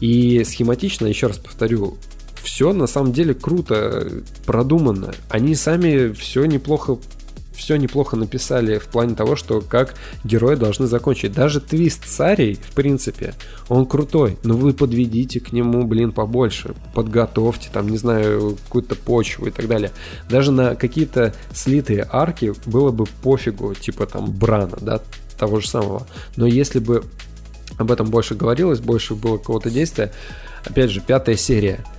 И 0.00 0.42
схематично, 0.44 1.06
еще 1.06 1.26
раз 1.28 1.38
повторю, 1.38 1.96
все 2.42 2.72
на 2.72 2.86
самом 2.86 3.12
деле 3.12 3.34
круто 3.34 4.22
продумано. 4.46 5.14
Они 5.28 5.54
сами 5.54 6.12
все 6.12 6.44
неплохо 6.46 6.98
все 7.54 7.76
неплохо 7.76 8.16
написали 8.16 8.78
в 8.78 8.86
плане 8.86 9.14
того, 9.14 9.36
что 9.36 9.60
как 9.60 9.94
герои 10.24 10.56
должны 10.56 10.86
закончить. 10.86 11.32
Даже 11.32 11.60
твист 11.60 12.06
Сарий, 12.06 12.54
в 12.54 12.74
принципе, 12.74 13.34
он 13.68 13.86
крутой, 13.86 14.38
но 14.42 14.54
вы 14.54 14.72
подведите 14.72 15.40
к 15.40 15.52
нему, 15.52 15.84
блин, 15.84 16.12
побольше. 16.12 16.74
Подготовьте, 16.94 17.68
там, 17.72 17.88
не 17.88 17.98
знаю, 17.98 18.56
какую-то 18.64 18.94
почву 18.96 19.46
и 19.46 19.50
так 19.50 19.68
далее. 19.68 19.90
Даже 20.28 20.52
на 20.52 20.74
какие-то 20.74 21.34
слитые 21.52 22.06
арки 22.10 22.52
было 22.66 22.90
бы 22.90 23.06
пофигу, 23.22 23.74
типа 23.74 24.06
там 24.06 24.30
Брана, 24.30 24.76
да, 24.80 25.00
того 25.38 25.60
же 25.60 25.68
самого. 25.68 26.06
Но 26.36 26.46
если 26.46 26.78
бы 26.78 27.04
об 27.78 27.90
этом 27.90 28.10
больше 28.10 28.34
говорилось, 28.34 28.80
больше 28.80 29.14
было 29.14 29.38
какого-то 29.38 29.70
действия, 29.70 30.12
опять 30.64 30.90
же, 30.90 31.00
пятая 31.00 31.36
серия– 31.36 31.84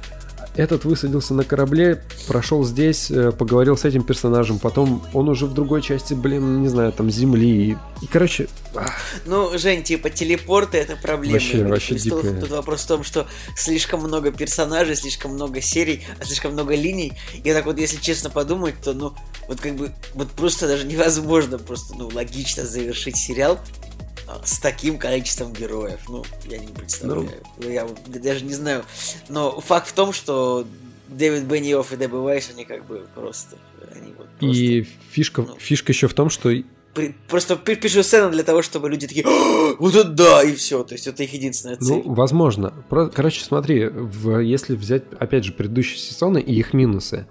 этот 0.56 0.86
высадился 0.86 1.34
на 1.34 1.44
корабле, 1.44 2.04
прошел 2.28 2.64
здесь, 2.64 3.12
э, 3.12 3.32
поговорил 3.32 3.78
с 3.78 3.86
этим 3.86 4.04
персонажем, 4.04 4.60
потом 4.60 5.04
он 5.14 5.30
уже 5.30 5.46
в 5.46 5.54
другой 5.54 5.82
части, 5.82 6.14
блин, 6.14 6.62
не 6.62 6.68
знаю, 6.68 6.92
там 6.92 7.10
земли. 7.10 7.78
И, 8.02 8.08
короче. 8.08 8.48
Ну, 9.26 9.58
Жень, 9.58 9.84
типа 9.84 10.10
телепорты 10.10 10.78
это 10.78 10.96
проблема. 10.96 11.34
Вообще, 11.34 11.64
вообще 11.66 11.96
дикая. 11.96 12.40
Тут 12.40 12.50
вопрос 12.50 12.82
в 12.82 12.88
том, 12.88 13.04
что 13.04 13.28
слишком 13.56 14.02
много 14.02 14.32
персонажей, 14.32 14.96
слишком 14.96 15.34
много 15.34 15.62
серий, 15.62 16.06
а 16.20 16.26
слишком 16.26 16.54
много 16.54 16.76
линий. 16.76 17.14
И 17.44 17.54
так 17.54 17.66
вот, 17.66 17.78
если 17.78 17.98
честно 17.98 18.30
подумать, 18.30 18.76
то 18.84 18.94
ну 18.94 19.14
вот 19.48 19.60
как 19.60 19.76
бы 19.76 19.92
вот 20.14 20.30
просто 20.32 20.68
даже 20.68 20.86
невозможно 20.86 21.58
просто 21.58 21.96
ну 21.96 22.10
логично 22.14 22.66
завершить 22.66 23.18
сериал 23.18 23.60
с 24.44 24.60
таким 24.60 24.98
количеством 24.98 25.54
героев. 25.54 26.00
Ну, 26.08 26.24
я 26.46 26.58
не 26.58 26.68
представляю. 26.68 27.30
Ну, 27.58 27.70
я, 27.70 27.88
я 28.08 28.20
даже 28.20 28.44
не 28.46 28.54
знаю. 28.54 28.84
Но 29.30 29.60
факт 29.62 29.90
в 29.90 29.94
том, 29.94 30.14
что 30.14 30.66
Дэвид 31.08 31.44
Бенниофф 31.44 31.94
и 31.94 31.98
Дебби 31.98 32.16
Вайс, 32.16 32.50
они 32.50 32.66
как 32.66 32.86
бы 32.86 33.06
просто... 33.14 33.58
Они 33.94 34.14
вот 34.18 34.28
просто 34.28 34.56
и 34.56 34.88
фишка, 35.12 35.44
ну, 35.44 35.56
фишка 35.58 35.92
еще 35.92 36.08
в 36.08 36.14
том, 36.14 36.30
что 36.30 36.52
просто 37.28 37.56
пишу 37.56 38.04
сцену 38.04 38.32
для 38.32 38.44
того, 38.44 38.62
чтобы 38.62 38.90
люди 38.90 39.08
такие, 39.08 39.26
вот 39.80 39.96
это 39.96 40.10
да, 40.10 40.44
и 40.44 40.54
все. 40.56 40.84
То 40.84 40.94
есть 40.94 41.08
это 41.08 41.24
их 41.24 41.34
единственная 41.34 41.78
цель. 41.78 42.02
Ну, 42.06 42.14
возможно. 42.14 42.74
Короче, 43.14 43.44
смотри, 43.44 43.88
в, 43.88 44.40
если 44.40 44.76
взять, 44.76 45.04
опять 45.20 45.44
же, 45.44 45.52
предыдущие 45.52 45.98
сезоны 45.98 46.40
и 46.40 46.54
их 46.54 46.74
минусы, 46.74 47.28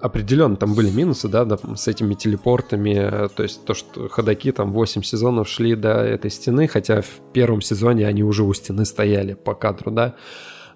определенно 0.00 0.56
там 0.56 0.74
были 0.74 0.90
минусы, 0.90 1.28
да, 1.28 1.44
да, 1.44 1.58
с 1.76 1.88
этими 1.88 2.14
телепортами, 2.14 3.28
то 3.34 3.42
есть 3.42 3.64
то, 3.64 3.74
что 3.74 4.08
ходаки 4.08 4.52
там 4.52 4.72
8 4.72 5.02
сезонов 5.02 5.48
шли 5.48 5.74
до 5.74 6.04
этой 6.04 6.30
стены, 6.30 6.68
хотя 6.68 7.02
в 7.02 7.20
первом 7.32 7.60
сезоне 7.60 8.06
они 8.06 8.22
уже 8.22 8.44
у 8.44 8.52
стены 8.52 8.84
стояли 8.84 9.34
по 9.34 9.54
кадру, 9.54 9.90
да. 9.90 10.14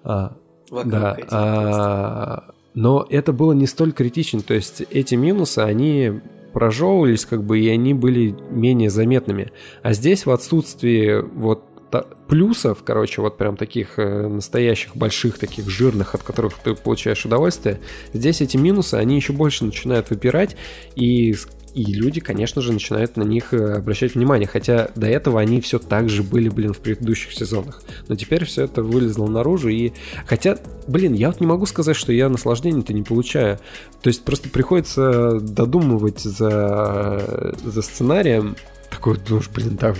А, 0.03 0.35
да, 0.71 1.17
а, 1.29 2.43
но 2.73 3.05
это 3.09 3.31
было 3.31 3.53
не 3.53 3.67
столь 3.67 3.93
критично, 3.93 4.41
то 4.41 4.53
есть 4.53 4.81
эти 4.89 5.15
минусы, 5.15 5.59
они 5.59 6.21
прожевывались 6.53 7.25
как 7.25 7.43
бы 7.43 7.59
и 7.59 7.67
они 7.69 7.93
были 7.93 8.35
менее 8.49 8.89
заметными. 8.89 9.51
А 9.83 9.91
здесь 9.91 10.25
в 10.25 10.31
отсутствии 10.31 11.21
вот 11.21 11.63
плюсов, 12.01 12.79
короче, 12.83 13.21
вот 13.21 13.37
прям 13.37 13.57
таких 13.57 13.99
э, 13.99 14.27
настоящих, 14.27 14.95
больших, 14.95 15.37
таких 15.37 15.69
жирных, 15.69 16.15
от 16.15 16.23
которых 16.23 16.55
ты 16.63 16.75
получаешь 16.75 17.25
удовольствие, 17.25 17.79
здесь 18.13 18.41
эти 18.41 18.57
минусы, 18.57 18.95
они 18.95 19.15
еще 19.15 19.33
больше 19.33 19.65
начинают 19.65 20.09
выпирать, 20.09 20.55
и 20.95 21.35
и 21.75 21.83
люди, 21.83 22.21
конечно 22.21 22.61
же, 22.61 22.71
начинают 22.71 23.17
на 23.17 23.23
них 23.23 23.53
э, 23.53 23.73
обращать 23.73 24.15
внимание, 24.15 24.47
хотя 24.47 24.91
до 24.95 25.07
этого 25.07 25.41
они 25.41 25.59
все 25.59 25.77
так 25.77 26.07
же 26.07 26.23
были, 26.23 26.47
блин, 26.47 26.71
в 26.71 26.79
предыдущих 26.79 27.33
сезонах. 27.33 27.83
Но 28.07 28.15
теперь 28.15 28.45
все 28.45 28.63
это 28.63 28.81
вылезло 28.81 29.27
наружу, 29.27 29.67
и... 29.67 29.91
Хотя, 30.25 30.57
блин, 30.87 31.11
я 31.11 31.27
вот 31.27 31.41
не 31.41 31.47
могу 31.47 31.65
сказать, 31.65 31.97
что 31.97 32.13
я 32.13 32.29
наслаждения-то 32.29 32.93
не 32.93 33.03
получаю. 33.03 33.59
То 34.01 34.07
есть 34.07 34.23
просто 34.23 34.47
приходится 34.47 35.37
додумывать 35.41 36.21
за, 36.21 37.53
за 37.61 37.81
сценарием, 37.81 38.55
такой, 38.89 39.17
думаешь, 39.17 39.49
блин, 39.53 39.75
так 39.75 39.97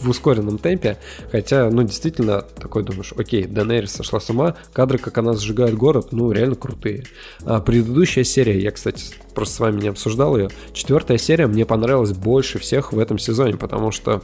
в 0.00 0.08
ускоренном 0.08 0.58
темпе, 0.58 0.98
хотя, 1.30 1.70
ну, 1.70 1.82
действительно, 1.82 2.42
такой 2.42 2.82
думаешь, 2.82 3.12
окей, 3.16 3.46
Данерис 3.46 3.92
сошла 3.92 4.20
с 4.20 4.30
ума, 4.30 4.56
кадры, 4.72 4.98
как 4.98 5.18
она 5.18 5.34
сжигает 5.34 5.74
город, 5.74 6.08
ну, 6.12 6.32
реально 6.32 6.56
крутые. 6.56 7.04
А 7.44 7.60
предыдущая 7.60 8.24
серия, 8.24 8.60
я, 8.60 8.70
кстати, 8.70 9.04
просто 9.34 9.54
с 9.54 9.60
вами 9.60 9.80
не 9.80 9.88
обсуждал 9.88 10.36
ее, 10.36 10.50
четвертая 10.72 11.18
серия 11.18 11.46
мне 11.46 11.64
понравилась 11.66 12.12
больше 12.12 12.58
всех 12.58 12.92
в 12.92 12.98
этом 12.98 13.18
сезоне, 13.18 13.56
потому 13.56 13.90
что 13.90 14.22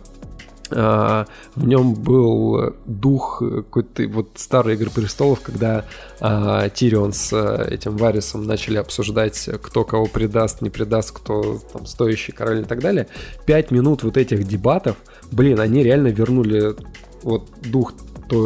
Uh, 0.70 1.26
в 1.54 1.66
нем 1.66 1.92
был 1.92 2.72
дух 2.86 3.42
какой-то 3.46 4.08
вот 4.08 4.30
старой 4.36 4.74
Игры 4.74 4.88
Престолов, 4.88 5.40
когда 5.40 5.84
uh, 6.20 6.72
Тирион 6.74 7.12
с 7.12 7.30
uh, 7.30 7.68
этим 7.68 7.98
Варисом 7.98 8.46
начали 8.46 8.78
обсуждать, 8.78 9.50
кто 9.60 9.84
кого 9.84 10.06
предаст, 10.06 10.62
не 10.62 10.70
предаст, 10.70 11.12
кто 11.12 11.60
там 11.74 11.84
стоящий 11.84 12.32
король 12.32 12.60
и 12.60 12.64
так 12.64 12.80
далее. 12.80 13.06
Пять 13.44 13.70
минут 13.70 14.02
вот 14.02 14.16
этих 14.16 14.44
дебатов 14.44 14.96
блин, 15.32 15.60
они 15.60 15.82
реально 15.82 16.08
вернули 16.08 16.74
вот 17.22 17.48
дух 17.62 17.94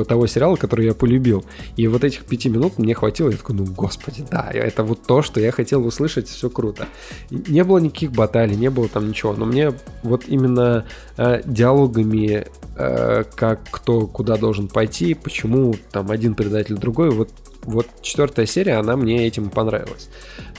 того 0.08 0.26
сериала, 0.26 0.56
который 0.56 0.86
я 0.86 0.94
полюбил. 0.94 1.44
И 1.76 1.86
вот 1.86 2.02
этих 2.04 2.24
пяти 2.24 2.48
минут 2.48 2.78
мне 2.78 2.94
хватило, 2.94 3.30
я 3.30 3.36
такой, 3.36 3.54
ну, 3.54 3.64
господи, 3.64 4.24
да, 4.30 4.50
это 4.52 4.82
вот 4.82 5.02
то, 5.06 5.22
что 5.22 5.40
я 5.40 5.52
хотел 5.52 5.86
услышать, 5.86 6.28
все 6.28 6.50
круто. 6.50 6.86
Не 7.30 7.62
было 7.62 7.78
никаких 7.78 8.12
баталий, 8.12 8.56
не 8.56 8.70
было 8.70 8.88
там 8.88 9.08
ничего, 9.08 9.32
но 9.34 9.44
мне 9.44 9.72
вот 10.02 10.24
именно 10.26 10.86
э, 11.16 11.42
диалогами, 11.44 12.46
э, 12.76 13.24
как 13.34 13.60
кто 13.70 14.06
куда 14.06 14.36
должен 14.36 14.68
пойти, 14.68 15.14
почему 15.14 15.74
там 15.92 16.10
один 16.10 16.34
предатель 16.34 16.76
другой, 16.76 17.10
вот 17.10 17.30
вот 17.66 17.86
четвертая 18.00 18.46
серия, 18.46 18.74
она 18.74 18.96
мне 18.96 19.26
этим 19.26 19.50
понравилась. 19.50 20.08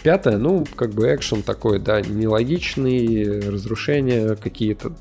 Пятая, 0.03 0.37
ну, 0.37 0.65
как 0.75 0.91
бы 0.91 1.13
экшен 1.15 1.41
такой, 1.41 1.79
да, 1.79 2.01
нелогичный, 2.01 3.49
разрушения 3.49 4.35
какие-то 4.35 4.93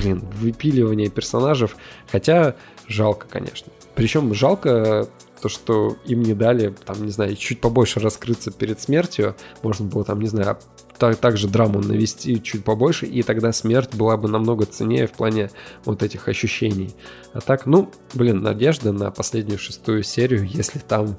блин, 0.00 0.24
выпиливание 0.32 1.10
персонажей, 1.10 1.68
хотя 2.10 2.54
жалко, 2.88 3.26
конечно. 3.28 3.72
Причем 3.94 4.32
жалко 4.34 5.08
то, 5.40 5.48
что 5.48 5.96
им 6.06 6.22
не 6.22 6.34
дали, 6.34 6.74
там, 6.84 7.04
не 7.04 7.10
знаю, 7.10 7.36
чуть 7.36 7.60
побольше 7.60 8.00
раскрыться 8.00 8.50
перед 8.50 8.80
смертью, 8.80 9.36
можно 9.62 9.86
было 9.86 10.04
там, 10.04 10.20
не 10.20 10.28
знаю, 10.28 10.58
так, 11.00 11.16
также 11.16 11.48
драму 11.48 11.80
навести 11.80 12.42
чуть 12.42 12.62
побольше, 12.62 13.06
и 13.06 13.22
тогда 13.22 13.52
смерть 13.52 13.94
была 13.94 14.18
бы 14.18 14.28
намного 14.28 14.66
ценнее 14.66 15.06
в 15.06 15.12
плане 15.12 15.50
вот 15.86 16.02
этих 16.02 16.28
ощущений. 16.28 16.94
А 17.32 17.40
так, 17.40 17.64
ну, 17.64 17.90
блин, 18.12 18.42
надежда 18.42 18.92
на 18.92 19.10
последнюю 19.10 19.58
шестую 19.58 20.02
серию, 20.02 20.46
если 20.46 20.78
там 20.78 21.16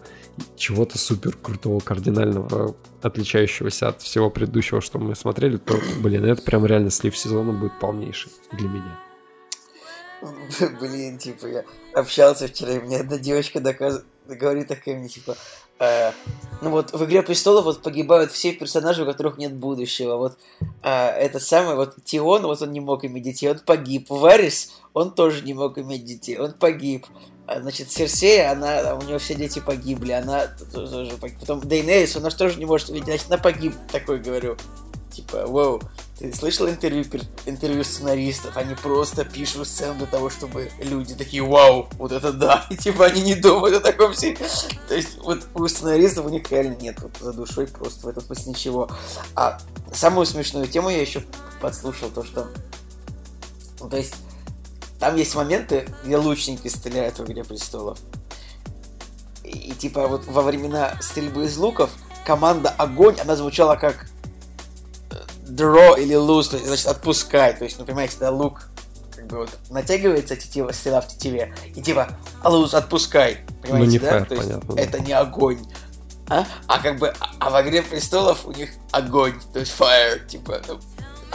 чего-то 0.56 1.00
супер 1.00 1.36
крутого, 1.36 1.80
кардинального, 1.80 2.76
отличающегося 3.02 3.90
от 3.90 4.02
всего 4.04 4.30
предыдущего, 4.30 4.82
что 4.82 5.00
мы 5.00 5.16
смотрели, 5.16 5.58
то, 5.58 5.74
блин, 6.00 6.26
это 6.26 6.44
прям 6.44 6.64
реально 6.66 6.92
слив 6.92 7.18
сезона 7.18 7.52
будет 7.52 7.80
полнейший 7.80 8.32
для 8.52 8.70
меня. 8.70 9.00
Блин, 10.80 11.18
типа, 11.18 11.48
я 11.48 11.64
общался 11.96 12.48
вчера, 12.48 12.74
и 12.74 12.80
мне 12.80 13.00
одна 13.00 13.18
девочка 13.18 13.60
доказ... 13.60 14.04
говорит 14.28 14.68
такая 14.68 14.96
мне, 14.96 15.10
типа, 15.10 15.36
э, 15.82 16.12
ну 16.62 16.70
вот 16.70 16.94
в 16.94 17.04
«Игре 17.06 17.24
престолов» 17.24 17.66
вот 17.66 17.82
погибают 17.82 18.32
все 18.32 18.54
персонажи, 18.54 19.04
у 19.04 19.06
которых 19.06 19.38
нет 19.38 19.54
будущего. 19.54 20.18
Вот 20.18 20.38
э, 20.84 20.90
это 20.90 21.40
самый, 21.40 21.76
вот 21.76 21.96
Тион, 22.04 22.44
вот 22.44 22.62
он 22.62 22.72
не 22.72 22.80
мог 22.80 23.04
иметь 23.04 23.24
детей, 23.24 23.50
он 23.50 23.60
погиб. 23.60 24.10
Варис, 24.10 24.72
он 24.94 25.12
тоже 25.12 25.44
не 25.44 25.54
мог 25.54 25.78
иметь 25.80 26.06
детей, 26.06 26.38
он 26.38 26.54
погиб. 26.54 27.08
А, 27.48 27.60
значит, 27.60 27.92
Серсея, 27.92 28.52
она, 28.52 28.96
у 28.96 29.02
нее 29.02 29.18
все 29.18 29.34
дети 29.36 29.60
погибли, 29.60 30.12
она 30.12 30.48
тоже 30.72 31.18
погиб. 31.18 31.40
Потом 31.40 31.60
Дейнерис, 31.62 32.16
она 32.16 32.30
же 32.30 32.38
тоже 32.38 32.60
не 32.60 32.66
может 32.66 32.90
увидеть, 32.90 33.08
значит, 33.08 33.26
она 33.28 33.38
погиб, 33.40 33.74
такой 33.92 34.20
говорю. 34.20 34.56
Типа, 35.12 35.48
вау, 35.48 35.82
ты 36.30 36.38
слышал 36.38 36.70
интервью, 36.70 37.04
интервью 37.48 37.84
сценаристов? 37.84 38.56
Они 38.56 38.76
просто 38.76 39.26
пишут 39.26 39.68
сцену 39.68 39.96
для 39.96 40.06
того, 40.06 40.30
чтобы 40.30 40.72
люди 40.80 41.16
такие, 41.16 41.42
вау, 41.42 41.90
вот 41.94 42.12
это 42.12 42.32
да. 42.32 42.66
И 42.70 42.78
типа 42.78 43.06
они 43.06 43.22
не 43.22 43.34
думают 43.34 43.76
о 43.78 43.80
таком 43.80 44.14
все. 44.14 44.38
То 44.88 44.96
есть 44.96 45.18
вот 45.18 45.48
у 45.56 45.68
сценаристов 45.68 46.28
у 46.28 46.30
них 46.30 46.52
реально 46.52 46.76
нет 46.76 47.00
вот 47.02 47.12
за 47.20 47.34
душой 47.34 47.66
просто 47.66 48.06
в 48.06 48.10
этом 48.10 48.24
смысле 48.24 48.52
ничего. 48.52 48.92
А 49.36 49.58
самую 49.92 50.28
смешную 50.28 50.68
тему 50.68 50.90
я 50.90 51.02
еще 51.02 51.24
подслушал, 51.60 52.10
то 52.10 52.24
что 52.24 52.48
Ну, 53.80 53.90
то 53.90 53.98
есть, 53.98 54.16
там 55.00 55.16
есть 55.16 55.34
моменты, 55.34 55.88
где 56.06 56.18
лучники 56.18 56.68
стреляют 56.68 57.18
в 57.18 57.26
«Игре 57.26 57.44
престолов». 57.44 57.98
И, 59.44 59.50
и 59.50 59.72
типа 59.72 60.08
вот 60.08 60.26
во 60.28 60.44
времена 60.44 60.98
стрельбы 61.02 61.46
из 61.46 61.58
луков 61.58 61.90
команда 62.26 62.70
«Огонь», 62.70 63.20
она 63.20 63.36
звучала 63.36 63.76
как 63.76 64.11
draw 65.56 66.00
или 66.00 66.16
lose, 66.16 66.50
то 66.50 66.56
есть, 66.58 66.68
значит, 66.68 66.88
отпускай. 66.88 67.56
То 67.58 67.64
есть, 67.64 67.78
ну, 67.80 67.86
понимаете, 67.86 68.18
да, 68.20 68.32
лук 68.32 68.70
как 69.16 69.28
бы 69.28 69.38
вот 69.38 69.50
натягивается 69.70 70.36
тетива, 70.36 70.72
стрела 70.72 71.02
в 71.02 71.08
тетиве, 71.08 71.54
и 71.76 71.82
типа, 71.82 72.10
а 72.42 72.50
луз 72.50 72.74
отпускай. 72.74 73.40
Понимаете, 73.62 73.86
ну, 73.86 73.92
не 73.92 74.00
да? 74.00 74.18
Fire, 74.20 74.26
то 74.26 74.36
есть, 74.36 74.48
понятно, 74.48 74.80
это 74.80 74.98
да. 74.98 75.04
не 75.04 75.14
огонь. 75.14 75.60
А? 76.28 76.46
а 76.68 76.80
как 76.80 76.98
бы, 76.98 77.10
а, 77.20 77.30
а 77.40 77.50
в 77.50 77.68
«Игре 77.68 77.82
престолов» 77.82 78.46
у 78.46 78.52
них 78.54 78.70
огонь, 78.92 79.34
то 79.52 79.60
есть 79.60 79.74
fire, 79.78 80.26
типа, 80.26 80.62
ну, 80.68 80.80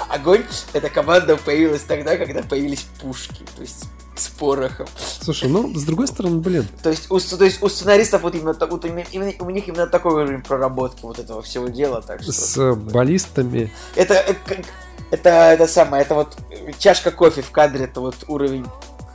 огонь, 0.08 0.42
эта 0.72 0.88
команда 0.88 1.36
появилась 1.36 1.82
тогда, 1.82 2.16
когда 2.16 2.42
появились 2.42 2.86
пушки, 3.00 3.44
то 3.54 3.62
есть 3.62 3.84
с 4.18 4.28
порохом. 4.28 4.86
Слушай, 5.20 5.48
ну, 5.48 5.74
с 5.74 5.84
другой 5.84 6.06
стороны, 6.06 6.38
блин. 6.38 6.66
То 6.82 6.90
есть 6.90 7.10
у, 7.10 7.18
то 7.18 7.44
есть 7.44 7.62
у 7.62 7.68
сценаристов 7.68 8.22
вот 8.22 8.34
именно, 8.34 8.54
вот 8.68 8.84
именно, 8.84 9.32
у 9.40 9.50
них 9.50 9.68
именно 9.68 9.86
такой 9.86 10.14
уровень 10.14 10.42
проработки 10.42 11.02
вот 11.02 11.18
этого 11.18 11.42
всего 11.42 11.68
дела, 11.68 12.02
так 12.02 12.22
что... 12.22 12.32
С 12.32 12.74
баллистами. 12.74 13.72
Это, 13.94 14.14
это, 14.14 14.62
это, 15.10 15.28
это 15.28 15.66
самое, 15.66 16.02
это 16.02 16.14
вот 16.14 16.36
чашка 16.78 17.10
кофе 17.10 17.42
в 17.42 17.50
кадре, 17.50 17.84
это 17.84 18.00
вот 18.00 18.16
уровень 18.28 18.66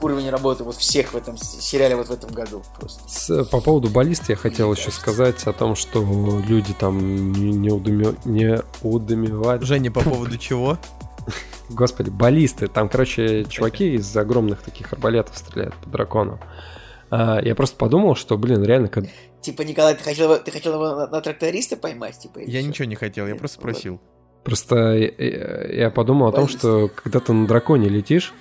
уровень 0.04 0.30
работы 0.30 0.64
вот 0.64 0.76
всех 0.76 1.14
в 1.14 1.18
этом 1.18 1.38
сериале 1.38 1.96
вот 1.96 2.08
в 2.08 2.12
этом 2.12 2.32
году 2.32 2.64
просто. 2.80 3.02
С, 3.08 3.44
по 3.46 3.62
поводу 3.62 3.90
баллист 3.90 4.30
я 4.30 4.36
хотел 4.36 4.74
еще 4.74 4.92
сказать 4.92 5.44
о 5.46 5.54
том, 5.54 5.76
что 5.76 6.02
люди 6.48 6.74
там 6.74 7.32
не, 7.34 7.52
не, 7.52 7.70
удуме, 7.70 8.16
не 8.26 8.60
удумевали. 8.82 9.64
Женя, 9.64 9.92
по 9.92 10.02
поводу 10.02 10.38
чего? 10.38 10.78
Господи, 11.70 12.10
баллисты. 12.10 12.68
Там, 12.68 12.90
короче, 12.90 13.46
чуваки 13.46 13.96
из 13.96 14.16
огромных 14.16 14.62
таких 14.62 14.92
арбалетов 14.94 15.38
стреляют 15.38 15.76
по 15.76 15.90
дракону. 15.90 16.40
А, 17.10 17.40
я 17.42 17.56
просто 17.56 17.76
подумал, 17.78 18.16
что, 18.16 18.38
блин, 18.38 18.64
реально... 18.64 18.88
Как... 18.88 19.06
Типа, 19.42 19.64
Николай, 19.64 19.96
ты 19.96 20.04
хотел, 20.04 20.38
ты 20.40 20.52
хотел 20.52 20.74
его 20.76 20.96
на, 20.96 21.08
на 21.08 21.22
тракториста 21.22 21.78
поймать? 21.78 22.20
Типа, 22.20 22.40
я 22.40 22.60
что? 22.60 22.70
ничего 22.70 22.86
не 22.86 22.96
хотел, 22.96 23.28
я 23.28 23.36
просто 23.36 23.60
спросил. 23.60 24.00
Просто 24.44 24.96
я, 24.96 25.68
я 25.68 25.90
подумал 25.92 26.30
о 26.30 26.32
том, 26.32 26.48
что 26.48 26.88
когда 26.88 27.20
ты 27.20 27.34
на 27.34 27.48
драконе 27.48 27.90
летишь, 27.90 28.34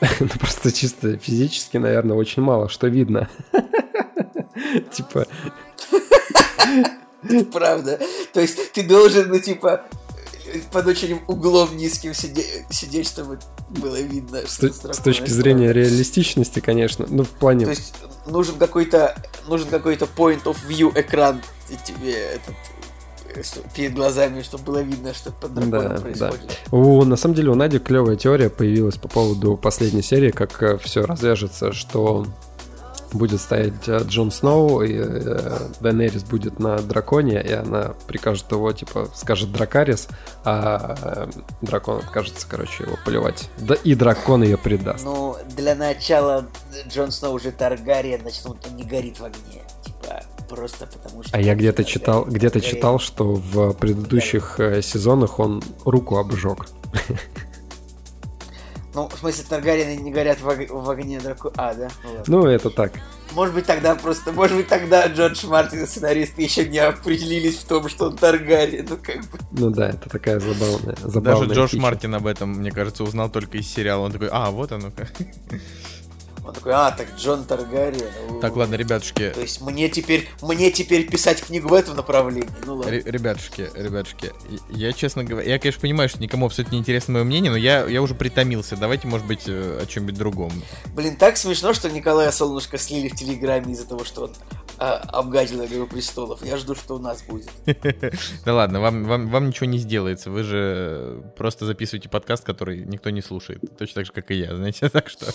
ну 0.20 0.28
просто 0.38 0.72
чисто 0.72 1.16
физически, 1.16 1.78
наверное, 1.78 2.16
очень 2.16 2.42
мало 2.42 2.68
что 2.68 2.88
видно. 2.88 3.28
Типа... 4.92 5.26
Правда. 7.52 7.98
То 8.34 8.40
есть 8.40 8.72
ты 8.72 8.82
должен, 8.86 9.30
ну, 9.30 9.38
типа, 9.38 9.86
под 10.70 10.86
очень 10.86 11.20
углом 11.26 11.76
низким 11.76 12.14
сидеть, 12.14 12.64
сидеть 12.70 13.08
чтобы 13.08 13.38
было 13.68 14.00
видно. 14.00 14.40
С, 14.46 14.58
с 14.58 14.98
точки 14.98 15.30
зрения 15.30 15.72
реалистичности, 15.72 16.60
конечно, 16.60 17.06
ну 17.08 17.24
в 17.24 17.30
плане. 17.30 17.64
То 17.64 17.70
есть 17.70 17.94
нужен 18.26 18.56
какой-то 18.56 19.16
нужен 19.48 19.68
какой-то 19.68 20.06
point 20.16 20.44
of 20.44 20.56
view 20.68 20.92
экран 20.94 21.40
и 21.70 21.76
тебе 21.84 22.12
этот 22.12 22.54
перед 23.74 23.94
глазами, 23.94 24.42
чтобы 24.42 24.64
было 24.64 24.78
видно, 24.78 25.12
что 25.12 25.32
под 25.32 25.54
драконом 25.54 25.96
да, 25.96 26.00
происходит. 26.00 26.58
Да. 26.70 26.76
У, 26.76 27.04
на 27.04 27.16
самом 27.16 27.34
деле 27.34 27.50
у 27.50 27.54
Нади 27.54 27.78
клевая 27.78 28.16
теория 28.16 28.48
появилась 28.48 28.96
по 28.96 29.08
поводу 29.08 29.56
последней 29.56 30.02
серии, 30.02 30.30
как 30.30 30.62
э, 30.62 30.78
все 30.78 31.02
развяжется, 31.02 31.72
что 31.72 32.26
будет 33.14 33.40
стоять 33.40 33.88
э, 33.88 34.00
Джон 34.06 34.30
Сноу, 34.30 34.82
и 34.82 34.94
э, 34.96 35.58
Данерис 35.80 36.24
будет 36.24 36.58
на 36.58 36.78
драконе, 36.78 37.42
и 37.42 37.52
она 37.52 37.94
прикажет 38.06 38.50
его, 38.50 38.72
типа, 38.72 39.08
скажет 39.14 39.52
Дракарис, 39.52 40.08
а 40.44 40.96
э, 41.00 41.40
дракон 41.62 41.98
откажется, 41.98 42.46
короче, 42.48 42.84
его 42.84 42.96
поливать. 43.04 43.48
Да 43.58 43.74
и 43.74 43.94
дракон 43.94 44.42
ее 44.42 44.58
предаст. 44.58 45.04
Ну, 45.04 45.36
для 45.56 45.74
начала 45.74 46.46
Джон 46.88 47.10
Сноу 47.10 47.34
уже 47.34 47.52
Таргариен, 47.52 48.20
значит, 48.20 48.46
он 48.46 48.58
не 48.76 48.84
горит 48.84 49.20
в 49.20 49.24
огне. 49.24 49.62
Типа, 49.84 50.22
просто 50.48 50.86
потому 50.86 51.22
что... 51.22 51.36
А 51.36 51.40
я 51.40 51.54
где-то 51.54 51.84
читал, 51.84 52.24
где-то 52.24 52.60
читал, 52.60 52.98
что 52.98 53.34
в 53.34 53.72
предыдущих 53.74 54.58
сезонах 54.82 55.38
он 55.38 55.62
руку 55.84 56.18
обжег. 56.18 56.66
Ну, 58.94 59.08
в 59.08 59.18
смысле, 59.18 59.44
Таргариены 59.48 60.00
не 60.00 60.12
горят 60.12 60.40
в, 60.40 60.44
в 60.44 60.90
огне 60.90 61.18
драку... 61.18 61.52
А, 61.56 61.74
да? 61.74 61.88
Ну, 62.26 62.42
ну, 62.42 62.46
это 62.46 62.70
так. 62.70 62.92
Может 63.32 63.54
быть, 63.54 63.66
тогда 63.66 63.96
просто... 63.96 64.32
Может 64.32 64.56
быть, 64.56 64.68
тогда 64.68 65.08
Джордж 65.08 65.44
Мартин 65.46 65.82
и 65.82 65.86
сценаристы 65.86 66.42
еще 66.42 66.68
не 66.68 66.78
определились 66.78 67.56
в 67.56 67.64
том, 67.64 67.88
что 67.88 68.06
он 68.06 68.16
Таргариен, 68.16 68.86
ну 68.88 68.96
как 68.96 69.20
бы... 69.22 69.38
Ну 69.50 69.70
да, 69.70 69.90
это 69.90 70.08
такая 70.08 70.38
забавная, 70.38 70.96
забавная 71.02 71.46
Даже 71.48 71.54
Джордж 71.54 71.70
фича. 71.70 71.82
Мартин 71.82 72.14
об 72.14 72.26
этом, 72.26 72.50
мне 72.50 72.70
кажется, 72.70 73.02
узнал 73.02 73.28
только 73.30 73.58
из 73.58 73.66
сериала. 73.66 74.02
Он 74.02 74.12
такой, 74.12 74.28
а, 74.30 74.50
вот 74.50 74.70
оно 74.70 74.92
как. 74.92 75.12
Он 76.44 76.52
такой, 76.52 76.72
а, 76.72 76.90
так 76.90 77.08
Джон 77.16 77.44
Таргариен. 77.44 78.40
Так, 78.40 78.54
ладно, 78.56 78.74
ребятушки. 78.74 79.30
То 79.30 79.40
есть 79.40 79.60
мне 79.62 79.88
теперь, 79.88 80.28
мне 80.42 80.70
теперь 80.70 81.08
писать 81.08 81.42
книгу 81.42 81.68
в 81.68 81.74
этом 81.74 81.96
направлении. 81.96 82.50
Ну 82.66 82.76
ладно. 82.76 82.90
Ребятушки, 82.90 83.70
ребятушки, 83.74 84.32
я 84.70 84.92
честно 84.92 85.24
говоря, 85.24 85.48
я, 85.48 85.58
конечно, 85.58 85.80
понимаю, 85.80 86.08
что 86.08 86.20
никому 86.20 86.46
абсолютно 86.46 86.74
не 86.74 86.80
интересно 86.80 87.14
мое 87.14 87.24
мнение, 87.24 87.50
но 87.50 87.56
я, 87.56 87.84
я 87.86 88.02
уже 88.02 88.14
притомился. 88.14 88.76
Давайте, 88.76 89.08
может 89.08 89.26
быть, 89.26 89.44
э, 89.46 89.80
о 89.82 89.86
чем-нибудь 89.86 90.16
другом. 90.16 90.52
Блин, 90.94 91.16
так 91.16 91.36
смешно, 91.36 91.72
что 91.72 91.90
Николая 91.90 92.30
Солнышко 92.30 92.76
слили 92.76 93.08
в 93.08 93.16
Телеграме 93.16 93.72
из-за 93.72 93.88
того, 93.88 94.04
что 94.04 94.24
он 94.24 94.32
а, 94.78 94.96
обгадил 94.96 95.64
Игру 95.64 95.86
Престолов. 95.86 96.44
Я 96.44 96.56
жду, 96.56 96.74
что 96.74 96.96
у 96.96 96.98
нас 96.98 97.22
будет. 97.22 97.48
Да 98.44 98.54
ладно, 98.54 98.80
вам, 98.80 99.04
вам, 99.04 99.28
вам 99.28 99.48
ничего 99.48 99.66
не 99.66 99.78
сделается. 99.78 100.30
Вы 100.30 100.42
же 100.42 101.22
просто 101.36 101.64
записываете 101.64 102.08
подкаст, 102.08 102.44
который 102.44 102.84
никто 102.84 103.10
не 103.10 103.22
слушает. 103.22 103.60
Точно 103.78 103.94
так 103.94 104.06
же, 104.06 104.12
как 104.12 104.30
и 104.30 104.34
я, 104.34 104.54
знаете. 104.54 104.88
Так 104.94 105.08
что, 105.08 105.26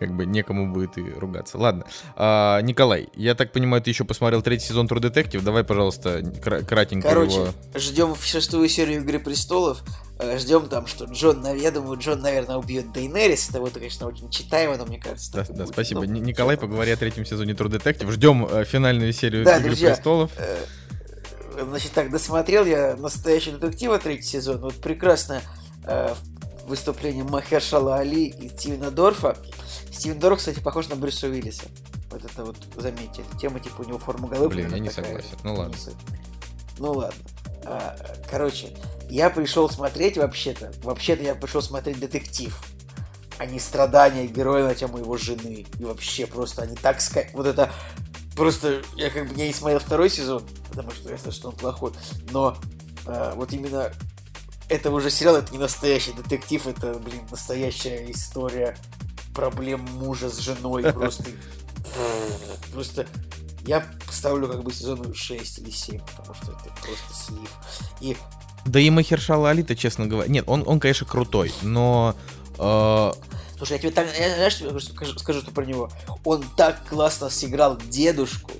как 0.00 0.16
бы, 0.16 0.26
некому 0.30 0.72
будет 0.72 0.98
и 0.98 1.02
ругаться. 1.02 1.58
Ладно. 1.58 1.84
А, 2.16 2.60
Николай, 2.62 3.08
я 3.14 3.34
так 3.34 3.52
понимаю, 3.52 3.82
ты 3.82 3.90
еще 3.90 4.04
посмотрел 4.04 4.42
третий 4.42 4.66
сезон 4.66 4.86
True 4.86 5.00
Detective. 5.00 5.42
Давай, 5.42 5.64
пожалуйста, 5.64 6.22
кратенько 6.42 7.08
Короче, 7.08 7.36
его... 7.36 7.48
ждем 7.74 8.14
шестую 8.16 8.68
серию 8.68 9.00
Игры 9.00 9.18
Престолов. 9.18 9.82
Э, 10.18 10.38
ждем 10.38 10.68
там, 10.68 10.86
что 10.86 11.06
Джон, 11.06 11.46
я 11.56 11.70
думаю, 11.70 11.98
Джон, 11.98 12.20
наверное, 12.20 12.56
убьет 12.56 12.92
Дейнерис. 12.92 13.48
Это 13.48 13.60
вот, 13.60 13.72
конечно, 13.72 14.06
очень 14.06 14.30
читаемо, 14.30 14.76
но 14.76 14.84
мне 14.84 14.98
кажется. 14.98 15.32
Да, 15.32 15.46
да 15.48 15.66
спасибо. 15.66 16.02
Ну, 16.02 16.06
Николай, 16.06 16.56
поговори 16.56 16.92
о 16.92 16.96
третьем 16.96 17.24
сезоне 17.24 17.52
True 17.52 17.70
Detective. 17.70 18.10
Ждем 18.10 18.46
э, 18.50 18.64
финальную 18.64 19.12
серию 19.12 19.44
да, 19.44 19.56
Игры 19.56 19.68
друзья, 19.68 19.94
Престолов. 19.94 20.30
Э, 20.36 20.58
значит, 21.62 21.92
так, 21.92 22.10
досмотрел 22.10 22.64
я 22.66 22.96
настоящий 22.96 23.52
детектива 23.52 23.98
третий 23.98 24.24
сезон. 24.26 24.60
Вот 24.60 24.74
прекрасно 24.74 25.40
э, 25.84 26.14
выступление 26.66 27.24
Махершала 27.24 27.96
Али 27.96 28.26
и 28.26 28.48
Стивена 28.48 28.90
Дорфа. 28.90 29.36
Стивен 29.92 30.18
Дорф, 30.18 30.38
кстати, 30.38 30.60
похож 30.60 30.88
на 30.88 30.96
Брюса 30.96 31.26
Уиллиса. 31.26 31.64
Вот 32.10 32.24
это 32.24 32.44
вот, 32.44 32.56
заметьте, 32.76 33.22
тема, 33.40 33.60
типа, 33.60 33.82
у 33.82 33.84
него 33.84 33.98
форма 33.98 34.28
головы. 34.28 34.48
Блин, 34.48 34.72
я 34.72 34.78
не 34.78 34.88
такая, 34.88 35.22
согласен. 35.22 35.38
Ну 35.44 35.54
ладно. 35.54 35.76
Ну 36.78 36.92
ладно. 36.92 37.22
А, 37.64 37.96
короче, 38.30 38.76
я 39.08 39.30
пришел 39.30 39.68
смотреть 39.68 40.16
вообще-то, 40.16 40.72
вообще-то 40.82 41.22
я 41.22 41.34
пришел 41.34 41.62
смотреть 41.62 42.00
детектив, 42.00 42.58
а 43.38 43.46
не 43.46 43.58
страдания 43.58 44.26
героя 44.26 44.64
на 44.64 44.74
тему 44.74 44.98
его 44.98 45.16
жены. 45.16 45.66
И 45.78 45.84
вообще 45.84 46.26
просто 46.26 46.62
они 46.62 46.76
так 46.76 47.00
ска... 47.00 47.26
Вот 47.32 47.46
это... 47.46 47.70
Просто 48.36 48.82
я 48.96 49.10
как 49.10 49.28
бы 49.28 49.34
не 49.34 49.52
смотрел 49.52 49.80
второй 49.80 50.08
сезон, 50.08 50.44
потому 50.68 50.90
что 50.92 51.10
я 51.10 51.16
знаю, 51.16 51.32
что 51.32 51.48
он 51.48 51.56
плохой. 51.56 51.92
Но 52.30 52.56
э, 53.06 53.32
вот 53.34 53.52
именно 53.52 53.92
это 54.68 54.90
уже 54.90 55.10
сериал, 55.10 55.36
это 55.36 55.52
не 55.52 55.58
настоящий 55.58 56.12
детектив, 56.12 56.66
это, 56.66 56.94
блин, 56.94 57.22
настоящая 57.30 58.10
история 58.10 58.76
проблем 59.34 59.86
мужа 59.92 60.28
с 60.28 60.38
женой. 60.38 60.82
Просто... 60.92 61.24
Просто 62.72 63.06
я 63.66 63.84
ставлю 64.10 64.48
как 64.48 64.62
бы 64.62 64.72
сезону 64.72 65.14
6 65.14 65.58
или 65.58 65.70
7, 65.70 66.00
потому 66.00 66.34
что 66.34 66.52
это 66.52 66.70
просто 66.82 67.14
слив. 67.14 67.50
И... 68.00 68.16
Да 68.64 68.80
и 68.80 68.90
Махершала 68.90 69.50
Алита, 69.50 69.76
честно 69.76 70.06
говоря... 70.06 70.28
Нет, 70.30 70.44
он, 70.46 70.64
он 70.66 70.80
конечно, 70.80 71.06
крутой, 71.06 71.52
но... 71.62 72.14
Э... 72.58 73.12
Слушай, 73.56 73.72
я 73.74 73.78
тебе 73.78 73.90
так... 73.90 74.06
Я, 74.18 74.34
знаешь, 74.34 74.84
скажу, 74.84 75.18
скажу 75.18 75.40
что 75.40 75.50
про 75.50 75.64
него? 75.64 75.90
Он 76.24 76.44
так 76.56 76.86
классно 76.88 77.28
сыграл 77.28 77.76
дедушку, 77.76 78.50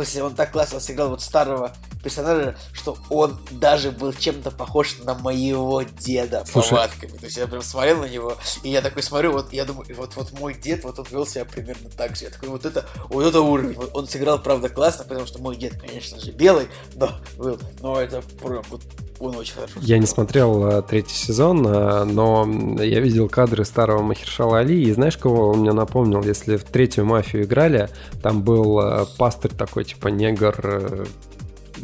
если 0.00 0.20
он 0.20 0.34
так 0.34 0.52
классно 0.52 0.80
сыграл 0.80 1.10
вот 1.10 1.22
старого 1.22 1.72
персонажа, 2.02 2.56
что 2.72 2.96
он 3.08 3.38
даже 3.50 3.90
был 3.90 4.12
чем-то 4.12 4.50
похож 4.50 4.98
на 4.98 5.14
моего 5.14 5.82
деда 5.82 6.44
Слушай. 6.50 6.70
повадками. 6.70 7.16
То 7.16 7.24
есть 7.24 7.36
я 7.36 7.46
прям 7.46 7.62
смотрел 7.62 8.02
на 8.02 8.06
него, 8.06 8.36
и 8.62 8.70
я 8.70 8.82
такой 8.82 9.02
смотрю, 9.02 9.32
вот 9.32 9.52
я 9.52 9.64
думаю, 9.64 9.86
вот, 9.96 10.16
вот 10.16 10.32
мой 10.38 10.54
дед, 10.54 10.84
вот 10.84 10.98
он 10.98 11.06
вел 11.10 11.26
себя 11.26 11.44
примерно 11.44 11.88
так 11.90 12.16
же. 12.16 12.24
Я 12.24 12.30
такой, 12.30 12.48
вот 12.50 12.64
это, 12.66 12.84
вот 13.08 13.24
это 13.24 13.40
уровень. 13.40 13.78
Он 13.94 14.06
сыграл, 14.06 14.38
правда, 14.40 14.68
классно, 14.68 15.04
потому 15.04 15.26
что 15.26 15.40
мой 15.40 15.56
дед, 15.56 15.80
конечно 15.80 16.20
же, 16.20 16.32
белый, 16.32 16.68
но 16.94 17.10
был, 17.36 17.58
но 17.80 18.00
это 18.00 18.22
прям 18.22 18.62
вот 18.68 18.82
он 19.20 19.36
очень 19.36 19.54
хорошо. 19.54 19.74
Я 19.80 19.98
не 19.98 20.06
смотрел 20.06 20.64
а, 20.64 20.82
третий 20.82 21.14
сезон, 21.14 21.64
а, 21.66 22.04
но 22.04 22.46
я 22.82 23.00
видел 23.00 23.28
кадры 23.28 23.64
старого 23.64 24.02
Махершала 24.02 24.58
Али, 24.58 24.82
и 24.82 24.92
знаешь, 24.92 25.16
кого 25.16 25.50
он 25.50 25.60
мне 25.60 25.72
напомнил? 25.72 26.22
Если 26.22 26.56
в 26.56 26.64
третью 26.64 27.06
мафию 27.06 27.44
играли, 27.44 27.88
там 28.22 28.42
был 28.42 28.78
а, 28.78 29.06
пастырь 29.18 29.52
такой, 29.52 29.84
типа 29.84 30.08
негр, 30.08 30.60
э, 30.62 31.04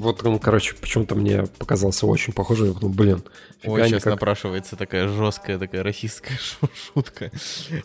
вот 0.00 0.24
он, 0.26 0.38
короче, 0.38 0.74
почему-то 0.80 1.14
мне 1.14 1.44
показался 1.58 2.06
очень 2.06 2.32
похожий. 2.32 2.74
Ну, 2.80 2.88
блин. 2.88 3.22
Ой, 3.64 3.86
сейчас 3.86 4.02
как... 4.02 4.14
напрашивается 4.14 4.74
такая 4.74 5.08
жесткая, 5.08 5.58
такая 5.58 5.82
российская 5.82 6.38
шутка. 6.94 7.30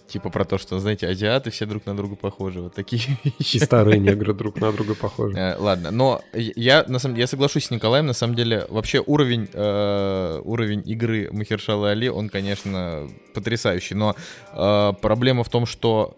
Типа 0.07 0.29
про 0.29 0.45
то, 0.45 0.57
что, 0.57 0.79
знаете, 0.79 1.07
азиаты 1.07 1.49
все 1.49 1.65
друг 1.65 1.85
на 1.85 1.95
друга 1.95 2.15
похожи. 2.15 2.61
Вот 2.61 2.73
такие 2.73 3.17
вещи. 3.23 3.57
И 3.57 3.59
старые 3.59 3.99
негры 3.99 4.33
друг 4.33 4.59
на 4.61 4.71
друга 4.71 4.95
похожи. 4.95 5.35
Э, 5.45 5.57
ладно, 5.59 5.91
но 5.91 6.21
я, 6.33 6.85
на 6.87 6.97
самом 6.97 7.15
деле, 7.15 7.23
я 7.23 7.27
соглашусь 7.27 7.65
с 7.65 7.71
Николаем. 7.71 8.05
На 8.05 8.13
самом 8.13 8.35
деле, 8.35 8.65
вообще 8.69 9.03
уровень, 9.05 9.49
э, 9.51 10.41
уровень 10.43 10.81
игры 10.85 11.29
Махершала 11.31 11.91
Али, 11.91 12.09
он, 12.09 12.29
конечно, 12.29 13.09
потрясающий. 13.33 13.95
Но 13.95 14.15
э, 14.53 14.93
проблема 15.01 15.43
в 15.43 15.49
том, 15.49 15.65
что 15.65 16.15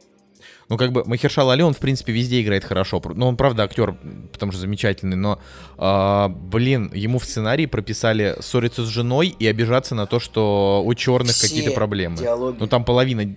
ну, 0.69 0.77
как 0.77 0.91
бы, 0.91 1.03
Махершал 1.05 1.49
Али, 1.49 1.63
он, 1.63 1.73
в 1.73 1.77
принципе, 1.77 2.11
везде 2.11 2.41
играет 2.41 2.63
хорошо. 2.65 3.01
Ну, 3.15 3.27
он, 3.27 3.37
правда, 3.37 3.63
актер, 3.63 3.95
потому 4.33 4.51
что 4.51 4.59
замечательный, 4.59 5.15
но, 5.15 5.39
э, 5.77 6.27
блин, 6.29 6.91
ему 6.93 7.19
в 7.19 7.25
сценарии 7.25 7.65
прописали 7.65 8.35
ссориться 8.41 8.85
с 8.85 8.87
женой 8.89 9.35
и 9.39 9.47
обижаться 9.47 9.95
на 9.95 10.07
то, 10.07 10.19
что 10.19 10.83
у 10.85 10.93
черных 10.93 11.39
какие-то 11.39 11.71
проблемы. 11.71 12.17
Диалоги. 12.17 12.57
Ну, 12.59 12.67
там 12.67 12.83
половина 12.83 13.33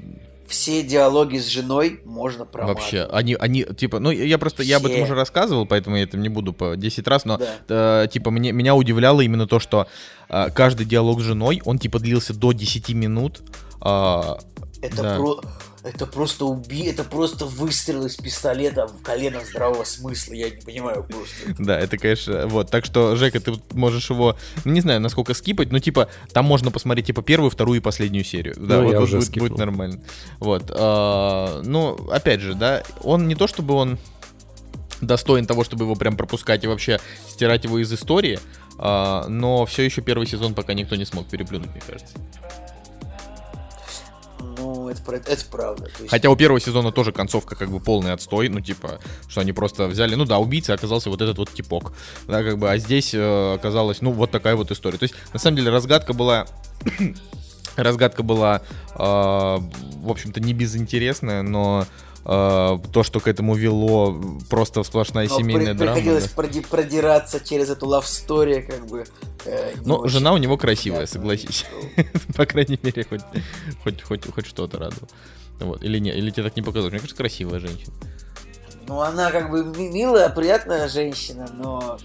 все 0.48 0.82
диалоги 0.82 1.38
с 1.38 1.46
женой 1.46 2.00
можно 2.04 2.44
проматывать. 2.44 2.82
Вообще, 2.82 3.08
они, 3.12 3.36
они, 3.38 3.62
типа, 3.62 4.00
ну, 4.00 4.10
я 4.10 4.36
просто, 4.36 4.62
все. 4.62 4.70
я 4.72 4.76
об 4.78 4.86
этом 4.86 5.02
уже 5.02 5.14
рассказывал, 5.14 5.64
поэтому 5.64 5.96
я 5.96 6.02
это 6.02 6.16
не 6.16 6.28
буду 6.28 6.52
по 6.52 6.76
10 6.76 7.06
раз, 7.06 7.24
но, 7.24 7.38
да. 7.68 8.02
э, 8.02 8.08
типа, 8.08 8.32
мне, 8.32 8.50
меня 8.50 8.74
удивляло 8.74 9.20
именно 9.20 9.46
то, 9.46 9.60
что 9.60 9.86
э, 10.28 10.50
каждый 10.50 10.86
диалог 10.86 11.20
с 11.20 11.22
женой, 11.22 11.62
он, 11.64 11.78
типа, 11.78 12.00
длился 12.00 12.34
до 12.34 12.50
10 12.50 12.90
минут. 12.94 13.42
Э, 13.80 14.38
это 14.82 15.02
да. 15.02 15.16
про 15.18 15.40
это 15.82 16.06
просто 16.06 16.44
уби... 16.44 16.84
это 16.84 17.04
просто 17.04 17.46
выстрел 17.46 18.04
из 18.04 18.16
пистолета 18.16 18.86
в 18.86 19.02
колено 19.02 19.40
здравого 19.44 19.84
смысла, 19.84 20.34
я 20.34 20.50
не 20.50 20.60
понимаю 20.60 21.04
просто. 21.04 21.54
Да, 21.58 21.78
это, 21.78 21.96
конечно, 21.96 22.46
вот, 22.46 22.70
так 22.70 22.84
что, 22.84 23.16
Жека, 23.16 23.40
ты 23.40 23.54
можешь 23.72 24.10
его, 24.10 24.36
ну, 24.64 24.72
не 24.72 24.80
знаю, 24.80 25.00
насколько 25.00 25.34
скипать, 25.34 25.72
но, 25.72 25.78
типа, 25.78 26.08
там 26.32 26.44
можно 26.44 26.70
посмотреть, 26.70 27.06
типа, 27.06 27.22
первую, 27.22 27.50
вторую 27.50 27.78
и 27.78 27.82
последнюю 27.82 28.24
серию. 28.24 28.54
Да, 28.58 28.80
ну, 28.80 28.92
вот 28.92 29.10
будет, 29.10 29.30
будет 29.30 29.58
нормально. 29.58 30.00
Вот, 30.38 30.70
а, 30.70 31.62
ну, 31.64 31.94
опять 32.10 32.40
же, 32.40 32.54
да, 32.54 32.82
он 33.02 33.26
не 33.26 33.34
то, 33.34 33.46
чтобы 33.46 33.74
он 33.74 33.98
достоин 35.00 35.46
того, 35.46 35.64
чтобы 35.64 35.84
его 35.84 35.94
прям 35.94 36.16
пропускать 36.16 36.62
и 36.64 36.66
вообще 36.66 37.00
стирать 37.26 37.64
его 37.64 37.78
из 37.78 37.90
истории, 37.90 38.38
а, 38.76 39.26
но 39.28 39.64
все 39.64 39.82
еще 39.82 40.02
первый 40.02 40.26
сезон 40.26 40.54
пока 40.54 40.74
никто 40.74 40.96
не 40.96 41.06
смог 41.06 41.26
переплюнуть, 41.26 41.70
мне 41.70 41.80
кажется 41.86 42.14
это, 44.92 45.32
это 45.32 45.44
правда. 45.50 45.90
Есть... 45.98 46.10
Хотя 46.10 46.30
у 46.30 46.36
первого 46.36 46.60
сезона 46.60 46.92
тоже 46.92 47.12
концовка 47.12 47.56
как 47.56 47.70
бы 47.70 47.80
полный 47.80 48.12
отстой, 48.12 48.48
ну 48.48 48.60
типа, 48.60 49.00
что 49.28 49.40
они 49.40 49.52
просто 49.52 49.86
взяли, 49.86 50.14
ну 50.14 50.24
да, 50.24 50.38
убийцей 50.38 50.74
оказался 50.74 51.10
вот 51.10 51.20
этот 51.22 51.38
вот 51.38 51.52
типок, 51.52 51.92
да, 52.26 52.42
как 52.42 52.58
бы, 52.58 52.70
а 52.70 52.78
здесь 52.78 53.14
э, 53.14 53.54
оказалось, 53.54 54.00
ну, 54.00 54.12
вот 54.12 54.30
такая 54.30 54.56
вот 54.56 54.70
история. 54.70 54.98
То 54.98 55.04
есть, 55.04 55.14
на 55.32 55.38
самом 55.38 55.56
деле, 55.56 55.70
разгадка 55.70 56.12
была 56.12 56.46
разгадка 57.76 58.22
была, 58.22 58.62
э, 58.94 58.98
в 58.98 60.10
общем-то, 60.10 60.40
не 60.40 60.52
безинтересная, 60.52 61.42
но 61.42 61.86
то, 62.24 63.02
что 63.02 63.20
к 63.20 63.28
этому 63.28 63.54
вело, 63.54 64.20
просто 64.48 64.82
сплошная 64.82 65.26
Но 65.28 65.38
семейная 65.38 65.72
при, 65.72 65.78
драма. 65.78 65.92
Приходилось 65.94 66.30
да. 66.30 66.42
проди- 66.42 66.66
продираться 66.66 67.40
через 67.40 67.70
эту 67.70 67.86
story, 67.86 68.62
как 68.62 68.86
бы. 68.86 69.06
Э, 69.46 69.72
Но 69.84 69.98
очень... 69.98 70.12
жена 70.12 70.32
у 70.32 70.36
него 70.36 70.56
красивая, 70.56 71.06
согласись. 71.06 71.64
По 72.36 72.44
крайней 72.44 72.78
мере, 72.82 73.04
хоть, 73.08 73.22
хоть, 73.82 74.02
хоть, 74.02 74.32
хоть 74.32 74.46
что-то 74.46 74.78
радовало. 74.78 75.08
Вот. 75.60 75.82
Или 75.82 75.98
нет, 75.98 76.16
или 76.16 76.30
тебе 76.30 76.44
так 76.44 76.56
не 76.56 76.62
показалось? 76.62 76.92
Мне 76.92 77.00
кажется, 77.00 77.16
красивая 77.16 77.58
женщина. 77.58 77.92
Ну, 78.86 79.00
она 79.00 79.30
как 79.30 79.50
бы 79.50 79.64
милая, 79.64 80.28
приятная 80.30 80.88
женщина, 80.88 81.48
но 81.54 81.98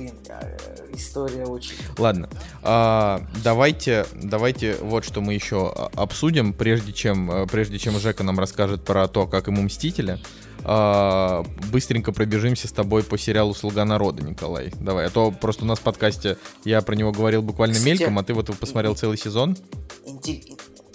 блин, 0.00 0.14
э, 0.28 0.56
история 0.94 1.44
очень... 1.44 1.74
Ладно, 1.98 2.28
а, 2.62 3.22
давайте, 3.44 4.06
давайте 4.14 4.76
вот 4.80 5.04
что 5.04 5.20
мы 5.20 5.34
еще 5.34 5.68
обсудим, 5.94 6.52
прежде 6.52 6.92
чем, 6.92 7.30
э, 7.30 7.46
прежде 7.46 7.78
чем 7.78 7.98
Жека 7.98 8.22
нам 8.22 8.38
расскажет 8.38 8.84
про 8.84 9.08
то, 9.08 9.26
как 9.26 9.46
ему 9.46 9.62
Мстители. 9.62 10.18
А, 10.62 11.44
быстренько 11.72 12.12
пробежимся 12.12 12.68
с 12.68 12.72
тобой 12.72 13.02
по 13.02 13.16
сериалу 13.16 13.54
«Слуга 13.54 13.84
народа», 13.84 14.22
Николай. 14.22 14.72
Давай, 14.78 15.06
а 15.06 15.10
то 15.10 15.30
просто 15.30 15.64
у 15.64 15.66
нас 15.66 15.78
в 15.78 15.82
подкасте 15.82 16.36
я 16.64 16.82
про 16.82 16.94
него 16.94 17.12
говорил 17.12 17.42
буквально 17.42 17.74
Кстати, 17.74 17.88
мельком, 17.90 18.18
а 18.18 18.22
ты 18.22 18.34
вот 18.34 18.46
посмотрел 18.58 18.94
целый 18.94 19.16
сезон. 19.16 19.56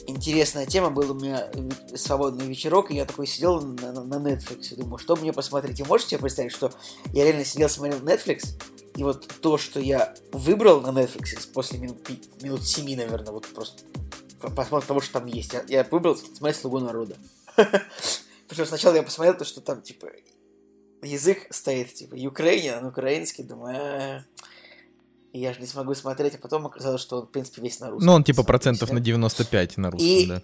Интересная 0.07 0.65
тема, 0.65 0.91
был 0.91 1.11
у 1.11 1.15
меня 1.15 1.49
свободный 1.95 2.45
вечерок, 2.45 2.91
и 2.91 2.95
я 2.95 3.06
такой 3.06 3.26
сидел 3.26 3.61
на, 3.61 3.91
на 3.91 4.15
Netflix 4.15 4.73
и 4.73 4.76
думаю, 4.76 4.99
что 4.99 5.15
мне 5.15 5.34
посмотреть. 5.34 5.80
И 5.80 5.84
можете 5.84 6.11
себе 6.11 6.22
представить, 6.22 6.52
что 6.52 6.72
я 7.14 7.23
реально 7.23 7.44
сидел, 7.44 7.69
смотрел 7.69 7.99
Netflix, 7.99 8.56
и 8.95 9.03
вот 9.03 9.27
то, 9.41 9.57
что 9.57 9.80
я 9.80 10.14
выбрал 10.32 10.82
на 10.82 10.90
Netflix 10.90 11.52
после 11.52 11.80
минут, 11.80 12.07
минут 12.41 12.65
7, 12.65 12.95
наверное, 12.95 13.34
вот 13.34 13.48
просто 13.48 13.84
посмотрим 14.56 14.88
того, 14.88 15.02
что 15.02 15.14
там 15.14 15.26
есть. 15.26 15.53
Я, 15.53 15.64
я 15.68 15.84
выбрал 15.90 16.15
смотреть 16.15 16.57
«Слугу 16.60 16.80
народа». 16.80 17.18
Причем 18.48 18.65
сначала 18.65 18.95
я 18.95 19.03
посмотрел 19.03 19.36
то, 19.36 19.44
что 19.44 19.60
там, 19.60 19.82
типа, 19.82 20.07
язык 21.02 21.48
стоит, 21.49 21.94
типа, 21.94 22.15
Украине, 22.27 22.80
украинский, 22.86 23.44
думаю, 23.44 24.23
и 25.36 25.40
я 25.40 25.53
же 25.53 25.60
не 25.60 25.68
смогу 25.68 25.94
смотреть, 25.95 26.36
а 26.36 26.38
потом 26.38 26.66
оказалось, 26.66 27.02
что 27.02 27.20
он, 27.20 27.28
в 27.28 27.30
принципе, 27.30 27.62
весь 27.62 27.82
на 27.82 27.90
русском. 27.90 28.06
Ну, 28.06 28.14
он, 28.14 28.24
типа, 28.24 28.44
процентов 28.44 28.91
на 28.91 29.02
95 29.02 29.78
на 29.78 29.91
русском, 29.91 30.07
и... 30.07 30.26
да. 30.28 30.41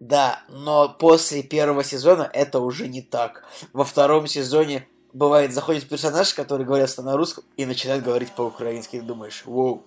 Да, 0.00 0.42
но 0.48 0.88
после 0.88 1.42
первого 1.42 1.84
сезона 1.84 2.30
это 2.32 2.60
уже 2.60 2.88
не 2.88 3.02
так. 3.02 3.44
Во 3.74 3.84
втором 3.84 4.26
сезоне 4.26 4.86
бывает, 5.12 5.52
заходит 5.52 5.88
персонаж, 5.88 6.32
который 6.32 6.64
говорит 6.64 6.88
на 6.98 7.16
русском, 7.16 7.44
и 7.58 7.66
начинает 7.66 8.02
говорить 8.02 8.32
по-украински, 8.32 8.96
и 8.96 9.00
думаешь, 9.00 9.42
воу. 9.44 9.84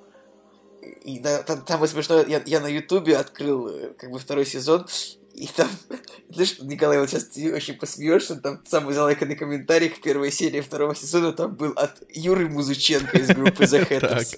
И 1.03 1.19
да, 1.19 1.41
там, 1.41 1.61
там 1.63 1.87
смешно, 1.87 2.21
я, 2.21 2.43
я 2.45 2.59
на 2.59 2.67
ютубе 2.67 3.17
открыл 3.17 3.69
э, 3.69 3.93
как 3.97 4.11
бы 4.11 4.19
второй 4.19 4.45
сезон, 4.45 4.85
и 5.33 5.47
там, 5.47 5.69
знаешь, 6.29 6.57
Николай, 6.59 6.99
вот 6.99 7.09
сейчас 7.09 7.25
ты 7.25 7.53
очень 7.53 7.75
посмеешься, 7.75 8.35
там 8.35 8.61
самый 8.65 8.93
залайканный 8.93 9.35
комментарий 9.35 9.89
к 9.89 10.01
первой 10.01 10.31
серии 10.31 10.61
второго 10.61 10.95
сезона 10.95 11.33
там 11.33 11.55
был 11.55 11.71
от 11.71 12.01
Юры 12.09 12.47
Музыченко 12.49 13.17
из 13.17 13.27
группы 13.27 13.63
The 13.63 13.87
Hatters. 13.89 14.37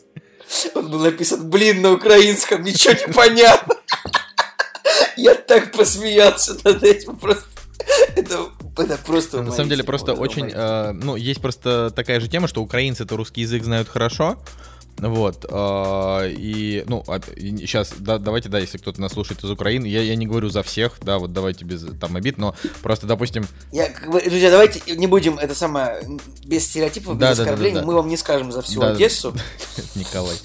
Он 0.75 0.91
был 0.91 0.99
написан, 0.99 1.49
блин, 1.49 1.81
на 1.81 1.93
украинском, 1.93 2.63
ничего 2.63 2.93
не 2.93 3.13
понятно. 3.13 3.75
Я 5.15 5.35
так 5.35 5.71
посмеялся 5.71 6.57
над 6.63 6.83
этим, 6.83 7.15
просто 7.15 7.45
это, 8.15 8.49
это 8.77 8.97
просто... 8.97 9.41
На 9.41 9.51
самом 9.51 9.69
деле, 9.69 9.83
просто 9.83 10.13
очень... 10.13 10.51
Э, 10.53 10.91
ну, 10.91 11.15
есть 11.15 11.41
просто 11.41 11.91
такая 11.95 12.19
же 12.19 12.27
тема, 12.27 12.47
что 12.47 12.61
украинцы 12.61 13.03
это 13.03 13.15
русский 13.15 13.41
язык 13.41 13.63
знают 13.63 13.87
хорошо, 13.87 14.37
вот. 14.97 15.45
Э, 15.49 16.29
и, 16.29 16.83
ну, 16.87 17.03
сейчас, 17.05 17.93
да, 17.97 18.17
давайте, 18.17 18.49
да, 18.49 18.59
если 18.59 18.77
кто-то 18.77 19.01
нас 19.01 19.13
слушает 19.13 19.43
из 19.43 19.49
Украины, 19.49 19.85
я, 19.85 20.01
я 20.01 20.15
не 20.15 20.27
говорю 20.27 20.49
за 20.49 20.63
всех, 20.63 20.97
да, 21.01 21.17
вот 21.17 21.33
давайте 21.33 21.65
без 21.65 21.85
там 21.99 22.15
обид, 22.15 22.37
но 22.37 22.55
просто, 22.81 23.07
допустим... 23.07 23.45
Я, 23.71 23.89
как 23.89 24.11
бы, 24.11 24.21
друзья, 24.21 24.49
давайте 24.51 24.81
не 24.95 25.07
будем, 25.07 25.37
это 25.37 25.55
самое, 25.55 26.03
без 26.45 26.65
стереотипов, 26.65 27.15
без 27.15 27.21
да, 27.21 27.31
оскорблений, 27.31 27.75
да, 27.75 27.81
да, 27.81 27.85
да. 27.85 27.87
мы 27.87 27.95
вам 27.95 28.07
не 28.07 28.17
скажем 28.17 28.51
за 28.51 28.61
всю 28.61 28.81
да, 28.81 28.91
Одессу. 28.91 29.33
Николай. 29.95 30.35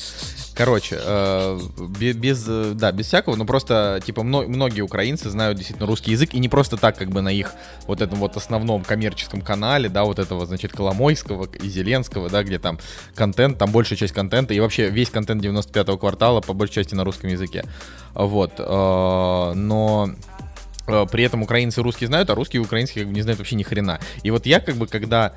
Короче, 0.58 0.98
э, 1.00 1.60
без, 1.78 2.42
да, 2.42 2.90
без 2.90 3.06
всякого, 3.06 3.36
но 3.36 3.44
просто, 3.44 4.00
типа, 4.04 4.24
многие 4.24 4.80
украинцы 4.80 5.30
знают 5.30 5.56
действительно 5.56 5.86
русский 5.86 6.10
язык, 6.10 6.34
и 6.34 6.40
не 6.40 6.48
просто 6.48 6.76
так, 6.76 6.98
как 6.98 7.10
бы, 7.10 7.22
на 7.22 7.28
их 7.28 7.52
вот 7.86 8.02
этом 8.02 8.18
вот 8.18 8.36
основном 8.36 8.82
коммерческом 8.82 9.40
канале, 9.40 9.88
да, 9.88 10.02
вот 10.02 10.18
этого, 10.18 10.46
значит, 10.46 10.72
Коломойского 10.72 11.44
и 11.44 11.68
Зеленского, 11.68 12.28
да, 12.28 12.42
где 12.42 12.58
там 12.58 12.80
контент, 13.14 13.56
там 13.56 13.70
большая 13.70 13.96
часть 13.96 14.12
контента, 14.12 14.52
и 14.52 14.58
вообще 14.58 14.90
весь 14.90 15.10
контент 15.10 15.44
95-го 15.44 15.96
квартала 15.96 16.40
по 16.40 16.54
большей 16.54 16.74
части 16.74 16.96
на 16.96 17.04
русском 17.04 17.30
языке. 17.30 17.64
Вот, 18.14 18.54
э, 18.58 19.52
но 19.54 20.10
э, 20.88 21.06
при 21.08 21.22
этом 21.22 21.44
украинцы 21.44 21.82
русский 21.82 22.06
знают, 22.06 22.30
а 22.30 22.34
русские 22.34 22.62
украинские 22.62 23.04
как 23.04 23.12
бы 23.12 23.14
не 23.14 23.22
знают 23.22 23.38
вообще 23.38 23.54
ни 23.54 23.62
хрена. 23.62 24.00
И 24.24 24.32
вот 24.32 24.44
я 24.44 24.58
как 24.58 24.74
бы, 24.74 24.88
когда 24.88 25.34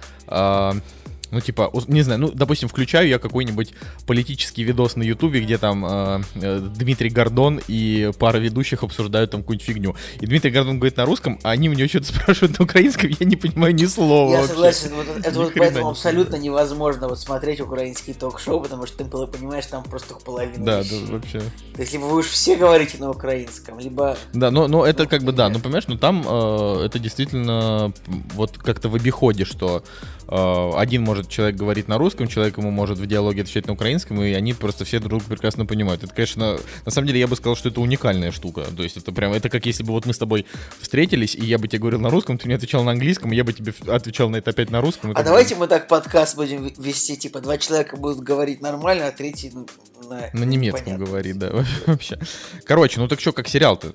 ну, 1.31 1.39
типа, 1.39 1.71
не 1.87 2.01
знаю, 2.01 2.19
ну, 2.19 2.31
допустим, 2.31 2.69
включаю 2.69 3.07
я 3.07 3.19
какой-нибудь 3.19 3.73
политический 4.05 4.63
видос 4.63 4.95
на 4.95 5.03
Ютубе, 5.03 5.41
где 5.41 5.57
там 5.57 5.85
э, 5.85 6.21
э, 6.35 6.59
Дмитрий 6.59 7.09
Гордон 7.09 7.61
и 7.67 8.11
пара 8.19 8.37
ведущих 8.37 8.83
обсуждают 8.83 9.31
там 9.31 9.41
какую-нибудь 9.41 9.65
фигню. 9.65 9.95
И 10.19 10.25
Дмитрий 10.25 10.51
Гордон 10.51 10.77
говорит 10.77 10.97
на 10.97 11.05
русском, 11.05 11.39
а 11.43 11.51
они 11.51 11.69
у 11.69 11.73
него 11.73 11.87
что-то 11.87 12.07
спрашивают 12.13 12.59
на 12.59 12.65
украинском, 12.65 13.09
я 13.19 13.25
не 13.25 13.35
понимаю 13.35 13.73
ни 13.73 13.85
слова. 13.85 14.31
Я 14.31 14.37
вообще. 14.37 14.53
согласен, 14.53 14.91
вот, 14.95 15.25
это 15.25 15.39
вот 15.39 15.53
поэтому 15.55 15.89
абсолютно 15.89 16.35
невозможно 16.35 17.07
вот 17.07 17.19
смотреть 17.19 17.61
украинский 17.61 18.13
ток-шоу, 18.13 18.61
потому 18.61 18.85
что 18.85 18.97
ты 18.97 19.05
понимаешь, 19.05 19.65
там 19.65 19.83
просто 19.83 20.15
половина 20.15 20.65
Да, 20.65 20.79
вещей. 20.81 21.05
да, 21.05 21.13
вообще. 21.13 21.39
То 21.75 21.81
есть, 21.81 21.93
либо 21.93 22.03
вы 22.03 22.19
уж 22.19 22.27
все 22.27 22.55
говорите 22.55 22.97
на 22.99 23.09
украинском, 23.09 23.79
либо... 23.79 24.17
Да, 24.33 24.51
но, 24.51 24.67
но 24.67 24.85
это 24.85 25.05
как 25.05 25.23
бы, 25.23 25.31
да, 25.31 25.49
ну, 25.49 25.59
понимаешь, 25.59 25.85
ну, 25.87 25.97
там 25.97 26.25
э, 26.27 26.85
это 26.85 26.99
действительно 26.99 27.93
вот 28.33 28.57
как-то 28.57 28.89
в 28.89 28.95
обиходе, 28.95 29.45
что 29.45 29.83
один 30.27 31.03
может 31.03 31.29
человек 31.29 31.55
говорит 31.55 31.87
на 31.87 31.97
русском, 31.97 32.27
человек 32.27 32.57
ему 32.57 32.71
может 32.71 32.97
в 32.99 33.05
диалоге 33.05 33.41
отвечать 33.41 33.67
на 33.67 33.73
украинском, 33.73 34.21
и 34.21 34.31
они 34.33 34.53
просто 34.53 34.85
все 34.85 34.99
друг 34.99 35.09
друга 35.09 35.25
прекрасно 35.25 35.65
понимают. 35.65 36.03
Это, 36.03 36.13
конечно, 36.13 36.57
на 36.85 36.91
самом 36.91 37.07
деле 37.07 37.19
я 37.19 37.27
бы 37.27 37.35
сказал, 37.35 37.55
что 37.55 37.69
это 37.69 37.81
уникальная 37.81 38.31
штука. 38.31 38.65
То 38.75 38.83
есть 38.83 38.97
это 38.97 39.11
прям, 39.11 39.33
это 39.33 39.49
как 39.49 39.65
если 39.65 39.83
бы 39.83 39.91
вот 39.91 40.05
мы 40.05 40.13
с 40.13 40.17
тобой 40.17 40.45
встретились, 40.79 41.35
и 41.35 41.43
я 41.43 41.57
бы 41.57 41.67
тебе 41.67 41.79
говорил 41.79 41.99
на 41.99 42.09
русском, 42.09 42.37
ты 42.37 42.47
мне 42.47 42.55
отвечал 42.55 42.83
на 42.83 42.91
английском, 42.91 43.31
и 43.33 43.35
я 43.35 43.43
бы 43.43 43.53
тебе 43.53 43.73
отвечал 43.87 44.29
на 44.29 44.37
это 44.37 44.51
опять 44.51 44.69
на 44.69 44.81
русском. 44.81 45.11
А 45.15 45.23
давайте 45.23 45.55
мы 45.55 45.67
так 45.67 45.87
подкаст 45.87 46.35
будем 46.35 46.65
вести, 46.77 47.17
типа 47.17 47.41
два 47.41 47.57
человека 47.57 47.97
будут 47.97 48.19
говорить 48.19 48.61
нормально, 48.61 49.07
а 49.07 49.11
третий 49.11 49.51
на... 49.51 50.29
На 50.33 50.43
немецком 50.43 50.97
говорит, 50.97 51.37
да, 51.37 51.51
вообще. 51.85 52.19
Короче, 52.65 52.99
ну 52.99 53.07
так 53.07 53.19
что, 53.19 53.33
как 53.33 53.47
сериал-то? 53.47 53.93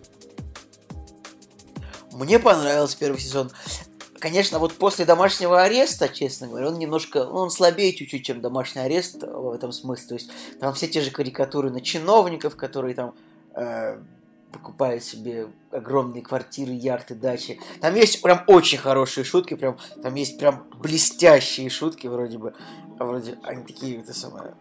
Мне 2.13 2.39
понравился 2.39 2.97
первый 2.99 3.21
сезон. 3.21 3.51
Конечно, 4.27 4.59
вот 4.59 4.73
после 4.73 5.05
домашнего 5.05 5.63
ареста, 5.63 6.09
честно 6.09 6.49
говоря, 6.49 6.67
он 6.67 6.81
немножко, 6.81 7.23
ну, 7.27 7.37
он 7.37 7.51
слабее 7.51 7.93
чуть-чуть, 7.93 8.27
чем 8.27 8.41
домашний 8.41 8.81
арест 8.81 9.23
в 9.23 9.53
этом 9.53 9.71
смысле. 9.71 10.09
То 10.09 10.15
есть 10.15 10.31
там 10.59 10.75
все 10.75 10.89
те 10.89 11.01
же 11.01 11.13
карикатуры 11.13 11.71
на 11.71 11.81
чиновников, 11.81 12.57
которые 12.57 12.97
там 12.97 13.15
э, 13.55 14.01
покупают 14.51 15.05
себе 15.05 15.47
огромные 15.71 16.25
квартиры, 16.25 16.73
яхты, 16.73 17.15
дачи. 17.15 17.61
Там 17.81 17.95
есть 17.95 18.21
прям 18.21 18.43
очень 18.49 18.79
хорошие 18.79 19.23
шутки, 19.23 19.55
прям 19.55 19.79
там 20.03 20.13
есть 20.17 20.41
прям 20.41 20.67
блестящие 20.75 21.71
шутки 21.71 22.09
вроде 22.09 22.39
бы, 22.39 22.53
вроде 22.99 23.39
они 23.45 23.63
такие 23.63 24.01
это 24.01 24.13
самое 24.13 24.55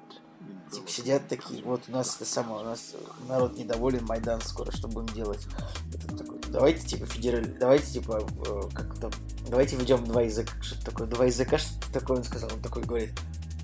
типа 0.72 0.90
сидят 0.90 1.28
такие, 1.28 1.64
вот 1.64 1.84
у 1.88 1.92
нас 1.92 2.16
это 2.16 2.26
самое, 2.26 2.62
у 2.62 2.66
нас 2.66 2.94
народ 3.28 3.58
недоволен, 3.58 4.06
Майдан 4.06 4.42
скоро, 4.42 4.72
что 4.72 4.88
будем 4.88 5.14
делать? 5.14 5.46
Это 5.94 6.18
такой, 6.18 6.35
давайте 6.56 6.88
типа 6.88 7.06
федераль, 7.06 7.54
давайте 7.60 7.86
типа 7.86 8.26
э, 8.48 8.62
как-то, 8.74 9.12
давайте 9.50 9.76
введем 9.76 10.06
два 10.06 10.22
языка, 10.22 10.54
что-то 10.62 10.86
такое, 10.86 11.08
два 11.08 11.26
языка, 11.26 11.58
что 11.58 11.70
такое 11.92 12.18
он 12.18 12.24
сказал, 12.24 12.50
он 12.54 12.62
такой 12.62 12.84
говорит, 12.84 13.12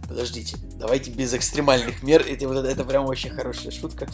подождите, 0.10 0.58
давайте 0.76 1.10
без 1.10 1.34
экстремальных 1.34 2.04
мер, 2.04 2.22
это, 2.28 2.48
вот, 2.50 2.66
это 2.66 2.84
прям 2.84 3.06
очень 3.06 3.30
хорошая 3.30 3.72
шутка 3.72 4.08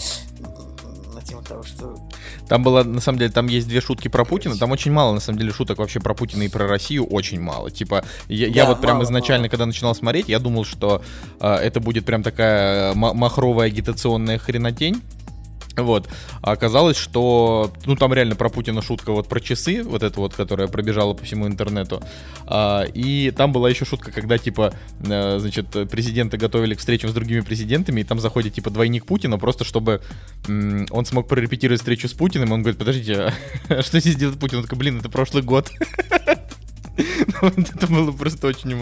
на 1.12 1.22
тему 1.24 1.42
того, 1.42 1.64
что... 1.64 1.96
Там 2.48 2.62
было, 2.62 2.84
на 2.84 3.02
самом 3.02 3.18
деле, 3.18 3.32
там 3.32 3.48
есть 3.48 3.68
две 3.68 3.82
шутки 3.82 4.10
про 4.10 4.24
Путина, 4.24 4.56
там 4.56 4.72
очень 4.72 4.92
мало, 4.92 5.12
на 5.12 5.20
самом 5.22 5.40
деле, 5.40 5.52
шуток 5.52 5.80
вообще 5.80 6.00
про 6.00 6.14
Путина 6.14 6.44
и 6.44 6.48
про 6.48 6.68
Россию, 6.68 7.08
очень 7.08 7.42
мало. 7.42 7.72
Типа, 7.72 8.06
я, 8.28 8.48
да, 8.48 8.54
я 8.54 8.66
вот 8.68 8.80
прям 8.80 9.04
изначально, 9.04 9.44
мало. 9.44 9.50
когда 9.50 9.66
начинал 9.66 9.96
смотреть, 9.96 10.30
я 10.30 10.38
думал, 10.38 10.66
что 10.66 11.02
э, 11.40 11.52
это 11.52 11.80
будет 11.80 12.06
прям 12.06 12.22
такая 12.22 12.94
махровая 12.94 13.68
агитационная 13.68 14.38
хренотень, 14.38 15.02
вот. 15.84 16.08
А 16.42 16.52
оказалось, 16.52 16.98
что, 16.98 17.72
ну, 17.86 17.96
там 17.96 18.14
реально 18.14 18.36
про 18.36 18.50
Путина 18.50 18.82
шутка 18.82 19.12
вот 19.12 19.28
про 19.28 19.40
часы, 19.40 19.84
вот 19.84 20.04
эта 20.04 20.20
вот, 20.20 20.34
которая 20.34 20.68
пробежала 20.68 21.14
по 21.14 21.24
всему 21.24 21.48
интернету. 21.48 22.02
А, 22.46 22.84
и 22.84 23.32
там 23.32 23.52
была 23.52 23.70
еще 23.70 23.86
шутка, 23.86 24.12
когда, 24.12 24.38
типа, 24.38 24.74
а, 25.08 25.38
значит, 25.40 25.68
президенты 25.90 26.38
готовили 26.38 26.76
к 26.76 26.80
встречам 26.80 27.10
с 27.10 27.14
другими 27.14 27.42
президентами, 27.42 28.02
и 28.02 28.04
там 28.04 28.20
заходит, 28.20 28.54
типа, 28.54 28.70
двойник 28.70 29.06
Путина, 29.06 29.38
просто 29.38 29.64
чтобы 29.64 30.02
м- 30.48 30.88
он 30.92 31.06
смог 31.06 31.28
прорепетировать 31.28 31.82
встречу 31.82 32.08
с 32.08 32.14
Путиным, 32.14 32.50
и 32.50 32.54
он 32.54 32.62
говорит, 32.62 32.80
подождите, 32.80 33.34
а 33.70 33.82
что 33.82 34.00
здесь 34.00 34.16
делает 34.16 34.40
Путин? 34.40 34.58
Он 34.58 34.64
такой, 34.64 34.78
блин, 34.78 35.00
это 35.00 35.10
прошлый 35.10 35.44
год. 35.44 35.72
Это 37.42 37.88
было 37.88 38.12
просто 38.12 38.48
очень... 38.48 38.78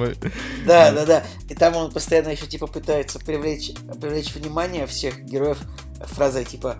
Да, 0.66 0.92
да, 0.92 1.06
да. 1.06 1.24
И 1.50 1.56
там 1.56 1.76
он 1.76 1.92
постоянно 1.92 2.30
еще 2.30 2.48
типа 2.48 2.68
пытается 2.68 3.20
привлечь, 3.20 3.72
привлечь 4.00 4.34
внимание 4.34 4.88
всех 4.88 5.20
героев 5.24 5.60
фразой 6.02 6.46
типа 6.46 6.78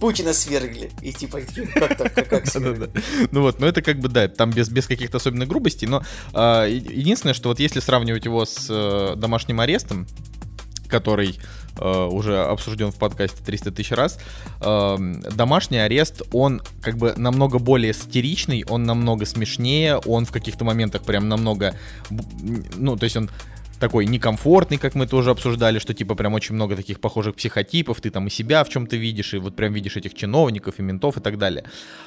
Путина 0.00 0.32
свергли. 0.32 0.90
И 1.00 1.12
типа, 1.12 1.40
как 1.74 1.96
так, 1.96 2.14
как, 2.14 2.28
как 2.28 2.78
да. 2.78 2.88
Ну 3.30 3.42
вот, 3.42 3.60
но 3.60 3.66
это 3.66 3.82
как 3.82 4.00
бы, 4.00 4.08
да, 4.08 4.26
там 4.28 4.50
без, 4.50 4.68
без 4.68 4.86
каких-то 4.86 5.18
особенных 5.18 5.48
грубостей, 5.48 5.86
но 5.86 6.02
э, 6.34 6.66
единственное, 6.70 7.34
что 7.34 7.48
вот 7.48 7.60
если 7.60 7.80
сравнивать 7.80 8.24
его 8.24 8.44
с 8.44 8.66
э, 8.68 9.14
домашним 9.16 9.60
арестом, 9.60 10.06
который 10.92 11.38
э, 11.78 12.04
уже 12.04 12.42
обсужден 12.44 12.92
в 12.92 12.96
подкасте 12.96 13.42
300 13.42 13.72
тысяч 13.72 13.92
раз, 13.92 14.18
э, 14.60 14.96
домашний 15.34 15.78
арест, 15.78 16.22
он 16.32 16.60
как 16.82 16.98
бы 16.98 17.14
намного 17.16 17.58
более 17.58 17.94
сатиричный, 17.94 18.64
он 18.68 18.84
намного 18.84 19.24
смешнее, 19.24 19.96
он 19.96 20.26
в 20.26 20.32
каких-то 20.32 20.64
моментах 20.64 21.02
прям 21.02 21.28
намного, 21.28 21.74
ну, 22.76 22.96
то 22.96 23.04
есть 23.04 23.16
он 23.16 23.30
такой 23.82 24.06
некомфортный, 24.06 24.78
как 24.78 24.94
мы 24.94 25.08
тоже 25.08 25.30
обсуждали, 25.30 25.80
что 25.80 25.92
типа 25.92 26.14
прям 26.14 26.34
очень 26.34 26.54
много 26.54 26.76
таких 26.76 27.00
похожих 27.00 27.34
психотипов, 27.34 28.00
ты 28.00 28.10
там 28.10 28.28
и 28.28 28.30
себя 28.30 28.62
в 28.62 28.68
чем-то 28.68 28.96
видишь, 28.96 29.34
и 29.34 29.38
вот 29.38 29.56
прям 29.56 29.72
видишь 29.72 29.96
этих 29.96 30.14
чиновников 30.14 30.78
и 30.78 30.82
ментов 30.82 31.16
и 31.16 31.20
так 31.20 31.36
далее. 31.36 31.64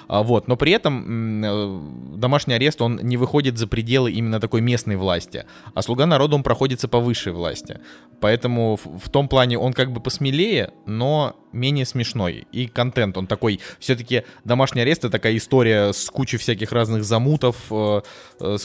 А, 0.08 0.24
вот, 0.24 0.48
но 0.48 0.56
при 0.56 0.72
этом 0.72 1.44
э, 1.44 2.18
домашний 2.18 2.54
арест, 2.54 2.82
он 2.82 3.00
не 3.04 3.18
выходит 3.18 3.58
за 3.58 3.68
пределы 3.68 4.14
именно 4.14 4.40
такой 4.40 4.62
местной 4.62 4.96
власти, 4.96 5.46
а 5.74 5.82
слуга 5.82 6.06
народа, 6.06 6.36
он 6.36 6.44
проходится 6.44 6.88
по 6.88 7.00
высшей 7.00 7.34
власти. 7.34 7.80
Поэтому 8.22 8.78
в, 8.78 9.00
в 9.00 9.10
том 9.10 9.28
плане 9.28 9.60
он 9.60 9.74
как 9.74 9.92
бы 9.92 10.00
посмелее, 10.00 10.72
но 10.86 11.36
менее 11.56 11.86
смешной. 11.86 12.48
И 12.52 12.68
контент, 12.68 13.18
он 13.18 13.28
такой, 13.28 13.60
все-таки 13.80 14.24
домашний 14.44 14.82
арест 14.82 15.00
это 15.00 15.10
такая 15.12 15.36
история 15.38 15.94
с 15.94 16.10
кучей 16.10 16.38
всяких 16.38 16.72
разных 16.72 17.04
замутов. 17.04 17.56
Э, 17.72 18.02
э. 18.40 18.58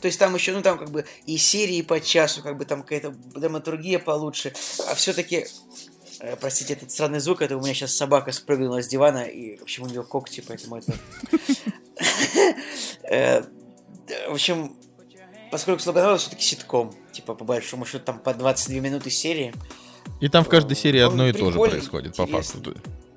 То 0.00 0.06
есть 0.06 0.18
там 0.18 0.34
еще, 0.34 0.52
ну 0.52 0.62
там 0.62 0.78
как 0.78 0.90
бы 0.90 1.04
и 1.26 1.36
серии 1.36 1.82
по 1.82 2.00
часу, 2.00 2.42
как 2.42 2.56
бы 2.56 2.64
там 2.64 2.82
какая-то 2.82 3.10
драматургия 3.34 3.98
получше, 3.98 4.52
а 4.90 4.94
все-таки 4.94 5.46
э, 6.20 6.36
простите, 6.36 6.74
этот 6.74 6.90
странный 6.90 7.20
звук, 7.20 7.42
это 7.42 7.56
у 7.56 7.60
меня 7.60 7.74
сейчас 7.74 7.96
собака 7.96 8.32
спрыгнула 8.32 8.82
с 8.82 8.88
дивана, 8.88 9.24
и 9.24 9.56
в 9.56 9.62
общем 9.62 9.84
у 9.84 9.86
нее 9.86 10.04
когти, 10.04 10.44
поэтому 10.46 10.76
это... 10.76 10.94
В 14.28 14.32
общем, 14.32 14.76
поскольку 15.50 15.80
Слободова 15.80 16.16
все-таки 16.18 16.42
ситком, 16.42 16.94
типа 17.12 17.34
по 17.34 17.44
большому 17.44 17.84
счету 17.84 18.04
там 18.04 18.18
по 18.18 18.34
22 18.34 18.80
минуты 18.80 19.10
серии, 19.10 19.52
и 20.20 20.28
там 20.28 20.44
в 20.44 20.48
каждой 20.48 20.76
серии 20.76 21.00
одно 21.00 21.28
и 21.28 21.32
то 21.32 21.50
же 21.50 21.58
происходит, 21.58 22.16
по 22.16 22.26
факту. 22.26 22.74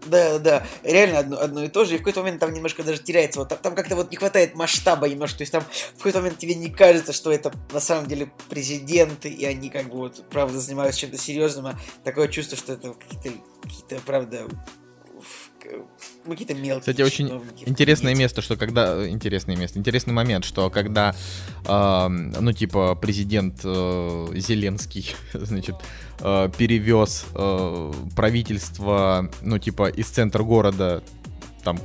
Да, 0.07 0.39
да, 0.39 0.67
реально 0.83 1.19
одно, 1.19 1.39
одно 1.39 1.63
и 1.63 1.67
то 1.67 1.85
же. 1.85 1.93
И 1.93 1.97
в 1.97 1.99
какой-то 1.99 2.21
момент 2.21 2.39
там 2.39 2.51
немножко 2.53 2.83
даже 2.83 2.99
теряется. 3.01 3.39
Вот 3.39 3.49
там, 3.49 3.59
там 3.59 3.75
как-то 3.75 3.95
вот 3.95 4.09
не 4.09 4.17
хватает 4.17 4.55
масштаба 4.55 5.07
немножко. 5.07 5.37
То 5.37 5.41
есть 5.43 5.51
там 5.51 5.63
в 5.63 5.97
какой-то 5.97 6.19
момент 6.19 6.39
тебе 6.39 6.55
не 6.55 6.69
кажется, 6.69 7.13
что 7.13 7.31
это 7.31 7.53
на 7.71 7.79
самом 7.79 8.07
деле 8.07 8.31
президенты, 8.49 9.29
и 9.29 9.45
они 9.45 9.69
как 9.69 9.89
бы 9.89 9.97
вот 9.97 10.23
правда 10.29 10.59
занимаются 10.59 11.01
чем-то 11.01 11.17
серьезным, 11.17 11.67
а 11.67 11.79
такое 12.03 12.27
чувство, 12.29 12.57
что 12.57 12.73
это 12.73 12.93
какие-то, 12.93 13.37
какие-то 13.61 13.99
правда, 14.05 14.47
ну, 16.25 16.31
какие-то 16.31 16.53
мелкие. 16.53 16.79
Кстати, 16.79 17.01
очень 17.01 17.41
интересное 17.65 18.15
место, 18.15 18.41
что 18.41 18.55
когда 18.55 19.07
интересное 19.07 19.55
место, 19.55 19.79
интересный 19.79 20.13
момент, 20.13 20.45
что 20.45 20.69
когда, 20.69 21.15
э, 21.65 22.07
ну 22.07 22.51
типа 22.53 22.95
президент 22.95 23.61
э, 23.63 24.27
Зеленский, 24.35 25.15
значит, 25.33 25.75
э, 26.19 26.49
перевез 26.57 27.25
э, 27.33 27.93
правительство, 28.15 29.29
ну 29.41 29.57
типа 29.59 29.89
из 29.89 30.07
центра 30.07 30.43
города, 30.43 31.03
там 31.63 31.79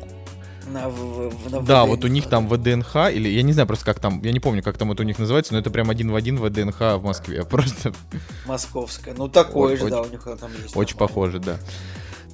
на, 0.69 0.89
в, 0.89 1.31
в, 1.31 1.51
на 1.51 1.63
да, 1.63 1.85
вот 1.85 2.05
у 2.05 2.09
них 2.09 2.29
там 2.29 2.49
ВДНХ, 2.49 2.97
или 3.13 3.29
я 3.29 3.43
не 3.43 3.53
знаю 3.53 3.67
просто 3.67 3.85
как 3.85 4.01
там, 4.01 4.21
я 4.23 4.33
не 4.33 4.41
помню, 4.41 4.63
как 4.63 4.77
там 4.77 4.91
это 4.93 5.03
у 5.03 5.07
них 5.07 5.19
называется, 5.19 5.53
но 5.53 5.61
это 5.61 5.71
прям 5.71 5.91
один 5.91 6.11
в 6.11 6.17
один 6.17 6.39
ВДНХ 6.39 6.81
в 6.81 7.03
Москве, 7.05 7.45
просто... 7.51 7.93
Московская, 8.47 9.15
ну 9.15 9.29
такое 9.29 9.77
же, 9.77 9.89
да, 9.89 10.03
у 10.03 10.09
них 10.09 10.23
там 10.23 10.51
есть. 10.63 10.77
Очень 10.77 10.97
похоже, 10.97 11.39
да. 11.39 11.59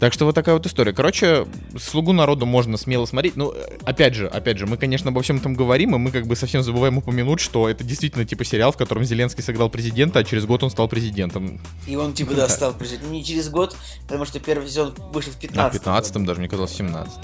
Так 0.03 0.13
что 0.13 0.25
вот 0.25 0.35
такая 0.35 0.57
вот 0.57 0.67
история. 0.67 0.93
Короче, 0.93 1.47
«Слугу 1.79 2.13
народу» 2.13 2.45
можно 2.45 2.77
смело 2.77 3.07
смотреть. 3.07 3.37
Ну, 3.37 3.55
опять 3.85 4.17
же, 4.17 4.27
опять 4.27 4.59
же, 4.59 4.67
мы, 4.67 4.77
конечно, 4.77 5.11
обо 5.11 5.23
всем 5.23 5.37
этом 5.37 5.55
говорим, 5.55 5.95
и 5.95 5.99
мы 5.99 6.11
как 6.11 6.27
бы 6.27 6.35
совсем 6.35 6.65
забываем 6.65 6.99
упомянуть, 6.99 7.39
что 7.39 7.69
это 7.69 7.85
действительно 7.85 8.25
типа 8.25 8.45
сериал, 8.45 8.73
в 8.73 8.77
котором 8.77 9.05
Зеленский 9.05 9.45
сыграл 9.45 9.71
президента, 9.71 10.19
а 10.19 10.25
через 10.25 10.45
год 10.45 10.65
он 10.65 10.71
стал 10.71 10.89
президентом. 10.89 11.61
И 11.87 11.95
он 11.95 12.15
типа, 12.15 12.35
да, 12.35 12.49
стал 12.49 12.75
президентом. 12.75 13.13
Не 13.13 13.25
через 13.25 13.49
год, 13.49 13.77
потому 14.03 14.25
что 14.25 14.41
первый 14.41 14.67
сезон 14.67 14.93
вышел 15.13 15.31
в 15.31 15.37
15 15.37 15.73
В 15.73 15.85
15 15.85 16.25
даже, 16.25 16.41
мне 16.41 16.49
казалось, 16.49 16.73
в 16.73 16.77
17 16.79 17.15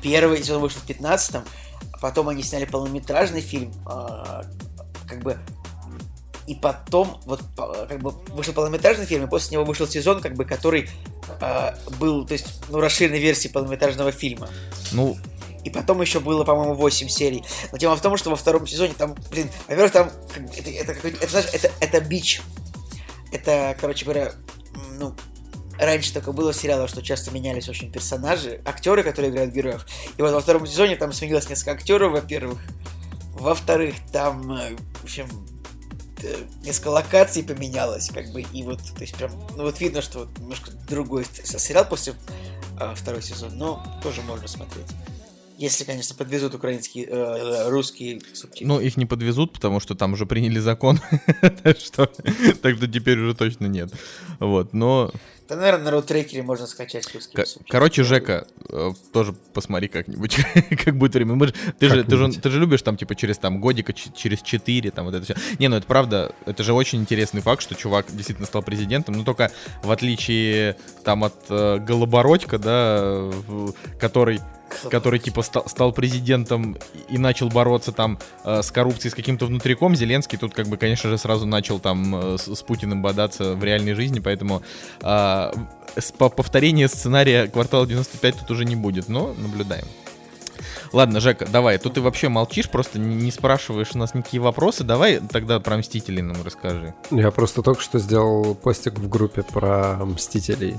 Первый 0.00 0.38
сезон 0.38 0.62
вышел 0.62 0.80
в 0.80 0.86
15 0.86 1.34
а 1.34 1.42
потом 2.00 2.30
они 2.30 2.42
сняли 2.42 2.64
полнометражный 2.64 3.42
фильм, 3.42 3.74
а, 3.84 4.46
как 5.06 5.22
бы 5.22 5.36
и 6.46 6.54
потом 6.54 7.20
вот 7.24 7.42
как 7.56 8.00
бы 8.00 8.10
вышел 8.28 8.54
полнометражный 8.54 9.06
фильм, 9.06 9.24
и 9.24 9.28
после 9.28 9.56
него 9.56 9.64
вышел 9.64 9.86
сезон, 9.86 10.20
как 10.20 10.34
бы, 10.34 10.44
который 10.44 10.88
э, 11.40 11.74
был, 11.98 12.26
то 12.26 12.32
есть, 12.32 12.46
ну, 12.68 12.80
расширенной 12.80 13.18
версией 13.18 13.52
полнометражного 13.52 14.12
фильма. 14.12 14.48
Ну, 14.92 15.16
и 15.64 15.70
потом 15.70 16.00
еще 16.00 16.20
было, 16.20 16.44
по-моему, 16.44 16.74
8 16.74 17.08
серий. 17.08 17.44
Но 17.72 17.78
тема 17.78 17.96
в 17.96 18.00
том, 18.00 18.16
что 18.16 18.30
во 18.30 18.36
втором 18.36 18.66
сезоне 18.66 18.94
там, 18.96 19.16
блин, 19.30 19.50
во-первых, 19.66 19.92
там 19.92 20.10
это, 20.56 20.70
это, 20.70 20.92
это, 20.92 21.28
знаешь, 21.28 21.48
это, 21.52 21.72
это 21.80 22.00
бич. 22.00 22.40
Это, 23.32 23.76
короче 23.80 24.04
говоря, 24.04 24.32
ну, 24.92 25.16
раньше 25.78 26.12
только 26.12 26.30
было 26.30 26.52
в 26.52 26.56
сериалах, 26.56 26.88
что 26.88 27.02
часто 27.02 27.32
менялись 27.32 27.68
очень 27.68 27.90
персонажи, 27.90 28.60
актеры, 28.64 29.02
которые 29.02 29.32
играют 29.32 29.52
героев. 29.52 29.86
И 30.16 30.22
вот 30.22 30.32
во 30.32 30.40
втором 30.40 30.66
сезоне 30.68 30.94
там 30.94 31.12
сменилось 31.12 31.48
несколько 31.48 31.72
актеров, 31.72 32.12
во-первых. 32.12 32.60
Во-вторых, 33.32 33.96
там, 34.12 34.52
э, 34.52 34.76
в 35.00 35.04
общем, 35.04 35.28
несколько 36.62 36.88
локаций 36.88 37.42
поменялось, 37.42 38.10
как 38.10 38.32
бы, 38.32 38.42
и 38.42 38.62
вот, 38.62 38.78
то 38.78 39.00
есть 39.00 39.14
прям, 39.16 39.32
ну 39.56 39.64
вот 39.64 39.80
видно, 39.80 40.02
что 40.02 40.20
вот 40.20 40.38
немножко 40.38 40.70
другой 40.88 41.26
сериал 41.44 41.86
после 41.88 42.14
а, 42.78 42.94
второй 42.94 43.22
сезон, 43.22 43.56
но 43.56 43.82
тоже 44.02 44.22
можно 44.22 44.48
смотреть. 44.48 44.86
Если, 45.58 45.84
конечно, 45.84 46.14
подвезут 46.14 46.54
украинские, 46.54 47.06
э, 47.06 47.70
русские 47.70 48.20
субтитры. 48.34 48.66
Ну, 48.66 48.78
их 48.78 48.98
не 48.98 49.06
подвезут, 49.06 49.54
потому 49.54 49.80
что 49.80 49.94
там 49.94 50.12
уже 50.12 50.26
приняли 50.26 50.58
закон, 50.58 51.00
так 51.40 51.78
что 51.78 52.06
теперь 52.86 53.18
уже 53.18 53.34
точно 53.34 53.66
нет. 53.66 53.90
Вот, 54.38 54.74
но... 54.74 55.10
Да, 55.48 55.56
наверное, 55.56 55.84
на 55.84 55.90
роутрекере 55.92 56.42
можно 56.42 56.66
скачать 56.66 57.12
русские 57.14 57.44
Короче, 57.68 58.02
Жека, 58.02 58.46
э, 58.68 58.92
тоже 59.12 59.34
посмотри 59.54 59.88
как-нибудь, 59.88 60.38
как 60.84 60.96
будет 60.96 61.14
время. 61.14 61.38
ты, 61.78 61.88
же, 61.88 62.04
ты, 62.04 62.16
же, 62.16 62.32
ты 62.32 62.50
же 62.50 62.58
любишь 62.58 62.82
там, 62.82 62.96
типа, 62.96 63.14
через 63.14 63.38
там 63.38 63.60
годика, 63.60 63.92
через 63.92 64.42
4, 64.42 64.90
там 64.90 65.06
вот 65.06 65.14
это 65.14 65.24
все. 65.24 65.34
Не, 65.58 65.68
ну 65.68 65.76
это 65.76 65.86
правда, 65.86 66.34
это 66.46 66.62
же 66.64 66.72
очень 66.72 67.00
интересный 67.00 67.40
факт, 67.40 67.62
что 67.62 67.74
чувак 67.74 68.06
действительно 68.10 68.46
стал 68.46 68.62
президентом, 68.62 69.14
но 69.14 69.24
только 69.24 69.52
в 69.82 69.90
отличие 69.90 70.76
там 71.04 71.24
от 71.24 71.36
э, 71.48 71.78
Голобородька, 71.78 72.58
да, 72.58 73.30
который 74.00 74.40
который 74.90 75.18
типа 75.18 75.42
стал, 75.42 75.68
стал 75.68 75.92
президентом 75.92 76.76
и 77.08 77.18
начал 77.18 77.48
бороться 77.48 77.92
там 77.92 78.18
э, 78.44 78.62
с 78.62 78.70
коррупцией, 78.70 79.10
с 79.10 79.14
каким-то 79.14 79.46
внутриком, 79.46 79.94
Зеленский 79.94 80.38
тут 80.38 80.54
как 80.54 80.66
бы, 80.68 80.76
конечно 80.76 81.10
же, 81.10 81.18
сразу 81.18 81.46
начал 81.46 81.78
там 81.78 82.34
э, 82.34 82.38
с, 82.38 82.54
с 82.54 82.62
Путиным 82.62 83.02
бодаться 83.02 83.54
в 83.54 83.64
реальной 83.64 83.94
жизни, 83.94 84.20
поэтому 84.20 84.62
э, 85.02 85.52
повторение 86.18 86.88
сценария 86.88 87.48
«Квартала 87.48 87.84
95» 87.84 88.36
тут 88.40 88.50
уже 88.50 88.64
не 88.64 88.76
будет, 88.76 89.08
но 89.08 89.34
наблюдаем. 89.38 89.86
Ладно, 90.92 91.20
Жека, 91.20 91.46
давай, 91.46 91.78
тут 91.78 91.94
ты 91.94 92.00
вообще 92.00 92.28
молчишь, 92.28 92.70
просто 92.70 92.98
не 92.98 93.30
спрашиваешь 93.30 93.90
у 93.94 93.98
нас 93.98 94.14
никакие 94.14 94.40
вопросы, 94.40 94.84
давай 94.84 95.18
тогда 95.20 95.60
про 95.60 95.76
Мстителей 95.76 96.22
нам 96.22 96.36
расскажи. 96.44 96.94
Я 97.10 97.30
просто 97.30 97.62
только 97.62 97.82
что 97.82 97.98
сделал 97.98 98.54
постик 98.54 98.94
в 98.94 99.08
группе 99.08 99.42
про 99.42 99.96
Мстителей. 100.04 100.76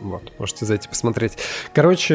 Вот, 0.00 0.32
можете 0.38 0.64
зайти 0.64 0.88
посмотреть. 0.88 1.36
Короче, 1.74 2.14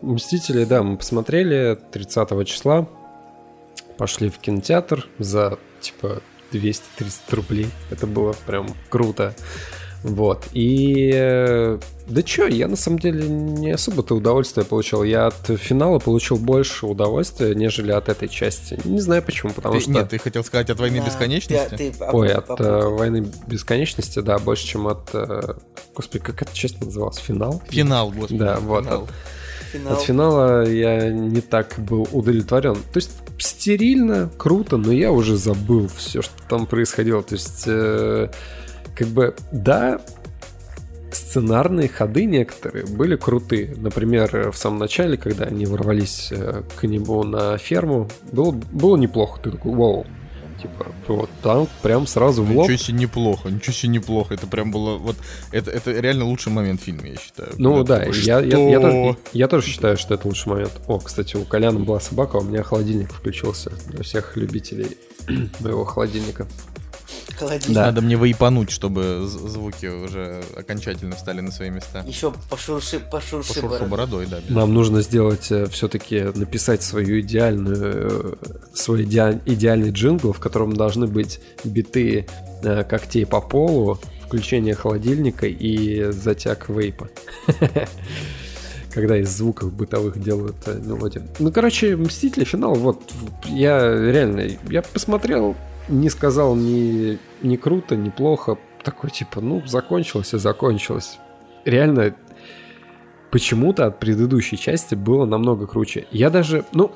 Мстители, 0.00 0.64
да, 0.64 0.82
мы 0.82 0.96
посмотрели 0.96 1.78
30 1.92 2.46
числа. 2.46 2.88
Пошли 3.98 4.30
в 4.30 4.38
кинотеатр 4.38 5.06
за, 5.18 5.58
типа, 5.80 6.22
230 6.52 7.32
рублей. 7.32 7.68
Это 7.90 8.06
было 8.06 8.34
прям 8.46 8.68
круто. 8.88 9.34
Вот. 10.02 10.46
И 10.52 11.10
э, 11.12 11.78
да 12.06 12.22
чё, 12.22 12.46
я 12.46 12.68
на 12.68 12.76
самом 12.76 12.98
деле 12.98 13.28
не 13.28 13.70
особо-то 13.70 14.16
удовольствие 14.16 14.64
получил. 14.64 15.02
Я 15.02 15.26
от 15.26 15.46
финала 15.58 15.98
получил 15.98 16.38
больше 16.38 16.86
удовольствия, 16.86 17.54
нежели 17.54 17.92
от 17.92 18.08
этой 18.08 18.28
части. 18.28 18.80
Не 18.84 19.00
знаю 19.00 19.22
почему, 19.22 19.52
потому 19.52 19.74
ты, 19.74 19.80
что... 19.82 19.90
Нет, 19.90 20.08
ты 20.08 20.18
хотел 20.18 20.42
сказать 20.42 20.70
от 20.70 20.80
«Войны 20.80 21.00
да, 21.00 21.06
бесконечности»? 21.06 21.76
Ты, 21.76 21.92
ты, 21.92 22.04
Ой, 22.04 22.32
от 22.32 22.60
э, 22.60 22.80
«Войны 22.88 23.30
бесконечности», 23.46 24.20
да, 24.20 24.38
больше, 24.38 24.66
чем 24.66 24.88
от... 24.88 25.10
Э, 25.12 25.54
господи, 25.94 26.24
как 26.24 26.42
эта 26.42 26.54
часть 26.54 26.80
называлась? 26.82 27.18
Финал? 27.18 27.62
Финал, 27.68 28.10
господи. 28.10 28.38
Да, 28.38 28.58
вот. 28.58 28.84
Финал. 28.84 29.02
От, 29.02 29.10
Финал. 29.70 29.92
от 29.92 30.00
финала 30.00 30.68
я 30.68 31.10
не 31.10 31.42
так 31.42 31.74
был 31.78 32.08
удовлетворен. 32.10 32.74
То 32.74 32.96
есть 32.96 33.12
стерильно, 33.38 34.30
круто, 34.36 34.78
но 34.78 34.90
я 34.90 35.12
уже 35.12 35.36
забыл 35.36 35.88
все, 35.94 36.22
что 36.22 36.34
там 36.48 36.66
происходило. 36.66 37.22
То 37.22 37.34
есть... 37.34 37.64
Э, 37.66 38.30
как 39.00 39.08
бы, 39.08 39.34
да, 39.50 39.98
сценарные 41.10 41.88
ходы 41.88 42.26
некоторые 42.26 42.84
были 42.84 43.16
крутые. 43.16 43.74
Например, 43.78 44.50
в 44.50 44.56
самом 44.58 44.78
начале, 44.78 45.16
когда 45.16 45.46
они 45.46 45.64
ворвались 45.64 46.28
э, 46.30 46.62
к 46.76 46.86
небу 46.86 47.24
на 47.24 47.56
ферму, 47.56 48.10
было, 48.30 48.50
было 48.50 48.98
неплохо. 48.98 49.40
Ты 49.42 49.52
такой, 49.52 49.74
вау, 49.74 50.06
типа, 50.60 50.88
вот 51.08 51.30
там 51.42 51.66
прям 51.80 52.06
сразу 52.06 52.42
в 52.42 52.54
лоб. 52.54 52.68
Ничего 52.68 52.76
себе 52.76 52.98
неплохо, 52.98 53.48
ничего 53.48 53.72
себе 53.72 53.88
неплохо. 53.92 54.34
Это 54.34 54.46
прям 54.46 54.70
было, 54.70 54.98
вот, 54.98 55.16
это, 55.50 55.70
это 55.70 55.92
реально 55.92 56.26
лучший 56.26 56.52
момент 56.52 56.82
в 56.82 56.84
фильме, 56.84 57.12
я 57.12 57.16
считаю. 57.16 57.54
Ну 57.56 57.82
да, 57.84 58.00
такой, 58.00 58.20
я, 58.20 58.40
я, 58.40 58.58
я, 58.58 58.80
тоже, 58.80 59.16
я 59.32 59.48
тоже 59.48 59.66
считаю, 59.66 59.96
что 59.96 60.12
это 60.12 60.28
лучший 60.28 60.50
момент. 60.50 60.72
О, 60.88 60.98
кстати, 60.98 61.36
у 61.36 61.46
Коляна 61.46 61.80
была 61.80 62.00
собака, 62.00 62.36
а 62.36 62.42
у 62.42 62.44
меня 62.44 62.62
холодильник 62.62 63.10
включился 63.10 63.72
для 63.86 64.02
всех 64.02 64.36
любителей 64.36 64.98
моего 65.60 65.86
холодильника 65.86 66.46
холодильник. 67.40 67.74
Да. 67.74 67.86
Надо 67.86 68.00
мне 68.00 68.16
выипануть, 68.16 68.70
чтобы 68.70 69.26
звуки 69.26 69.86
уже 69.86 70.42
окончательно 70.56 71.16
встали 71.16 71.40
на 71.40 71.50
свои 71.50 71.70
места. 71.70 72.04
Еще 72.06 72.32
пошурши, 72.48 73.00
пошурши, 73.00 73.54
пошурши 73.54 73.86
бородой. 73.86 73.88
бородой 73.88 74.26
да. 74.26 74.40
Нам 74.48 74.74
нужно 74.74 75.02
сделать 75.02 75.50
э, 75.50 75.66
все-таки 75.66 76.22
написать 76.34 76.82
свою 76.82 77.20
идеальную, 77.20 78.38
э, 78.42 78.74
свой 78.74 79.02
иде, 79.04 79.40
идеальный 79.46 79.90
джингл, 79.90 80.32
в 80.32 80.40
котором 80.40 80.76
должны 80.76 81.06
быть 81.06 81.40
биты 81.64 82.26
э, 82.62 82.84
когтей 82.84 83.26
по 83.26 83.40
полу, 83.40 83.98
включение 84.26 84.74
холодильника 84.74 85.46
и 85.46 86.10
затяг 86.12 86.68
вейпа. 86.68 87.08
когда 88.92 89.16
из 89.16 89.30
звуков 89.30 89.72
бытовых 89.72 90.20
делают 90.20 90.66
мелодию. 90.66 91.22
Ну, 91.38 91.52
короче, 91.52 91.96
Мстители 91.96 92.44
финал, 92.44 92.74
вот, 92.74 93.00
я 93.46 93.78
реально, 93.88 94.50
я 94.68 94.82
посмотрел, 94.82 95.56
не 95.90 96.08
сказал 96.08 96.54
ни, 96.54 97.18
ни 97.42 97.56
круто, 97.56 97.96
ни 97.96 98.10
плохо. 98.10 98.58
Такой 98.82 99.10
типа, 99.10 99.40
ну, 99.40 99.62
закончилось 99.66 100.32
и 100.32 100.38
закончилось. 100.38 101.18
Реально, 101.64 102.14
почему-то 103.30 103.86
от 103.86 103.98
предыдущей 104.00 104.56
части 104.56 104.94
было 104.94 105.26
намного 105.26 105.66
круче. 105.66 106.06
Я 106.10 106.30
даже, 106.30 106.64
ну, 106.72 106.92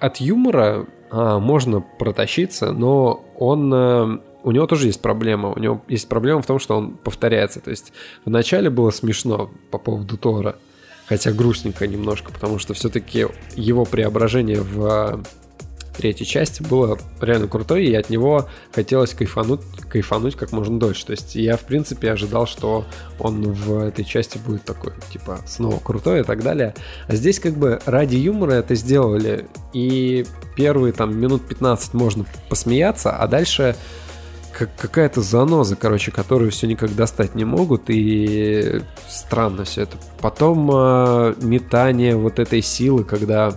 от 0.00 0.16
юмора 0.16 0.86
а, 1.10 1.38
можно 1.38 1.80
протащиться, 1.80 2.72
но 2.72 3.24
он... 3.38 3.72
А, 3.72 4.20
у 4.42 4.52
него 4.52 4.66
тоже 4.66 4.86
есть 4.86 5.02
проблема. 5.02 5.50
У 5.50 5.58
него 5.58 5.82
есть 5.86 6.08
проблема 6.08 6.40
в 6.40 6.46
том, 6.46 6.58
что 6.58 6.76
он 6.76 6.92
повторяется. 6.96 7.60
То 7.60 7.70
есть 7.70 7.92
вначале 8.24 8.70
было 8.70 8.90
смешно 8.90 9.50
по 9.70 9.78
поводу 9.78 10.16
Тора, 10.16 10.56
хотя 11.06 11.30
грустненько 11.32 11.86
немножко, 11.86 12.32
потому 12.32 12.58
что 12.58 12.72
все-таки 12.72 13.26
его 13.54 13.84
преображение 13.84 14.62
в 14.62 15.22
третьей 15.96 16.26
части 16.26 16.62
было 16.62 16.98
реально 17.20 17.48
крутой, 17.48 17.86
и 17.86 17.94
от 17.94 18.10
него 18.10 18.48
хотелось 18.72 19.14
кайфануть, 19.14 19.60
кайфануть 19.88 20.36
как 20.36 20.52
можно 20.52 20.78
дольше. 20.78 21.06
То 21.06 21.12
есть 21.12 21.34
я, 21.34 21.56
в 21.56 21.62
принципе, 21.62 22.12
ожидал, 22.12 22.46
что 22.46 22.84
он 23.18 23.52
в 23.52 23.80
этой 23.80 24.04
части 24.04 24.38
будет 24.38 24.64
такой, 24.64 24.92
типа, 25.12 25.40
снова 25.46 25.78
крутой 25.78 26.20
и 26.20 26.24
так 26.24 26.42
далее. 26.42 26.74
А 27.06 27.14
здесь 27.14 27.38
как 27.38 27.54
бы 27.54 27.80
ради 27.86 28.16
юмора 28.16 28.52
это 28.52 28.74
сделали, 28.74 29.46
и 29.72 30.24
первые 30.56 30.92
там 30.92 31.18
минут 31.18 31.46
15 31.46 31.94
можно 31.94 32.24
посмеяться, 32.48 33.16
а 33.16 33.26
дальше 33.26 33.76
как 34.52 34.74
какая-то 34.76 35.22
заноза, 35.22 35.76
короче, 35.76 36.10
которую 36.10 36.50
все 36.50 36.66
никак 36.66 36.94
достать 36.94 37.34
не 37.34 37.44
могут, 37.44 37.84
и 37.88 38.82
странно 39.08 39.64
все 39.64 39.82
это. 39.82 39.96
Потом 40.20 40.70
э, 40.72 41.34
метание 41.40 42.16
вот 42.16 42.38
этой 42.38 42.60
силы, 42.60 43.04
когда 43.04 43.56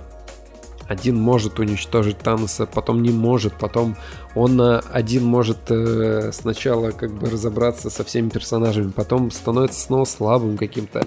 один 0.94 1.18
может 1.18 1.60
уничтожить 1.60 2.20
Таноса, 2.20 2.66
потом 2.66 3.02
не 3.02 3.10
может, 3.10 3.54
потом 3.54 3.98
он 4.36 4.62
э, 4.62 4.82
один 4.92 5.26
может 5.26 5.70
э, 5.70 6.32
сначала 6.32 6.92
как 6.92 7.12
бы 7.12 7.30
разобраться 7.30 7.90
со 7.90 8.04
всеми 8.04 8.30
персонажами, 8.30 8.92
потом 8.92 9.32
становится 9.32 9.82
снова 9.82 10.06
слабым 10.06 10.58
каким-то. 10.58 11.06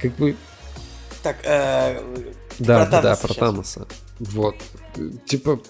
Как 0.00 0.14
бы... 0.16 0.36
Так, 1.22 1.36
э, 1.44 2.00
да, 2.58 2.86
про 2.86 3.02
да, 3.02 3.16
про 3.16 3.34
Таноса. 3.34 3.86
Вот. 4.18 4.56
Типа, 5.26 5.60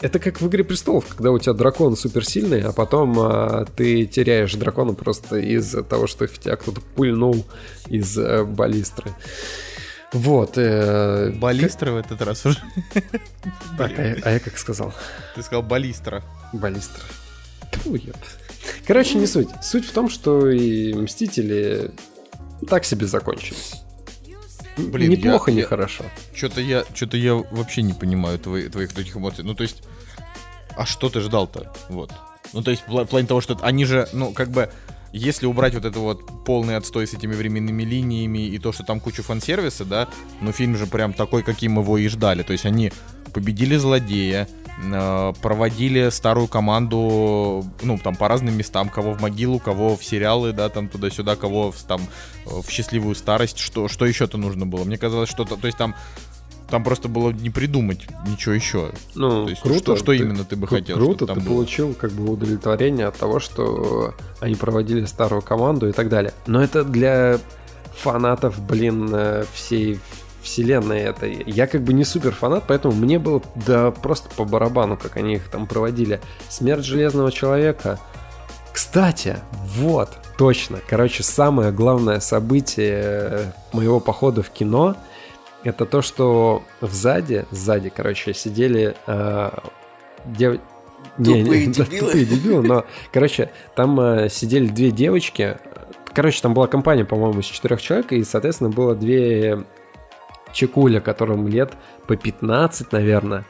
это 0.00 0.18
как 0.18 0.40
в 0.40 0.48
Игре 0.48 0.62
Престолов, 0.62 1.06
когда 1.08 1.30
у 1.32 1.38
тебя 1.38 1.54
дракон 1.54 1.96
суперсильный, 1.96 2.62
а 2.62 2.72
потом 2.72 3.18
а, 3.18 3.64
ты 3.64 4.04
теряешь 4.06 4.54
дракона 4.54 4.94
просто 4.94 5.38
из-за 5.38 5.82
того, 5.82 6.06
что 6.06 6.26
в 6.26 6.38
тебя 6.38 6.56
кто-то 6.56 6.80
пульнул 6.94 7.44
из 7.88 8.16
а, 8.18 8.44
баллистры. 8.44 9.12
Вот. 10.12 10.56
Э, 10.56 11.30
баллистра 11.30 11.92
в 11.92 11.96
этот 11.96 12.22
раз 12.22 12.46
уже. 12.46 12.58
Так, 13.78 13.92
а, 13.98 14.02
я, 14.02 14.16
а 14.22 14.30
я 14.32 14.40
как 14.40 14.56
сказал? 14.58 14.94
Ты 15.34 15.42
сказал 15.42 15.62
баллистра. 15.62 16.22
Баллистра. 16.52 17.02
Короче, 18.86 19.18
не 19.18 19.26
суть. 19.26 19.48
Суть 19.62 19.86
в 19.86 19.92
том, 19.92 20.08
что 20.08 20.50
и 20.50 20.94
Мстители 20.94 21.90
так 22.68 22.84
себе 22.84 23.06
закончились. 23.06 23.74
Блин, 24.76 25.10
Неплохо, 25.10 25.50
я, 25.50 25.56
не 25.56 25.62
хорошо. 25.62 26.04
Что-то 26.34 26.60
я, 26.60 26.84
что-то 26.94 27.16
я 27.16 27.34
вообще 27.34 27.82
не 27.82 27.94
понимаю 27.94 28.38
твои, 28.38 28.68
твоих 28.68 28.96
этих 28.98 29.16
эмоций. 29.16 29.42
Ну, 29.42 29.54
то 29.54 29.62
есть, 29.62 29.82
а 30.76 30.84
что 30.84 31.08
ты 31.08 31.20
ждал-то? 31.20 31.72
Вот. 31.88 32.12
Ну, 32.52 32.62
то 32.62 32.70
есть, 32.70 32.84
в 32.86 33.04
плане 33.06 33.26
того, 33.26 33.40
что 33.40 33.58
они 33.62 33.84
же, 33.84 34.08
ну, 34.12 34.32
как 34.32 34.50
бы, 34.50 34.70
если 35.12 35.46
убрать 35.46 35.74
вот 35.74 35.84
это 35.84 35.98
вот 35.98 36.44
полный 36.44 36.76
отстой 36.76 37.06
с 37.06 37.14
этими 37.14 37.34
временными 37.34 37.82
линиями 37.82 38.46
и 38.46 38.58
то, 38.58 38.72
что 38.72 38.84
там 38.84 39.00
куча 39.00 39.22
фан-сервиса, 39.22 39.84
да, 39.84 40.08
ну 40.40 40.52
фильм 40.52 40.76
же 40.76 40.86
прям 40.86 41.12
такой, 41.12 41.42
каким 41.42 41.78
его 41.78 41.98
и 41.98 42.08
ждали. 42.08 42.42
То 42.42 42.52
есть 42.52 42.66
они 42.66 42.92
победили 43.32 43.76
злодея, 43.76 44.48
э, 44.78 45.32
проводили 45.42 46.08
старую 46.10 46.48
команду, 46.48 47.64
ну, 47.82 47.98
там, 47.98 48.16
по 48.16 48.28
разным 48.28 48.56
местам, 48.56 48.88
кого 48.88 49.12
в 49.12 49.20
могилу, 49.20 49.58
кого 49.58 49.96
в 49.96 50.04
сериалы, 50.04 50.52
да, 50.52 50.68
там, 50.68 50.88
туда-сюда, 50.88 51.36
кого 51.36 51.70
в, 51.70 51.82
там, 51.82 52.00
в 52.44 52.68
счастливую 52.70 53.14
старость, 53.14 53.58
что, 53.58 53.88
что 53.88 54.06
еще-то 54.06 54.38
нужно 54.38 54.66
было. 54.66 54.84
Мне 54.84 54.96
казалось, 54.96 55.28
что-то, 55.28 55.56
то 55.56 55.66
есть 55.66 55.78
там 55.78 55.94
там 56.68 56.82
просто 56.82 57.08
было 57.08 57.30
не 57.30 57.50
придумать 57.50 58.06
ничего 58.26 58.54
еще. 58.54 58.90
Ну, 59.14 59.44
То 59.44 59.50
есть, 59.50 59.62
круто. 59.62 59.78
Что, 59.78 59.96
что 59.96 60.06
ты, 60.12 60.18
именно 60.18 60.44
ты 60.44 60.56
бы 60.56 60.66
хотел? 60.66 60.96
Круто, 60.96 61.26
ты 61.26 61.34
было? 61.34 61.44
получил 61.44 61.94
как 61.94 62.10
бы 62.12 62.30
удовлетворение 62.30 63.06
от 63.06 63.16
того, 63.16 63.38
что 63.38 64.14
они 64.40 64.54
проводили 64.56 65.04
старую 65.04 65.42
команду 65.42 65.88
и 65.88 65.92
так 65.92 66.08
далее. 66.08 66.32
Но 66.46 66.62
это 66.62 66.82
для 66.84 67.38
фанатов, 67.94 68.60
блин, 68.60 69.08
э, 69.12 69.44
всей 69.54 70.00
вселенной 70.42 71.00
этой. 71.00 71.42
Я 71.46 71.66
как 71.66 71.82
бы 71.82 71.92
не 71.92 72.04
супер 72.04 72.32
фанат, 72.32 72.64
поэтому 72.66 72.94
мне 72.94 73.18
было 73.18 73.42
да 73.66 73.90
просто 73.90 74.28
по 74.30 74.44
барабану, 74.44 74.96
как 74.96 75.16
они 75.16 75.34
их 75.34 75.48
там 75.48 75.66
проводили. 75.66 76.20
Смерть 76.48 76.84
Железного 76.84 77.32
Человека. 77.32 77.98
Кстати, 78.72 79.38
вот, 79.76 80.10
точно. 80.36 80.78
Короче, 80.86 81.22
самое 81.22 81.72
главное 81.72 82.20
событие 82.20 83.52
моего 83.72 84.00
похода 84.00 84.42
в 84.42 84.50
кино 84.50 84.96
это 85.66 85.84
то, 85.84 86.00
что 86.00 86.62
сзади, 86.80 87.44
сзади, 87.50 87.88
короче, 87.88 88.32
сидели 88.34 88.94
э, 89.06 89.50
дев... 90.24 90.60
Тупые 91.16 91.44
не, 91.44 91.66
не, 91.66 91.72
дебилы. 91.72 91.74
Да, 91.74 91.98
тупые 91.98 92.24
дебилы, 92.24 92.62
но, 92.62 92.84
короче, 93.12 93.50
там 93.74 93.98
э, 94.00 94.28
сидели 94.28 94.68
две 94.68 94.92
девочки. 94.92 95.58
Короче, 96.14 96.40
там 96.40 96.54
была 96.54 96.68
компания, 96.68 97.04
по-моему, 97.04 97.40
из 97.40 97.46
четырех 97.46 97.82
человек, 97.82 98.12
и, 98.12 98.22
соответственно, 98.22 98.70
было 98.70 98.94
две 98.94 99.64
чекуля, 100.52 101.00
которым 101.00 101.48
лет 101.48 101.72
по 102.06 102.14
15, 102.16 102.92
наверное. 102.92 103.44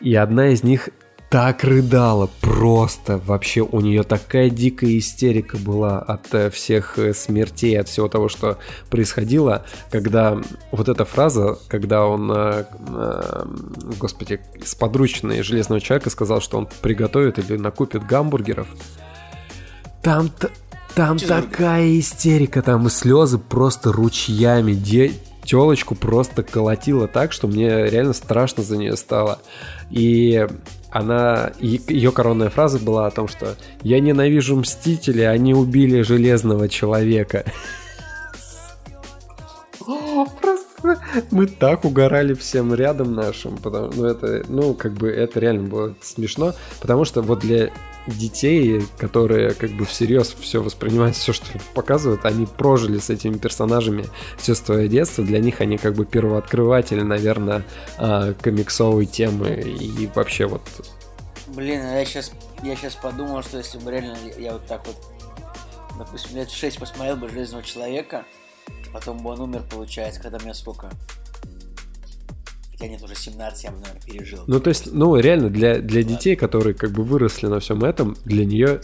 И 0.00 0.14
одна 0.14 0.48
из 0.48 0.62
них 0.62 0.90
так 1.32 1.64
рыдала, 1.64 2.28
просто. 2.42 3.16
Вообще 3.24 3.62
у 3.62 3.80
нее 3.80 4.02
такая 4.02 4.50
дикая 4.50 4.98
истерика 4.98 5.56
была 5.56 5.98
от 5.98 6.32
э, 6.34 6.50
всех 6.50 6.98
э, 6.98 7.14
смертей, 7.14 7.80
от 7.80 7.88
всего 7.88 8.06
того, 8.08 8.28
что 8.28 8.58
происходило, 8.90 9.64
когда 9.90 10.38
вот 10.72 10.90
эта 10.90 11.06
фраза, 11.06 11.58
когда 11.68 12.04
он, 12.04 12.30
э, 12.30 12.64
господи, 13.98 14.40
с 14.62 14.74
подручной 14.74 15.42
Железного 15.42 15.80
Человека 15.80 16.10
сказал, 16.10 16.42
что 16.42 16.58
он 16.58 16.68
приготовит 16.82 17.38
или 17.38 17.56
накупит 17.56 18.06
гамбургеров, 18.06 18.68
там, 20.02 20.30
там 20.94 21.16
такая 21.16 21.98
истерика, 21.98 22.60
там 22.60 22.88
и 22.88 22.90
слезы 22.90 23.38
просто 23.38 23.90
ручьями, 23.90 24.74
де 24.74 25.14
телочку 25.44 25.94
просто 25.94 26.42
колотила 26.42 27.08
так, 27.08 27.32
что 27.32 27.48
мне 27.48 27.88
реально 27.88 28.12
страшно 28.12 28.62
за 28.62 28.76
нее 28.76 28.98
стало. 28.98 29.38
И 29.90 30.46
она, 30.92 31.52
ее 31.58 32.12
коронная 32.12 32.50
фраза 32.50 32.78
была 32.78 33.06
о 33.06 33.10
том, 33.10 33.26
что 33.26 33.56
«Я 33.82 33.98
ненавижу 33.98 34.56
Мстителей, 34.56 35.28
они 35.28 35.54
убили 35.54 36.02
Железного 36.02 36.68
Человека». 36.68 37.44
Просто 40.40 40.72
мы 41.30 41.46
так 41.46 41.84
угорали 41.84 42.34
всем 42.34 42.74
рядом 42.74 43.14
нашим, 43.14 43.56
потому, 43.56 43.90
ну 43.94 44.04
это, 44.04 44.44
ну 44.48 44.74
как 44.74 44.92
бы 44.92 45.08
это 45.08 45.40
реально 45.40 45.68
было 45.68 45.94
смешно, 46.00 46.54
потому 46.80 47.04
что 47.04 47.22
вот 47.22 47.40
для 47.40 47.70
детей, 48.06 48.82
которые 48.98 49.54
как 49.54 49.70
бы 49.70 49.84
всерьез 49.84 50.34
все 50.40 50.62
воспринимают, 50.62 51.16
все, 51.16 51.32
что 51.32 51.46
показывают, 51.74 52.24
они 52.24 52.46
прожили 52.46 52.98
с 52.98 53.10
этими 53.10 53.36
персонажами 53.36 54.06
все 54.36 54.54
свое 54.54 54.88
детство, 54.88 55.24
для 55.24 55.38
них 55.38 55.60
они 55.60 55.78
как 55.78 55.94
бы 55.94 56.04
первооткрыватели, 56.04 57.02
наверное, 57.02 57.64
а, 57.98 58.34
комиксовой 58.34 59.06
темы 59.06 59.50
и 59.50 60.08
вообще 60.14 60.46
вот... 60.46 60.62
Блин, 61.48 61.80
я 61.80 62.04
сейчас, 62.04 62.32
я 62.62 62.74
сейчас 62.76 62.94
подумал, 62.94 63.42
что 63.42 63.58
если 63.58 63.78
бы 63.78 63.90
реально 63.90 64.16
я 64.38 64.54
вот 64.54 64.66
так 64.66 64.86
вот, 64.86 64.96
допустим, 65.98 66.36
лет 66.36 66.50
6 66.50 66.78
посмотрел 66.78 67.16
бы 67.16 67.28
Железного 67.28 67.62
Человека, 67.62 68.24
потом 68.92 69.18
бы 69.18 69.30
он 69.30 69.40
умер, 69.40 69.64
получается, 69.70 70.20
когда 70.20 70.38
мне 70.38 70.54
сколько? 70.54 70.90
Хотя 72.82 72.92
нет, 72.92 73.02
уже 73.02 73.14
17 73.14 73.64
я 73.64 73.70
бы, 73.70 73.78
наверное, 73.78 74.02
пережил. 74.02 74.40
Ну, 74.46 74.60
то 74.60 74.68
есть, 74.68 74.92
ну, 74.92 75.16
реально, 75.16 75.50
для, 75.50 75.78
для 75.78 76.02
детей, 76.02 76.36
которые 76.36 76.74
как 76.74 76.90
бы 76.90 77.04
выросли 77.04 77.46
на 77.46 77.60
всем 77.60 77.84
этом, 77.84 78.16
для 78.24 78.44
нее... 78.44 78.80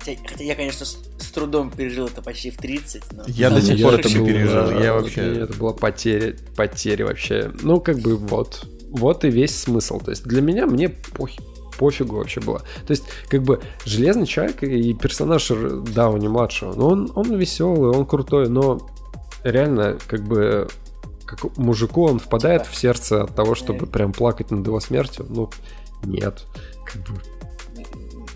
Хотя, 0.00 0.20
хотя 0.26 0.44
я, 0.44 0.54
конечно, 0.54 0.84
с, 0.84 0.98
с 1.18 1.30
трудом 1.30 1.70
пережил 1.70 2.06
это 2.06 2.22
почти 2.22 2.50
в 2.50 2.56
30, 2.56 3.12
но... 3.12 3.24
Я 3.26 3.50
до 3.50 3.60
сих 3.60 3.80
пор 3.80 3.94
это 3.94 4.08
не 4.08 4.26
пережил, 4.26 4.70
я 4.80 4.94
вообще... 4.94 5.20
Это 5.42 5.54
была 5.54 5.72
потеря, 5.72 6.36
потеря 6.56 7.06
вообще. 7.06 7.52
Ну, 7.62 7.80
как 7.80 7.98
бы 7.98 8.16
вот, 8.16 8.66
вот 8.90 9.24
и 9.24 9.30
весь 9.30 9.56
смысл. 9.56 10.00
То 10.00 10.10
есть 10.10 10.24
для 10.24 10.42
меня, 10.42 10.66
мне 10.66 10.88
похер 10.88 11.42
пофигу 11.78 12.16
вообще 12.16 12.40
было. 12.40 12.60
То 12.86 12.92
есть, 12.92 13.04
как 13.28 13.42
бы, 13.42 13.60
Железный 13.84 14.26
Человек 14.26 14.62
и 14.62 14.94
персонаж 14.94 15.50
Дауни 15.94 16.26
младшего, 16.26 16.72
ну, 16.74 16.86
он, 16.86 17.12
он 17.14 17.36
веселый, 17.36 17.90
он 17.90 18.06
крутой, 18.06 18.48
но 18.48 18.80
реально, 19.44 19.98
как 20.06 20.22
бы, 20.22 20.68
как 21.26 21.56
мужику 21.58 22.06
он 22.06 22.18
впадает 22.18 22.62
типа, 22.62 22.74
в 22.74 22.76
сердце 22.76 23.22
от 23.24 23.34
того, 23.34 23.54
чтобы 23.54 23.86
э... 23.86 23.88
прям 23.88 24.12
плакать 24.12 24.50
над 24.50 24.66
его 24.66 24.80
смертью? 24.80 25.26
Ну, 25.28 25.50
нет. 26.04 26.44
Как 26.84 27.02
бы... 27.02 27.20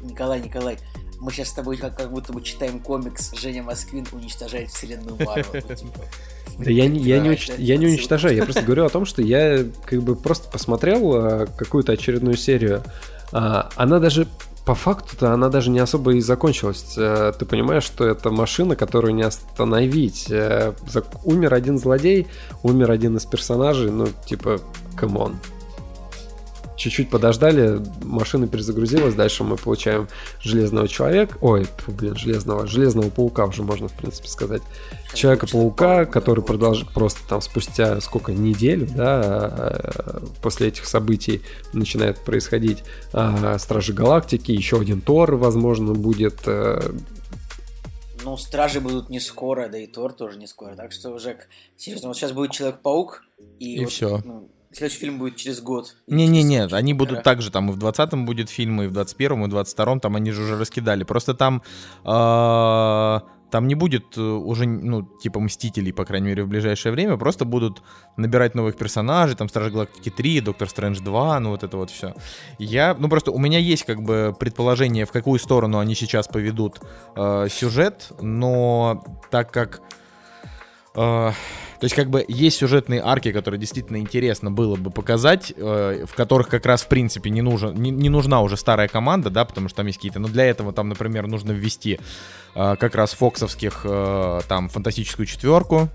Николай, 0.02 0.40
Николай, 0.40 0.78
мы 1.20 1.30
сейчас 1.30 1.48
с 1.48 1.52
тобой 1.52 1.76
как, 1.76 1.96
как 1.96 2.10
будто 2.10 2.32
бы 2.32 2.42
читаем 2.42 2.80
комикс 2.80 3.32
«Женя 3.38 3.62
Москвин 3.62 4.06
уничтожает 4.12 4.70
вселенную 4.70 5.16
Марвел». 5.24 5.52
Ну, 5.52 5.74
типа. 5.74 6.00
Да 6.58 6.70
я, 6.70 6.88
не, 6.88 7.00
я, 7.00 7.20
не, 7.20 7.30
уч... 7.30 7.50
я 7.56 7.76
не 7.76 7.86
уничтожаю, 7.86 8.36
я 8.36 8.44
просто 8.44 8.62
говорю 8.62 8.84
о 8.84 8.90
том, 8.90 9.06
что 9.06 9.22
я 9.22 9.64
как 9.86 10.02
бы 10.02 10.16
просто 10.16 10.50
посмотрел 10.50 11.14
а, 11.14 11.46
какую-то 11.46 11.92
очередную 11.92 12.36
серию. 12.36 12.82
А, 13.32 13.70
она 13.76 13.98
даже 13.98 14.26
по 14.70 14.76
факту-то 14.76 15.32
она 15.32 15.48
даже 15.48 15.68
не 15.68 15.80
особо 15.80 16.12
и 16.12 16.20
закончилась. 16.20 16.94
Э, 16.96 17.32
ты 17.36 17.44
понимаешь, 17.44 17.82
что 17.82 18.06
это 18.06 18.30
машина, 18.30 18.76
которую 18.76 19.16
не 19.16 19.22
остановить. 19.24 20.30
Э, 20.30 20.74
умер 21.24 21.54
один 21.54 21.76
злодей, 21.76 22.28
умер 22.62 22.92
один 22.92 23.16
из 23.16 23.26
персонажей, 23.26 23.90
ну, 23.90 24.06
типа, 24.24 24.60
come 24.94 25.25
on 25.25 25.40
чуть-чуть 26.80 27.10
подождали, 27.10 27.78
машина 28.02 28.48
перезагрузилась, 28.48 29.14
дальше 29.14 29.44
мы 29.44 29.56
получаем 29.56 30.08
Железного 30.40 30.88
Человека, 30.88 31.36
ой, 31.42 31.66
блин, 31.86 32.16
Железного, 32.16 32.66
Железного 32.66 33.10
Паука 33.10 33.44
уже 33.44 33.62
можно, 33.62 33.88
в 33.88 33.92
принципе, 33.92 34.28
сказать. 34.28 34.62
Человека-паука, 35.12 36.06
который 36.06 36.42
продолжит 36.42 36.90
просто 36.90 37.20
там 37.28 37.42
спустя 37.42 38.00
сколько, 38.00 38.32
неделю, 38.32 38.88
да, 38.94 39.52
э, 39.58 40.20
после 40.40 40.68
этих 40.68 40.86
событий 40.86 41.42
начинает 41.72 42.18
происходить 42.18 42.84
а, 43.12 43.58
Стражи 43.58 43.92
Галактики, 43.92 44.52
еще 44.52 44.80
один 44.80 45.00
Тор, 45.00 45.34
возможно, 45.34 45.92
будет, 45.92 46.38
э, 46.46 46.80
ну, 48.24 48.36
стражи 48.36 48.80
будут 48.80 49.10
не 49.10 49.20
скоро, 49.20 49.68
да 49.68 49.78
и 49.78 49.86
Тор 49.86 50.12
тоже 50.12 50.38
не 50.38 50.46
скоро. 50.46 50.76
Так 50.76 50.92
что, 50.92 51.18
Жек, 51.18 51.48
серьезно, 51.76 52.08
вот 52.08 52.16
сейчас 52.16 52.32
будет 52.32 52.52
Человек-паук, 52.52 53.24
и, 53.58 53.76
и 53.76 53.80
вот, 53.84 53.92
все. 53.92 54.20
Ну, 54.24 54.48
Следующий 54.72 55.00
фильм 55.00 55.18
будет 55.18 55.36
через 55.36 55.60
год. 55.60 55.96
Не-не-не, 56.06 56.66
они 56.66 56.94
будут 56.94 57.24
также 57.24 57.50
там 57.50 57.70
и 57.70 57.72
в 57.72 57.78
20-м 57.78 58.24
будет 58.24 58.50
фильм, 58.50 58.82
и 58.82 58.86
в 58.86 58.92
21-м, 58.96 59.44
и 59.44 59.48
в 59.48 59.54
22-м, 59.54 60.00
там 60.00 60.14
они 60.16 60.30
же 60.30 60.42
уже 60.42 60.56
раскидали. 60.56 61.04
Просто 61.04 61.34
там... 61.34 61.62
Э, 62.04 63.20
там 63.50 63.66
не 63.66 63.74
будет 63.74 64.16
э, 64.16 64.20
уже, 64.20 64.66
ну, 64.66 65.02
типа 65.02 65.40
Мстителей, 65.40 65.92
по 65.92 66.04
крайней 66.04 66.28
мере, 66.28 66.44
в 66.44 66.48
ближайшее 66.48 66.92
время. 66.92 67.16
Просто 67.16 67.44
будут 67.44 67.82
набирать 68.16 68.54
новых 68.54 68.76
персонажей, 68.76 69.36
там 69.36 69.48
Стражи 69.48 69.70
Галактики 69.70 70.10
3, 70.10 70.40
Доктор 70.40 70.68
Стрэндж 70.68 71.00
2, 71.00 71.40
ну 71.40 71.50
вот 71.50 71.64
это 71.64 71.76
вот 71.76 71.90
все. 71.90 72.14
Я, 72.58 72.94
ну 72.98 73.08
просто 73.08 73.32
у 73.32 73.38
меня 73.38 73.58
есть 73.58 73.84
как 73.84 74.02
бы 74.02 74.34
предположение, 74.38 75.04
в 75.04 75.12
какую 75.12 75.38
сторону 75.40 75.78
они 75.78 75.94
сейчас 75.94 76.28
поведут 76.28 76.80
э, 77.16 77.48
сюжет, 77.50 78.12
но 78.20 79.04
так 79.30 79.52
как... 79.52 79.82
Э, 80.94 81.32
то 81.80 81.84
есть, 81.84 81.96
как 81.96 82.10
бы, 82.10 82.22
есть 82.28 82.58
сюжетные 82.58 83.00
арки, 83.02 83.32
которые 83.32 83.58
действительно 83.58 83.96
интересно 83.96 84.50
было 84.50 84.76
бы 84.76 84.90
показать, 84.90 85.50
э, 85.56 86.04
в 86.06 86.14
которых 86.14 86.48
как 86.48 86.66
раз, 86.66 86.82
в 86.82 86.88
принципе, 86.88 87.30
не, 87.30 87.40
нужен, 87.40 87.74
не, 87.74 87.90
не 87.90 88.10
нужна 88.10 88.42
уже 88.42 88.58
старая 88.58 88.86
команда, 88.86 89.30
да, 89.30 89.46
потому 89.46 89.70
что 89.70 89.78
там 89.78 89.86
есть 89.86 89.96
какие-то... 89.96 90.18
Но 90.18 90.28
для 90.28 90.44
этого 90.44 90.74
там, 90.74 90.90
например, 90.90 91.26
нужно 91.26 91.52
ввести 91.52 91.98
э, 92.54 92.76
как 92.76 92.94
раз 92.94 93.14
фоксовских, 93.14 93.80
э, 93.84 94.40
там, 94.46 94.68
фантастическую 94.68 95.24
четверку, 95.24 95.88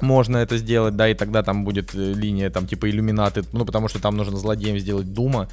можно 0.00 0.38
это 0.38 0.56
сделать, 0.58 0.96
да, 0.96 1.08
и 1.08 1.14
тогда 1.14 1.42
там 1.42 1.64
будет 1.64 1.94
э, 1.94 2.12
линия 2.12 2.50
там 2.50 2.66
типа 2.66 2.90
иллюминаты, 2.90 3.44
ну, 3.52 3.64
потому 3.64 3.88
что 3.88 4.00
там 4.00 4.16
нужно 4.16 4.36
злодеем 4.36 4.78
сделать 4.78 5.12
Дума. 5.12 5.48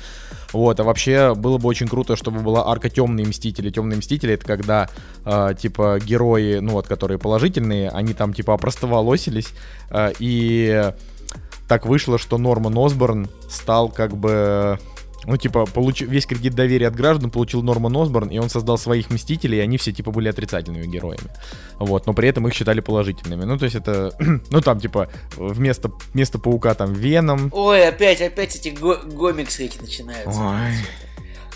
Вот, 0.53 0.79
а 0.79 0.83
вообще 0.83 1.35
было 1.35 1.57
бы 1.57 1.67
очень 1.67 1.87
круто, 1.87 2.15
чтобы 2.15 2.41
была 2.41 2.67
арка 2.69 2.89
Темные 2.89 3.27
Мстители. 3.27 3.69
Темные 3.69 3.97
Мстители 3.97 4.33
это 4.33 4.45
когда 4.45 4.89
э, 5.25 5.53
типа 5.59 5.99
герои, 6.03 6.59
ну 6.59 6.73
вот, 6.73 6.87
которые 6.87 7.19
положительные, 7.19 7.89
они 7.89 8.13
там 8.13 8.33
типа 8.33 8.53
опростоволосились, 8.53 9.53
э, 9.89 10.11
и 10.19 10.91
так 11.67 11.85
вышло, 11.85 12.17
что 12.17 12.37
Норман 12.37 12.77
Осборн 12.77 13.29
стал 13.49 13.89
как 13.89 14.17
бы 14.17 14.77
ну, 15.25 15.37
типа, 15.37 15.65
получ... 15.65 16.01
весь 16.01 16.25
кредит 16.25 16.55
доверия 16.55 16.87
от 16.87 16.95
граждан 16.95 17.29
получил 17.29 17.61
Норман 17.61 17.95
Осборн, 17.95 18.29
и 18.29 18.39
он 18.39 18.49
создал 18.49 18.77
своих 18.77 19.09
Мстителей, 19.09 19.59
и 19.59 19.61
они 19.61 19.77
все, 19.77 19.91
типа, 19.91 20.11
были 20.11 20.29
отрицательными 20.29 20.85
героями. 20.85 21.29
Вот, 21.77 22.07
но 22.07 22.13
при 22.13 22.29
этом 22.29 22.47
их 22.47 22.53
считали 22.53 22.79
положительными. 22.79 23.43
Ну, 23.43 23.57
то 23.57 23.65
есть 23.65 23.75
это, 23.75 24.13
ну, 24.49 24.61
там, 24.61 24.79
типа, 24.79 25.09
вместо, 25.37 25.91
вместо 26.13 26.39
Паука 26.39 26.73
там 26.73 26.93
Веном. 26.93 27.49
Ой, 27.53 27.87
опять, 27.87 28.21
опять 28.21 28.55
эти 28.55 28.69
го 28.69 28.97
гомиксы 29.05 29.65
эти 29.65 29.79
начинаются. 29.79 30.39
Ой. 30.39 30.71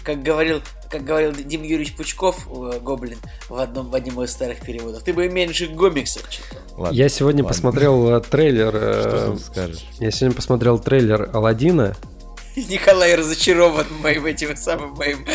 Как 0.04 0.22
говорил, 0.22 0.62
как 0.92 1.04
говорил 1.04 1.34
Дим 1.34 1.64
Юрьевич 1.64 1.96
Пучков, 1.96 2.48
э, 2.48 2.80
Гоблин, 2.80 3.18
в 3.50 3.56
одном, 3.56 3.90
в 3.90 3.96
одном 3.96 4.22
из 4.22 4.32
старых 4.32 4.60
переводов. 4.62 5.02
Ты 5.02 5.14
бы 5.14 5.28
меньше 5.28 5.66
гомиксов 5.66 6.30
читал. 6.30 6.60
Ладно, 6.78 6.96
Я 6.96 7.10
сегодня 7.10 7.44
ладно. 7.44 7.56
посмотрел 7.56 8.10
э, 8.10 8.22
трейлер... 8.22 8.70
Что 8.70 9.34
ты 9.34 9.40
скажешь? 9.40 9.86
Я 9.98 10.12
сегодня 10.12 10.36
посмотрел 10.36 10.78
трейлер 10.78 11.32
Алладина, 11.34 11.96
Николай 12.70 13.16
разочарован 13.16 13.88
моим 14.02 14.26
этим 14.26 14.56
самым 14.56 14.92
моим 14.92 15.26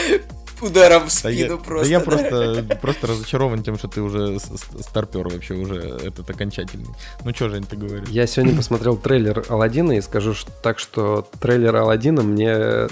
ударом 0.61 1.07
в 1.07 1.13
спину 1.13 1.57
да 1.59 1.65
просто. 1.65 1.85
Да 1.85 1.91
я 1.91 2.01
просто, 2.01 2.79
просто 2.81 3.07
разочарован 3.07 3.63
тем, 3.63 3.79
что 3.79 3.89
ты 3.89 4.01
уже 4.01 4.39
старпер 4.39 5.29
вообще, 5.29 5.55
уже 5.55 5.77
этот 5.77 6.29
окончательный. 6.29 6.95
Ну 7.25 7.35
что, 7.35 7.49
Жень, 7.49 7.65
ты 7.65 7.77
говоришь? 7.77 8.09
Я 8.09 8.27
сегодня 8.27 8.57
посмотрел 8.57 8.97
трейлер 8.97 9.45
Алладина 9.49 9.93
и 9.93 10.01
скажу 10.01 10.35
так, 10.63 10.79
что 10.79 11.29
трейлер 11.41 11.77
Алладина 11.77 12.23
мне 12.23 12.89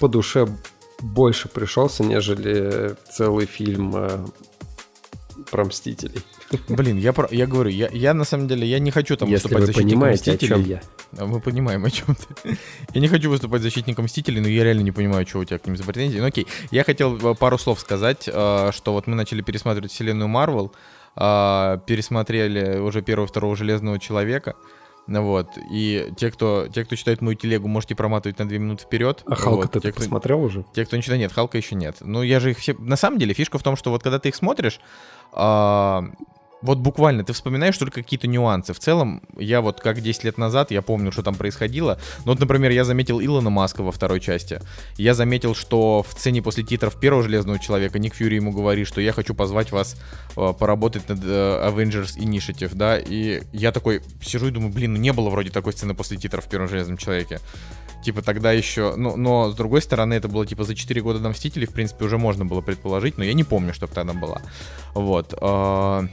по 0.00 0.08
душе 0.08 0.48
больше 1.00 1.48
пришелся, 1.48 2.02
нежели 2.02 2.96
целый 3.10 3.46
фильм 3.46 3.94
э, 3.96 4.26
про 5.50 5.64
Мстителей. 5.64 6.22
Блин, 6.68 6.96
я, 6.98 7.12
про, 7.12 7.28
я 7.30 7.46
говорю, 7.46 7.70
я, 7.70 7.88
я 7.92 8.14
на 8.14 8.24
самом 8.24 8.48
деле, 8.48 8.66
я 8.66 8.78
не 8.78 8.90
хочу 8.90 9.16
там 9.16 9.28
Если 9.28 9.48
выступать 9.48 9.60
вы 9.60 9.66
защитником 9.66 10.00
понимаете, 10.00 10.32
Мстителей. 10.32 10.54
о 10.54 10.58
чем 10.58 10.68
я. 10.68 10.82
А 11.18 11.26
Мы 11.26 11.40
понимаем, 11.40 11.84
о 11.84 11.90
чем 11.90 12.14
ты. 12.14 12.58
Я 12.94 13.00
не 13.00 13.08
хочу 13.08 13.28
выступать 13.28 13.62
защитником 13.62 14.06
Мстителей, 14.06 14.40
но 14.40 14.48
я 14.48 14.64
реально 14.64 14.82
не 14.82 14.92
понимаю, 14.92 15.26
что 15.26 15.40
у 15.40 15.44
тебя 15.44 15.58
к 15.58 15.66
ним 15.66 15.76
за 15.76 15.84
претензии. 15.84 16.18
Ну 16.18 16.26
окей, 16.26 16.46
я 16.70 16.84
хотел 16.84 17.16
э, 17.16 17.34
пару 17.34 17.58
слов 17.58 17.80
сказать, 17.80 18.28
э, 18.32 18.70
что 18.72 18.92
вот 18.92 19.06
мы 19.06 19.14
начали 19.14 19.42
пересматривать 19.42 19.92
вселенную 19.92 20.28
Марвел, 20.28 20.72
э, 21.16 21.78
пересмотрели 21.86 22.78
уже 22.78 23.02
первого-второго 23.02 23.54
Железного 23.54 23.98
Человека, 23.98 24.54
ну 25.08 25.22
вот, 25.22 25.48
и 25.70 26.12
те, 26.18 26.30
кто, 26.30 26.68
те, 26.68 26.84
кто 26.84 26.94
читает 26.94 27.22
мою 27.22 27.34
телегу, 27.34 27.66
можете 27.66 27.94
проматывать 27.94 28.38
на 28.38 28.46
две 28.46 28.58
минуты 28.58 28.84
вперед. 28.84 29.22
А 29.26 29.34
Халка 29.36 29.62
вот, 29.62 29.72
ты 29.72 29.80
те, 29.80 29.90
кто, 29.90 30.00
посмотрел 30.00 30.42
уже? 30.42 30.66
Те, 30.74 30.84
кто 30.84 30.98
ничего 30.98 31.16
нет, 31.16 31.32
Халка 31.32 31.56
еще 31.56 31.76
нет. 31.76 31.96
Ну, 32.00 32.22
я 32.22 32.40
же 32.40 32.50
их 32.50 32.58
все... 32.58 32.74
На 32.74 32.96
самом 32.96 33.18
деле, 33.18 33.32
фишка 33.32 33.56
в 33.58 33.62
том, 33.62 33.74
что 33.74 33.90
вот 33.90 34.02
когда 34.02 34.18
ты 34.18 34.28
их 34.28 34.34
смотришь, 34.34 34.80
а, 35.32 36.04
вот 36.60 36.78
буквально 36.78 37.24
ты 37.24 37.32
вспоминаешь 37.32 37.78
только 37.78 38.02
какие-то 38.02 38.26
нюансы. 38.26 38.72
В 38.72 38.78
целом, 38.78 39.22
я 39.36 39.60
вот 39.60 39.80
как 39.80 40.00
10 40.00 40.24
лет 40.24 40.38
назад, 40.38 40.70
я 40.70 40.82
помню, 40.82 41.12
что 41.12 41.22
там 41.22 41.34
происходило. 41.34 42.00
Ну 42.24 42.32
вот, 42.32 42.40
например, 42.40 42.70
я 42.72 42.84
заметил 42.84 43.20
Илона 43.20 43.50
Маска 43.50 43.82
во 43.82 43.92
второй 43.92 44.20
части. 44.20 44.60
Я 44.96 45.14
заметил, 45.14 45.54
что 45.54 46.04
в 46.06 46.12
сцене 46.12 46.42
после 46.42 46.64
титров 46.64 46.98
первого 46.98 47.22
Железного 47.22 47.58
Человека 47.58 47.98
Ник 47.98 48.14
Фьюри 48.14 48.36
ему 48.36 48.52
говорит, 48.52 48.88
что 48.88 49.00
я 49.00 49.12
хочу 49.12 49.34
позвать 49.34 49.70
вас 49.70 49.96
э, 50.36 50.52
поработать 50.58 51.08
над 51.08 51.20
э, 51.22 51.70
Avengers 51.70 52.18
Initiative, 52.18 52.74
да, 52.74 52.98
и 52.98 53.42
я 53.52 53.70
такой 53.70 54.02
сижу 54.22 54.48
и 54.48 54.50
думаю, 54.50 54.72
блин, 54.72 54.94
ну 54.94 54.98
не 54.98 55.12
было 55.12 55.30
вроде 55.30 55.50
такой 55.50 55.72
сцены 55.72 55.94
после 55.94 56.16
титров 56.16 56.46
в 56.46 56.48
первом 56.48 56.68
Железном 56.68 56.96
Человеке. 56.96 57.38
Типа 58.02 58.22
тогда 58.22 58.52
еще, 58.52 58.94
ну, 58.96 59.16
но 59.16 59.50
с 59.50 59.54
другой 59.54 59.82
стороны, 59.82 60.14
это 60.14 60.28
было 60.28 60.46
типа 60.46 60.64
за 60.64 60.74
4 60.74 61.00
года 61.02 61.18
до 61.18 61.30
Мстителей, 61.30 61.66
в 61.66 61.72
принципе, 61.72 62.04
уже 62.04 62.16
можно 62.16 62.44
было 62.44 62.60
предположить, 62.60 63.18
но 63.18 63.24
я 63.24 63.32
не 63.32 63.44
помню, 63.44 63.74
чтобы 63.74 63.92
тогда 63.92 64.12
была. 64.12 64.40
Вот. 64.94 65.34
Э, 65.40 66.06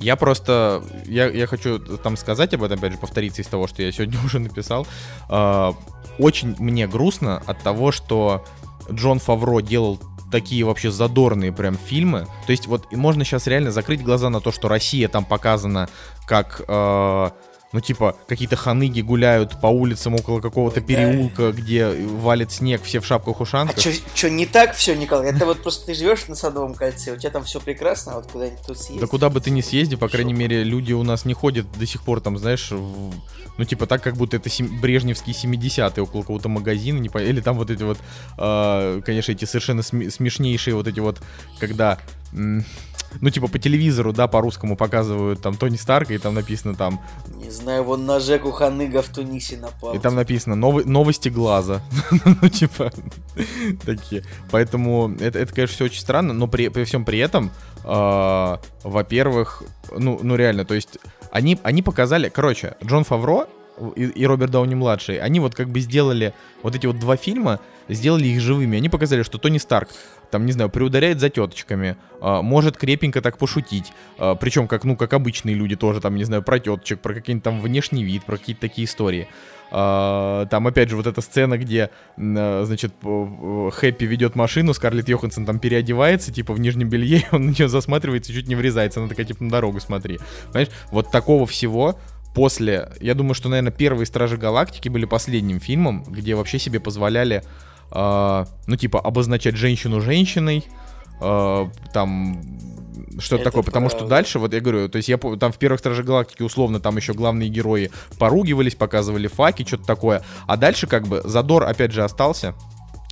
я 0.00 0.16
просто, 0.16 0.82
я, 1.06 1.28
я 1.28 1.46
хочу 1.46 1.78
там 1.78 2.16
сказать 2.16 2.54
об 2.54 2.62
этом, 2.62 2.78
опять 2.78 2.92
же, 2.92 2.98
повториться 2.98 3.42
из 3.42 3.46
того, 3.46 3.66
что 3.66 3.82
я 3.82 3.92
сегодня 3.92 4.18
уже 4.24 4.38
написал. 4.38 4.86
Э, 5.28 5.72
очень 6.18 6.54
мне 6.58 6.86
грустно 6.86 7.42
от 7.46 7.60
того, 7.62 7.92
что 7.92 8.44
Джон 8.90 9.18
Фавро 9.18 9.60
делал 9.60 10.00
такие 10.30 10.64
вообще 10.64 10.90
задорные 10.90 11.52
прям 11.52 11.76
фильмы. 11.76 12.26
То 12.46 12.50
есть 12.50 12.66
вот 12.66 12.90
можно 12.92 13.24
сейчас 13.24 13.46
реально 13.46 13.70
закрыть 13.70 14.02
глаза 14.02 14.30
на 14.30 14.40
то, 14.40 14.50
что 14.52 14.68
Россия 14.68 15.08
там 15.08 15.24
показана 15.24 15.88
как... 16.26 16.62
Э, 16.68 17.30
ну, 17.74 17.80
типа, 17.80 18.16
какие-то 18.28 18.54
ханыги 18.54 19.00
гуляют 19.00 19.60
по 19.60 19.66
улицам 19.66 20.14
около 20.14 20.40
какого-то 20.40 20.80
переулка, 20.80 21.50
где 21.50 21.88
валит 21.88 22.52
снег, 22.52 22.84
все 22.84 23.00
в 23.00 23.04
шапках-ушанках. 23.04 23.76
А 23.76 24.14
что, 24.14 24.30
не 24.30 24.46
так 24.46 24.76
все, 24.76 24.94
Николай? 24.94 25.30
Это 25.30 25.44
вот 25.44 25.60
просто 25.60 25.86
ты 25.86 25.94
живешь 25.94 26.28
на 26.28 26.36
Садовом 26.36 26.74
кольце, 26.74 27.14
у 27.14 27.16
тебя 27.16 27.30
там 27.30 27.42
все 27.42 27.58
прекрасно, 27.58 28.12
а 28.12 28.14
вот 28.16 28.30
куда-нибудь 28.30 28.60
тут 28.64 28.78
съездить. 28.78 29.00
Да 29.00 29.08
куда 29.08 29.28
бы 29.28 29.40
ты 29.40 29.50
ни 29.50 29.60
съезди, 29.60 29.96
по 29.96 30.08
крайней 30.08 30.34
мере, 30.34 30.62
люди 30.62 30.92
у 30.92 31.02
нас 31.02 31.24
не 31.24 31.34
ходят 31.34 31.66
до 31.76 31.84
сих 31.84 32.04
пор 32.04 32.20
там, 32.20 32.38
знаешь, 32.38 32.70
в... 32.70 33.12
ну, 33.58 33.64
типа, 33.64 33.88
так, 33.88 34.04
как 34.04 34.14
будто 34.14 34.36
это 34.36 34.48
сем... 34.48 34.80
брежневские 34.80 35.34
70-е 35.34 36.04
около 36.04 36.20
какого-то 36.20 36.48
магазина, 36.48 37.00
не 37.00 37.08
по... 37.08 37.18
или 37.18 37.40
там 37.40 37.56
вот 37.56 37.70
эти 37.70 37.82
вот, 37.82 37.98
э, 38.38 39.00
конечно, 39.04 39.32
эти 39.32 39.46
совершенно 39.46 39.82
см... 39.82 40.12
смешнейшие 40.12 40.76
вот 40.76 40.86
эти 40.86 41.00
вот, 41.00 41.20
когда 41.58 41.98
ну, 43.20 43.30
типа, 43.30 43.48
по 43.48 43.58
телевизору, 43.58 44.12
да, 44.12 44.26
по-русскому 44.26 44.76
показывают 44.76 45.40
там 45.40 45.56
Тони 45.56 45.76
Старка, 45.76 46.14
и 46.14 46.18
там 46.18 46.34
написано 46.34 46.74
там... 46.74 47.00
Не 47.36 47.50
знаю, 47.50 47.84
вон 47.84 48.06
на 48.06 48.20
Жеку 48.20 48.50
Ханыга 48.50 49.02
в 49.02 49.08
Тунисе 49.08 49.56
напал. 49.56 49.94
И 49.94 49.98
там 49.98 50.14
написано 50.14 50.56
новы... 50.56 50.84
новости 50.84 51.28
глаза. 51.28 51.80
ну, 52.42 52.48
типа, 52.48 52.92
такие. 53.84 54.24
Поэтому 54.50 55.14
это, 55.20 55.38
это, 55.38 55.52
конечно, 55.54 55.74
все 55.74 55.84
очень 55.84 56.00
странно, 56.00 56.32
но 56.32 56.48
при, 56.48 56.68
при 56.68 56.84
всем 56.84 57.04
при 57.04 57.18
этом, 57.18 57.50
э, 57.84 58.56
во-первых, 58.82 59.62
ну, 59.96 60.18
ну, 60.22 60.36
реально, 60.36 60.64
то 60.64 60.74
есть, 60.74 60.98
они, 61.30 61.58
они 61.62 61.82
показали, 61.82 62.28
короче, 62.28 62.76
Джон 62.84 63.04
Фавро 63.04 63.46
и, 63.96 64.04
и 64.04 64.26
Роберт 64.26 64.50
Дауни 64.50 64.74
младший, 64.74 65.18
они 65.18 65.40
вот 65.40 65.54
как 65.54 65.68
бы 65.68 65.80
сделали 65.80 66.34
вот 66.62 66.74
эти 66.74 66.86
вот 66.86 66.98
два 66.98 67.16
фильма, 67.16 67.60
сделали 67.88 68.26
их 68.26 68.40
живыми. 68.40 68.78
Они 68.78 68.88
показали, 68.88 69.22
что 69.22 69.38
Тони 69.38 69.58
Старк, 69.58 69.88
там, 70.30 70.46
не 70.46 70.52
знаю, 70.52 70.70
приударяет 70.70 71.20
за 71.20 71.28
теточками, 71.30 71.96
э, 72.20 72.40
может 72.42 72.76
крепенько 72.76 73.20
так 73.20 73.38
пошутить. 73.38 73.92
Э, 74.18 74.36
причем, 74.40 74.68
как, 74.68 74.84
ну, 74.84 74.96
как 74.96 75.12
обычные 75.12 75.54
люди 75.54 75.76
тоже, 75.76 76.00
там, 76.00 76.16
не 76.16 76.24
знаю, 76.24 76.42
про 76.42 76.58
теточек, 76.58 77.00
про 77.00 77.14
какие-нибудь 77.14 77.44
там 77.44 77.60
внешний 77.60 78.04
вид, 78.04 78.24
про 78.24 78.36
какие-то 78.36 78.62
такие 78.62 78.86
истории. 78.86 79.28
Uh, 79.72 80.46
там, 80.50 80.68
опять 80.68 80.88
же, 80.88 80.94
вот 80.94 81.08
эта 81.08 81.20
сцена, 81.20 81.58
где, 81.58 81.90
значит, 82.16 82.92
Хэппи 83.02 84.04
ведет 84.04 84.36
машину, 84.36 84.72
Скарлетт 84.72 85.08
Йоханссон 85.08 85.46
там 85.46 85.58
переодевается, 85.58 86.32
типа, 86.32 86.52
в 86.52 86.60
нижнем 86.60 86.88
белье, 86.88 87.26
он 87.32 87.46
на 87.46 87.50
нее 87.50 87.66
засматривается 87.66 88.32
чуть 88.32 88.46
не 88.46 88.54
врезается. 88.54 89.00
Она 89.00 89.08
такая, 89.08 89.26
типа, 89.26 89.42
на 89.42 89.50
дорогу 89.50 89.80
смотри. 89.80 90.20
Понимаешь? 90.52 90.68
Вот 90.92 91.10
такого 91.10 91.44
всего 91.46 91.98
после... 92.34 92.92
Я 93.00 93.14
думаю, 93.14 93.34
что, 93.34 93.48
наверное, 93.48 93.72
первые 93.72 94.06
Стражи 94.06 94.36
Галактики 94.36 94.88
были 94.88 95.04
последним 95.04 95.60
фильмом, 95.60 96.04
где 96.04 96.34
вообще 96.34 96.58
себе 96.58 96.80
позволяли 96.80 97.42
э, 97.90 98.44
ну, 98.66 98.76
типа, 98.76 99.00
обозначать 99.00 99.56
женщину 99.56 100.00
женщиной, 100.00 100.64
э, 101.20 101.66
там, 101.92 102.42
что-то 103.18 103.44
такое, 103.44 103.62
потому 103.62 103.88
правда. 103.88 104.06
что 104.06 104.08
дальше, 104.08 104.38
вот 104.38 104.52
я 104.52 104.60
говорю, 104.60 104.88
то 104.88 104.96
есть 104.96 105.08
я 105.08 105.16
там 105.18 105.52
в 105.52 105.58
первых 105.58 105.80
Страже 105.80 106.02
Галактики 106.02 106.42
условно 106.42 106.80
там 106.80 106.96
еще 106.96 107.14
главные 107.14 107.48
герои 107.48 107.90
поругивались, 108.18 108.74
показывали 108.74 109.28
факи, 109.28 109.64
что-то 109.64 109.84
такое, 109.84 110.22
а 110.46 110.56
дальше 110.56 110.86
как 110.86 111.06
бы 111.06 111.22
задор 111.24 111.64
опять 111.64 111.92
же 111.92 112.02
остался, 112.02 112.54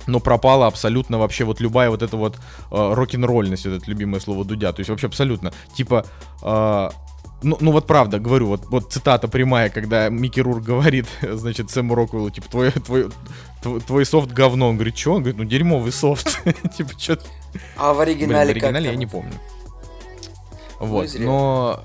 но 0.07 0.19
пропала 0.19 0.67
абсолютно 0.67 1.17
вообще 1.17 1.45
вот 1.45 1.61
любая 1.61 1.89
вот 1.89 2.01
эта 2.01 2.17
вот 2.17 2.35
э, 2.35 2.39
рок-н-ролльность, 2.71 3.65
вот 3.65 3.75
это 3.75 3.89
любимое 3.89 4.19
слово 4.19 4.43
Дудя, 4.43 4.73
то 4.73 4.81
есть 4.81 4.89
вообще 4.89 5.07
абсолютно, 5.07 5.53
типа, 5.75 6.05
э, 6.41 6.89
ну, 7.43 7.57
ну 7.59 7.71
вот 7.71 7.85
правда, 7.87 8.19
говорю, 8.19 8.47
вот, 8.47 8.65
вот 8.67 8.91
цитата 8.91 9.27
прямая, 9.27 9.69
когда 9.69 10.09
Микки 10.09 10.39
Рур 10.39 10.61
говорит, 10.61 11.05
значит, 11.21 11.69
Сэму 11.69 11.95
Роквеллу, 11.95 12.29
типа, 12.29 12.49
твой, 12.49 12.71
твой, 12.71 13.09
твой, 13.61 13.81
твой 13.81 14.05
софт 14.05 14.31
говно. 14.31 14.69
Он 14.69 14.75
говорит, 14.75 14.97
что? 14.97 15.13
Он 15.13 15.19
говорит, 15.19 15.37
ну 15.37 15.43
дерьмовый 15.43 15.91
софт. 15.91 16.41
типа, 16.77 16.91
что 16.97 17.19
А 17.77 17.93
в 17.93 17.99
оригинале 17.99 18.53
Блин, 18.53 18.61
в 18.61 18.65
оригинале 18.65 18.89
я 18.89 18.95
не 18.95 19.07
помню. 19.07 19.33
Вот, 20.79 21.07
но 21.19 21.83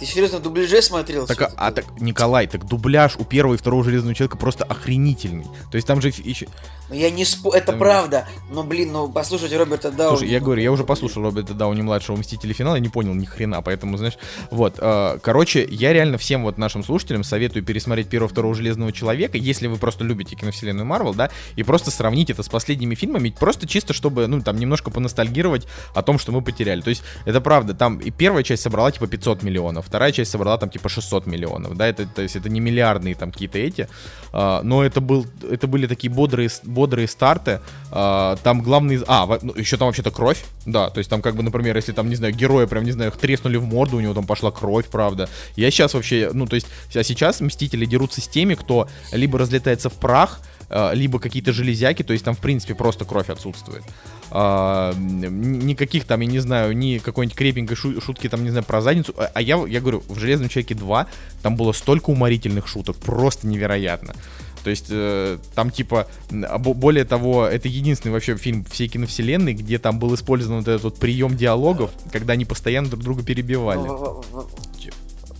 ты 0.00 0.06
серьезно 0.06 0.38
в 0.38 0.42
дубляже 0.42 0.80
смотрел? 0.80 1.26
Так, 1.26 1.42
а, 1.42 1.52
а 1.56 1.72
так, 1.72 1.84
Николай, 2.00 2.46
так 2.46 2.64
дубляж 2.64 3.16
у 3.18 3.24
первого 3.24 3.52
и 3.52 3.56
второго 3.58 3.84
Железного 3.84 4.14
Человека 4.14 4.38
просто 4.38 4.64
охренительный. 4.64 5.44
То 5.70 5.76
есть 5.76 5.86
там 5.86 6.00
же 6.00 6.08
еще... 6.08 6.48
Ну 6.90 6.96
я 6.96 7.10
не 7.10 7.24
спо... 7.24 7.54
Это 7.54 7.68
там... 7.68 7.78
правда. 7.78 8.26
Но, 8.50 8.64
блин, 8.64 8.92
ну 8.92 9.08
послушайте 9.08 9.56
Роберта 9.56 9.90
Дауни. 9.90 10.16
Слушай, 10.16 10.30
я 10.32 10.40
говорю, 10.40 10.60
я 10.60 10.72
уже 10.72 10.84
послушал 10.84 11.22
Роберта 11.22 11.54
Дауни 11.54 11.82
младшего 11.82 12.16
Мстителя 12.16 12.52
финала, 12.52 12.76
не 12.76 12.88
понял 12.88 13.14
ни 13.14 13.24
хрена, 13.24 13.62
поэтому, 13.62 13.96
знаешь... 13.96 14.18
Вот, 14.50 14.74
э, 14.78 15.18
короче, 15.22 15.66
я 15.70 15.92
реально 15.92 16.18
всем 16.18 16.42
вот 16.42 16.58
нашим 16.58 16.82
слушателям 16.82 17.22
советую 17.22 17.64
пересмотреть 17.64 18.08
первого 18.08 18.28
второго 18.28 18.54
Железного 18.54 18.92
Человека, 18.92 19.38
если 19.38 19.68
вы 19.68 19.76
просто 19.76 20.04
любите 20.04 20.34
киновселенную 20.34 20.84
Марвел, 20.84 21.14
да, 21.14 21.30
и 21.56 21.62
просто 21.62 21.90
сравнить 21.90 22.30
это 22.30 22.42
с 22.42 22.48
последними 22.48 22.94
фильмами, 22.94 23.34
просто 23.38 23.68
чисто, 23.68 23.92
чтобы, 23.92 24.26
ну, 24.26 24.42
там, 24.42 24.56
немножко 24.56 24.90
поностальгировать 24.90 25.66
о 25.94 26.02
том, 26.02 26.18
что 26.18 26.32
мы 26.32 26.42
потеряли. 26.42 26.80
То 26.80 26.90
есть, 26.90 27.02
это 27.24 27.40
правда, 27.40 27.74
там 27.74 27.98
и 27.98 28.10
первая 28.10 28.42
часть 28.42 28.62
собрала, 28.62 28.90
типа, 28.90 29.06
500 29.06 29.42
миллионов, 29.42 29.86
вторая 29.86 30.12
часть 30.12 30.30
собрала 30.30 30.58
там 30.58 30.70
типа 30.70 30.88
600 30.88 31.26
миллионов, 31.26 31.76
да, 31.76 31.86
это, 31.86 32.06
то 32.06 32.22
есть 32.22 32.36
это 32.36 32.48
не 32.48 32.60
миллиардные 32.60 33.14
там 33.14 33.30
какие-то 33.32 33.58
эти, 33.58 33.88
а, 34.32 34.62
но 34.62 34.84
это 34.84 35.00
был, 35.00 35.26
это 35.48 35.66
были 35.66 35.86
такие 35.86 36.12
бодрые, 36.12 36.48
бодрые 36.64 36.79
старты, 37.06 37.60
а, 37.90 38.36
там 38.42 38.62
главный, 38.62 39.00
а, 39.06 39.38
ну, 39.42 39.54
еще 39.56 39.76
там 39.76 39.88
вообще-то 39.88 40.10
кровь, 40.10 40.44
да, 40.66 40.90
то 40.90 40.98
есть 40.98 41.10
там 41.10 41.22
как 41.22 41.36
бы, 41.36 41.42
например, 41.42 41.76
если 41.76 41.92
там, 41.92 42.08
не 42.08 42.16
знаю, 42.16 42.34
героя 42.34 42.66
прям, 42.66 42.84
не 42.84 42.92
знаю, 42.92 43.12
треснули 43.12 43.56
в 43.56 43.64
морду, 43.64 43.96
у 43.96 44.00
него 44.00 44.14
там 44.14 44.26
пошла 44.26 44.50
кровь, 44.50 44.86
правда, 44.86 45.28
я 45.56 45.70
сейчас 45.70 45.94
вообще, 45.94 46.30
ну, 46.32 46.46
то 46.46 46.54
есть, 46.54 46.66
а 46.94 47.02
сейчас 47.02 47.40
Мстители 47.40 47.84
дерутся 47.84 48.20
с 48.20 48.28
теми, 48.28 48.54
кто 48.54 48.88
либо 49.12 49.38
разлетается 49.38 49.90
в 49.90 49.94
прах, 49.94 50.40
а, 50.72 50.92
либо 50.92 51.18
какие-то 51.18 51.52
железяки, 51.52 52.04
то 52.04 52.12
есть 52.12 52.24
там, 52.24 52.34
в 52.34 52.38
принципе, 52.38 52.76
просто 52.76 53.04
кровь 53.04 53.28
отсутствует. 53.28 53.82
А, 54.30 54.94
никаких 54.94 56.04
там, 56.04 56.20
я 56.20 56.26
не 56.28 56.38
знаю, 56.38 56.76
ни 56.76 56.98
какой-нибудь 56.98 57.36
крепенькой 57.36 57.76
шутки 57.76 58.28
там, 58.28 58.44
не 58.44 58.50
знаю, 58.50 58.64
про 58.64 58.80
задницу. 58.80 59.12
А, 59.16 59.30
а 59.34 59.42
я, 59.42 59.56
я 59.66 59.80
говорю, 59.80 60.04
в 60.06 60.16
«Железном 60.18 60.48
человеке 60.48 60.74
2» 60.74 61.06
там 61.42 61.56
было 61.56 61.72
столько 61.72 62.10
уморительных 62.10 62.68
шуток, 62.68 62.96
просто 62.96 63.48
невероятно. 63.48 64.14
То 64.62 64.70
есть 64.70 64.86
э, 64.90 65.38
там 65.54 65.70
типа, 65.70 66.06
более 66.30 67.04
того, 67.04 67.46
это 67.46 67.68
единственный 67.68 68.12
вообще 68.12 68.36
фильм 68.36 68.64
всей 68.64 68.88
киновселенной, 68.88 69.54
где 69.54 69.78
там 69.78 69.98
был 69.98 70.14
использован 70.14 70.58
вот 70.58 70.68
этот 70.68 70.84
вот 70.84 70.98
прием 70.98 71.36
диалогов, 71.36 71.90
когда 72.12 72.34
они 72.34 72.44
постоянно 72.44 72.88
друг 72.88 73.02
друга 73.02 73.22
перебивали. 73.22 73.88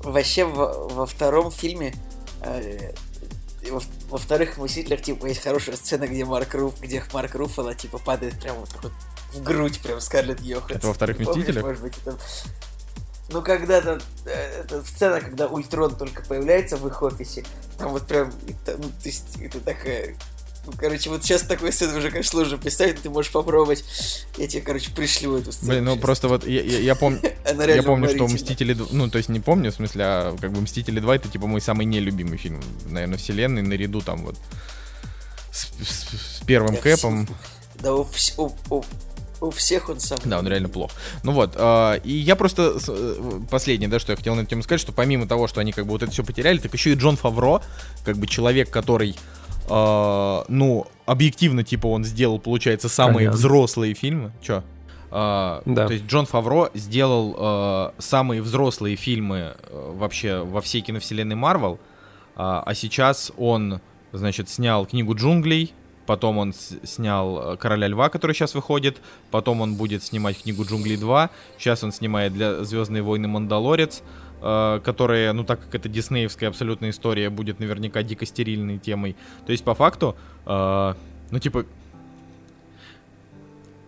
Вообще 0.02 0.44
во 0.44 1.06
втором 1.06 1.50
фильме 1.50 1.94
э, 2.42 2.92
во, 3.70 3.82
во-вторых, 4.08 4.56
в 4.56 4.64
«Мстителях», 4.64 5.02
типа, 5.02 5.26
есть 5.26 5.42
хорошая 5.42 5.76
сцена, 5.76 6.06
где 6.06 6.24
Марк 6.24 6.54
Руф, 6.54 6.80
где 6.80 7.02
Марк 7.12 7.34
Руффало, 7.34 7.74
типа, 7.74 7.98
падает 7.98 8.40
прямо 8.40 8.60
вот 8.60 8.70
так 8.70 8.84
вот 8.84 8.92
в 9.32 9.42
грудь 9.42 9.78
прям 9.80 10.00
Скарлетт 10.00 10.40
Йоханссон. 10.40 10.76
Это 10.76 10.86
во 10.88 10.94
вторых 10.94 11.18
Мстителях? 11.20 11.64
Может 11.64 11.82
быть, 11.82 11.94
это... 11.98 12.18
Ну, 13.32 13.42
когда-то, 13.42 14.00
э, 14.26 14.62
это 14.62 14.82
сцена, 14.82 15.20
когда 15.20 15.46
Ультрон 15.46 15.96
только 15.96 16.22
появляется 16.22 16.76
в 16.76 16.86
их 16.86 17.02
офисе, 17.02 17.44
там 17.78 17.92
вот 17.92 18.06
прям, 18.06 18.32
это, 18.48 18.76
ну, 18.76 18.88
то 18.88 19.06
есть, 19.06 19.36
это 19.40 19.60
такая 19.60 20.16
ну, 20.66 20.72
короче, 20.76 21.08
вот 21.08 21.22
сейчас 21.24 21.42
такой 21.42 21.72
сцену 21.72 21.98
уже, 21.98 22.10
конечно, 22.10 22.30
сложно 22.30 22.58
представить, 22.58 23.00
ты 23.00 23.08
можешь 23.08 23.32
попробовать. 23.32 23.82
Я 24.36 24.46
тебе, 24.46 24.60
короче, 24.60 24.90
пришлю 24.90 25.38
эту 25.38 25.52
сцену. 25.52 25.72
Блин, 25.72 25.84
ну 25.84 25.92
сейчас. 25.92 26.02
просто 26.02 26.28
вот 26.28 26.46
я, 26.46 26.60
я, 26.62 26.78
я, 26.78 26.94
пом... 26.94 27.18
я 27.56 27.82
помню, 27.82 28.08
что 28.10 28.26
Мстители... 28.28 28.76
Ну, 28.90 29.08
то 29.08 29.18
есть 29.18 29.30
не 29.30 29.40
помню, 29.40 29.72
в 29.72 29.74
смысле, 29.74 30.04
а 30.04 30.36
как 30.38 30.52
бы 30.52 30.60
Мстители 30.60 31.00
2 31.00 31.16
это 31.16 31.28
типа 31.28 31.46
мой 31.46 31.62
самый 31.62 31.86
нелюбимый 31.86 32.36
фильм, 32.36 32.62
наверное, 32.86 33.16
вселенной, 33.16 33.62
наряду 33.62 34.02
там 34.02 34.24
вот 34.24 34.36
с, 35.50 35.66
с, 35.82 36.40
с 36.40 36.44
первым 36.46 36.74
Да, 36.74 36.80
Кэпом. 36.82 37.28
Да, 37.76 37.94
у, 37.94 38.04
вс- 38.04 38.34
у- 38.36 38.84
у- 39.40 39.50
всех 39.50 39.88
он 39.88 40.00
сам. 40.00 40.18
Да, 40.24 40.38
он 40.38 40.46
реально 40.48 40.68
плох. 40.68 40.90
Ну 41.22 41.32
вот, 41.32 41.54
э, 41.56 42.00
и 42.04 42.12
я 42.12 42.36
просто 42.36 42.76
э, 42.88 43.40
последнее, 43.50 43.88
да, 43.88 43.98
что 43.98 44.12
я 44.12 44.16
хотел 44.16 44.34
на 44.34 44.40
эту 44.40 44.50
тему 44.50 44.62
сказать, 44.62 44.80
что 44.80 44.92
помимо 44.92 45.26
того, 45.26 45.48
что 45.48 45.60
они 45.60 45.72
как 45.72 45.84
бы 45.86 45.92
вот 45.92 46.02
это 46.02 46.12
все 46.12 46.24
потеряли, 46.24 46.58
так 46.58 46.72
еще 46.74 46.92
и 46.92 46.94
Джон 46.94 47.16
Фавро, 47.16 47.62
как 48.04 48.16
бы 48.16 48.26
человек, 48.26 48.70
который, 48.70 49.16
э, 49.68 50.42
ну, 50.48 50.86
объективно, 51.06 51.64
типа, 51.64 51.86
он 51.86 52.04
сделал, 52.04 52.38
получается, 52.38 52.88
самые 52.88 53.14
Понятно. 53.28 53.36
взрослые 53.38 53.94
фильмы. 53.94 54.32
Че? 54.42 54.62
А, 55.12 55.62
Да. 55.64 55.86
То 55.88 55.92
есть 55.92 56.06
Джон 56.06 56.26
Фавро 56.26 56.70
сделал 56.74 57.34
э, 57.38 57.90
самые 57.98 58.42
взрослые 58.42 58.94
фильмы 58.96 59.54
э, 59.58 59.92
вообще 59.96 60.38
во 60.44 60.60
всей 60.60 60.82
киновселенной 60.82 61.34
Марвел, 61.36 61.80
а 62.36 62.72
сейчас 62.74 63.32
он, 63.36 63.80
значит, 64.12 64.48
снял 64.48 64.86
книгу 64.86 65.14
джунглей, 65.14 65.74
потом 66.10 66.38
он 66.38 66.52
снял 66.52 67.52
э, 67.52 67.56
Короля 67.56 67.86
Льва, 67.86 68.08
который 68.08 68.32
сейчас 68.32 68.56
выходит, 68.56 68.96
потом 69.30 69.60
он 69.60 69.76
будет 69.76 70.02
снимать 70.02 70.42
книгу 70.42 70.64
джунглей 70.64 70.96
2, 70.96 71.30
сейчас 71.56 71.84
он 71.84 71.92
снимает 71.92 72.32
для 72.32 72.64
Звездные 72.64 73.00
войны 73.00 73.28
Мандалорец, 73.28 74.02
э, 74.42 74.80
которая, 74.82 75.32
ну 75.32 75.44
так 75.44 75.60
как 75.60 75.76
это 75.76 75.88
диснеевская 75.88 76.48
абсолютная 76.48 76.90
история, 76.90 77.30
будет 77.30 77.60
наверняка 77.60 78.02
дико 78.02 78.26
стерильной 78.26 78.78
темой. 78.78 79.14
То 79.46 79.52
есть 79.52 79.62
по 79.62 79.76
факту, 79.76 80.16
э, 80.46 80.94
ну 81.30 81.38
типа, 81.38 81.64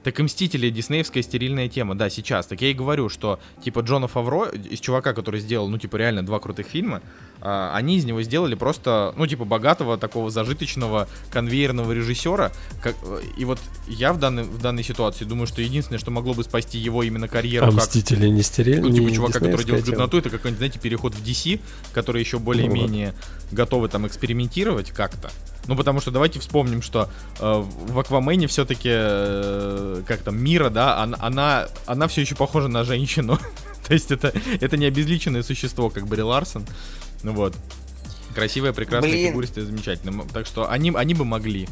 так 0.03 0.19
и 0.19 0.23
Мстители 0.23 0.70
диснеевская 0.70 1.23
стерильная 1.23 1.69
тема, 1.69 1.95
да, 1.95 2.11
сейчас. 2.11 2.47
Так 2.47 2.61
я 2.61 2.70
и 2.70 2.74
говорю, 2.74 3.09
что 3.09 3.41
типа 3.62 3.81
Джона 3.81 4.09
Фавро, 4.09 4.49
из 4.49 4.81
чувака, 4.81 5.12
который 5.12 5.41
сделал, 5.41 5.69
ну 5.69 5.79
типа 5.79 5.97
реально 5.97 6.24
два 6.24 6.41
крутых 6.41 6.66
фильма, 6.66 7.03
а, 7.41 7.74
они 7.74 7.97
из 7.97 8.05
него 8.05 8.23
сделали 8.23 8.55
просто, 8.55 9.15
ну 9.16 9.27
типа 9.27 9.45
богатого 9.45 9.99
такого 9.99 10.31
зажиточного 10.31 11.09
конвейерного 11.31 11.93
режиссера. 11.93 12.53
Как, 12.83 12.97
э, 13.03 13.23
и 13.37 13.45
вот 13.45 13.59
я 13.89 14.12
в 14.12 14.19
данной, 14.19 14.45
в 14.45 14.61
данной 14.61 14.83
ситуации 14.83 15.24
думаю, 15.24 15.47
что 15.47 15.62
единственное, 15.62 15.99
что 15.99 16.11
могло 16.11 16.35
бы 16.35 16.45
спасти 16.45 16.79
его 16.79 17.03
именно 17.03 17.29
карьеру 17.29 17.66
А 17.66 17.70
как 17.70 17.79
Мстители 17.79 18.29
не 18.29 18.43
стерильные? 18.43 18.91
ну, 18.91 18.97
типа 18.97 19.12
чувака, 19.12 19.39
который 19.41 19.57
диснеевская 19.59 19.93
годноту, 19.93 20.19
это 20.19 20.31
какой-нибудь, 20.31 20.59
знаете, 20.59 20.79
переход 20.79 21.15
в 21.15 21.23
DC, 21.24 21.61
который 21.93 22.23
еще 22.23 22.39
более-менее 22.39 23.15
готовы 23.51 23.89
там 23.89 24.07
экспериментировать 24.07 24.91
как-то. 24.91 25.31
Ну, 25.69 25.77
потому 25.77 26.01
что 26.01 26.11
давайте 26.11 26.41
вспомним, 26.41 26.83
что 26.83 27.09
э, 27.39 27.65
в 27.65 27.99
Аквамене 27.99 28.49
все-таки, 28.49 28.89
э, 28.91 29.91
как 30.06 30.23
там, 30.23 30.43
Мира, 30.43 30.70
да, 30.70 30.98
она, 31.02 31.19
она, 31.20 31.69
она 31.86 32.09
все 32.09 32.23
еще 32.23 32.35
похожа 32.35 32.69
на 32.69 32.85
женщину. 32.85 33.39
То 33.86 33.94
есть 33.94 34.10
это, 34.10 34.32
это 34.60 34.77
не 34.77 34.86
обезличенное 34.86 35.43
существо, 35.43 35.90
как 35.90 36.06
Бри 36.06 36.23
Ларсон. 36.23 36.66
Ну 37.23 37.32
вот. 37.32 37.55
Красивая, 38.35 38.73
прекрасная, 38.73 39.10
Блин. 39.10 39.28
фигуристая, 39.28 39.64
замечательная. 39.64 40.27
Так 40.32 40.47
что 40.47 40.70
они, 40.70 40.90
они 40.94 41.14
бы 41.14 41.24
могли. 41.24 41.69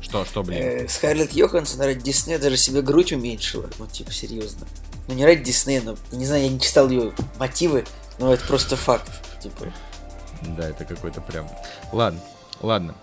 Что, 0.00 0.24
что, 0.24 0.42
блин? 0.44 0.60
Э, 0.62 0.88
Скарлетт 0.88 1.32
Йоханссон 1.32 1.80
ради 1.80 2.00
Диснея 2.00 2.38
даже 2.38 2.56
себе 2.56 2.80
грудь 2.82 3.12
уменьшила. 3.12 3.68
Ну, 3.78 3.86
типа, 3.86 4.12
серьезно. 4.12 4.66
Ну, 5.08 5.14
не 5.14 5.24
ради 5.24 5.42
Диснея, 5.42 5.82
но, 5.82 5.96
не 6.12 6.26
знаю, 6.26 6.44
я 6.44 6.48
не 6.48 6.60
читал 6.60 6.88
ее 6.88 7.12
мотивы, 7.38 7.84
но 8.18 8.32
это 8.32 8.46
просто 8.46 8.76
факт. 8.76 9.10
Типа, 9.42 9.72
Да, 10.56 10.68
это 10.68 10.84
какой-то 10.84 11.20
прям. 11.20 11.48
Ладно, 11.92 12.20
ладно. 12.60 12.94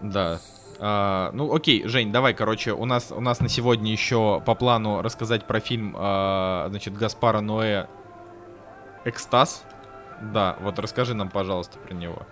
Да. 0.00 0.40
А, 0.82 1.30
ну, 1.34 1.54
окей, 1.54 1.86
Жень, 1.86 2.10
давай, 2.10 2.32
короче, 2.32 2.72
у 2.72 2.86
нас, 2.86 3.12
у 3.12 3.20
нас 3.20 3.40
на 3.40 3.48
сегодня 3.48 3.92
еще 3.92 4.42
по 4.46 4.54
плану 4.54 5.02
рассказать 5.02 5.46
про 5.46 5.60
фильм, 5.60 5.94
а, 5.96 6.66
значит, 6.70 6.94
Гаспара 6.94 7.40
Ноэ 7.40 7.86
«Экстаз». 9.04 9.64
Да, 10.22 10.56
вот 10.60 10.78
расскажи 10.78 11.14
нам, 11.14 11.28
пожалуйста, 11.28 11.78
про 11.78 11.94
него. 11.94 12.22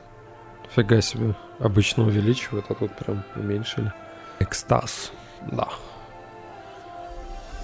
Фига 0.74 1.00
себе. 1.02 1.34
Обычно 1.58 2.04
увеличивают, 2.04 2.66
а 2.70 2.74
тут 2.74 2.94
прям 2.96 3.22
уменьшили. 3.36 3.92
Экстаз. 4.38 5.12
Да. 5.50 5.68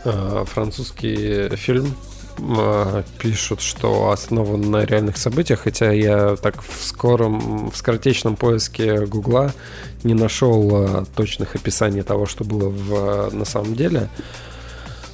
А, 0.05 0.44
Французский 0.44 1.48
фильм. 1.56 1.94
А, 2.39 3.05
Пишут, 3.19 3.61
что 3.61 4.11
основан 4.11 4.70
на 4.70 4.85
реальных 4.85 5.16
событиях, 5.16 5.61
хотя 5.61 5.93
я 5.93 6.36
так 6.36 6.62
в 6.62 6.85
скором, 6.85 7.70
в 7.70 7.77
скоротечном 7.77 8.36
поиске 8.36 9.06
Гугла 9.06 9.52
не 10.02 10.15
нашел 10.15 10.70
а, 10.74 11.05
точных 11.16 11.55
описаний 11.55 12.02
того, 12.02 12.27
что 12.27 12.44
было 12.44 12.69
в, 12.69 13.35
на 13.35 13.44
самом 13.44 13.74
деле. 13.74 14.09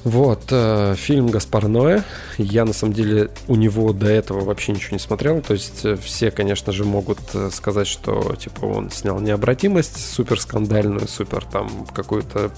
Вот, 0.03 0.45
э, 0.51 0.95
фильм 0.97 1.27
Гаспар 1.27 1.69
Ноэ. 1.69 2.03
Я, 2.39 2.65
на 2.65 2.73
самом 2.73 2.95
деле, 2.95 3.31
у 3.49 3.55
него 3.55 3.93
до 3.93 4.09
этого 4.09 4.41
вообще 4.41 4.73
ничего 4.73 4.95
не 4.95 4.99
смотрел. 4.99 5.43
То 5.43 5.53
есть 5.53 5.85
э, 5.85 5.97
все, 5.97 6.31
конечно 6.31 6.73
же, 6.73 6.85
могут 6.85 7.19
э, 7.35 7.51
сказать, 7.53 7.87
что, 7.87 8.35
типа, 8.35 8.65
он 8.65 8.91
снял 8.91 9.21
необратимость, 9.21 10.13
супер 10.15 10.41
скандальную, 10.41 11.07
супер 11.07 11.45
там 11.45 11.87
какую-то 11.93 12.51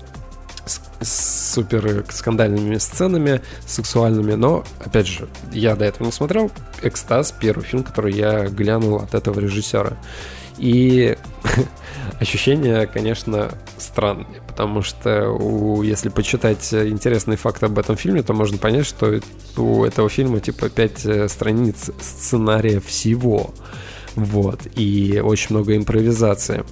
с, 0.67 1.55
супер 1.55 2.05
скандальными 2.11 2.79
сценами 2.79 3.43
сексуальными, 3.67 4.35
но, 4.35 4.65
опять 4.85 5.07
же, 5.07 5.29
я 5.53 5.77
до 5.77 5.85
этого 5.85 6.07
не 6.07 6.13
смотрел. 6.13 6.51
«Экстаз»— 6.83 7.35
первый 7.41 7.65
фильм, 7.65 7.85
который 7.85 8.13
я 8.15 8.47
глянул 8.47 8.97
от 8.97 9.15
этого 9.15 9.41
режиссера. 9.41 9.97
И 10.59 11.17
ощущения, 12.21 12.87
конечно, 12.87 13.51
странные, 13.79 14.43
потому 14.47 14.83
что 14.83 15.31
у, 15.31 15.83
если 15.83 16.09
почитать 16.09 16.73
интересные 16.73 17.37
факты 17.37 17.67
об 17.67 17.79
этом 17.79 17.97
фильме, 17.97 18.23
то 18.23 18.33
можно 18.33 18.59
понять, 18.59 18.87
что 18.87 19.21
у 19.57 19.85
этого 19.85 20.09
фильма 20.09 20.41
типа 20.41 20.69
5 20.69 21.31
страниц 21.31 21.91
сценария 22.01 22.81
всего. 22.81 23.53
Вот. 24.15 24.61
И 24.75 25.21
очень 25.25 25.49
много 25.51 25.77
импровизации. 25.77 26.65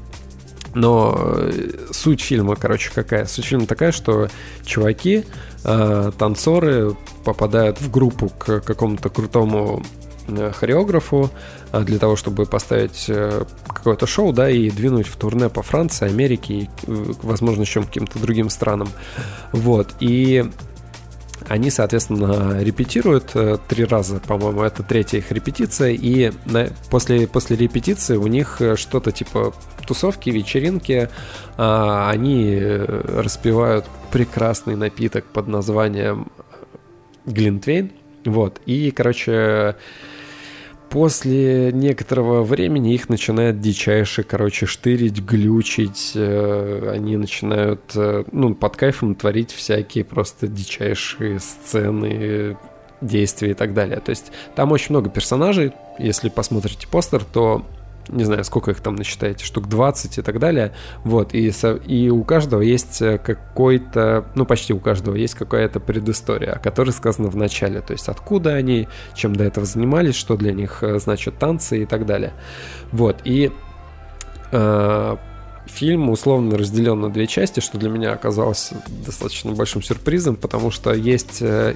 Но 0.74 1.14
э, 1.18 1.70
суть 1.92 2.20
фильма, 2.20 2.56
короче, 2.56 2.90
какая? 2.94 3.24
Суть 3.26 3.44
фильма 3.44 3.66
такая, 3.66 3.92
что 3.92 4.28
чуваки, 4.64 5.24
э, 5.64 6.12
танцоры 6.16 6.96
попадают 7.24 7.80
в 7.80 7.90
группу 7.90 8.28
к 8.28 8.60
какому-то 8.60 9.08
крутому 9.08 9.82
э, 10.28 10.52
хореографу 10.52 11.30
для 11.72 11.98
того, 11.98 12.16
чтобы 12.16 12.46
поставить 12.46 13.08
какое-то 13.68 14.06
шоу, 14.06 14.32
да, 14.32 14.50
и 14.50 14.70
двинуть 14.70 15.06
в 15.06 15.14
турне 15.16 15.48
по 15.48 15.62
Франции, 15.62 16.08
Америке 16.08 16.54
и, 16.54 16.70
возможно, 16.86 17.62
еще 17.62 17.82
каким-то 17.82 18.18
другим 18.18 18.50
странам. 18.50 18.88
Вот. 19.52 19.94
И 20.00 20.50
они, 21.48 21.70
соответственно, 21.70 22.62
репетируют 22.62 23.30
э, 23.34 23.58
три 23.68 23.84
раза, 23.84 24.20
по-моему, 24.20 24.62
это 24.62 24.82
третья 24.82 25.18
их 25.18 25.32
репетиция, 25.32 25.90
и 25.90 26.32
после, 26.90 27.26
после 27.26 27.56
репетиции 27.56 28.16
у 28.16 28.26
них 28.26 28.60
э, 28.60 28.76
что-то 28.76 29.12
типа 29.12 29.54
тусовки, 29.86 30.30
вечеринки, 30.30 31.08
а, 31.56 32.10
они 32.10 32.54
э, 32.54 33.20
распивают 33.22 33.86
прекрасный 34.12 34.76
напиток 34.76 35.24
под 35.24 35.48
названием 35.48 36.30
Глинтвейн, 37.26 37.90
вот, 38.24 38.60
и, 38.66 38.90
короче, 38.90 39.76
после 40.90 41.70
некоторого 41.72 42.42
времени 42.42 42.94
их 42.94 43.08
начинает 43.08 43.60
дичайше, 43.60 44.22
короче, 44.22 44.66
штырить, 44.66 45.20
глючить, 45.20 46.12
э, 46.14 46.90
они 46.92 47.16
начинают, 47.16 47.80
э, 47.94 48.24
ну, 48.32 48.54
под 48.54 48.76
кайфом 48.76 49.14
творить 49.14 49.52
всякие 49.52 50.04
просто 50.04 50.48
дичайшие 50.48 51.38
сцены, 51.38 52.56
действия 53.00 53.52
и 53.52 53.54
так 53.54 53.72
далее. 53.72 54.00
То 54.00 54.10
есть 54.10 54.32
там 54.54 54.72
очень 54.72 54.90
много 54.90 55.08
персонажей, 55.08 55.72
если 55.98 56.28
посмотрите 56.28 56.86
постер, 56.86 57.24
то 57.24 57.64
не 58.10 58.24
знаю, 58.24 58.44
сколько 58.44 58.70
их 58.70 58.80
там 58.80 58.96
насчитаете, 58.96 59.44
штук 59.44 59.68
20 59.68 60.18
и 60.18 60.22
так 60.22 60.38
далее. 60.38 60.72
Вот, 61.04 61.34
и, 61.34 61.50
со- 61.50 61.76
и 61.76 62.08
у 62.10 62.24
каждого 62.24 62.60
есть 62.60 63.00
э, 63.02 63.18
какой-то, 63.18 64.26
ну, 64.34 64.44
почти 64.46 64.72
у 64.72 64.78
каждого 64.80 65.14
есть 65.14 65.34
какая-то 65.34 65.80
предыстория, 65.80 66.52
о 66.52 66.58
которой 66.58 66.90
сказано 66.90 67.28
в 67.28 67.36
начале. 67.36 67.80
То 67.80 67.92
есть, 67.92 68.08
откуда 68.08 68.54
они, 68.54 68.88
чем 69.14 69.34
до 69.34 69.44
этого 69.44 69.66
занимались, 69.66 70.16
что 70.16 70.36
для 70.36 70.52
них 70.52 70.82
э, 70.82 70.98
значат 70.98 71.38
танцы 71.38 71.82
и 71.82 71.86
так 71.86 72.06
далее. 72.06 72.32
Вот, 72.92 73.18
и 73.24 73.50
э, 74.52 75.16
фильм 75.66 76.10
условно 76.10 76.58
разделен 76.58 77.00
на 77.00 77.10
две 77.10 77.26
части, 77.26 77.60
что 77.60 77.78
для 77.78 77.90
меня 77.90 78.12
оказалось 78.12 78.72
достаточно 79.06 79.52
большим 79.52 79.82
сюрпризом, 79.82 80.36
потому 80.36 80.70
что 80.70 80.92
есть 80.92 81.38
э, 81.40 81.74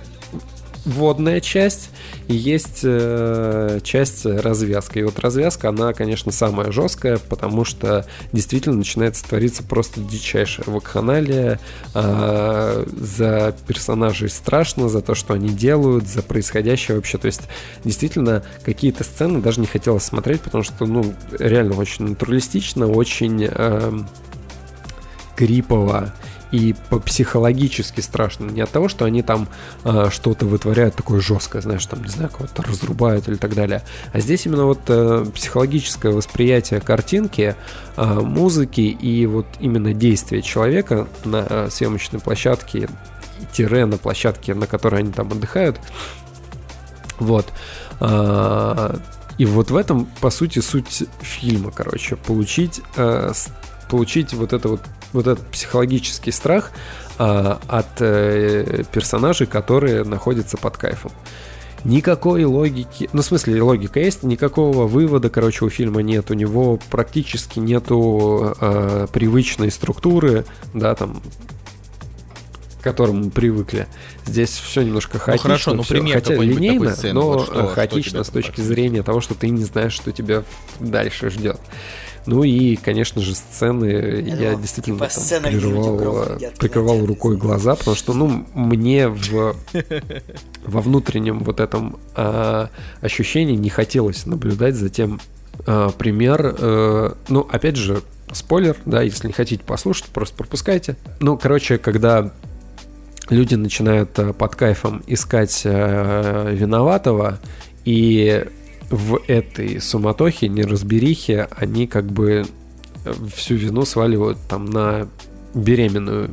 вводная 0.84 1.40
часть 1.40 1.90
и 2.28 2.34
есть 2.34 2.80
э, 2.82 3.80
часть 3.82 4.24
развязка. 4.26 4.98
И 4.98 5.02
вот 5.02 5.18
развязка, 5.18 5.68
она, 5.68 5.92
конечно, 5.92 6.32
самая 6.32 6.72
жесткая, 6.72 7.18
потому 7.18 7.64
что 7.64 8.06
действительно 8.32 8.76
начинается 8.76 9.24
твориться 9.24 9.62
просто 9.62 10.00
дичайшая 10.00 10.66
вакханалия. 10.66 11.60
Э, 11.94 12.84
за 12.96 13.54
персонажей 13.66 14.28
страшно, 14.28 14.88
за 14.88 15.00
то, 15.00 15.14
что 15.14 15.34
они 15.34 15.48
делают, 15.48 16.06
за 16.06 16.22
происходящее 16.22 16.96
вообще. 16.96 17.18
То 17.18 17.26
есть, 17.26 17.42
действительно, 17.84 18.42
какие-то 18.64 19.04
сцены 19.04 19.40
даже 19.40 19.60
не 19.60 19.66
хотелось 19.66 20.04
смотреть, 20.04 20.42
потому 20.42 20.64
что, 20.64 20.86
ну, 20.86 21.14
реально 21.38 21.76
очень 21.76 22.06
натуралистично, 22.06 22.86
очень 22.86 23.48
э, 23.50 23.92
крипово 25.36 26.12
и 26.54 26.72
психологически 27.04 28.00
страшно. 28.00 28.48
Не 28.48 28.60
от 28.60 28.70
того, 28.70 28.88
что 28.88 29.04
они 29.04 29.22
там 29.22 29.48
э, 29.82 30.08
что-то 30.12 30.46
вытворяют 30.46 30.94
такое 30.94 31.20
жесткое, 31.20 31.62
знаешь, 31.62 31.84
там, 31.84 32.04
не 32.04 32.08
знаю, 32.08 32.30
кого-то 32.30 32.62
разрубают 32.62 33.26
или 33.28 33.34
так 33.34 33.56
далее. 33.56 33.82
А 34.12 34.20
здесь 34.20 34.46
именно 34.46 34.64
вот 34.64 34.82
э, 34.86 35.26
психологическое 35.34 36.12
восприятие 36.12 36.80
картинки, 36.80 37.56
э, 37.96 38.04
музыки 38.04 38.82
и 38.82 39.26
вот 39.26 39.46
именно 39.58 39.92
действия 39.94 40.42
человека 40.42 41.08
на 41.24 41.44
э, 41.48 41.68
съемочной 41.72 42.20
площадке, 42.20 42.88
тире 43.52 43.86
на 43.86 43.98
площадке, 43.98 44.54
на 44.54 44.68
которой 44.68 45.00
они 45.00 45.10
там 45.10 45.32
отдыхают. 45.32 45.80
Вот. 47.18 47.52
Э, 47.98 48.96
и 49.38 49.44
вот 49.44 49.72
в 49.72 49.76
этом, 49.76 50.06
по 50.20 50.30
сути, 50.30 50.60
суть 50.60 51.02
фильма, 51.20 51.72
короче, 51.72 52.14
получить, 52.14 52.80
э, 52.94 53.32
получить 53.90 54.34
вот 54.34 54.52
это 54.52 54.68
вот 54.68 54.80
вот 55.14 55.26
этот 55.26 55.46
психологический 55.46 56.32
страх 56.32 56.72
а, 57.18 57.60
от 57.68 58.00
э, 58.00 58.82
персонажей, 58.92 59.46
которые 59.46 60.04
находятся 60.04 60.56
под 60.58 60.76
кайфом. 60.76 61.12
Никакой 61.84 62.44
логики, 62.44 63.08
ну 63.12 63.22
в 63.22 63.24
смысле 63.24 63.62
логика 63.62 64.00
есть, 64.00 64.22
никакого 64.22 64.86
вывода, 64.86 65.30
короче, 65.30 65.64
у 65.64 65.70
фильма 65.70 66.00
нет, 66.02 66.30
у 66.30 66.34
него 66.34 66.78
практически 66.90 67.58
нету 67.58 68.56
э, 68.60 69.06
привычной 69.12 69.70
структуры, 69.70 70.44
да, 70.72 70.94
там 70.94 71.22
к 72.80 72.82
которому 72.84 73.24
мы 73.24 73.30
привыкли. 73.30 73.86
Здесь 74.26 74.50
все 74.50 74.82
немножко 74.82 75.18
хаотично. 75.18 75.48
Ну 75.48 75.54
хорошо, 75.54 75.74
ну 75.74 75.82
все, 75.82 75.94
пример 75.94 76.14
хотя 76.14 76.34
линейно, 76.34 76.94
сцены, 76.94 77.14
но 77.14 77.32
вот 77.32 77.46
что, 77.46 77.66
хаотично 77.68 78.24
что 78.24 78.24
с 78.24 78.28
точки 78.28 78.60
зрения 78.60 79.02
того, 79.02 79.20
что 79.20 79.34
ты 79.34 79.48
не 79.50 79.64
знаешь, 79.64 79.92
что 79.92 80.10
тебя 80.10 80.42
дальше 80.80 81.30
ждет. 81.30 81.60
Ну 82.26 82.42
и, 82.42 82.76
конечно 82.76 83.20
же, 83.20 83.34
сцены 83.34 83.86
я, 84.26 84.36
я 84.36 84.54
действительно 84.54 84.98
типа 84.98 85.10
там, 85.30 85.42
прерывал, 85.42 86.38
прикрывал 86.58 87.04
рукой 87.04 87.36
глаза, 87.36 87.74
потому 87.74 87.96
что, 87.96 88.14
ну, 88.14 88.46
мне 88.54 89.08
в, 89.08 89.56
во 90.64 90.80
внутреннем 90.80 91.40
вот 91.40 91.60
этом 91.60 91.98
э, 92.16 92.66
ощущении 93.00 93.56
не 93.56 93.68
хотелось 93.68 94.26
наблюдать 94.26 94.74
за 94.74 94.88
тем, 94.88 95.20
э, 95.66 95.90
пример, 95.98 96.56
э, 96.58 97.12
ну, 97.28 97.40
опять 97.50 97.76
же, 97.76 98.02
спойлер, 98.32 98.76
да, 98.86 99.02
если 99.02 99.26
не 99.26 99.32
хотите 99.32 99.62
послушать, 99.62 100.06
просто 100.06 100.36
пропускайте. 100.36 100.96
Ну, 101.20 101.36
короче, 101.36 101.78
когда 101.78 102.32
люди 103.28 103.54
начинают 103.54 104.18
э, 104.18 104.32
под 104.32 104.56
кайфом 104.56 105.02
искать 105.06 105.62
э, 105.64 106.54
виноватого, 106.54 107.38
и 107.84 108.46
в 108.90 109.20
этой 109.26 109.80
суматохе, 109.80 110.48
неразберихе, 110.48 111.48
они 111.56 111.86
как 111.86 112.06
бы 112.06 112.46
всю 113.34 113.54
вину 113.54 113.84
сваливают 113.84 114.38
там 114.48 114.66
на 114.66 115.08
беременную 115.54 116.30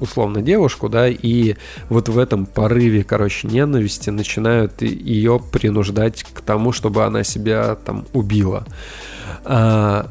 условно 0.00 0.42
девушку, 0.42 0.88
да, 0.88 1.08
и 1.08 1.54
вот 1.88 2.08
в 2.08 2.18
этом 2.18 2.46
порыве, 2.46 3.04
короче, 3.04 3.46
ненависти 3.46 4.10
начинают 4.10 4.82
ее 4.82 5.40
принуждать 5.52 6.24
к 6.24 6.40
тому, 6.40 6.72
чтобы 6.72 7.04
она 7.04 7.22
себя 7.22 7.76
там 7.76 8.06
убила. 8.12 8.66
А, 9.44 10.10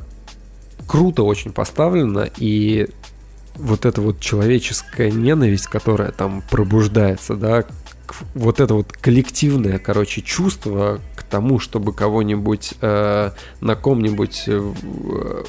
круто 0.88 1.24
очень 1.24 1.52
поставлено, 1.52 2.30
и 2.38 2.88
вот 3.56 3.86
эта 3.86 4.02
вот 4.02 4.22
человеческая 4.22 5.12
ненависть, 5.12 5.68
которая 5.68 6.12
там 6.12 6.42
пробуждается, 6.50 7.36
да, 7.36 7.66
вот 8.34 8.60
это 8.60 8.74
вот 8.74 8.92
коллективное, 8.94 9.80
короче, 9.80 10.22
чувство 10.22 11.00
к 11.16 11.24
тому, 11.24 11.60
чтобы 11.60 11.94
кого-нибудь 11.94 12.74
э, 12.82 13.32
на 13.62 13.76
ком-нибудь 13.76 14.44
э, 14.48 14.74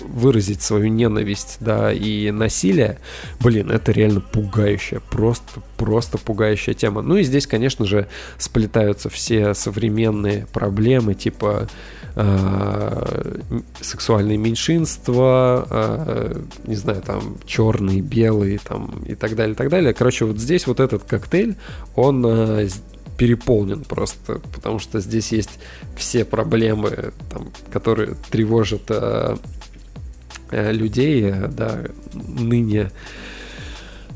выразить 0.09 0.63
свою 0.63 0.89
ненависть, 0.89 1.57
да, 1.61 1.93
и 1.93 2.31
насилие, 2.31 2.99
блин, 3.41 3.71
это 3.71 3.93
реально 3.93 4.21
пугающая, 4.21 5.01
просто, 5.01 5.61
просто 5.77 6.19
пугающая 6.19 6.75
тема. 6.75 7.03
Ну 7.03 7.17
и 7.17 7.23
здесь, 7.23 7.47
конечно 7.47 7.85
же, 7.85 8.09
сплетаются 8.39 9.09
все 9.11 9.55
современные 9.55 10.47
проблемы, 10.53 11.15
типа 11.15 11.69
э, 12.15 13.41
сексуальные 13.81 14.39
меньшинства, 14.39 15.67
э, 15.71 16.41
не 16.67 16.77
знаю, 16.77 17.03
там, 17.03 17.37
черный, 17.47 18.01
белый, 18.01 18.59
там, 18.59 19.03
и 19.07 19.15
так 19.15 19.35
далее, 19.37 19.55
и 19.55 19.57
так 19.57 19.69
далее. 19.69 19.95
Короче, 19.95 20.25
вот 20.25 20.39
здесь 20.39 20.67
вот 20.67 20.81
этот 20.81 21.05
коктейль, 21.05 21.57
он 21.95 22.25
э, 22.27 22.69
переполнен 23.17 23.85
просто, 23.85 24.41
потому 24.53 24.79
что 24.79 25.01
здесь 25.01 25.33
есть 25.33 25.59
все 25.97 26.25
проблемы, 26.25 27.13
там, 27.31 27.51
которые 27.73 28.17
тревожат 28.31 28.83
э, 28.89 29.37
э, 30.51 30.73
людей, 30.73 31.31
э, 31.31 31.49
да, 31.49 31.83
ныне 32.15 32.91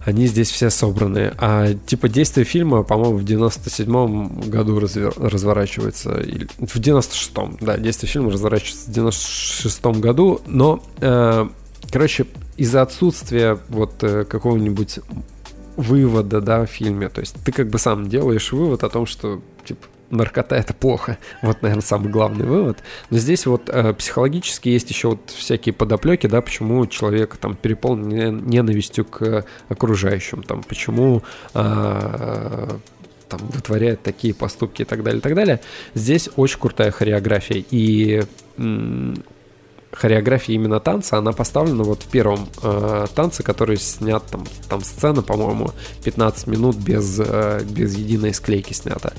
они 0.06 0.26
здесь 0.26 0.50
все 0.52 0.70
собраны. 0.70 1.34
А 1.36 1.74
типа 1.74 2.08
действие 2.08 2.44
фильма, 2.44 2.84
по-моему, 2.84 3.18
в 3.18 3.24
97-м 3.24 4.48
году 4.48 4.78
развер... 4.78 5.12
разворачивается. 5.16 6.20
Или... 6.20 6.46
В 6.58 6.76
96-м, 6.76 7.58
да, 7.60 7.76
действие 7.76 8.08
фильма 8.08 8.30
разворачивается 8.30 8.88
в 8.88 8.94
96-м 8.94 10.00
году. 10.00 10.40
Но, 10.46 10.80
э, 11.00 11.48
короче, 11.90 12.26
из-за 12.56 12.82
отсутствия 12.82 13.58
вот 13.68 13.94
э, 14.02 14.24
какого-нибудь 14.24 15.00
вывода, 15.76 16.40
да, 16.40 16.64
в 16.64 16.70
фильме. 16.70 17.08
То 17.08 17.20
есть 17.20 17.34
ты 17.44 17.50
как 17.50 17.68
бы 17.68 17.80
сам 17.80 18.08
делаешь 18.08 18.52
вывод 18.52 18.84
о 18.84 18.88
том, 18.88 19.06
что, 19.06 19.42
типа, 19.64 19.88
наркота 20.10 20.56
это 20.56 20.74
плохо. 20.74 21.18
Вот, 21.42 21.62
наверное, 21.62 21.82
самый 21.82 22.10
главный 22.10 22.46
вывод. 22.46 22.78
Но 23.10 23.18
здесь 23.18 23.46
вот 23.46 23.68
э, 23.68 23.92
психологически 23.94 24.68
есть 24.68 24.90
еще 24.90 25.08
вот 25.08 25.30
всякие 25.30 25.72
подоплеки, 25.72 26.26
да, 26.26 26.40
почему 26.40 26.86
человек 26.86 27.36
там 27.36 27.54
переполнен 27.56 28.46
ненавистью 28.46 29.04
к 29.04 29.44
окружающим, 29.68 30.42
там, 30.42 30.62
почему 30.62 31.22
э, 31.54 32.68
там 33.28 33.40
вытворяет 33.48 34.02
такие 34.02 34.34
поступки 34.34 34.82
и 34.82 34.84
так 34.84 35.02
далее, 35.02 35.18
и 35.18 35.22
так 35.22 35.34
далее. 35.34 35.60
Здесь 35.94 36.28
очень 36.36 36.60
крутая 36.60 36.90
хореография. 36.90 37.64
И 37.70 38.22
хореография 39.92 40.54
именно 40.54 40.80
танца, 40.80 41.18
она 41.18 41.32
поставлена 41.32 41.82
вот 41.82 42.02
в 42.02 42.06
первом 42.08 42.48
э, 42.62 43.06
танце, 43.14 43.42
который 43.42 43.76
снят 43.76 44.22
там, 44.30 44.44
там 44.68 44.82
сцена, 44.82 45.22
по-моему, 45.22 45.70
15 46.04 46.46
минут 46.48 46.76
без, 46.76 47.18
э, 47.18 47.62
без 47.64 47.96
единой 47.96 48.34
склейки 48.34 48.72
снята. 48.72 49.12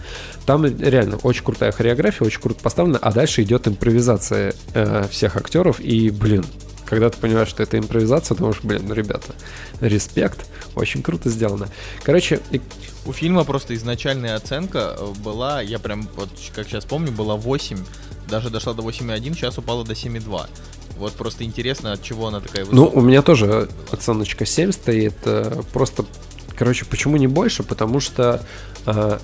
Там 0.46 0.66
реально 0.66 1.18
очень 1.24 1.44
крутая 1.44 1.72
хореография, 1.72 2.26
очень 2.26 2.42
круто 2.42 2.62
поставлена, 2.62 3.00
а 3.00 3.12
дальше 3.12 3.44
идет 3.44 3.68
импровизация 3.68 4.54
э, 4.74 5.06
всех 5.10 5.36
актеров, 5.36 5.80
и, 5.80 6.10
блин, 6.10 6.46
когда 6.88 7.10
ты 7.10 7.18
понимаешь, 7.18 7.50
что 7.50 7.64
это 7.64 7.78
импровизация, 7.78 8.36
думаешь, 8.36 8.60
блин, 8.64 8.86
ну, 8.88 8.94
ребята, 8.94 9.34
респект, 9.82 10.48
очень 10.76 11.04
круто 11.04 11.30
сделано. 11.30 11.68
Короче, 12.04 12.40
и... 12.52 12.62
у 13.06 13.14
фильма 13.14 13.44
просто 13.44 13.76
изначальная 13.76 14.36
оценка 14.36 14.96
э, 14.98 15.14
была, 15.24 15.62
я 15.62 15.80
прям, 15.80 16.08
вот 16.16 16.30
как 16.56 16.68
сейчас 16.68 16.86
помню, 16.86 17.12
была 17.12 17.36
8 17.36 17.78
даже 18.28 18.50
дошла 18.50 18.74
до 18.74 18.84
8,1, 18.84 19.34
сейчас 19.34 19.58
упала 19.58 19.84
до 19.84 19.94
7,2. 19.94 20.50
Вот 20.98 21.14
просто 21.14 21.44
интересно, 21.44 21.94
от 21.94 22.04
чего 22.04 22.28
она 22.28 22.40
такая 22.40 22.66
высокая. 22.66 22.92
Ну, 22.92 23.00
у 23.00 23.02
меня 23.02 23.22
тоже 23.22 23.70
оценочка 23.92 24.46
7 24.46 24.72
стоит. 24.72 25.16
Э, 25.26 25.62
просто, 25.74 26.06
короче, 26.56 26.86
почему 26.86 27.18
не 27.18 27.28
больше? 27.28 27.64
Потому 27.64 28.00
что 28.00 28.44
э, 28.86 29.20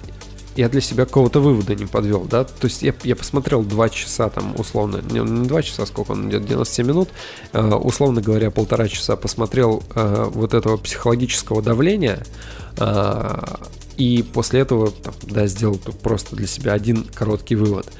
я 0.55 0.69
для 0.69 0.81
себя 0.81 1.05
какого-то 1.05 1.39
вывода 1.39 1.75
не 1.75 1.85
подвел, 1.85 2.25
да, 2.25 2.43
то 2.43 2.67
есть 2.67 2.81
я, 2.83 2.93
я 3.03 3.15
посмотрел 3.15 3.63
2 3.63 3.89
часа 3.89 4.29
там 4.29 4.55
условно, 4.57 5.01
не, 5.09 5.19
не 5.19 5.47
2 5.47 5.61
часа, 5.63 5.85
сколько 5.85 6.11
он 6.11 6.29
идет, 6.29 6.45
97 6.45 6.87
минут, 6.87 7.09
э, 7.53 7.61
условно 7.61 8.21
говоря, 8.21 8.51
полтора 8.51 8.87
часа 8.87 9.15
посмотрел 9.15 9.83
э, 9.95 10.29
вот 10.31 10.53
этого 10.53 10.77
психологического 10.77 11.61
давления, 11.61 12.23
э, 12.77 13.39
и 13.97 14.23
после 14.33 14.61
этого, 14.61 14.91
там, 14.91 15.13
да, 15.23 15.47
сделал 15.47 15.79
просто 16.01 16.35
для 16.35 16.47
себя 16.47 16.73
один 16.73 17.03
короткий 17.03 17.55
вывод– 17.55 17.87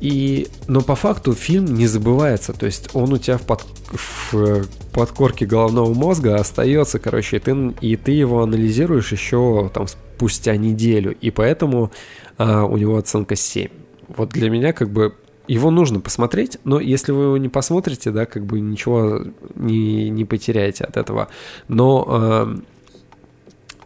и, 0.00 0.46
но 0.68 0.80
по 0.80 0.94
факту 0.94 1.32
фильм 1.34 1.74
не 1.74 1.86
забывается, 1.86 2.52
то 2.52 2.66
есть 2.66 2.90
он 2.94 3.12
у 3.12 3.18
тебя 3.18 3.36
в, 3.36 3.42
под, 3.42 3.64
в 3.90 4.64
подкорке 4.92 5.44
головного 5.44 5.92
мозга 5.92 6.36
остается, 6.36 7.00
короче, 7.00 7.38
и 7.38 7.40
ты, 7.40 7.74
и 7.80 7.96
ты 7.96 8.12
его 8.12 8.42
анализируешь 8.42 9.10
еще 9.10 9.70
там 9.74 9.86
спустя 10.18 10.56
неделю, 10.56 11.16
и 11.20 11.30
поэтому 11.30 11.92
а, 12.38 12.64
у 12.64 12.76
него 12.76 12.96
оценка 12.96 13.36
7. 13.36 13.68
Вот 14.08 14.30
для 14.30 14.50
меня 14.50 14.72
как 14.72 14.90
бы 14.90 15.14
его 15.46 15.70
нужно 15.70 16.00
посмотреть, 16.00 16.58
но 16.64 16.80
если 16.80 17.12
вы 17.12 17.24
его 17.24 17.36
не 17.38 17.48
посмотрите, 17.48 18.10
да, 18.10 18.26
как 18.26 18.44
бы 18.44 18.58
ничего 18.58 19.22
не, 19.54 20.10
не 20.10 20.24
потеряете 20.24 20.84
от 20.84 20.96
этого. 20.96 21.28
Но 21.68 22.06
э, 22.08 22.56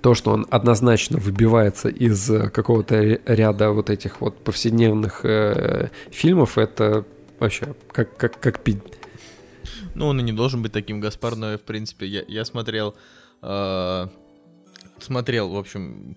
то, 0.00 0.14
что 0.14 0.32
он 0.32 0.46
однозначно 0.50 1.18
выбивается 1.18 1.88
из 1.88 2.30
какого-то 2.50 3.20
ряда 3.26 3.70
вот 3.70 3.90
этих 3.90 4.20
вот 4.22 4.42
повседневных 4.42 5.24
э, 5.24 5.90
фильмов, 6.10 6.56
это 6.56 7.04
вообще 7.38 7.74
как, 7.92 8.16
как, 8.16 8.40
как 8.40 8.60
пить. 8.60 8.78
Ну, 9.94 10.06
он 10.06 10.18
и 10.18 10.22
не 10.22 10.32
должен 10.32 10.62
быть 10.62 10.72
таким, 10.72 11.00
Гаспар 11.00 11.36
Ноэ, 11.36 11.58
в 11.58 11.62
принципе. 11.62 12.06
Я, 12.06 12.24
я 12.26 12.44
смотрел, 12.44 12.96
э, 13.42 14.06
смотрел, 14.98 15.50
в 15.50 15.56
общем, 15.56 16.16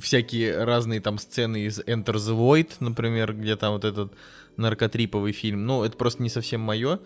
всякие 0.00 0.64
разные 0.64 1.00
там 1.00 1.18
сцены 1.18 1.66
из 1.66 1.80
Enter 1.80 2.14
the 2.14 2.36
Void, 2.36 2.72
например, 2.80 3.34
где 3.34 3.56
там 3.56 3.72
вот 3.72 3.84
этот 3.84 4.12
наркотриповый 4.56 5.32
фильм. 5.32 5.66
Ну, 5.66 5.84
это 5.84 5.96
просто 5.96 6.22
не 6.22 6.28
совсем 6.28 6.60
мое. 6.60 7.00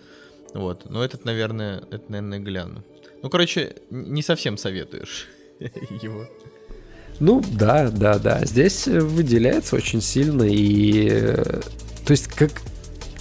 Вот. 0.55 0.89
Но 0.91 1.05
этот, 1.05 1.25
наверное, 1.25 1.83
это, 1.91 2.05
наверное, 2.09 2.39
гляну. 2.39 2.85
Ну, 3.23 3.29
короче, 3.29 3.77
не 3.91 4.23
совсем 4.23 4.57
советуешь 4.57 5.29
его. 5.59 6.27
Ну, 7.19 7.43
да, 7.53 7.91
да, 7.91 8.19
да. 8.19 8.45
Здесь 8.45 8.87
выделяется 8.87 9.77
очень 9.77 10.01
сильно 10.01 10.43
и... 10.43 11.09
Э, 11.11 11.61
то 12.07 12.13
есть, 12.13 12.29
как, 12.29 12.51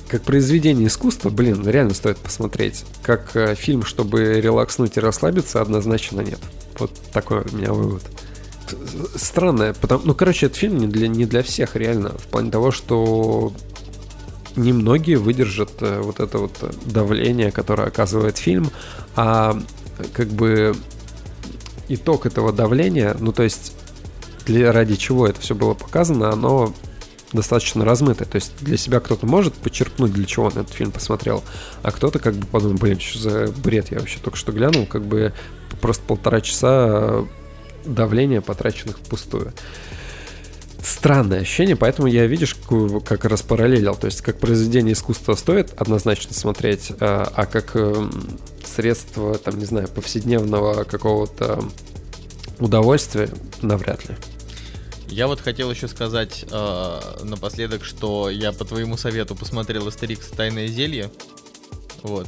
как 0.08 0.22
произведение 0.24 0.88
искусства, 0.88 1.30
блин, 1.30 1.68
реально 1.68 1.94
стоит 1.94 2.18
посмотреть. 2.18 2.86
Как 3.04 3.36
э, 3.36 3.56
фильм, 3.56 3.84
чтобы 3.84 4.40
релакснуть 4.40 4.96
и 4.96 5.02
расслабиться, 5.02 5.62
однозначно 5.62 6.22
нет. 6.22 6.40
Вот 6.78 6.94
такой 7.12 7.42
у 7.42 7.56
меня 7.56 7.74
вывод. 7.74 8.04
Странное, 9.16 9.74
потому, 9.74 10.04
ну, 10.06 10.16
короче, 10.16 10.48
этот 10.48 10.58
фильм 10.58 10.78
не 10.78 10.88
для, 10.88 11.08
не 11.08 11.26
для 11.26 11.44
всех, 11.44 11.76
реально, 11.76 12.10
в 12.10 12.28
плане 12.28 12.52
того, 12.52 12.72
что 12.72 13.54
немногие 14.56 15.18
выдержат 15.18 15.72
э, 15.82 16.02
вот 16.02 16.20
это 16.20 16.38
вот 16.40 16.54
давление, 16.86 17.52
которое 17.52 17.88
оказывает 17.88 18.38
фильм, 18.38 18.72
а 19.16 19.60
как 20.14 20.28
бы 20.30 20.76
итог 21.88 22.26
этого 22.26 22.52
давления, 22.52 23.16
ну 23.20 23.32
то 23.32 23.44
есть 23.44 23.74
для, 24.46 24.72
ради 24.72 24.96
чего 24.96 25.28
это 25.28 25.40
все 25.40 25.56
было 25.56 25.74
показано, 25.74 26.32
оно 26.32 26.74
достаточно 27.34 27.86
размытое. 27.86 28.28
То 28.28 28.36
есть 28.38 28.54
для 28.62 28.78
себя 28.78 29.00
кто-то 29.00 29.26
может 29.26 29.54
подчеркнуть, 29.54 30.14
для 30.14 30.26
чего 30.26 30.46
он 30.46 30.54
этот 30.54 30.72
фильм 30.72 30.92
посмотрел, 30.92 31.44
а 31.84 31.92
кто-то 31.92 32.20
как 32.20 32.36
бы 32.36 32.46
подумает, 32.48 32.80
блин, 32.80 33.00
что 33.00 33.20
за 33.20 33.48
бред 33.52 33.92
я 33.92 34.00
вообще 34.00 34.20
только 34.20 34.38
что 34.38 34.52
глянул, 34.52 34.86
как 34.86 35.04
бы 35.04 35.34
просто 35.82 36.04
полтора 36.04 36.42
часа 36.42 37.26
давления, 37.86 38.42
потраченных 38.42 38.98
впустую 38.98 39.54
странное 40.82 41.42
ощущение, 41.42 41.76
поэтому 41.76 42.08
я, 42.08 42.26
видишь, 42.26 42.56
как 43.06 43.26
раз 43.26 43.42
параллелил. 43.42 43.96
То 43.96 44.06
есть, 44.06 44.22
как 44.22 44.40
произведение 44.40 44.94
искусства 44.94 45.36
стоит 45.36 45.74
однозначно 45.78 46.34
смотреть, 46.34 46.92
а, 47.00 47.32
а 47.36 47.46
как 47.46 47.76
эм, 47.76 48.40
средство, 48.66 49.38
там, 49.38 49.58
не 49.60 49.66
знаю, 49.66 49.88
повседневного 49.88 50.84
какого-то 50.84 51.64
удовольствия, 52.60 53.30
навряд 53.62 54.08
ли. 54.10 54.16
Я 55.08 55.28
вот 55.28 55.42
хотел 55.42 55.72
еще 55.72 55.88
сказать 55.88 56.46
э, 56.50 57.00
напоследок, 57.24 57.84
что 57.84 58.30
я 58.30 58.52
по 58.52 58.64
твоему 58.64 58.96
совету 58.96 59.36
посмотрел 59.36 59.88
Астерикс 59.88 60.28
Тайное 60.28 60.68
зелье. 60.68 61.10
Вот. 62.04 62.28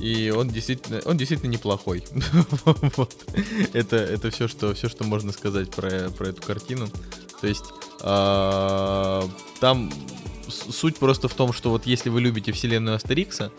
И 0.00 0.30
он 0.30 0.48
действительно, 0.48 1.00
он 1.04 1.16
действительно 1.16 1.50
неплохой. 1.50 2.04
вот. 2.64 3.14
Это, 3.72 3.96
это 3.96 4.30
все, 4.30 4.48
что, 4.48 4.74
все, 4.74 4.88
что 4.88 5.04
можно 5.04 5.32
сказать 5.32 5.70
про, 5.70 6.10
про 6.10 6.28
эту 6.28 6.42
картину. 6.42 6.88
То 7.40 7.46
есть 7.46 7.64
э, 8.00 9.22
там 9.60 9.92
суть 10.48 10.98
просто 10.98 11.28
в 11.28 11.34
том, 11.34 11.52
что 11.52 11.70
вот 11.70 11.86
если 11.86 12.08
вы 12.08 12.20
любите 12.20 12.52
вселенную 12.52 12.96
Астерикса, 12.96 13.46
а, 13.46 13.50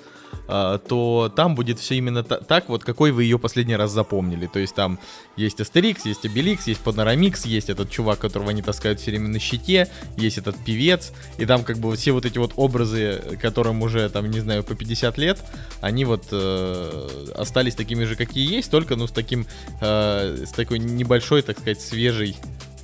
то 0.47 1.33
там 1.35 1.55
будет 1.55 1.79
все 1.79 1.95
именно 1.95 2.23
так, 2.23 2.69
вот 2.69 2.83
какой 2.83 3.11
вы 3.11 3.23
ее 3.23 3.39
последний 3.39 3.75
раз 3.75 3.91
запомнили. 3.91 4.45
То 4.45 4.59
есть 4.59 4.75
там 4.75 4.99
есть 5.35 5.59
Астерикс, 5.59 6.05
есть 6.05 6.25
Обеликс, 6.25 6.67
есть 6.67 6.81
Панорамикс, 6.81 7.45
есть 7.45 7.69
этот 7.69 7.89
чувак, 7.89 8.19
которого 8.19 8.51
они 8.51 8.61
таскают 8.61 8.99
все 8.99 9.11
время 9.11 9.27
на 9.29 9.39
щите, 9.39 9.89
есть 10.17 10.37
этот 10.37 10.55
певец, 10.63 11.13
и 11.37 11.45
там 11.45 11.63
как 11.63 11.77
бы 11.79 11.95
все 11.95 12.11
вот 12.11 12.25
эти 12.25 12.37
вот 12.37 12.53
образы, 12.55 13.21
которым 13.41 13.81
уже 13.81 14.09
там, 14.09 14.29
не 14.29 14.39
знаю, 14.39 14.63
по 14.63 14.75
50 14.75 15.17
лет, 15.17 15.43
они 15.81 16.05
вот 16.05 16.25
э, 16.31 17.31
остались 17.35 17.75
такими 17.75 18.03
же, 18.03 18.15
какие 18.15 18.49
есть, 18.49 18.71
только, 18.71 18.95
ну, 18.95 19.07
с 19.07 19.11
таким, 19.11 19.45
э, 19.81 20.45
с 20.45 20.51
такой 20.51 20.79
небольшой, 20.79 21.41
так 21.41 21.59
сказать, 21.59 21.81
свежей, 21.81 22.35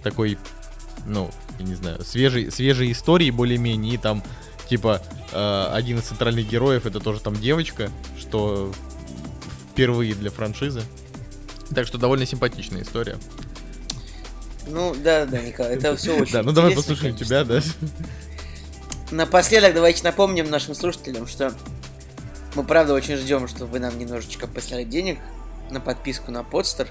такой, 0.04 0.38
ну, 1.06 1.30
я 1.60 1.66
не 1.66 1.76
знаю, 1.76 2.04
свежей, 2.04 2.52
свежей 2.52 2.92
истории 2.92 3.32
более-менее, 3.32 3.96
и 3.96 3.98
там 3.98 4.24
типа 4.72 5.02
э, 5.34 5.68
один 5.74 6.00
из 6.00 6.06
центральных 6.06 6.48
героев 6.48 6.86
это 6.86 7.02
тоже 7.02 7.20
там 7.20 7.36
девочка, 7.36 7.90
что 8.18 8.72
впервые 9.70 10.16
для 10.16 10.32
франшизы. 10.32 10.82
Так 11.76 11.86
что 11.88 11.98
довольно 11.98 12.26
симпатичная 12.26 12.84
история. 12.84 13.18
Ну 14.68 14.96
да, 14.96 15.26
да, 15.26 15.42
Николай, 15.42 15.76
это 15.76 15.98
все 15.98 16.18
очень. 16.22 16.32
Да, 16.32 16.42
ну 16.42 16.54
давай 16.54 16.74
послушаем 16.74 17.18
тебя, 17.18 17.44
да. 17.44 17.60
Напоследок 19.12 19.74
давайте 19.74 20.06
напомним 20.06 20.50
нашим 20.50 20.74
слушателям, 20.74 21.28
что 21.28 21.54
мы 22.56 22.64
правда 22.64 22.94
очень 22.94 23.18
ждем, 23.18 23.50
что 23.50 23.66
вы 23.66 23.80
нам 23.80 24.00
немножечко 24.00 24.48
послали 24.48 24.86
денег 24.86 25.20
на 25.70 25.82
подписку 25.82 26.32
на 26.32 26.46
подстер. 26.46 26.88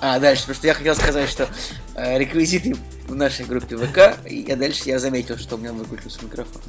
А, 0.00 0.20
дальше, 0.20 0.42
потому 0.42 0.56
что 0.56 0.66
я 0.68 0.74
хотел 0.74 0.94
сказать, 0.94 1.28
что 1.28 1.48
э, 1.96 2.16
реквизиты 2.16 2.76
в 3.08 3.14
нашей 3.16 3.44
группе 3.44 3.76
ВК, 3.76 4.24
и 4.24 4.44
я 4.46 4.54
дальше 4.54 4.82
я 4.86 5.00
заметил, 5.00 5.36
что 5.36 5.56
у 5.56 5.58
меня 5.58 5.72
выключился 5.72 6.24
микрофон. 6.24 6.62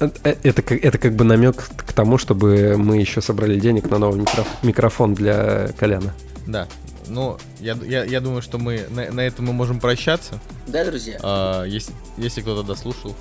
Э, 0.00 0.10
это, 0.22 0.74
это 0.74 0.98
как 0.98 1.14
бы 1.14 1.24
намек 1.24 1.68
к 1.76 1.92
тому, 1.92 2.18
чтобы 2.18 2.76
мы 2.76 2.98
еще 2.98 3.20
собрали 3.20 3.58
денег 3.58 3.90
на 3.90 3.98
новый 3.98 4.20
микроф, 4.20 4.46
микрофон 4.62 5.14
для 5.14 5.68
Коляна. 5.78 6.14
Да. 6.46 6.68
Ну, 7.08 7.38
я, 7.60 7.76
я, 7.86 8.04
я 8.04 8.20
думаю, 8.20 8.42
что 8.42 8.58
мы 8.58 8.86
на, 8.90 9.10
на 9.10 9.20
этом 9.20 9.46
мы 9.46 9.52
можем 9.52 9.80
прощаться. 9.80 10.40
Да, 10.66 10.84
друзья. 10.84 11.18
А, 11.22 11.64
если, 11.64 11.94
если 12.16 12.42
кто-то 12.42 12.62
дослушал. 12.62 13.16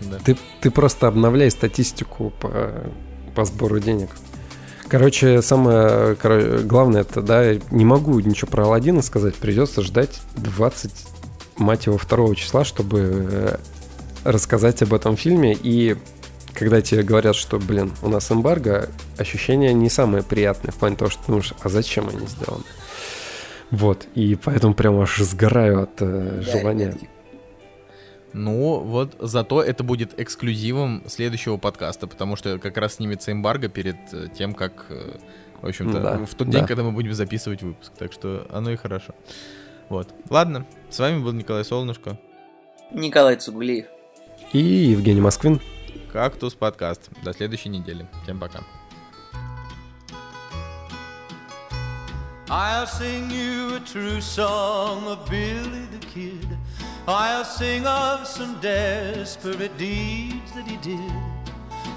Да. 0.00 0.18
Ты, 0.18 0.36
ты 0.60 0.70
просто 0.70 1.06
обновляй 1.08 1.50
статистику 1.50 2.30
по, 2.40 2.90
по 3.34 3.44
сбору 3.44 3.78
денег. 3.80 4.10
Короче, 4.88 5.42
самое 5.42 6.14
короче, 6.14 6.58
главное 6.58 7.00
это, 7.00 7.20
да, 7.20 7.54
не 7.70 7.84
могу 7.84 8.20
ничего 8.20 8.50
про 8.50 8.64
Алладина 8.64 9.02
сказать, 9.02 9.34
придется 9.34 9.82
ждать 9.82 10.20
20, 10.36 10.92
мать 11.56 11.86
его, 11.86 11.98
2 11.98 12.34
числа, 12.36 12.64
чтобы 12.64 13.00
э, 13.28 13.56
рассказать 14.30 14.82
об 14.82 14.94
этом 14.94 15.16
фильме. 15.16 15.56
И 15.60 15.96
когда 16.54 16.80
тебе 16.80 17.02
говорят, 17.02 17.36
что, 17.36 17.58
блин, 17.58 17.92
у 18.02 18.08
нас 18.08 18.30
эмбарго, 18.30 18.88
ощущения 19.18 19.72
не 19.72 19.90
самые 19.90 20.22
приятные 20.22 20.72
в 20.72 20.76
плане 20.76 20.96
того, 20.96 21.10
что 21.10 21.22
думаешь, 21.26 21.52
а 21.62 21.68
зачем 21.68 22.08
они 22.08 22.26
сделаны? 22.26 22.64
Вот, 23.70 24.06
и 24.14 24.36
поэтому 24.36 24.74
прям 24.74 24.98
аж 25.00 25.18
сгораю 25.18 25.82
от 25.82 26.00
э, 26.00 26.40
желания. 26.42 26.96
Ну, 28.32 28.80
вот 28.80 29.16
зато 29.18 29.62
это 29.62 29.82
будет 29.82 30.20
эксклюзивом 30.20 31.02
следующего 31.06 31.56
подкаста, 31.56 32.06
потому 32.06 32.36
что 32.36 32.58
как 32.58 32.76
раз 32.76 32.94
снимется 32.96 33.32
эмбарго 33.32 33.68
перед 33.68 33.96
э, 34.12 34.28
тем, 34.36 34.54
как, 34.54 34.86
э, 34.90 35.18
в 35.62 35.66
общем-то, 35.66 36.00
да, 36.00 36.18
в 36.18 36.34
тот 36.34 36.48
да. 36.48 36.58
день, 36.58 36.66
когда 36.66 36.82
мы 36.82 36.92
будем 36.92 37.14
записывать 37.14 37.62
выпуск. 37.62 37.92
Так 37.98 38.12
что 38.12 38.46
оно 38.52 38.70
и 38.70 38.76
хорошо. 38.76 39.14
Вот. 39.88 40.08
Ладно, 40.30 40.66
с 40.90 40.98
вами 40.98 41.22
был 41.22 41.32
Николай 41.32 41.64
Солнышко. 41.64 42.18
Николай 42.92 43.36
Цугулиев. 43.36 43.86
И 44.52 44.58
Евгений 44.58 45.20
Москвин. 45.20 45.60
Кактус 46.12 46.54
подкаст. 46.54 47.10
До 47.22 47.32
следующей 47.32 47.68
недели. 47.68 48.06
Всем 48.22 48.38
пока. 48.38 48.60
I'll 52.48 52.86
sing 52.86 53.28
you 53.28 53.74
a 53.74 53.80
true 53.80 54.20
song 54.20 55.04
of 55.08 55.28
Billy 55.28 55.86
the 55.90 55.98
Kid. 56.14 56.46
I'll 57.08 57.44
sing 57.44 57.84
of 57.86 58.24
some 58.26 58.60
desperate 58.60 59.76
deeds 59.76 60.52
that 60.54 60.66
he 60.66 60.76
did. 60.76 61.12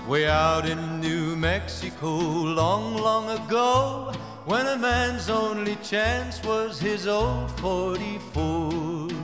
Way 0.08 0.28
out 0.28 0.68
in 0.68 1.00
New 1.00 1.36
Mexico, 1.36 2.10
long, 2.10 2.98
long 2.98 3.30
ago, 3.30 4.12
when 4.46 4.66
a 4.66 4.76
man's 4.76 5.30
only 5.30 5.76
chance 5.84 6.44
was 6.44 6.80
his 6.80 7.06
old 7.06 7.52
44. 7.60 9.19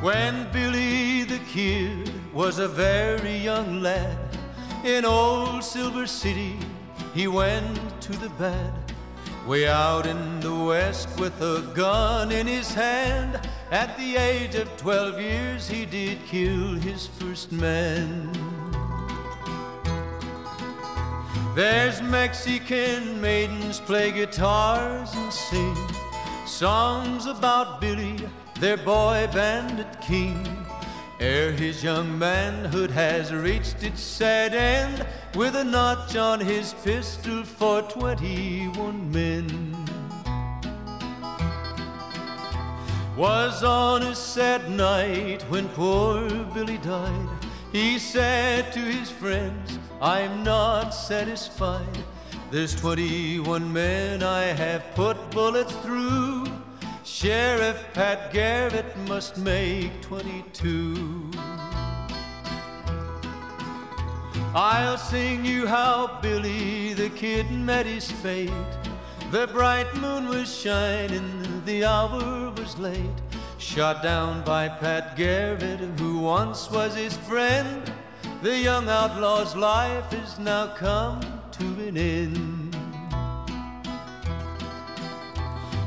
When 0.00 0.48
Billy 0.52 1.24
the 1.24 1.40
Kid 1.52 2.12
was 2.32 2.60
a 2.60 2.68
very 2.68 3.36
young 3.36 3.80
lad 3.82 4.16
in 4.84 5.04
old 5.04 5.64
Silver 5.64 6.06
City, 6.06 6.56
he 7.14 7.26
went 7.26 8.00
to 8.02 8.12
the 8.12 8.28
bad. 8.38 8.72
Way 9.44 9.66
out 9.66 10.06
in 10.06 10.38
the 10.38 10.54
west 10.54 11.08
with 11.18 11.40
a 11.42 11.62
gun 11.74 12.30
in 12.30 12.46
his 12.46 12.72
hand. 12.72 13.40
At 13.72 13.98
the 13.98 14.14
age 14.14 14.54
of 14.54 14.68
12 14.76 15.20
years, 15.20 15.68
he 15.68 15.84
did 15.84 16.24
kill 16.26 16.74
his 16.74 17.08
first 17.08 17.50
man. 17.50 18.30
There's 21.56 22.00
Mexican 22.02 23.20
maidens 23.20 23.80
play 23.80 24.12
guitars 24.12 25.12
and 25.12 25.32
sing 25.32 25.76
songs 26.46 27.26
about 27.26 27.80
Billy 27.80 28.16
their 28.60 28.76
boy 28.76 29.28
bandit 29.32 30.00
king. 30.00 30.46
ere 31.20 31.52
his 31.52 31.82
young 31.82 32.18
manhood 32.18 32.90
has 32.90 33.32
reached 33.32 33.82
its 33.82 34.00
sad 34.00 34.54
end, 34.54 35.06
with 35.34 35.54
a 35.54 35.64
notch 35.64 36.16
on 36.16 36.40
his 36.40 36.74
pistol 36.84 37.44
for 37.44 37.82
twenty-one 37.82 39.10
men. 39.12 39.76
Was 43.16 43.64
on 43.64 44.02
a 44.02 44.14
sad 44.14 44.70
night 44.70 45.42
when 45.48 45.68
poor 45.70 46.28
Billy 46.54 46.78
died. 46.78 47.28
He 47.72 47.98
said 47.98 48.72
to 48.72 48.78
his 48.78 49.10
friends, 49.10 49.78
I'm 50.00 50.42
not 50.42 50.90
satisfied. 50.90 51.98
There's 52.50 52.74
21 52.76 53.72
men 53.72 54.22
I 54.22 54.44
have 54.44 54.94
put 54.94 55.16
bullets 55.32 55.74
through. 55.76 56.46
Sheriff 57.08 57.82
Pat 57.94 58.32
Garrett 58.32 58.96
must 59.08 59.38
make 59.38 59.90
22. 60.02 61.30
I'll 64.54 64.98
sing 64.98 65.44
you 65.44 65.66
how 65.66 66.20
Billy 66.22 66.92
the 66.92 67.08
Kid 67.10 67.50
met 67.50 67.86
his 67.86 68.08
fate. 68.08 68.52
The 69.32 69.48
bright 69.48 69.92
moon 69.96 70.28
was 70.28 70.54
shining, 70.54 71.62
the 71.64 71.84
hour 71.86 72.52
was 72.52 72.78
late. 72.78 73.18
Shot 73.56 74.02
down 74.02 74.44
by 74.44 74.68
Pat 74.68 75.16
Garrett, 75.16 75.80
who 75.98 76.18
once 76.18 76.70
was 76.70 76.94
his 76.94 77.16
friend. 77.16 77.90
The 78.42 78.56
young 78.56 78.88
outlaw's 78.88 79.56
life 79.56 80.12
is 80.12 80.38
now 80.38 80.68
come 80.76 81.20
to 81.52 81.64
an 81.88 81.96
end. 81.96 82.57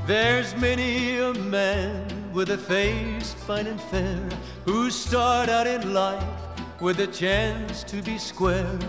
There's 0.07 0.55
many 0.55 1.19
a 1.19 1.31
man 1.33 2.33
with 2.33 2.49
a 2.49 2.57
face 2.57 3.33
fine 3.33 3.67
and 3.67 3.79
fair 3.79 4.27
who 4.65 4.89
start 4.89 5.47
out 5.47 5.67
in 5.67 5.93
life 5.93 6.23
with 6.79 6.99
a 6.99 7.07
chance 7.07 7.83
to 7.83 8.01
be 8.01 8.17
square. 8.17 8.79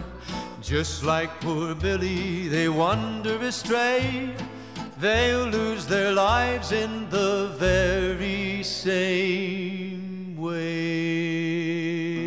Just 0.63 1.05
like 1.05 1.29
poor 1.43 1.75
Billy, 1.75 2.49
they 2.49 2.71
wander 2.71 3.37
astray. 3.37 4.35
They'll 4.99 5.49
lose 5.49 5.87
their 5.87 6.13
lives 6.13 6.73
in 6.73 7.11
the 7.11 7.49
very 7.59 8.63
same 8.63 10.37
way. 10.39 12.22